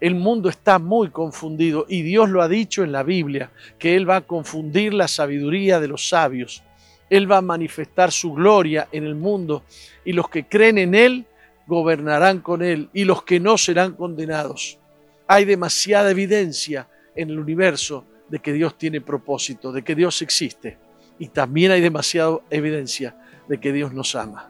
El 0.00 0.14
mundo 0.14 0.48
está 0.48 0.78
muy 0.78 1.10
confundido 1.10 1.84
y 1.90 2.00
Dios 2.00 2.30
lo 2.30 2.40
ha 2.40 2.48
dicho 2.48 2.82
en 2.82 2.90
la 2.90 3.02
Biblia, 3.02 3.50
que 3.78 3.96
Él 3.96 4.08
va 4.08 4.16
a 4.16 4.20
confundir 4.22 4.94
la 4.94 5.06
sabiduría 5.06 5.78
de 5.78 5.88
los 5.88 6.08
sabios. 6.08 6.62
Él 7.10 7.30
va 7.30 7.36
a 7.36 7.42
manifestar 7.42 8.12
su 8.12 8.32
gloria 8.32 8.88
en 8.92 9.04
el 9.04 9.14
mundo 9.14 9.64
y 10.02 10.14
los 10.14 10.30
que 10.30 10.46
creen 10.46 10.78
en 10.78 10.94
Él 10.94 11.26
gobernarán 11.66 12.40
con 12.40 12.62
Él 12.62 12.88
y 12.94 13.04
los 13.04 13.22
que 13.22 13.38
no 13.38 13.58
serán 13.58 13.92
condenados. 13.92 14.78
Hay 15.26 15.44
demasiada 15.44 16.10
evidencia 16.10 16.88
en 17.14 17.28
el 17.28 17.38
universo 17.38 18.06
de 18.30 18.38
que 18.38 18.54
Dios 18.54 18.78
tiene 18.78 19.02
propósito, 19.02 19.70
de 19.70 19.82
que 19.82 19.94
Dios 19.94 20.22
existe. 20.22 20.78
Y 21.18 21.28
también 21.28 21.72
hay 21.72 21.82
demasiada 21.82 22.38
evidencia 22.48 23.16
de 23.46 23.60
que 23.60 23.70
Dios 23.70 23.92
nos 23.92 24.14
ama. 24.14 24.49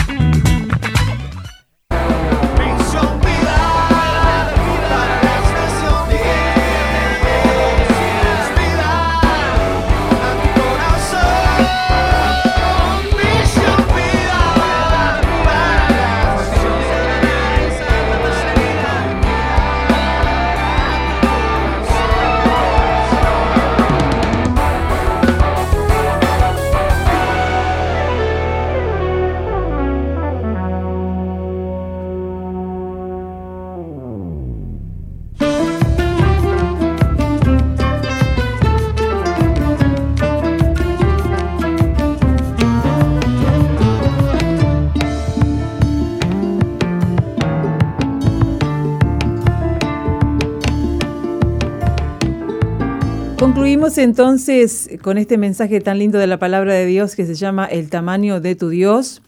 Entonces 53.97 54.89
con 55.01 55.17
este 55.17 55.37
mensaje 55.37 55.81
tan 55.81 55.99
lindo 55.99 56.17
de 56.17 56.27
la 56.27 56.39
palabra 56.39 56.73
de 56.73 56.85
Dios 56.85 57.15
que 57.15 57.25
se 57.25 57.35
llama 57.35 57.65
El 57.65 57.89
tamaño 57.89 58.39
de 58.39 58.55
tu 58.55 58.69
Dios. 58.69 59.21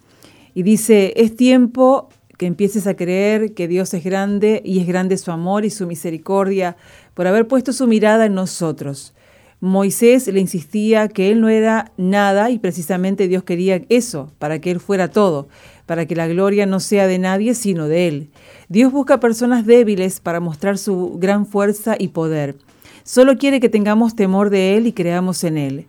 Y 0.53 0.63
dice, 0.63 1.13
es 1.17 1.35
tiempo 1.35 2.09
que 2.37 2.45
empieces 2.45 2.87
a 2.87 2.95
creer 2.95 3.53
que 3.53 3.67
Dios 3.67 3.93
es 3.93 4.03
grande 4.03 4.61
y 4.63 4.79
es 4.79 4.87
grande 4.87 5.17
su 5.17 5.31
amor 5.31 5.65
y 5.65 5.69
su 5.69 5.85
misericordia 5.85 6.77
por 7.13 7.27
haber 7.27 7.47
puesto 7.47 7.73
su 7.73 7.87
mirada 7.87 8.25
en 8.25 8.35
nosotros. 8.35 9.13
Moisés 9.59 10.27
le 10.27 10.39
insistía 10.39 11.07
que 11.07 11.31
él 11.31 11.41
no 11.41 11.49
era 11.49 11.91
nada 11.97 12.49
y 12.49 12.59
precisamente 12.59 13.27
Dios 13.27 13.43
quería 13.43 13.81
eso, 13.89 14.31
para 14.39 14.59
que 14.59 14.71
él 14.71 14.79
fuera 14.79 15.09
todo, 15.09 15.47
para 15.85 16.05
que 16.05 16.15
la 16.15 16.27
gloria 16.27 16.65
no 16.65 16.79
sea 16.79 17.07
de 17.07 17.19
nadie 17.19 17.53
sino 17.53 17.87
de 17.87 18.07
él. 18.07 18.29
Dios 18.69 18.91
busca 18.91 19.19
personas 19.19 19.65
débiles 19.65 20.19
para 20.19 20.39
mostrar 20.39 20.77
su 20.77 21.17
gran 21.17 21.45
fuerza 21.45 21.95
y 21.97 22.09
poder. 22.09 22.55
Solo 23.05 23.37
quiere 23.37 23.59
que 23.59 23.67
tengamos 23.67 24.15
temor 24.15 24.49
de 24.49 24.77
Él 24.77 24.87
y 24.87 24.93
creamos 24.93 25.43
en 25.43 25.57
Él. 25.57 25.87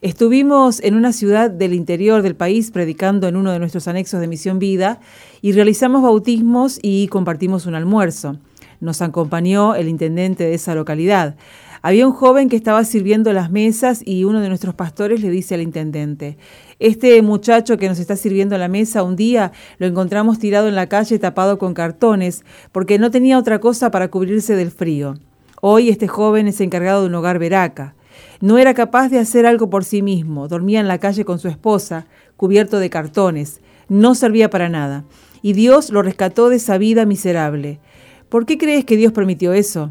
Estuvimos 0.00 0.82
en 0.82 0.96
una 0.96 1.12
ciudad 1.12 1.50
del 1.50 1.72
interior 1.72 2.22
del 2.22 2.34
país 2.34 2.72
predicando 2.72 3.28
en 3.28 3.36
uno 3.36 3.52
de 3.52 3.60
nuestros 3.60 3.86
anexos 3.86 4.20
de 4.20 4.26
Misión 4.26 4.58
Vida 4.58 4.98
y 5.40 5.52
realizamos 5.52 6.02
bautismos 6.02 6.80
y 6.82 7.06
compartimos 7.08 7.66
un 7.66 7.76
almuerzo. 7.76 8.38
Nos 8.80 9.02
acompañó 9.02 9.76
el 9.76 9.88
intendente 9.88 10.44
de 10.44 10.54
esa 10.54 10.74
localidad. 10.74 11.36
Había 11.80 12.08
un 12.08 12.12
joven 12.12 12.48
que 12.48 12.56
estaba 12.56 12.82
sirviendo 12.82 13.32
las 13.32 13.52
mesas 13.52 14.02
y 14.04 14.24
uno 14.24 14.40
de 14.40 14.48
nuestros 14.48 14.74
pastores 14.74 15.20
le 15.20 15.30
dice 15.30 15.54
al 15.54 15.62
intendente, 15.62 16.38
este 16.80 17.22
muchacho 17.22 17.76
que 17.76 17.88
nos 17.88 18.00
está 18.00 18.16
sirviendo 18.16 18.58
la 18.58 18.66
mesa 18.66 19.04
un 19.04 19.14
día 19.14 19.52
lo 19.78 19.86
encontramos 19.86 20.40
tirado 20.40 20.66
en 20.66 20.74
la 20.74 20.88
calle 20.88 21.20
tapado 21.20 21.56
con 21.58 21.72
cartones 21.74 22.44
porque 22.72 22.98
no 22.98 23.12
tenía 23.12 23.38
otra 23.38 23.60
cosa 23.60 23.92
para 23.92 24.08
cubrirse 24.08 24.56
del 24.56 24.72
frío. 24.72 25.14
Hoy 25.60 25.88
este 25.88 26.06
joven 26.06 26.46
es 26.46 26.60
encargado 26.60 27.02
de 27.02 27.08
un 27.08 27.14
hogar 27.16 27.40
veraca. 27.40 27.96
No 28.40 28.58
era 28.58 28.74
capaz 28.74 29.08
de 29.08 29.18
hacer 29.18 29.44
algo 29.44 29.68
por 29.68 29.84
sí 29.84 30.02
mismo, 30.02 30.46
dormía 30.46 30.78
en 30.78 30.86
la 30.86 30.98
calle 30.98 31.24
con 31.24 31.40
su 31.40 31.48
esposa, 31.48 32.06
cubierto 32.36 32.78
de 32.78 32.90
cartones, 32.90 33.60
no 33.88 34.14
servía 34.14 34.50
para 34.50 34.68
nada, 34.68 35.04
y 35.42 35.54
Dios 35.54 35.90
lo 35.90 36.02
rescató 36.02 36.48
de 36.48 36.56
esa 36.56 36.78
vida 36.78 37.06
miserable. 37.06 37.80
¿Por 38.28 38.46
qué 38.46 38.56
crees 38.56 38.84
que 38.84 38.96
Dios 38.96 39.12
permitió 39.12 39.52
eso? 39.52 39.90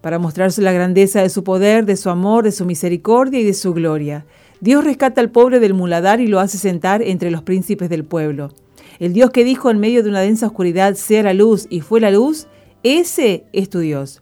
Para 0.00 0.18
mostrarse 0.18 0.62
la 0.62 0.72
grandeza 0.72 1.22
de 1.22 1.28
su 1.28 1.44
poder, 1.44 1.86
de 1.86 1.96
su 1.96 2.10
amor, 2.10 2.42
de 2.42 2.52
su 2.52 2.64
misericordia 2.64 3.38
y 3.38 3.44
de 3.44 3.54
su 3.54 3.72
gloria. 3.72 4.26
Dios 4.60 4.82
rescata 4.82 5.20
al 5.20 5.30
pobre 5.30 5.60
del 5.60 5.74
muladar 5.74 6.20
y 6.20 6.26
lo 6.26 6.40
hace 6.40 6.58
sentar 6.58 7.02
entre 7.02 7.30
los 7.30 7.42
príncipes 7.42 7.88
del 7.88 8.04
pueblo. 8.04 8.52
El 8.98 9.12
Dios 9.12 9.30
que 9.30 9.44
dijo 9.44 9.70
en 9.70 9.78
medio 9.78 10.02
de 10.02 10.08
una 10.08 10.20
densa 10.20 10.46
oscuridad, 10.46 10.94
sea 10.94 11.22
la 11.22 11.34
luz, 11.34 11.68
y 11.70 11.82
fue 11.82 12.00
la 12.00 12.10
luz, 12.10 12.48
ese 12.82 13.44
es 13.52 13.70
tu 13.70 13.78
Dios. 13.78 14.20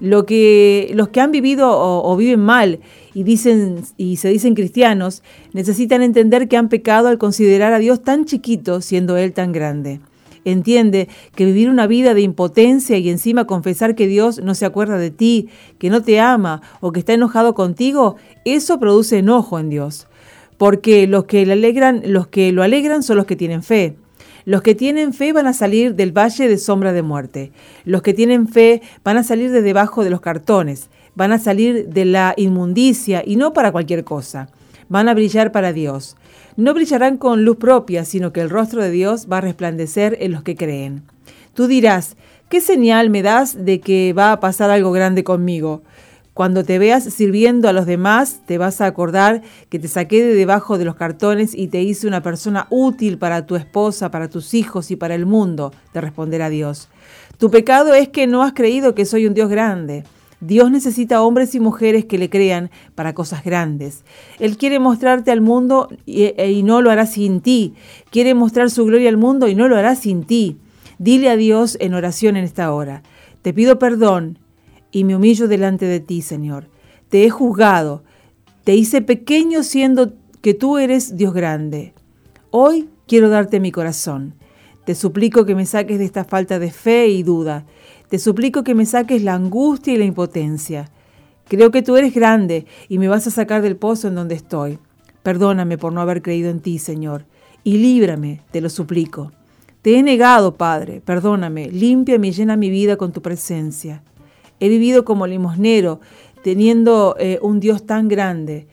Lo 0.00 0.26
que, 0.26 0.90
los 0.94 1.08
que 1.08 1.20
han 1.20 1.32
vivido 1.32 1.70
o, 1.70 2.16
viven 2.16 2.40
mal 2.40 2.78
y, 3.14 3.24
dicen, 3.24 3.82
y 3.96 4.16
se 4.16 4.28
dicen 4.28 4.54
cristianos 4.54 5.22
necesitan 5.52 6.02
entender 6.02 6.46
que 6.46 6.56
han 6.56 6.68
pecado 6.68 7.08
al 7.08 7.18
considerar 7.18 7.72
a 7.72 7.80
Dios 7.80 8.02
tan 8.04 8.24
chiquito 8.24 8.80
siendo 8.80 9.16
Él 9.16 9.32
tan 9.32 9.50
grande. 9.50 10.00
Entiende 10.44 11.08
que 11.34 11.44
vivir 11.44 11.68
una 11.68 11.86
vida 11.86 12.14
de 12.14 12.22
impotencia 12.22 12.96
y 12.96 13.10
encima 13.10 13.46
confesar 13.46 13.94
que 13.94 14.06
Dios 14.06 14.40
no 14.42 14.54
se 14.54 14.66
acuerda 14.66 14.96
de 14.96 15.10
ti, 15.10 15.48
que 15.78 15.90
no 15.90 16.02
te 16.02 16.20
ama 16.20 16.62
o 16.80 16.92
que 16.92 17.00
está 17.00 17.12
enojado 17.12 17.54
contigo, 17.54 18.16
eso 18.44 18.78
produce 18.78 19.18
enojo 19.18 19.58
en 19.58 19.68
Dios. 19.68 20.06
Porque 20.56 21.06
los 21.06 21.24
que 21.24 21.44
le 21.44 21.52
alegran, 21.52 22.02
los 22.06 22.28
que 22.28 22.52
lo 22.52 22.62
alegran 22.62 23.02
son 23.02 23.16
los 23.16 23.26
que 23.26 23.36
tienen 23.36 23.62
fe. 23.62 23.96
Los 24.48 24.62
que 24.62 24.74
tienen 24.74 25.12
fe 25.12 25.34
van 25.34 25.46
a 25.46 25.52
salir 25.52 25.94
del 25.94 26.16
valle 26.16 26.48
de 26.48 26.56
sombra 26.56 26.94
de 26.94 27.02
muerte. 27.02 27.52
Los 27.84 28.00
que 28.00 28.14
tienen 28.14 28.48
fe 28.48 28.80
van 29.04 29.18
a 29.18 29.22
salir 29.22 29.50
de 29.50 29.60
debajo 29.60 30.04
de 30.04 30.08
los 30.08 30.22
cartones, 30.22 30.88
van 31.14 31.32
a 31.32 31.38
salir 31.38 31.88
de 31.88 32.06
la 32.06 32.32
inmundicia 32.38 33.22
y 33.26 33.36
no 33.36 33.52
para 33.52 33.72
cualquier 33.72 34.04
cosa. 34.04 34.48
Van 34.88 35.06
a 35.08 35.12
brillar 35.12 35.52
para 35.52 35.74
Dios 35.74 36.16
no 36.58 36.74
brillarán 36.74 37.18
con 37.18 37.44
luz 37.44 37.56
propia, 37.56 38.04
sino 38.04 38.32
que 38.32 38.40
el 38.40 38.50
rostro 38.50 38.82
de 38.82 38.90
Dios 38.90 39.28
va 39.30 39.38
a 39.38 39.42
resplandecer 39.42 40.16
en 40.20 40.32
los 40.32 40.42
que 40.42 40.56
creen. 40.56 41.02
Tú 41.54 41.68
dirás, 41.68 42.16
¿qué 42.48 42.60
señal 42.60 43.10
me 43.10 43.22
das 43.22 43.64
de 43.64 43.78
que 43.80 44.12
va 44.12 44.32
a 44.32 44.40
pasar 44.40 44.68
algo 44.68 44.90
grande 44.90 45.22
conmigo? 45.22 45.82
Cuando 46.38 46.62
te 46.62 46.78
veas 46.78 47.02
sirviendo 47.02 47.68
a 47.68 47.72
los 47.72 47.84
demás, 47.84 48.42
te 48.46 48.58
vas 48.58 48.80
a 48.80 48.86
acordar 48.86 49.42
que 49.70 49.80
te 49.80 49.88
saqué 49.88 50.22
de 50.22 50.36
debajo 50.36 50.78
de 50.78 50.84
los 50.84 50.94
cartones 50.94 51.52
y 51.52 51.66
te 51.66 51.82
hice 51.82 52.06
una 52.06 52.22
persona 52.22 52.68
útil 52.70 53.18
para 53.18 53.44
tu 53.44 53.56
esposa, 53.56 54.12
para 54.12 54.28
tus 54.28 54.54
hijos 54.54 54.92
y 54.92 54.94
para 54.94 55.16
el 55.16 55.26
mundo, 55.26 55.72
te 55.92 56.00
responderá 56.00 56.48
Dios. 56.48 56.90
Tu 57.38 57.50
pecado 57.50 57.92
es 57.92 58.08
que 58.10 58.28
no 58.28 58.44
has 58.44 58.52
creído 58.52 58.94
que 58.94 59.04
soy 59.04 59.26
un 59.26 59.34
Dios 59.34 59.50
grande. 59.50 60.04
Dios 60.40 60.70
necesita 60.70 61.22
hombres 61.22 61.56
y 61.56 61.58
mujeres 61.58 62.04
que 62.04 62.18
le 62.18 62.30
crean 62.30 62.70
para 62.94 63.14
cosas 63.14 63.42
grandes. 63.42 64.04
Él 64.38 64.56
quiere 64.58 64.78
mostrarte 64.78 65.32
al 65.32 65.40
mundo 65.40 65.88
e, 66.06 66.52
y, 66.52 66.62
no 66.62 66.82
lo 66.82 66.92
hará 66.92 67.06
sin 67.06 67.40
ti. 67.40 67.74
Quiere 68.12 68.34
mostrar 68.34 68.70
su 68.70 68.84
gloria 68.84 69.08
al 69.08 69.16
mundo 69.16 69.48
y 69.48 69.56
no 69.56 69.66
lo 69.66 69.76
hará 69.76 69.96
sin 69.96 70.22
ti. 70.22 70.56
Dile 71.00 71.30
a 71.30 71.36
Dios 71.36 71.76
en 71.80 71.94
oración 71.94 72.36
en 72.36 72.44
esta 72.44 72.72
hora. 72.72 73.02
Te 73.42 73.52
pido 73.52 73.80
perdón 73.80 74.38
y 74.90 75.04
me 75.04 75.16
humillo 75.16 75.48
delante 75.48 75.86
de 75.86 76.00
ti, 76.00 76.22
Señor. 76.22 76.68
Te 77.08 77.24
he 77.24 77.30
juzgado. 77.30 78.04
Te 78.64 78.74
hice 78.74 79.02
pequeño 79.02 79.62
siendo 79.62 80.14
que 80.40 80.54
tú 80.54 80.78
eres 80.78 81.16
Dios 81.16 81.34
grande. 81.34 81.94
Hoy 82.50 82.88
quiero 83.06 83.28
darte 83.28 83.60
mi 83.60 83.72
corazón. 83.72 84.34
Te 84.84 84.94
suplico 84.94 85.44
que 85.44 85.54
me 85.54 85.66
saques 85.66 85.98
de 85.98 86.04
esta 86.04 86.24
falta 86.24 86.58
de 86.58 86.70
fe 86.70 87.08
y 87.08 87.22
duda 87.22 87.66
te 88.08 88.18
suplico 88.18 88.64
que 88.64 88.74
me 88.74 88.86
saques 88.86 89.22
la 89.22 89.34
angustia 89.34 89.92
y 89.92 89.98
la 89.98 90.06
impotencia. 90.06 90.90
Creo 91.46 91.70
que 91.70 91.82
tú 91.82 91.96
eres 91.96 92.14
grande 92.14 92.66
y 92.88 92.98
me 92.98 93.08
vas 93.08 93.26
a 93.26 93.30
sacar 93.30 93.62
del 93.62 93.76
pozo 93.76 94.08
en 94.08 94.14
donde 94.14 94.34
estoy. 94.34 94.78
Perdóname 95.22 95.76
por 95.76 95.92
no 95.92 96.00
haber 96.00 96.22
creído 96.22 96.50
en 96.50 96.60
ti, 96.60 96.78
Señor, 96.78 97.26
y 97.64 97.78
líbrame, 97.78 98.40
te 98.50 98.60
lo 98.60 98.70
suplico. 98.70 99.32
Te 99.82 99.98
he 99.98 100.02
negado, 100.02 100.56
Padre, 100.56 101.02
perdóname, 101.04 101.70
límpiame 101.70 102.28
y 102.28 102.32
llena 102.32 102.56
mi 102.56 102.70
vida 102.70 102.96
con 102.96 103.12
tu 103.12 103.20
presencia. 103.20 104.02
He 104.60 104.68
vivido 104.68 105.04
como 105.04 105.26
limosnero, 105.26 106.00
teniendo 106.42 107.16
eh, 107.18 107.38
un 107.42 107.60
Dios 107.60 107.86
tan 107.86 108.08
grande. 108.08 108.66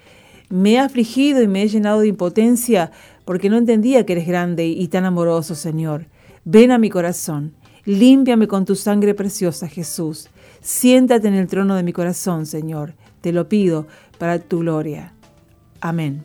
Me 0.50 0.74
he 0.74 0.80
afligido 0.80 1.42
y 1.42 1.48
me 1.48 1.64
he 1.64 1.68
llenado 1.68 2.02
de 2.02 2.08
impotencia 2.08 2.92
porque 3.26 3.50
no 3.50 3.58
entendía 3.58 4.06
que 4.06 4.14
eres 4.14 4.28
grande 4.28 4.68
y 4.68 4.88
tan 4.88 5.06
amoroso, 5.06 5.56
Señor. 5.56 6.08
Ven 6.44 6.72
a 6.72 6.78
mi 6.78 6.90
corazón 6.90 7.54
Límpiame 7.86 8.48
con 8.48 8.66
tu 8.66 8.76
sangre 8.76 9.14
preciosa, 9.14 9.68
Jesús. 9.68 10.28
Siéntate 10.60 11.28
en 11.28 11.36
el 11.36 11.46
trono 11.46 11.76
de 11.76 11.84
mi 11.84 11.94
corazón, 11.94 12.48
Señor. 12.48 12.96
Te 13.22 13.32
lo 13.32 13.48
pido 13.48 13.86
para 14.18 14.40
tu 14.40 14.60
gloria. 14.60 15.14
Amén. 15.82 16.24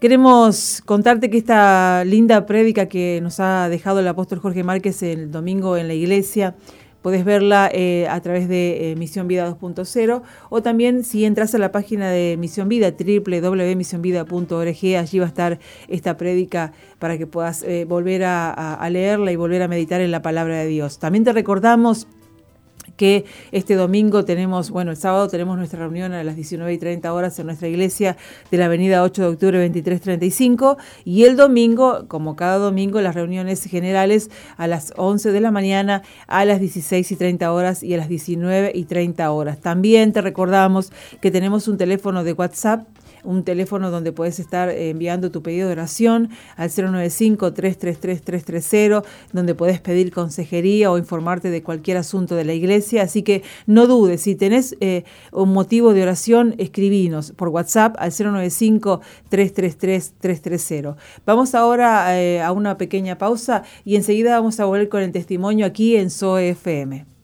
Queremos 0.00 0.80
contarte 0.86 1.28
que 1.28 1.36
esta 1.36 2.02
linda 2.06 2.46
prédica 2.46 2.86
que 2.86 3.20
nos 3.20 3.40
ha 3.40 3.68
dejado 3.68 4.00
el 4.00 4.08
apóstol 4.08 4.38
Jorge 4.38 4.64
Márquez 4.64 5.02
el 5.02 5.30
domingo 5.30 5.76
en 5.76 5.88
la 5.88 5.94
iglesia 5.94 6.54
Puedes 7.02 7.24
verla 7.24 7.70
eh, 7.72 8.08
a 8.08 8.20
través 8.20 8.48
de 8.48 8.90
eh, 8.90 8.96
Misión 8.96 9.28
Vida 9.28 9.48
2.0 9.48 10.22
o 10.50 10.62
también 10.62 11.04
si 11.04 11.24
entras 11.24 11.54
a 11.54 11.58
la 11.58 11.70
página 11.70 12.10
de 12.10 12.36
Misión 12.38 12.68
Vida, 12.68 12.90
www.misionvida.org, 12.90 14.96
allí 14.96 15.18
va 15.18 15.24
a 15.24 15.28
estar 15.28 15.58
esta 15.86 16.16
prédica 16.16 16.72
para 16.98 17.16
que 17.16 17.26
puedas 17.26 17.62
eh, 17.62 17.84
volver 17.84 18.24
a 18.24 18.88
leerla 18.90 19.30
y 19.30 19.36
volver 19.36 19.62
a 19.62 19.68
meditar 19.68 20.00
en 20.00 20.10
la 20.10 20.22
palabra 20.22 20.58
de 20.58 20.66
Dios. 20.66 20.98
También 20.98 21.24
te 21.24 21.32
recordamos 21.32 22.08
que 22.98 23.24
este 23.52 23.76
domingo 23.76 24.26
tenemos, 24.26 24.70
bueno, 24.70 24.90
el 24.90 24.96
sábado 24.98 25.28
tenemos 25.28 25.56
nuestra 25.56 25.78
reunión 25.78 26.12
a 26.12 26.22
las 26.24 26.34
19 26.36 26.70
y 26.74 26.78
30 26.78 27.14
horas 27.14 27.38
en 27.38 27.46
nuestra 27.46 27.68
iglesia 27.68 28.16
de 28.50 28.58
la 28.58 28.66
avenida 28.66 29.02
8 29.04 29.22
de 29.22 29.28
octubre 29.28 29.58
2335 29.58 30.76
y 31.04 31.24
el 31.24 31.36
domingo, 31.36 32.06
como 32.08 32.36
cada 32.36 32.58
domingo, 32.58 33.00
las 33.00 33.14
reuniones 33.14 33.62
generales 33.64 34.30
a 34.56 34.66
las 34.66 34.92
11 34.96 35.30
de 35.32 35.40
la 35.40 35.52
mañana, 35.52 36.02
a 36.26 36.44
las 36.44 36.60
16 36.60 37.12
y 37.12 37.16
30 37.16 37.52
horas 37.52 37.82
y 37.82 37.94
a 37.94 37.96
las 37.96 38.08
19 38.08 38.72
y 38.74 38.84
30 38.84 39.30
horas. 39.30 39.60
También 39.60 40.12
te 40.12 40.20
recordamos 40.20 40.92
que 41.20 41.30
tenemos 41.30 41.68
un 41.68 41.78
teléfono 41.78 42.24
de 42.24 42.32
WhatsApp 42.32 42.86
un 43.28 43.44
teléfono 43.44 43.90
donde 43.90 44.12
puedes 44.12 44.40
estar 44.40 44.70
eh, 44.70 44.88
enviando 44.88 45.30
tu 45.30 45.42
pedido 45.42 45.68
de 45.68 45.74
oración 45.74 46.30
al 46.56 46.70
095-333-330, 46.70 49.04
donde 49.34 49.54
puedes 49.54 49.80
pedir 49.80 50.10
consejería 50.12 50.90
o 50.90 50.96
informarte 50.96 51.50
de 51.50 51.62
cualquier 51.62 51.98
asunto 51.98 52.36
de 52.36 52.46
la 52.46 52.54
iglesia. 52.54 53.02
Así 53.02 53.22
que 53.22 53.42
no 53.66 53.86
dudes, 53.86 54.22
si 54.22 54.34
tenés 54.34 54.78
eh, 54.80 55.04
un 55.30 55.52
motivo 55.52 55.92
de 55.92 56.00
oración, 56.02 56.54
escribinos 56.56 57.32
por 57.32 57.48
WhatsApp 57.48 57.96
al 57.98 58.12
095-333-330. 58.12 60.96
Vamos 61.26 61.54
ahora 61.54 62.18
eh, 62.18 62.40
a 62.40 62.50
una 62.52 62.78
pequeña 62.78 63.18
pausa 63.18 63.62
y 63.84 63.96
enseguida 63.96 64.38
vamos 64.38 64.58
a 64.58 64.64
volver 64.64 64.88
con 64.88 65.02
el 65.02 65.12
testimonio 65.12 65.66
aquí 65.66 65.96
en 65.96 66.08
SOE 66.08 66.48
FM. 66.50 67.17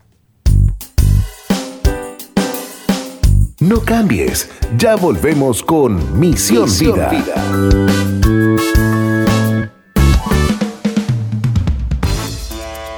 No 3.68 3.80
cambies, 3.80 4.50
ya 4.76 4.94
volvemos 4.94 5.62
con 5.62 6.20
Misión, 6.20 6.68
Vida. 7.10 7.34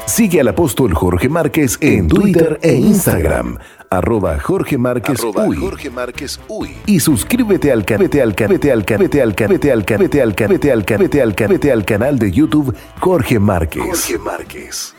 Sigue 0.06 0.40
al 0.40 0.48
apóstol 0.48 0.92
Jorge 0.92 1.28
Márquez 1.28 1.78
en 1.80 2.08
Twitter 2.08 2.58
e 2.62 2.74
Instagram, 2.74 3.58
arroba 3.90 4.40
Jorge 4.40 4.76
Márquez 4.76 5.20
Uy. 6.48 6.74
Y 6.86 6.98
suscríbete 6.98 7.70
al 7.70 7.84
canal 7.84 8.34
al 8.72 8.74
al 11.70 11.84
canal 11.84 12.18
de 12.18 12.32
YouTube 12.32 12.74
Jorge 12.98 13.38
Márquez. 13.38 13.84
Jorge 13.84 14.18
Márquez. 14.18 14.96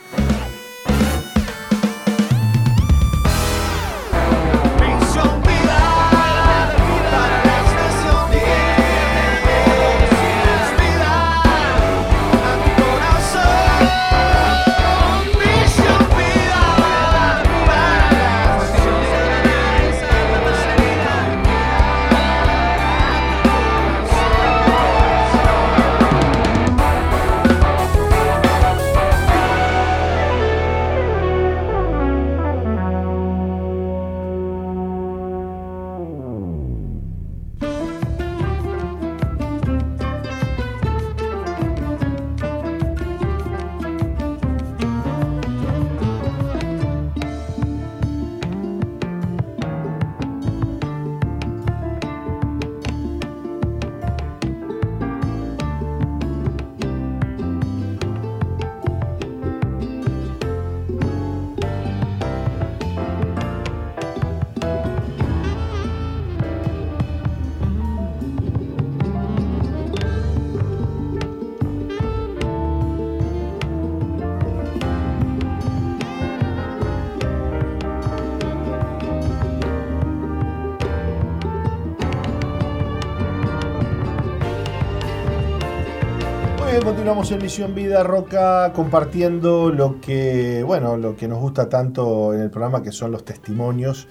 Continuamos 87.08 87.32
en 87.32 87.42
Misión 87.42 87.74
Vida 87.74 88.04
Roca 88.04 88.74
compartiendo 88.74 89.72
lo 89.72 90.02
que, 90.02 90.62
bueno, 90.64 90.98
lo 90.98 91.16
que 91.16 91.30
nos 91.30 91.40
gusta 91.40 91.70
tanto 91.70 92.34
en 92.34 92.42
el 92.42 92.50
programa 92.50 92.84
que 92.84 92.92
son 92.92 93.12
los 93.14 93.24
testimonios. 93.24 94.10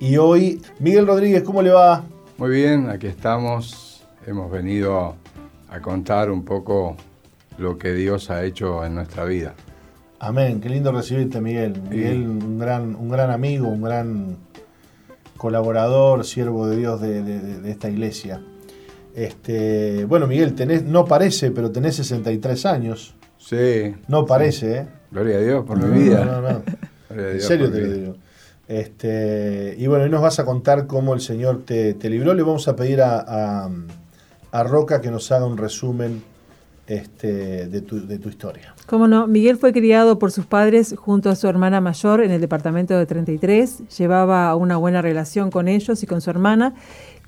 Y 0.00 0.16
hoy, 0.16 0.62
Miguel 0.78 1.06
Rodríguez, 1.06 1.42
¿cómo 1.42 1.60
le 1.60 1.72
va? 1.72 2.04
Muy 2.38 2.48
bien, 2.48 2.88
aquí 2.88 3.06
estamos. 3.06 4.02
Hemos 4.26 4.50
venido 4.50 5.16
a 5.68 5.80
contar 5.82 6.30
un 6.30 6.42
poco 6.42 6.96
lo 7.58 7.76
que 7.76 7.92
Dios 7.92 8.30
ha 8.30 8.42
hecho 8.42 8.82
en 8.82 8.94
nuestra 8.94 9.26
vida. 9.26 9.52
Amén, 10.18 10.62
qué 10.62 10.70
lindo 10.70 10.90
recibirte, 10.90 11.42
Miguel. 11.42 11.78
Miguel, 11.82 12.26
un 12.26 12.58
gran, 12.58 12.96
un 12.96 13.10
gran 13.10 13.30
amigo, 13.30 13.68
un 13.68 13.82
gran 13.82 14.38
colaborador, 15.36 16.24
siervo 16.24 16.66
de 16.66 16.76
Dios 16.78 16.98
de 17.02 17.70
esta 17.70 17.90
iglesia. 17.90 18.40
Este, 19.18 20.04
bueno, 20.04 20.28
Miguel, 20.28 20.54
tenés, 20.54 20.84
no 20.84 21.04
parece, 21.04 21.50
pero 21.50 21.72
tenés 21.72 21.96
63 21.96 22.66
años. 22.66 23.16
Sí. 23.36 23.96
No 24.06 24.24
parece, 24.24 24.76
¿eh? 24.76 24.86
Gloria 25.10 25.38
a 25.38 25.40
Dios 25.40 25.64
por 25.64 25.84
mi 25.84 26.04
vida. 26.04 26.24
No, 26.24 26.40
no, 26.40 26.52
no. 27.16 27.20
en 27.20 27.40
serio 27.40 27.68
te 27.68 27.80
lo 27.80 27.92
digo. 27.92 28.14
Este, 28.68 29.74
y 29.76 29.88
bueno, 29.88 30.04
hoy 30.04 30.10
nos 30.10 30.22
vas 30.22 30.38
a 30.38 30.44
contar 30.44 30.86
cómo 30.86 31.14
el 31.14 31.20
Señor 31.20 31.64
te, 31.64 31.96
libró. 32.08 32.32
Le 32.32 32.44
vamos 32.44 32.68
a 32.68 32.76
pedir 32.76 33.02
a, 33.02 33.68
Roca 34.52 35.00
que 35.00 35.10
nos 35.10 35.32
haga 35.32 35.46
un 35.46 35.56
resumen 35.56 36.22
este, 36.86 37.66
de, 37.66 37.80
tu, 37.80 38.06
de 38.06 38.20
tu 38.20 38.28
historia. 38.28 38.76
Cómo 38.86 39.08
no, 39.08 39.26
Miguel 39.26 39.56
fue 39.56 39.72
criado 39.72 40.20
por 40.20 40.30
sus 40.30 40.46
padres 40.46 40.94
junto 40.96 41.28
a 41.28 41.34
su 41.34 41.48
hermana 41.48 41.80
mayor 41.80 42.22
en 42.22 42.30
el 42.30 42.40
departamento 42.40 42.96
de 42.96 43.04
33. 43.04 43.88
Llevaba 43.98 44.54
una 44.54 44.76
buena 44.76 45.02
relación 45.02 45.50
con 45.50 45.66
ellos 45.66 46.04
y 46.04 46.06
con 46.06 46.20
su 46.20 46.30
hermana 46.30 46.74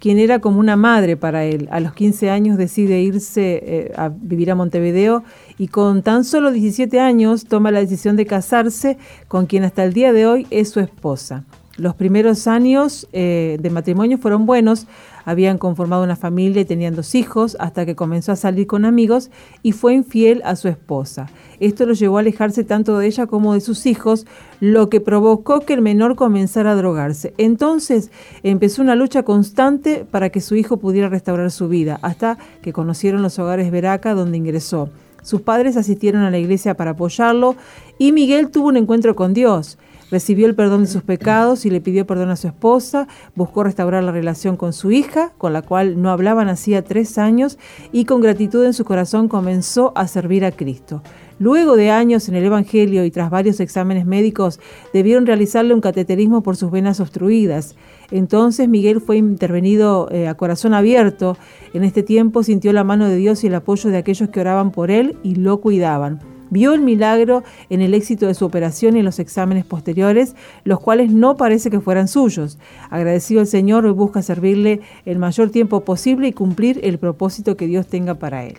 quien 0.00 0.18
era 0.18 0.40
como 0.40 0.58
una 0.58 0.76
madre 0.76 1.16
para 1.16 1.44
él. 1.44 1.68
A 1.70 1.78
los 1.78 1.92
15 1.92 2.30
años 2.30 2.56
decide 2.56 3.00
irse 3.02 3.60
eh, 3.62 3.92
a 3.96 4.08
vivir 4.08 4.50
a 4.50 4.54
Montevideo 4.56 5.22
y 5.58 5.68
con 5.68 6.02
tan 6.02 6.24
solo 6.24 6.50
17 6.50 6.98
años 6.98 7.44
toma 7.44 7.70
la 7.70 7.80
decisión 7.80 8.16
de 8.16 8.26
casarse 8.26 8.98
con 9.28 9.46
quien 9.46 9.62
hasta 9.62 9.84
el 9.84 9.92
día 9.92 10.12
de 10.12 10.26
hoy 10.26 10.46
es 10.50 10.70
su 10.70 10.80
esposa. 10.80 11.44
Los 11.76 11.94
primeros 11.94 12.46
años 12.46 13.08
eh, 13.12 13.58
de 13.60 13.70
matrimonio 13.70 14.18
fueron 14.18 14.44
buenos, 14.46 14.86
habían 15.30 15.58
conformado 15.58 16.02
una 16.02 16.16
familia 16.16 16.62
y 16.62 16.64
tenían 16.64 16.94
dos 16.94 17.14
hijos, 17.14 17.56
hasta 17.60 17.86
que 17.86 17.94
comenzó 17.94 18.32
a 18.32 18.36
salir 18.36 18.66
con 18.66 18.84
amigos 18.84 19.30
y 19.62 19.72
fue 19.72 19.94
infiel 19.94 20.42
a 20.44 20.56
su 20.56 20.68
esposa. 20.68 21.28
Esto 21.60 21.86
lo 21.86 21.94
llevó 21.94 22.16
a 22.16 22.20
alejarse 22.20 22.64
tanto 22.64 22.98
de 22.98 23.06
ella 23.06 23.26
como 23.26 23.54
de 23.54 23.60
sus 23.60 23.86
hijos, 23.86 24.26
lo 24.60 24.88
que 24.88 25.00
provocó 25.00 25.60
que 25.60 25.74
el 25.74 25.82
menor 25.82 26.16
comenzara 26.16 26.72
a 26.72 26.74
drogarse. 26.74 27.32
Entonces 27.38 28.10
empezó 28.42 28.82
una 28.82 28.96
lucha 28.96 29.22
constante 29.22 30.04
para 30.10 30.30
que 30.30 30.40
su 30.40 30.56
hijo 30.56 30.78
pudiera 30.78 31.08
restaurar 31.08 31.50
su 31.50 31.68
vida, 31.68 31.98
hasta 32.02 32.38
que 32.62 32.72
conocieron 32.72 33.22
los 33.22 33.38
hogares 33.38 33.70
Veraca, 33.70 34.14
donde 34.14 34.38
ingresó. 34.38 34.90
Sus 35.22 35.42
padres 35.42 35.76
asistieron 35.76 36.22
a 36.22 36.30
la 36.30 36.38
iglesia 36.38 36.74
para 36.74 36.92
apoyarlo 36.92 37.56
y 37.98 38.12
Miguel 38.12 38.50
tuvo 38.50 38.68
un 38.68 38.78
encuentro 38.78 39.14
con 39.14 39.34
Dios 39.34 39.78
recibió 40.10 40.46
el 40.46 40.54
perdón 40.54 40.82
de 40.82 40.88
sus 40.88 41.02
pecados 41.02 41.66
y 41.66 41.70
le 41.70 41.80
pidió 41.80 42.06
perdón 42.06 42.30
a 42.30 42.36
su 42.36 42.46
esposa, 42.46 43.08
buscó 43.34 43.64
restaurar 43.64 44.02
la 44.04 44.12
relación 44.12 44.56
con 44.56 44.72
su 44.72 44.90
hija, 44.90 45.32
con 45.38 45.52
la 45.52 45.62
cual 45.62 46.00
no 46.00 46.10
hablaban 46.10 46.48
hacía 46.48 46.82
tres 46.82 47.18
años, 47.18 47.58
y 47.92 48.04
con 48.04 48.20
gratitud 48.20 48.64
en 48.64 48.74
su 48.74 48.84
corazón 48.84 49.28
comenzó 49.28 49.92
a 49.96 50.06
servir 50.08 50.44
a 50.44 50.52
Cristo. 50.52 51.02
Luego 51.40 51.76
de 51.76 51.90
años 51.90 52.28
en 52.28 52.34
el 52.34 52.44
Evangelio 52.44 53.02
y 53.06 53.10
tras 53.10 53.30
varios 53.30 53.60
exámenes 53.60 54.04
médicos, 54.04 54.60
debieron 54.92 55.24
realizarle 55.24 55.72
un 55.72 55.80
cateterismo 55.80 56.42
por 56.42 56.54
sus 56.54 56.70
venas 56.70 57.00
obstruidas. 57.00 57.76
Entonces 58.10 58.68
Miguel 58.68 59.00
fue 59.00 59.16
intervenido 59.16 60.10
eh, 60.10 60.28
a 60.28 60.34
corazón 60.34 60.74
abierto. 60.74 61.38
En 61.72 61.82
este 61.82 62.02
tiempo 62.02 62.42
sintió 62.42 62.74
la 62.74 62.84
mano 62.84 63.08
de 63.08 63.16
Dios 63.16 63.42
y 63.42 63.46
el 63.46 63.54
apoyo 63.54 63.88
de 63.88 63.96
aquellos 63.96 64.28
que 64.28 64.40
oraban 64.40 64.70
por 64.70 64.90
él 64.90 65.16
y 65.22 65.36
lo 65.36 65.62
cuidaban. 65.62 66.29
Vio 66.50 66.74
el 66.74 66.80
milagro 66.80 67.44
en 67.70 67.80
el 67.80 67.94
éxito 67.94 68.26
de 68.26 68.34
su 68.34 68.44
operación 68.44 68.96
y 68.96 68.98
en 68.98 69.04
los 69.04 69.18
exámenes 69.18 69.64
posteriores, 69.64 70.34
los 70.64 70.80
cuales 70.80 71.10
no 71.12 71.36
parece 71.36 71.70
que 71.70 71.80
fueran 71.80 72.08
suyos. 72.08 72.58
Agradecido 72.90 73.40
al 73.40 73.46
Señor, 73.46 73.86
hoy 73.86 73.92
busca 73.92 74.20
servirle 74.22 74.80
el 75.06 75.18
mayor 75.18 75.50
tiempo 75.50 75.84
posible 75.84 76.28
y 76.28 76.32
cumplir 76.32 76.80
el 76.82 76.98
propósito 76.98 77.56
que 77.56 77.66
Dios 77.66 77.86
tenga 77.86 78.14
para 78.14 78.44
él. 78.44 78.58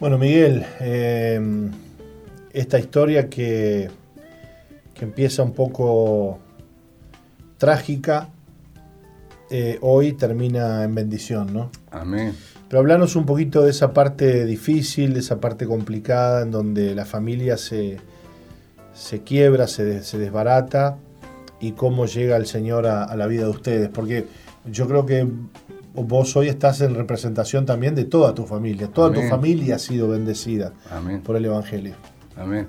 Bueno, 0.00 0.18
Miguel, 0.18 0.64
em, 0.80 1.70
esta 2.52 2.78
historia 2.78 3.28
que, 3.28 3.88
que, 4.94 5.04
empieza 5.04 5.42
un 5.42 5.52
poco 5.52 6.40
trágica, 7.56 8.28
eh, 9.50 9.78
hoy 9.80 10.14
termina 10.14 10.82
en 10.82 10.94
bendición, 10.94 11.52
¿no? 11.52 11.70
Amén. 11.90 12.34
Pero 12.72 12.80
hablanos 12.80 13.16
un 13.16 13.26
poquito 13.26 13.60
de 13.60 13.70
esa 13.70 13.92
parte 13.92 14.46
difícil, 14.46 15.12
de 15.12 15.20
esa 15.20 15.38
parte 15.38 15.66
complicada, 15.66 16.40
en 16.40 16.50
donde 16.50 16.94
la 16.94 17.04
familia 17.04 17.58
se, 17.58 17.98
se 18.94 19.20
quiebra, 19.20 19.66
se, 19.66 19.84
desbarata, 19.84 20.96
y 21.60 21.72
cómo 21.72 22.06
llega 22.06 22.34
el 22.38 22.46
Señor 22.46 22.86
a, 22.86 23.14
la 23.14 23.26
vida 23.26 23.42
de 23.42 23.50
ustedes. 23.50 23.90
Porque 23.90 24.24
yo 24.64 24.88
creo 24.88 25.04
que 25.04 25.28
vos 25.92 26.34
hoy 26.34 26.48
estás 26.48 26.80
en 26.80 26.94
representación 26.94 27.66
también 27.66 27.94
de 27.94 28.04
toda 28.04 28.34
tu 28.34 28.46
familia. 28.46 28.88
Toda 28.88 29.12
tu 29.12 29.20
familia 29.20 29.74
ha 29.74 29.78
sido 29.78 30.08
bendecida 30.08 30.72
por 31.24 31.36
el 31.36 31.44
Evangelio. 31.44 31.94
Amén. 32.38 32.68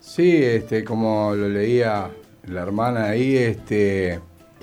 Sí, 0.00 0.36
este, 0.42 0.82
como 0.82 1.32
lo 1.36 1.48
leía 1.48 2.10
la 2.48 2.62
hermana 2.62 3.04
ahí, 3.04 3.36
este, 3.36 4.18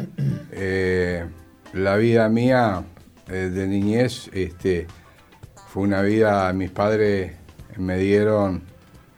eh, 0.52 1.24
la 1.72 1.96
vida 1.96 2.28
mía 2.28 2.84
de 3.28 3.68
niñez 3.68 4.30
este, 4.34 4.88
fue 5.68 5.84
una 5.84 6.02
vida, 6.02 6.52
mis 6.54 6.72
padres 6.72 7.34
me 7.78 7.98
dieron 7.98 8.64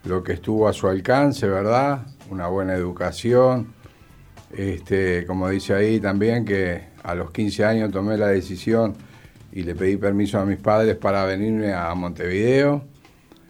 lo 0.05 0.23
que 0.23 0.33
estuvo 0.33 0.67
a 0.67 0.73
su 0.73 0.87
alcance, 0.87 1.47
¿verdad? 1.47 2.07
Una 2.29 2.47
buena 2.47 2.73
educación. 2.73 3.73
Este, 4.51 5.25
como 5.25 5.49
dice 5.49 5.73
ahí 5.73 5.99
también 5.99 6.45
que 6.45 6.85
a 7.03 7.13
los 7.13 7.31
15 7.31 7.65
años 7.65 7.91
tomé 7.91 8.17
la 8.17 8.27
decisión 8.27 8.95
y 9.51 9.63
le 9.63 9.75
pedí 9.75 9.97
permiso 9.97 10.39
a 10.39 10.45
mis 10.45 10.57
padres 10.57 10.95
para 10.95 11.25
venirme 11.25 11.73
a 11.73 11.93
Montevideo. 11.93 12.83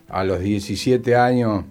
A 0.10 0.24
los 0.24 0.40
17 0.40 1.16
años 1.16 1.66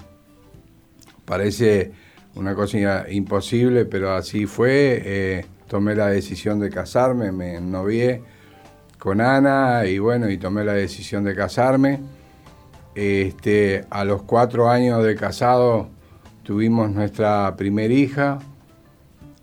parece 1.25 1.93
una 2.35 2.55
cosa 2.55 3.11
imposible, 3.11 3.85
pero 3.85 4.13
así 4.15 4.47
fue. 4.47 5.03
Eh, 5.05 5.47
tomé 5.69 5.95
la 5.97 6.07
decisión 6.07 6.61
de 6.61 6.71
casarme, 6.71 7.33
me 7.33 7.61
novié 7.61 8.23
con 8.99 9.21
Ana 9.21 9.87
y 9.87 9.99
bueno, 9.99 10.31
y 10.31 10.39
tomé 10.39 10.65
la 10.65 10.73
decisión 10.73 11.25
de 11.25 11.35
casarme. 11.35 12.01
Este, 12.95 13.85
a 13.91 14.05
los 14.05 14.23
cuatro 14.23 14.71
años 14.71 15.05
de 15.05 15.15
casado 15.17 15.89
tuvimos 16.43 16.91
nuestra 16.91 17.55
primera 17.57 17.93
hija. 17.93 18.39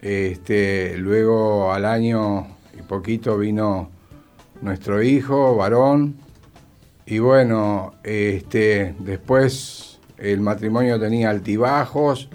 Este, 0.01 0.97
luego 0.97 1.71
al 1.71 1.85
año 1.85 2.47
y 2.77 2.81
poquito 2.81 3.37
vino 3.37 3.89
nuestro 4.61 5.01
hijo, 5.03 5.55
varón. 5.55 6.15
Y 7.05 7.19
bueno, 7.19 7.93
este, 8.03 8.95
después 8.99 9.99
el 10.17 10.41
matrimonio 10.41 10.99
tenía 10.99 11.29
altibajos. 11.29 12.29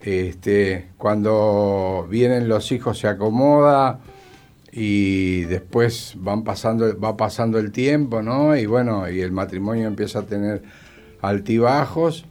este, 0.00 0.88
cuando 0.96 2.06
vienen 2.08 2.48
los 2.48 2.72
hijos 2.72 2.98
se 2.98 3.08
acomoda 3.08 4.00
y 4.80 5.42
después 5.46 6.14
van 6.18 6.44
pasando, 6.44 6.96
va 7.00 7.16
pasando 7.16 7.58
el 7.58 7.72
tiempo, 7.72 8.22
¿no? 8.22 8.56
Y 8.56 8.66
bueno, 8.66 9.10
y 9.10 9.20
el 9.20 9.32
matrimonio 9.32 9.88
empieza 9.88 10.20
a 10.20 10.22
tener 10.22 10.62
altibajos. 11.20 12.24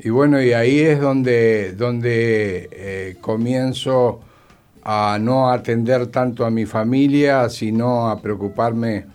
Y 0.00 0.08
bueno, 0.08 0.42
y 0.42 0.52
ahí 0.54 0.80
es 0.80 1.00
donde, 1.00 1.72
donde 1.74 2.68
eh, 2.72 3.16
comienzo 3.20 4.22
a 4.82 5.18
no 5.20 5.52
atender 5.52 6.08
tanto 6.08 6.44
a 6.44 6.50
mi 6.50 6.66
familia, 6.66 7.48
sino 7.48 8.10
a 8.10 8.20
preocuparme 8.20 9.06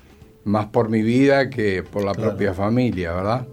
más 0.45 0.67
por 0.67 0.87
mi 0.87 1.01
vida 1.01 1.49
que 1.49 1.83
por 1.83 2.05
la 2.05 2.13
propia 2.13 2.53
familia, 2.53 3.11
¿verdad? 3.11 3.45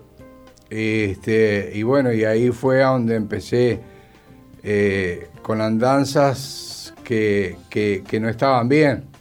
Este, 0.71 1.73
y 1.75 1.83
bueno, 1.83 2.13
y 2.13 2.23
ahí 2.23 2.51
fue 2.51 2.85
a 2.85 2.91
donde 2.91 3.17
empecé 3.17 3.81
eh, 4.63 5.31
con 5.43 5.61
andanzas 5.61 6.95
que, 7.03 7.57
que 7.71 8.21
no 8.21 8.29
estaban 8.29 8.69
bien 8.69 9.16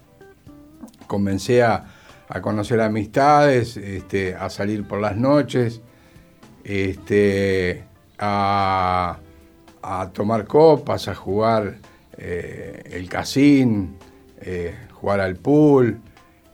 comencé 1.08 1.64
a, 1.64 1.86
conocer 2.42 2.82
amistades, 2.82 3.78
este, 3.78 4.34
a 4.34 4.50
salir 4.50 4.88
por 4.88 5.00
las 5.00 5.16
noches, 5.16 5.82
este, 6.64 7.84
a, 8.18 9.18
tomar 10.14 10.46
copas, 10.46 11.08
a 11.08 11.16
jugar 11.16 11.76
eh, 12.18 12.82
el 12.92 13.08
casín, 13.08 13.98
eh, 14.42 14.74
jugar 14.94 15.20
al 15.20 15.36
pool. 15.36 16.00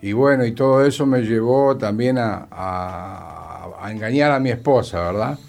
Y 0.02 0.14
bueno, 0.14 0.46
y 0.46 0.52
todo 0.54 0.86
eso 0.86 1.06
me 1.06 1.22
llevó 1.22 1.78
también 1.78 2.18
a, 2.20 3.88
engañar 3.90 4.32
a 4.32 4.40
mi 4.40 4.50
esposa, 4.50 5.02
¿verdad? 5.02 5.40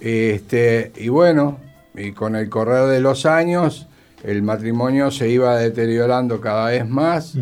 Este, 0.00 0.92
y 0.96 1.08
bueno, 1.08 1.58
y 1.94 2.12
con 2.12 2.36
el 2.36 2.48
correr 2.48 2.88
de 2.88 3.00
los 3.00 3.26
años, 3.26 3.86
el 4.22 4.42
matrimonio 4.42 5.10
se 5.10 5.28
iba 5.28 5.56
deteriorando 5.56 6.40
cada 6.40 6.66
vez 6.70 6.88
más. 6.88 7.34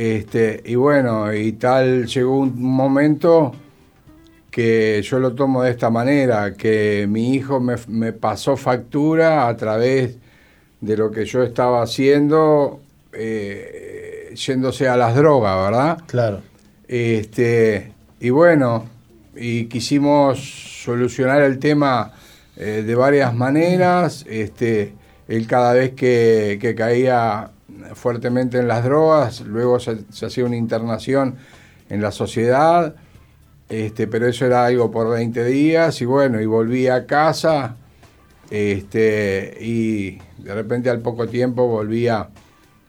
Este, 0.00 0.62
y 0.64 0.76
bueno, 0.76 1.30
y 1.30 1.52
tal 1.52 2.06
llegó 2.06 2.38
un 2.38 2.62
momento 2.62 3.52
que 4.50 5.02
yo 5.02 5.18
lo 5.18 5.34
tomo 5.34 5.62
de 5.62 5.72
esta 5.72 5.90
manera, 5.90 6.54
que 6.54 7.04
mi 7.06 7.34
hijo 7.34 7.60
me, 7.60 7.74
me 7.86 8.14
pasó 8.14 8.56
factura 8.56 9.46
a 9.46 9.54
través 9.58 10.16
de 10.80 10.96
lo 10.96 11.10
que 11.10 11.26
yo 11.26 11.42
estaba 11.42 11.82
haciendo, 11.82 12.80
eh, 13.12 14.32
yéndose 14.34 14.88
a 14.88 14.96
las 14.96 15.14
drogas, 15.14 15.70
¿verdad? 15.70 15.98
Claro. 16.06 16.40
Este, 16.88 17.92
y 18.20 18.30
bueno, 18.30 18.86
y 19.36 19.66
quisimos 19.66 20.82
solucionar 20.82 21.42
el 21.42 21.58
tema 21.58 22.14
eh, 22.56 22.84
de 22.86 22.94
varias 22.94 23.34
maneras. 23.34 24.24
Este, 24.26 24.94
él 25.28 25.46
cada 25.46 25.74
vez 25.74 25.90
que, 25.90 26.56
que 26.58 26.74
caía 26.74 27.50
fuertemente 27.94 28.58
en 28.58 28.68
las 28.68 28.84
drogas, 28.84 29.40
luego 29.42 29.80
se, 29.80 30.04
hacía 30.24 30.44
una 30.44 30.56
internación 30.56 31.36
en 31.88 32.00
la 32.00 32.12
sociedad, 32.12 32.94
este, 33.68 34.06
pero 34.06 34.26
eso 34.26 34.46
era 34.46 34.64
algo 34.64 34.90
por 34.90 35.10
20 35.10 35.44
días 35.44 36.00
y 36.00 36.04
bueno, 36.04 36.40
y 36.40 36.46
volví 36.46 36.88
a 36.88 37.06
casa 37.06 37.76
este, 38.50 39.56
y 39.60 40.18
de 40.38 40.54
repente 40.54 40.90
al 40.90 41.00
poco 41.00 41.28
tiempo 41.28 41.66
volvía 41.66 42.30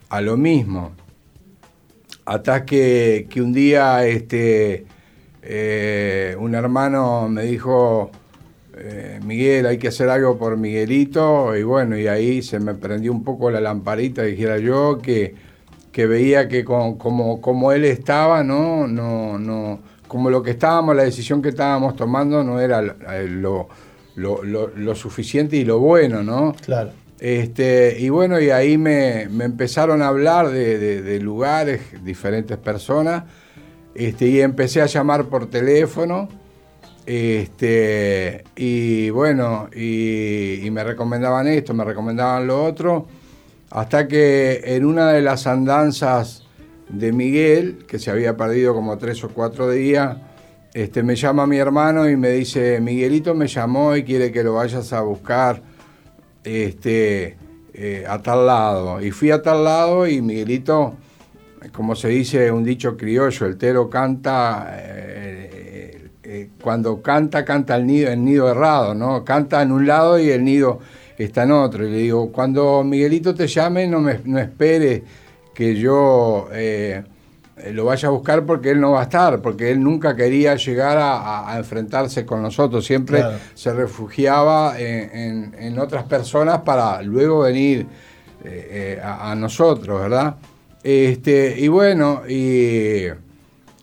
a 0.09 0.21
lo 0.21 0.37
mismo. 0.37 0.91
Hasta 2.25 2.65
que, 2.65 3.27
que 3.29 3.41
un 3.41 3.53
día 3.53 4.05
este, 4.05 4.85
eh, 5.41 6.35
un 6.39 6.55
hermano 6.55 7.27
me 7.29 7.43
dijo, 7.43 8.11
eh, 8.83 9.19
Miguel, 9.25 9.65
hay 9.65 9.77
que 9.77 9.87
hacer 9.89 10.09
algo 10.09 10.37
por 10.37 10.57
Miguelito, 10.57 11.55
y 11.55 11.63
bueno, 11.63 11.97
y 11.97 12.07
ahí 12.07 12.41
se 12.41 12.59
me 12.59 12.73
prendió 12.73 13.11
un 13.11 13.23
poco 13.23 13.49
la 13.51 13.61
lamparita, 13.61 14.23
dijera 14.23 14.57
yo, 14.57 14.99
que, 15.01 15.35
que 15.91 16.05
veía 16.07 16.47
que 16.47 16.63
con- 16.65 16.97
como, 16.97 17.41
como 17.41 17.71
él 17.71 17.85
estaba, 17.85 18.43
¿no? 18.43 18.87
No, 18.87 19.37
no, 19.39 19.79
como 20.07 20.29
lo 20.29 20.41
que 20.43 20.51
estábamos, 20.51 20.95
la 20.95 21.03
decisión 21.03 21.41
que 21.41 21.49
estábamos 21.49 21.95
tomando 21.95 22.43
no 22.43 22.59
era 22.59 22.81
lo, 22.81 23.67
lo, 24.15 24.43
lo- 24.43 24.67
lo 24.75 24.95
suficiente 24.95 25.55
y 25.57 25.65
lo 25.65 25.79
bueno, 25.79 26.23
¿no? 26.23 26.53
Claro. 26.65 26.91
Este, 27.19 27.97
y 27.99 28.09
bueno, 28.09 28.39
y 28.41 28.49
ahí 28.49 28.77
me, 28.79 29.27
me 29.29 29.45
empezaron 29.45 30.01
a 30.01 30.07
hablar 30.07 30.49
de, 30.49 30.79
de- 30.79 31.01
de 31.03 31.19
lugares, 31.19 31.81
diferentes 32.03 32.57
personas, 32.57 33.23
este, 33.93 34.27
y 34.27 34.41
empecé 34.41 34.81
a 34.81 34.85
llamar 34.87 35.25
por 35.25 35.47
teléfono, 35.49 36.27
este, 37.13 38.45
y 38.55 39.09
bueno, 39.09 39.67
y, 39.75 40.65
me 40.71 40.81
recomendaban 40.81 41.45
esto, 41.47 41.73
me 41.73 41.83
recomendaban 41.83 42.47
lo 42.47 42.63
otro, 42.63 43.05
hasta 43.69 44.07
que 44.07 44.61
en 44.63 44.85
una 44.85 45.11
de 45.11 45.21
las 45.21 45.45
andanzas 45.45 46.47
de 46.87 47.11
Miguel, 47.11 47.83
que 47.85 47.99
se 47.99 48.11
había 48.11 48.37
perdido 48.37 48.73
como 48.73 48.97
tres 48.97 49.21
o 49.25 49.27
cuatro 49.27 49.69
días, 49.69 50.19
este, 50.73 51.03
me 51.03 51.17
llama 51.17 51.45
mi 51.45 51.57
hermano 51.57 52.09
y 52.09 52.15
me 52.15 52.29
dice, 52.29 52.79
Miguelito 52.79 53.35
me 53.35 53.47
llamó 53.47 53.93
y 53.97 54.05
quiere 54.05 54.31
que 54.31 54.41
lo 54.41 54.53
vayas 54.53 54.93
a 54.93 55.01
buscar 55.01 55.61
este, 56.45 57.35
eh, 57.73 58.05
a 58.07 58.21
tal 58.21 58.47
lado. 58.47 59.01
Y 59.01 59.11
fui 59.11 59.31
a 59.31 59.41
tal 59.41 59.65
lado 59.65 60.07
y 60.07 60.21
Miguelito, 60.21 60.95
como 61.73 61.93
se 61.93 62.07
dice 62.07 62.49
un 62.53 62.63
dicho 62.63 62.95
criollo, 62.95 63.47
el 63.47 63.57
tero 63.57 63.89
canta, 63.89 64.77
eh, 64.79 65.50
eh, 66.33 66.49
cuando 66.61 67.01
canta, 67.01 67.43
canta 67.43 67.75
el 67.75 67.85
nido, 67.85 68.09
el 68.11 68.23
nido 68.23 68.49
errado, 68.49 68.93
¿no? 68.95 69.23
Canta 69.25 69.61
en 69.61 69.71
un 69.71 69.85
lado 69.85 70.17
y 70.17 70.29
el 70.29 70.43
nido 70.43 70.79
está 71.17 71.43
en 71.43 71.51
otro. 71.51 71.85
Y 71.85 71.91
le 71.91 71.97
digo, 71.97 72.31
cuando 72.31 72.83
Miguelito 72.83 73.35
te 73.35 73.47
llame, 73.47 73.85
no, 73.87 73.99
me, 73.99 74.19
no 74.25 74.39
esperes 74.39 75.01
que 75.53 75.75
yo... 75.75 76.47
eh, 76.53 77.03
lo 77.73 77.85
vaya 77.85 78.07
a 78.07 78.11
buscar 78.11 78.43
porque 78.43 78.71
él 78.71 78.81
no 78.81 78.91
va 78.93 79.01
a 79.01 79.03
estar, 79.03 79.39
porque 79.39 79.69
él 79.69 79.83
nunca 79.83 80.15
quería 80.15 80.55
llegar 80.55 80.97
a, 80.99 81.53
enfrentarse 81.57 82.25
con 82.25 82.41
nosotros, 82.41 82.83
siempre 82.83 83.19
Claro. 83.19 83.37
se 83.53 83.71
refugiaba 83.71 84.79
en, 84.79 85.15
en- 85.15 85.55
en 85.59 85.77
otras 85.77 86.05
personas 86.05 86.61
para 86.61 87.03
luego 87.03 87.41
venir 87.41 87.85
eh, 88.43 88.99
a, 89.03 89.31
a 89.31 89.35
nosotros, 89.35 90.01
¿verdad? 90.01 90.37
Este, 90.81 91.53
y 91.59 91.67
bueno, 91.67 92.23
y, 92.27 93.05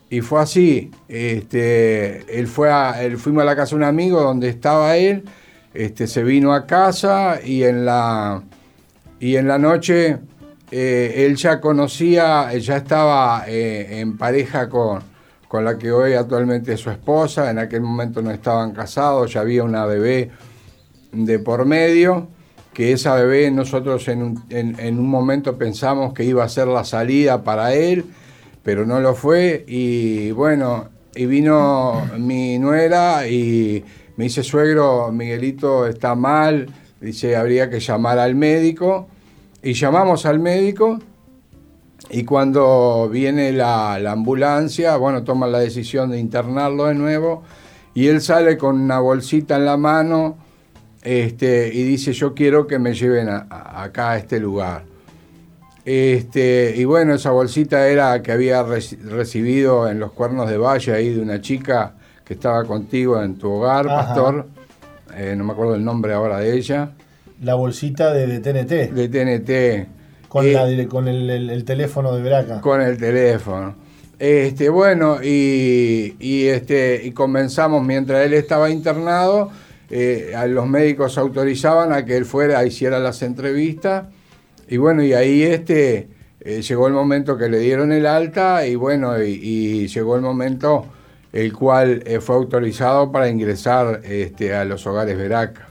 y 0.09 0.21
fue 0.21 0.41
así. 0.41 0.91
Este, 1.07 2.37
él 2.37 2.47
fue 2.47 2.71
fuimos 3.17 3.43
a 3.43 3.45
la 3.45 3.55
casa 3.55 3.71
de 3.71 3.75
un 3.77 3.83
amigo 3.83 4.21
donde 4.21 4.49
estaba 4.49 4.97
él, 4.97 5.23
este, 5.73 6.07
se 6.07 6.23
vino 6.23 6.53
a 6.53 6.65
casa 6.65 7.39
y 7.43 7.63
en 7.63 7.85
la, 7.85 8.41
y 9.19 9.35
en 9.35 9.47
la 9.47 9.59
noche 9.59 10.17
eh, 10.71 11.25
él 11.25 11.35
ya 11.35 11.61
conocía, 11.61 12.51
ya 12.57 12.77
estaba 12.77 13.43
eh, 13.47 13.99
en 13.99 14.17
pareja 14.17 14.67
con, 14.67 15.01
con 15.47 15.63
la 15.63 15.77
que 15.77 15.91
hoy 15.91 16.13
actualmente 16.13 16.73
es 16.73 16.79
su 16.79 16.89
esposa, 16.89 17.49
en 17.51 17.59
aquel 17.59 17.81
momento 17.81 18.21
no 18.21 18.31
estaban 18.31 18.71
casados, 18.71 19.33
ya 19.33 19.41
había 19.41 19.63
una 19.63 19.85
bebé 19.85 20.31
de 21.11 21.39
por 21.39 21.65
medio, 21.65 22.29
que 22.73 22.91
esa 22.91 23.15
bebé 23.15 23.51
nosotros 23.51 24.07
en 24.07 24.23
un, 24.23 24.43
en 24.49 24.99
un 24.99 25.07
momento 25.07 25.57
pensamos 25.57 26.13
que 26.13 26.23
iba 26.23 26.43
a 26.43 26.49
ser 26.49 26.67
la 26.67 26.83
salida 26.83 27.43
para 27.43 27.73
él, 27.73 28.05
pero 28.69 28.85
no 28.85 28.99
lo 28.99 29.15
fue, 29.15 29.65
y 29.67 30.29
bueno, 30.29 30.89
y 31.15 31.25
vino 31.25 32.07
mi 32.19 32.59
nuera 32.59 33.27
y 33.27 33.83
me 34.15 34.25
dice, 34.25 34.43
suegro, 34.43 35.11
Miguelito 35.11 35.87
está 35.87 36.13
mal, 36.13 36.67
dice, 37.01 37.35
habría 37.35 37.67
que 37.71 37.79
llamar 37.79 38.19
al 38.19 38.35
médico, 38.35 39.07
y 39.63 39.73
llamamos 39.73 40.27
al 40.27 40.37
médico, 40.37 40.99
y 42.11 42.23
cuando 42.25 43.09
viene 43.11 43.53
la, 43.53 43.97
la 43.97 44.11
ambulancia, 44.11 44.97
bueno, 44.97 45.23
toman 45.23 45.51
la 45.51 45.57
decisión 45.61 46.11
de 46.11 46.19
internarlo 46.19 46.85
de 46.85 46.93
nuevo, 46.93 47.41
y 47.95 48.05
él 48.05 48.21
sale 48.21 48.55
con 48.55 48.79
una 48.79 48.99
bolsita 48.99 49.55
en 49.55 49.65
la 49.65 49.77
mano 49.77 50.37
este, 51.01 51.73
y 51.73 51.81
dice, 51.81 52.13
yo 52.13 52.35
quiero 52.35 52.67
que 52.67 52.77
me 52.77 52.93
lleven 52.93 53.29
acá 53.29 54.11
a 54.11 54.17
este 54.17 54.39
lugar. 54.39 54.88
Este, 55.93 56.71
y 56.75 56.85
bueno, 56.85 57.15
esa 57.15 57.31
bolsita 57.31 57.87
era 57.87 58.21
que 58.21 58.31
había 58.31 58.63
reci- 58.63 58.99
recibido 59.01 59.89
en 59.89 59.99
los 59.99 60.11
cuernos 60.11 60.47
de 60.47 60.55
valle 60.55 60.93
ahí 60.93 61.09
de 61.15 61.19
una 61.19 61.41
chica 61.41 61.93
que 62.23 62.35
estaba 62.35 62.63
contigo 62.63 63.19
en 63.23 63.39
tu 63.39 63.49
hogar, 63.49 63.87
Ajá. 63.89 63.97
pastor. 64.05 64.47
Eh, 65.17 65.33
no 65.35 65.43
me 65.45 65.53
acuerdo 65.53 65.73
el 65.73 65.83
nombre 65.83 66.13
ahora 66.13 66.37
de 66.41 66.55
ella. 66.55 66.91
La 67.41 67.55
bolsita 67.55 68.13
de, 68.13 68.27
de 68.27 68.39
TNT. 68.39 68.93
De 68.93 69.09
TNT. 69.09 70.27
Con, 70.27 70.45
Eh, 70.45 70.53
la 70.53 70.87
con 70.87 71.07
el, 71.07 71.27
el- 71.27 71.49
el 71.49 71.65
teléfono 71.65 72.13
de 72.15 72.21
Braca. 72.21 72.61
con 72.61 72.81
el 72.81 72.95
teléfono. 72.99 73.73
Este, 74.19 74.69
bueno, 74.69 75.17
y, 75.23 76.13
y, 76.19 76.45
este, 76.49 77.01
y 77.03 77.13
comenzamos 77.13 77.83
mientras 77.83 78.23
él 78.27 78.35
estaba 78.35 78.69
internado, 78.69 79.49
eh, 79.89 80.33
a 80.37 80.45
los 80.45 80.67
médicos 80.67 81.17
autorizaban 81.17 81.93
a 81.93 82.05
que 82.05 82.15
él 82.15 82.25
fuera, 82.25 82.63
hiciera 82.63 82.99
las 82.99 83.23
entrevistas, 83.23 84.03
y 84.69 84.77
bueno, 84.77 85.03
y 85.03 85.13
ahí 85.13 85.43
este, 85.43 86.07
eh, 86.39 86.61
llegó 86.61 86.87
el 86.87 86.93
momento 86.93 87.37
que 87.37 87.49
le 87.49 87.59
dieron 87.59 87.91
el 87.91 88.05
alta, 88.05 88.65
y 88.65 88.75
bueno, 88.75 89.21
y, 89.21 89.31
y 89.31 89.87
llegó 89.87 90.15
el 90.15 90.21
momento 90.21 90.85
el 91.31 91.53
cual 91.53 92.03
eh, 92.05 92.19
fue 92.19 92.35
autorizado 92.35 93.11
para 93.11 93.29
ingresar 93.29 94.01
este, 94.03 94.53
a 94.53 94.65
los 94.65 94.85
hogares 94.87 95.17
Veraca. 95.17 95.67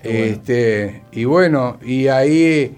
Qué 0.00 0.08
bueno. 0.08 0.24
Este, 0.24 1.02
y 1.12 1.24
bueno, 1.24 1.78
y 1.82 2.08
ahí 2.08 2.76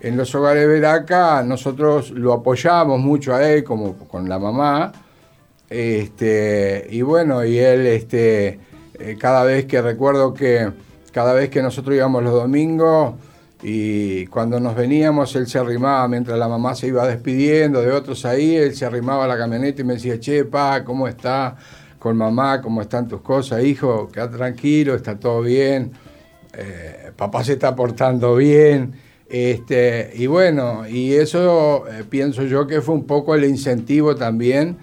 en 0.00 0.16
los 0.16 0.34
hogares 0.34 0.66
Veraca 0.68 1.42
nosotros 1.42 2.10
lo 2.10 2.32
apoyamos 2.32 3.00
mucho 3.00 3.34
a 3.34 3.48
él, 3.48 3.64
como 3.64 3.96
con 4.08 4.28
la 4.28 4.38
mamá. 4.38 4.92
Este, 5.68 6.86
y 6.90 7.02
bueno, 7.02 7.44
y 7.44 7.58
él 7.58 7.86
este, 7.86 8.60
eh, 8.98 9.16
cada 9.18 9.42
vez 9.44 9.66
que 9.66 9.82
recuerdo 9.82 10.32
que 10.34 10.70
cada 11.10 11.32
vez 11.32 11.48
que 11.48 11.62
nosotros 11.62 11.96
íbamos 11.96 12.22
los 12.22 12.32
domingos 12.32 13.14
y 13.64 14.26
cuando 14.26 14.60
nos 14.60 14.76
veníamos 14.76 15.34
él 15.34 15.48
se 15.48 15.58
arrimaba 15.58 16.06
mientras 16.06 16.38
la 16.38 16.46
mamá 16.46 16.74
se 16.74 16.86
iba 16.88 17.06
despidiendo 17.06 17.80
de 17.80 17.90
otros 17.90 18.24
ahí, 18.24 18.54
él 18.54 18.76
se 18.76 18.84
arrimaba 18.84 19.24
a 19.24 19.26
la 19.26 19.36
camioneta 19.36 19.80
y 19.80 19.84
me 19.84 19.94
decía, 19.94 20.20
che, 20.20 20.44
pa, 20.44 20.84
¿cómo 20.84 21.08
está 21.08 21.56
con 21.98 22.16
mamá? 22.16 22.60
¿Cómo 22.60 22.82
están 22.82 23.08
tus 23.08 23.22
cosas, 23.22 23.64
hijo? 23.64 24.08
Queda 24.12 24.30
tranquilo, 24.30 24.94
está 24.94 25.18
todo 25.18 25.40
bien 25.40 25.92
eh, 26.56 27.10
papá 27.16 27.44
se 27.44 27.54
está 27.54 27.74
portando 27.74 28.36
bien. 28.36 28.92
Este, 29.28 30.12
y 30.14 30.26
bueno, 30.26 30.86
y 30.86 31.14
eso 31.14 31.84
eh, 31.88 32.04
pienso 32.08 32.44
yo 32.44 32.66
que 32.66 32.80
fue 32.80 32.94
un 32.94 33.04
poco 33.04 33.34
el 33.34 33.44
incentivo 33.44 34.14
también 34.14 34.76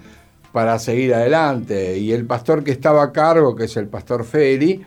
para 0.52 0.78
seguir 0.78 1.14
adelante. 1.14 1.98
Y 1.98 2.12
el 2.12 2.26
pastor 2.26 2.62
que 2.64 2.72
estaba 2.72 3.02
a 3.02 3.12
cargo, 3.12 3.56
que 3.56 3.64
es 3.64 3.76
el 3.76 3.86
pastor 3.86 4.24
Feli, 4.24 4.84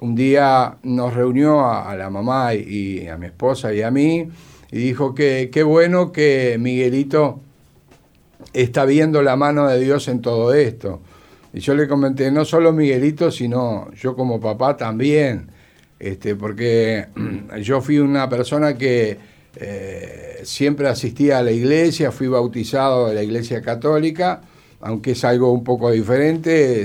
un 0.00 0.14
día 0.14 0.76
nos 0.82 1.14
reunió 1.14 1.66
a, 1.66 1.94
la 1.96 2.10
mamá 2.10 2.54
y, 2.54 3.00
y 3.02 3.08
a 3.08 3.16
mi 3.16 3.26
esposa 3.26 3.72
y 3.72 3.82
a 3.82 3.90
mí 3.90 4.28
y 4.70 4.78
dijo 4.78 5.14
que 5.14 5.50
qué 5.52 5.62
bueno 5.62 6.12
que 6.12 6.56
Miguelito 6.58 7.40
está 8.52 8.84
viendo 8.84 9.22
la 9.22 9.36
mano 9.36 9.68
de 9.68 9.78
Dios 9.80 10.08
en 10.08 10.20
todo 10.20 10.54
esto. 10.54 11.00
Y 11.52 11.60
yo 11.60 11.74
le 11.74 11.88
comenté, 11.88 12.30
no 12.30 12.44
solo 12.44 12.72
Miguelito, 12.72 13.30
sino 13.30 13.90
yo 13.94 14.14
como 14.14 14.40
papá 14.40 14.76
también, 14.76 15.48
este, 15.98 16.34
porque 16.34 17.06
yo 17.62 17.80
fui 17.80 17.98
una 17.98 18.28
persona 18.28 18.76
que 18.76 19.16
eh, 19.56 20.40
siempre 20.44 20.88
asistía 20.88 21.38
a 21.38 21.42
la 21.42 21.52
iglesia, 21.52 22.12
fui 22.12 22.28
bautizado 22.28 23.08
de 23.08 23.14
la 23.14 23.22
iglesia 23.22 23.62
católica, 23.62 24.42
aunque 24.80 25.12
es 25.12 25.24
algo 25.24 25.52
un 25.52 25.64
poco 25.64 25.90
diferente, 25.90 26.82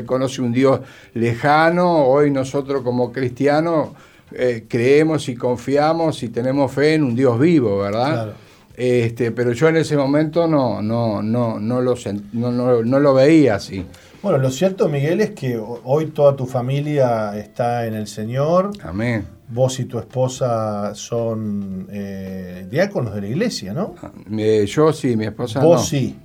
se 0.00 0.04
conoce 0.04 0.42
un 0.42 0.52
Dios 0.52 0.80
lejano, 1.14 2.04
hoy 2.06 2.30
nosotros 2.30 2.82
como 2.82 3.10
cristianos 3.12 3.88
eh, 4.32 4.64
creemos 4.68 5.28
y 5.28 5.34
confiamos 5.36 6.22
y 6.22 6.28
tenemos 6.28 6.72
fe 6.72 6.94
en 6.94 7.04
un 7.04 7.14
Dios 7.14 7.38
vivo, 7.38 7.78
¿verdad? 7.78 8.12
Claro. 8.12 8.32
Este, 8.76 9.30
pero 9.32 9.52
yo 9.52 9.68
en 9.68 9.76
ese 9.78 9.96
momento 9.96 10.46
no, 10.46 10.82
no, 10.82 11.22
no, 11.22 11.58
no, 11.58 11.80
lo, 11.80 11.94
no, 12.34 12.50
no- 12.52 12.82
no 12.82 13.00
lo 13.00 13.14
veía 13.14 13.54
así. 13.54 13.86
Bueno, 14.22 14.36
lo 14.38 14.50
cierto, 14.50 14.88
Miguel, 14.88 15.20
es 15.20 15.30
que 15.30 15.56
ho- 15.56 15.80
hoy 15.84 16.06
toda 16.06 16.36
tu 16.36 16.44
familia 16.46 17.38
está 17.38 17.86
en 17.86 17.94
el 17.94 18.06
Señor. 18.06 18.72
Amén. 18.82 19.24
Vos 19.48 19.78
y 19.80 19.84
tu 19.86 19.98
esposa 19.98 20.94
son 20.94 21.86
eh, 21.90 22.66
diáconos 22.68 23.14
de 23.14 23.20
la 23.22 23.28
iglesia, 23.28 23.72
¿no? 23.72 23.94
Eh, 24.36 24.66
yo 24.66 24.92
sí, 24.92 25.16
mi 25.16 25.24
esposa 25.24 25.60
Vos 25.60 25.80
no. 25.80 25.86
sí. 25.86 26.16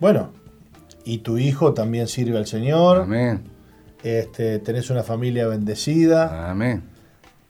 Bueno, 0.00 0.30
y 1.04 1.18
tu 1.18 1.38
hijo 1.38 1.74
también 1.74 2.08
sirve 2.08 2.38
al 2.38 2.46
Señor. 2.46 3.02
Amén. 3.02 3.42
Este, 4.02 4.58
tenés 4.58 4.90
una 4.90 5.02
familia 5.02 5.46
bendecida. 5.46 6.50
Amén. 6.50 6.82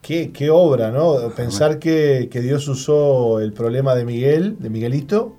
Qué, 0.03 0.31
qué 0.33 0.51
obra, 0.51 0.91
¿no? 0.91 1.31
Pensar 1.35 1.79
que, 1.79 2.29
que 2.31 2.41
Dios 2.43 2.69
usó 2.69 3.41
el 3.41 3.53
problema 3.53 3.95
de 3.95 4.05
Miguel, 4.05 4.57
de 4.61 4.69
Miguelito, 4.71 5.37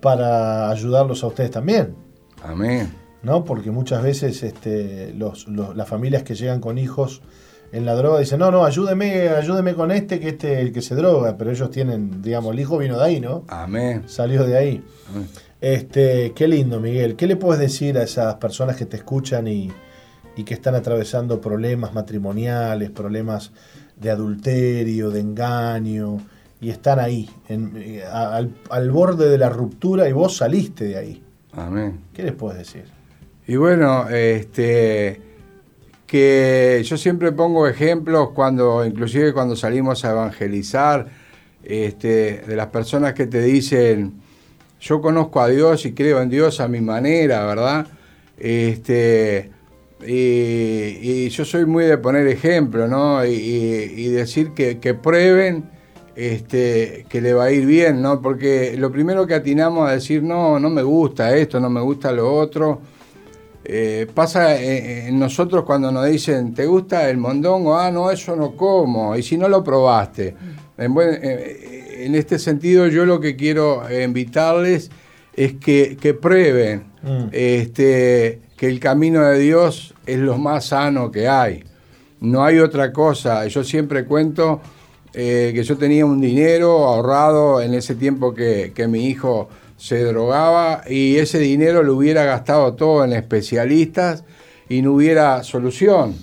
para 0.00 0.70
ayudarlos 0.70 1.22
a 1.22 1.26
ustedes 1.26 1.50
también, 1.50 1.94
Amén. 2.42 2.90
¿no? 3.22 3.44
Porque 3.44 3.70
muchas 3.70 4.02
veces 4.02 4.42
este, 4.42 5.12
los, 5.14 5.46
los- 5.48 5.76
las 5.76 5.86
familias 5.86 6.22
que 6.22 6.34
llegan 6.34 6.60
con 6.60 6.78
hijos 6.78 7.20
en 7.72 7.84
la 7.84 7.94
droga 7.94 8.18
dicen, 8.18 8.38
no, 8.40 8.50
no, 8.50 8.64
ayúdeme, 8.64 9.28
ayúdeme 9.28 9.74
con 9.74 9.90
este, 9.90 10.18
que 10.18 10.30
este 10.30 10.54
es 10.54 10.58
el 10.60 10.72
que 10.72 10.80
se 10.82 10.94
droga, 10.94 11.36
pero 11.36 11.50
ellos 11.50 11.70
tienen, 11.70 12.22
digamos, 12.22 12.54
el 12.54 12.60
hijo 12.60 12.78
vino 12.78 12.98
de 12.98 13.04
ahí, 13.04 13.20
¿no? 13.20 13.44
Amén. 13.48 14.04
Salió 14.06 14.44
de 14.44 14.56
ahí. 14.56 14.82
Amén. 15.10 15.28
Este, 15.60 16.32
qué 16.34 16.48
lindo, 16.48 16.80
Miguel. 16.80 17.16
¿Qué 17.16 17.26
le 17.26 17.36
puedes 17.36 17.60
decir 17.60 17.98
a 17.98 18.02
esas 18.02 18.36
personas 18.36 18.76
que 18.76 18.86
te 18.86 18.96
escuchan 18.96 19.46
y, 19.46 19.70
y 20.36 20.44
que 20.44 20.54
están 20.54 20.74
atravesando 20.74 21.40
problemas 21.40 21.92
matrimoniales, 21.92 22.90
problemas 22.90 23.52
de 23.96 24.10
adulterio, 24.10 25.10
de 25.10 25.20
engaño, 25.20 26.18
y 26.62 26.70
están 26.70 26.98
ahí, 26.98 27.28
en- 27.48 27.72
eh, 27.76 28.02
al 28.04 28.90
borde 28.90 29.28
de 29.28 29.38
la 29.38 29.48
ruptura 29.50 30.08
y 30.08 30.12
vos 30.12 30.36
saliste 30.36 30.84
de 30.84 30.96
ahí? 30.96 31.22
Amén. 31.52 32.00
¿Qué 32.14 32.22
les 32.22 32.32
puedes 32.32 32.58
decir? 32.58 32.84
Y 33.46 33.56
bueno, 33.56 34.08
este 34.08 35.20
que 36.06 36.82
yo 36.84 36.96
siempre 36.96 37.30
pongo 37.30 37.68
ejemplos 37.68 38.30
cuando, 38.30 38.84
inclusive 38.84 39.32
cuando 39.32 39.54
salimos 39.54 40.04
a 40.04 40.10
evangelizar, 40.10 41.06
este, 41.62 42.42
de 42.46 42.56
las 42.56 42.66
personas 42.68 43.14
que 43.14 43.26
te 43.28 43.40
dicen, 43.40 44.14
yo 44.80 45.00
conozco 45.00 45.40
a 45.40 45.48
Dios 45.48 45.84
y 45.86 45.92
creo 45.92 46.20
en 46.22 46.30
Dios 46.30 46.60
a 46.60 46.68
mi 46.68 46.80
manera, 46.80 47.44
¿verdad? 47.44 47.86
Este, 48.38 49.50
y, 50.06 51.28
yo 51.28 51.44
soy 51.44 51.66
muy 51.66 51.84
de 51.84 51.98
poner 51.98 52.26
ejemplo, 52.26 52.88
¿no? 52.88 53.24
Y, 53.24 54.08
decir 54.08 54.52
que, 54.52 54.94
prueben 54.94 55.64
este, 56.16 57.06
que 57.08 57.20
le 57.20 57.34
va 57.34 57.44
a 57.44 57.52
ir 57.52 57.66
bien, 57.66 58.00
¿no? 58.00 58.20
Porque 58.22 58.74
lo 58.76 58.90
primero 58.90 59.26
que 59.26 59.34
atinamos 59.34 59.88
a 59.88 59.92
decir, 59.92 60.22
no, 60.22 60.58
no 60.58 60.70
me 60.70 60.82
gusta 60.82 61.36
esto, 61.36 61.60
no 61.60 61.68
me 61.68 61.80
gusta 61.80 62.12
lo 62.12 62.34
otro, 62.34 62.80
eh, 63.62 64.06
pasa 64.12 64.60
en, 64.60 65.08
en 65.08 65.18
nosotros 65.18 65.64
cuando 65.64 65.92
nos 65.92 66.06
dicen, 66.06 66.54
¿te 66.54 66.64
gusta 66.66 67.08
el 67.10 67.18
mondongo? 67.18 67.76
Ah, 67.76 67.90
no, 67.90 68.10
eso 68.10 68.34
no 68.34 68.56
como. 68.56 69.14
Y 69.14 69.22
si 69.22 69.36
no 69.36 69.48
lo 69.48 69.62
probaste. 69.62 70.34
Eh, 70.78 71.89
en 72.04 72.14
este 72.14 72.38
sentido, 72.38 72.86
yo 72.88 73.06
lo 73.06 73.20
que 73.20 73.36
quiero 73.36 73.82
invitarles 73.90 74.90
es 75.34 75.54
que, 75.54 75.96
que 76.00 76.14
prueben 76.14 76.90
Mm. 77.02 77.28
este, 77.32 78.40
que 78.56 78.68
el 78.68 78.78
camino 78.78 79.22
de 79.24 79.38
Dios 79.38 79.94
es 80.06 80.18
lo 80.18 80.36
más 80.38 80.66
sano 80.66 81.10
que 81.10 81.28
hay. 81.28 81.64
No 82.20 82.44
hay 82.44 82.58
otra 82.58 82.92
cosa. 82.92 83.46
Yo 83.46 83.64
siempre 83.64 84.04
cuento 84.04 84.60
eh, 85.14 85.52
que 85.54 85.64
yo 85.64 85.78
tenía 85.78 86.04
un 86.04 86.20
dinero 86.20 86.84
ahorrado 86.84 87.60
en 87.62 87.74
ese 87.74 87.94
tiempo 87.94 88.34
que, 88.34 88.72
que 88.74 88.86
mi 88.86 89.06
hijo 89.06 89.48
se 89.78 90.04
drogaba 90.04 90.82
y 90.88 91.16
ese 91.16 91.38
dinero 91.38 91.82
lo 91.82 91.96
hubiera 91.96 92.24
gastado 92.24 92.74
todo 92.74 93.02
en 93.02 93.14
especialistas 93.14 94.24
y 94.68 94.82
no 94.82 94.92
hubiera 94.92 95.42
solución. 95.42 96.14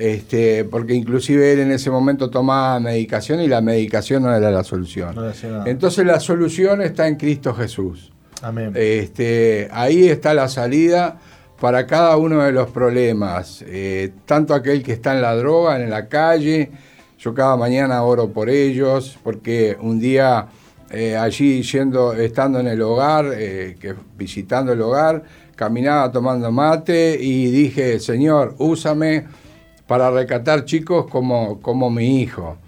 Este, 0.00 0.64
porque 0.64 0.94
inclusive 0.94 1.52
él 1.52 1.58
en 1.58 1.72
ese 1.72 1.90
momento 1.90 2.30
tomaba 2.30 2.80
medicación 2.80 3.38
y 3.42 3.48
la 3.48 3.60
medicación 3.60 4.22
no 4.22 4.34
era 4.34 4.50
la 4.50 4.64
solución. 4.64 5.14
No. 5.14 5.66
Entonces 5.66 6.06
la 6.06 6.18
solución 6.20 6.80
está 6.80 7.06
en 7.06 7.16
Cristo 7.16 7.52
Jesús. 7.52 8.10
Amén. 8.40 8.72
Este, 8.74 9.68
ahí 9.70 10.08
está 10.08 10.32
la 10.32 10.48
salida 10.48 11.18
para 11.60 11.86
cada 11.86 12.16
uno 12.16 12.42
de 12.42 12.50
los 12.50 12.70
problemas. 12.70 13.62
Eh, 13.66 14.12
tanto 14.24 14.54
aquel 14.54 14.82
que 14.82 14.92
está 14.92 15.14
en 15.14 15.20
la 15.20 15.36
droga, 15.36 15.78
en 15.78 15.90
la 15.90 16.08
calle, 16.08 16.70
yo 17.18 17.34
cada 17.34 17.58
mañana 17.58 18.02
oro 18.02 18.30
por 18.30 18.48
ellos, 18.48 19.18
porque 19.22 19.76
un 19.78 20.00
día 20.00 20.46
eh, 20.88 21.14
allí 21.14 21.60
yendo, 21.60 22.14
estando 22.14 22.58
en 22.58 22.68
el 22.68 22.80
hogar, 22.80 23.26
eh, 23.34 23.76
que, 23.78 23.94
visitando 24.16 24.72
el 24.72 24.80
hogar, 24.80 25.22
caminaba 25.54 26.10
tomando 26.10 26.50
mate 26.50 27.18
y 27.20 27.50
dije, 27.50 28.00
Señor, 28.00 28.54
úsame 28.56 29.26
para 29.90 30.08
recatar 30.08 30.64
chicos 30.66 31.06
como, 31.10 31.60
como 31.60 31.90
mi 31.90 32.22
hijo. 32.22 32.58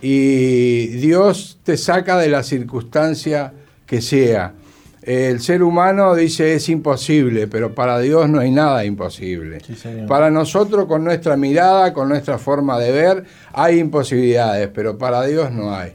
Y 0.00 0.86
Dios 0.96 1.58
te 1.62 1.76
saca 1.76 2.16
de 2.16 2.28
la 2.28 2.42
circunstancia 2.42 3.52
que 3.84 4.00
sea. 4.00 4.54
El 5.02 5.40
ser 5.40 5.62
humano 5.62 6.14
dice 6.14 6.54
es 6.54 6.70
imposible, 6.70 7.48
pero 7.48 7.74
para 7.74 7.98
Dios 7.98 8.30
no 8.30 8.40
hay 8.40 8.50
nada 8.50 8.82
imposible. 8.86 9.60
Sí. 9.60 9.74
Para 10.08 10.30
nosotros, 10.30 10.86
con 10.86 11.04
nuestra 11.04 11.36
mirada, 11.36 11.92
con 11.92 12.08
nuestra 12.08 12.38
forma 12.38 12.78
de 12.78 12.92
ver, 12.92 13.24
hay 13.52 13.78
imposibilidades, 13.78 14.70
pero 14.72 14.96
para 14.96 15.22
Dios 15.26 15.52
no 15.52 15.76
hay. 15.76 15.92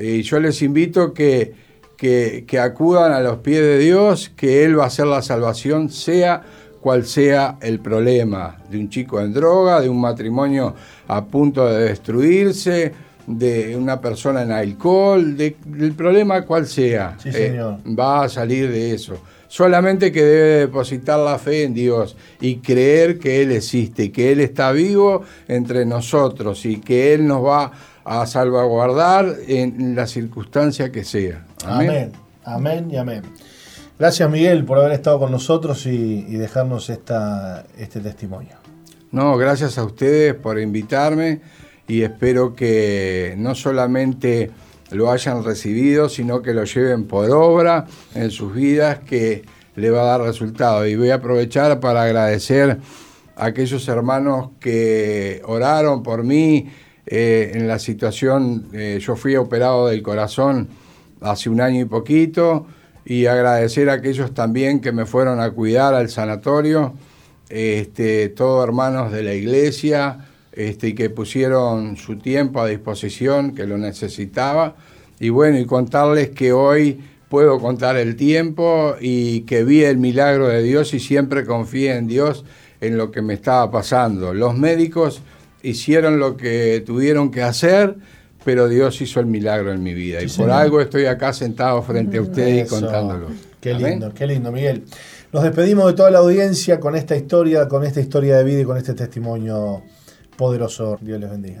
Y 0.00 0.22
yo 0.22 0.40
les 0.40 0.62
invito 0.62 1.12
que, 1.12 1.52
que, 1.98 2.46
que 2.46 2.58
acudan 2.58 3.12
a 3.12 3.20
los 3.20 3.40
pies 3.40 3.60
de 3.60 3.78
Dios, 3.78 4.30
que 4.34 4.64
Él 4.64 4.78
va 4.78 4.84
a 4.84 4.86
hacer 4.86 5.06
la 5.06 5.20
salvación, 5.20 5.90
sea 5.90 6.44
cual 6.80 7.04
sea 7.06 7.56
el 7.60 7.80
problema, 7.80 8.56
de 8.70 8.78
un 8.78 8.88
chico 8.88 9.20
en 9.20 9.32
droga, 9.32 9.80
de 9.80 9.88
un 9.88 10.00
matrimonio 10.00 10.74
a 11.08 11.24
punto 11.24 11.66
de 11.66 11.84
destruirse, 11.84 12.92
de 13.26 13.76
una 13.76 14.00
persona 14.00 14.42
en 14.42 14.52
alcohol, 14.52 15.36
de- 15.36 15.56
del 15.66 15.92
problema 15.92 16.42
cual 16.42 16.66
sea. 16.66 17.16
Sí, 17.22 17.28
Eh, 17.28 17.32
señor. 17.32 17.78
va 17.98 18.24
a 18.24 18.28
salir 18.28 18.70
de 18.70 18.94
eso. 18.94 19.18
Solamente 19.48 20.12
que 20.12 20.22
debe 20.22 20.58
depositar 20.60 21.18
la 21.18 21.38
fe 21.38 21.64
en 21.64 21.74
Dios 21.74 22.16
y 22.40 22.56
creer 22.56 23.18
que 23.18 23.42
Él 23.42 23.52
existe 23.52 24.04
y 24.04 24.08
que 24.10 24.32
Él 24.32 24.40
está 24.40 24.72
vivo 24.72 25.22
entre 25.46 25.84
nosotros 25.86 26.64
y 26.66 26.76
que 26.80 27.14
Él 27.14 27.26
nos 27.26 27.44
va 27.44 27.72
a 28.04 28.26
salvaguardar 28.26 29.36
en 29.46 29.94
la 29.94 30.06
circunstancia 30.06 30.90
que 30.92 31.04
sea. 31.04 31.44
Amén. 31.64 32.12
Amén 32.44 32.88
y 32.90 32.96
amén. 32.96 33.22
Gracias, 33.98 34.30
Miguel, 34.30 34.64
por 34.64 34.78
haber 34.78 34.92
estado 34.92 35.18
con 35.18 35.32
nosotros 35.32 35.84
y, 35.86 36.22
dejarnos 36.36 36.88
esta, 36.88 37.66
este 37.76 37.98
testimonio. 37.98 38.54
No, 39.10 39.36
gracias 39.36 39.76
a 39.76 39.82
ustedes 39.82 40.34
por 40.34 40.60
invitarme 40.60 41.40
y 41.88 42.02
espero 42.02 42.54
que 42.54 43.34
no 43.36 43.56
solamente 43.56 44.52
lo 44.92 45.10
hayan 45.10 45.42
recibido, 45.42 46.08
sino 46.08 46.42
que 46.42 46.54
lo 46.54 46.62
lleven 46.62 47.08
por 47.08 47.28
obra 47.30 47.86
en 48.14 48.30
sus 48.30 48.54
vidas, 48.54 49.00
que 49.00 49.42
le 49.74 49.90
va 49.90 50.02
a 50.02 50.18
dar 50.18 50.20
resultado. 50.20 50.86
Y 50.86 50.94
voy 50.94 51.10
a 51.10 51.16
aprovechar 51.16 51.80
para 51.80 52.04
agradecer 52.04 52.78
a 53.34 53.46
aquellos 53.46 53.88
hermanos 53.88 54.50
que 54.60 55.42
oraron 55.44 56.04
por 56.04 56.22
mí 56.22 56.70
eh, 57.04 57.50
en 57.54 57.66
la 57.66 57.80
situación, 57.80 58.68
eh, 58.72 58.98
yo 59.00 59.16
fui 59.16 59.34
operado 59.34 59.88
del 59.88 60.02
corazón 60.02 60.68
hace 61.20 61.50
un 61.50 61.60
año 61.60 61.80
y 61.80 61.84
poquito, 61.86 62.66
y 63.08 63.24
agradecer 63.24 63.88
a 63.88 63.94
aquellos 63.94 64.34
también 64.34 64.80
que 64.80 64.92
me 64.92 65.06
fueron 65.06 65.40
a 65.40 65.50
cuidar 65.50 65.94
al 65.94 66.10
sanatorio 66.10 66.92
este, 67.48 68.28
todos 68.28 68.62
hermanos 68.62 69.10
de 69.10 69.22
la 69.22 69.32
iglesia, 69.32 70.28
este, 70.52 70.94
que 70.94 71.08
pusieron 71.08 71.96
su 71.96 72.18
tiempo 72.18 72.60
a 72.60 72.68
disposición, 72.68 73.54
que 73.54 73.64
lo 73.64 73.78
necesitaba. 73.78 74.76
Y 75.18 75.30
bueno, 75.30 75.58
y 75.58 75.64
contarles 75.64 76.28
que 76.28 76.52
hoy 76.52 77.00
puedo 77.30 77.58
contar 77.58 77.96
el 77.96 78.14
tiempo 78.14 78.94
y 79.00 79.40
que 79.42 79.64
vi 79.64 79.84
el 79.84 79.96
milagro 79.96 80.48
de 80.48 80.62
Dios 80.62 80.92
y 80.92 81.00
siempre 81.00 81.46
confié 81.46 81.96
en 81.96 82.08
Dios 82.08 82.44
en 82.82 82.98
lo 82.98 83.10
que 83.10 83.22
me 83.22 83.32
estaba 83.32 83.70
pasando. 83.70 84.34
Los 84.34 84.54
médicos 84.54 85.22
hicieron 85.62 86.18
lo 86.18 86.36
que 86.36 86.82
tuvieron 86.84 87.30
que 87.30 87.40
hacer, 87.40 87.96
pero 88.48 88.66
Dios 88.66 88.98
hizo 89.02 89.20
el 89.20 89.26
milagro 89.26 89.74
en 89.74 89.82
mi 89.82 89.92
vida. 89.92 90.20
Sí, 90.20 90.24
y 90.24 90.28
por 90.28 90.36
señor. 90.36 90.52
algo 90.52 90.80
estoy 90.80 91.04
acá 91.04 91.34
sentado 91.34 91.82
frente 91.82 92.16
a 92.16 92.22
ustedes 92.22 92.64
Eso. 92.64 92.78
y 92.78 92.80
contándolo. 92.80 93.26
Qué 93.60 93.72
Amén. 93.74 93.90
lindo, 93.90 94.14
qué 94.14 94.26
lindo, 94.26 94.50
Miguel. 94.50 94.84
Nos 95.34 95.42
despedimos 95.42 95.86
de 95.88 95.92
toda 95.92 96.10
la 96.10 96.20
audiencia 96.20 96.80
con 96.80 96.96
esta 96.96 97.14
historia, 97.14 97.68
con 97.68 97.84
esta 97.84 98.00
historia 98.00 98.38
de 98.38 98.44
vida 98.44 98.60
y 98.62 98.64
con 98.64 98.78
este 98.78 98.94
testimonio 98.94 99.82
poderoso. 100.38 100.96
Dios 101.02 101.20
les 101.20 101.30
bendiga. 101.30 101.60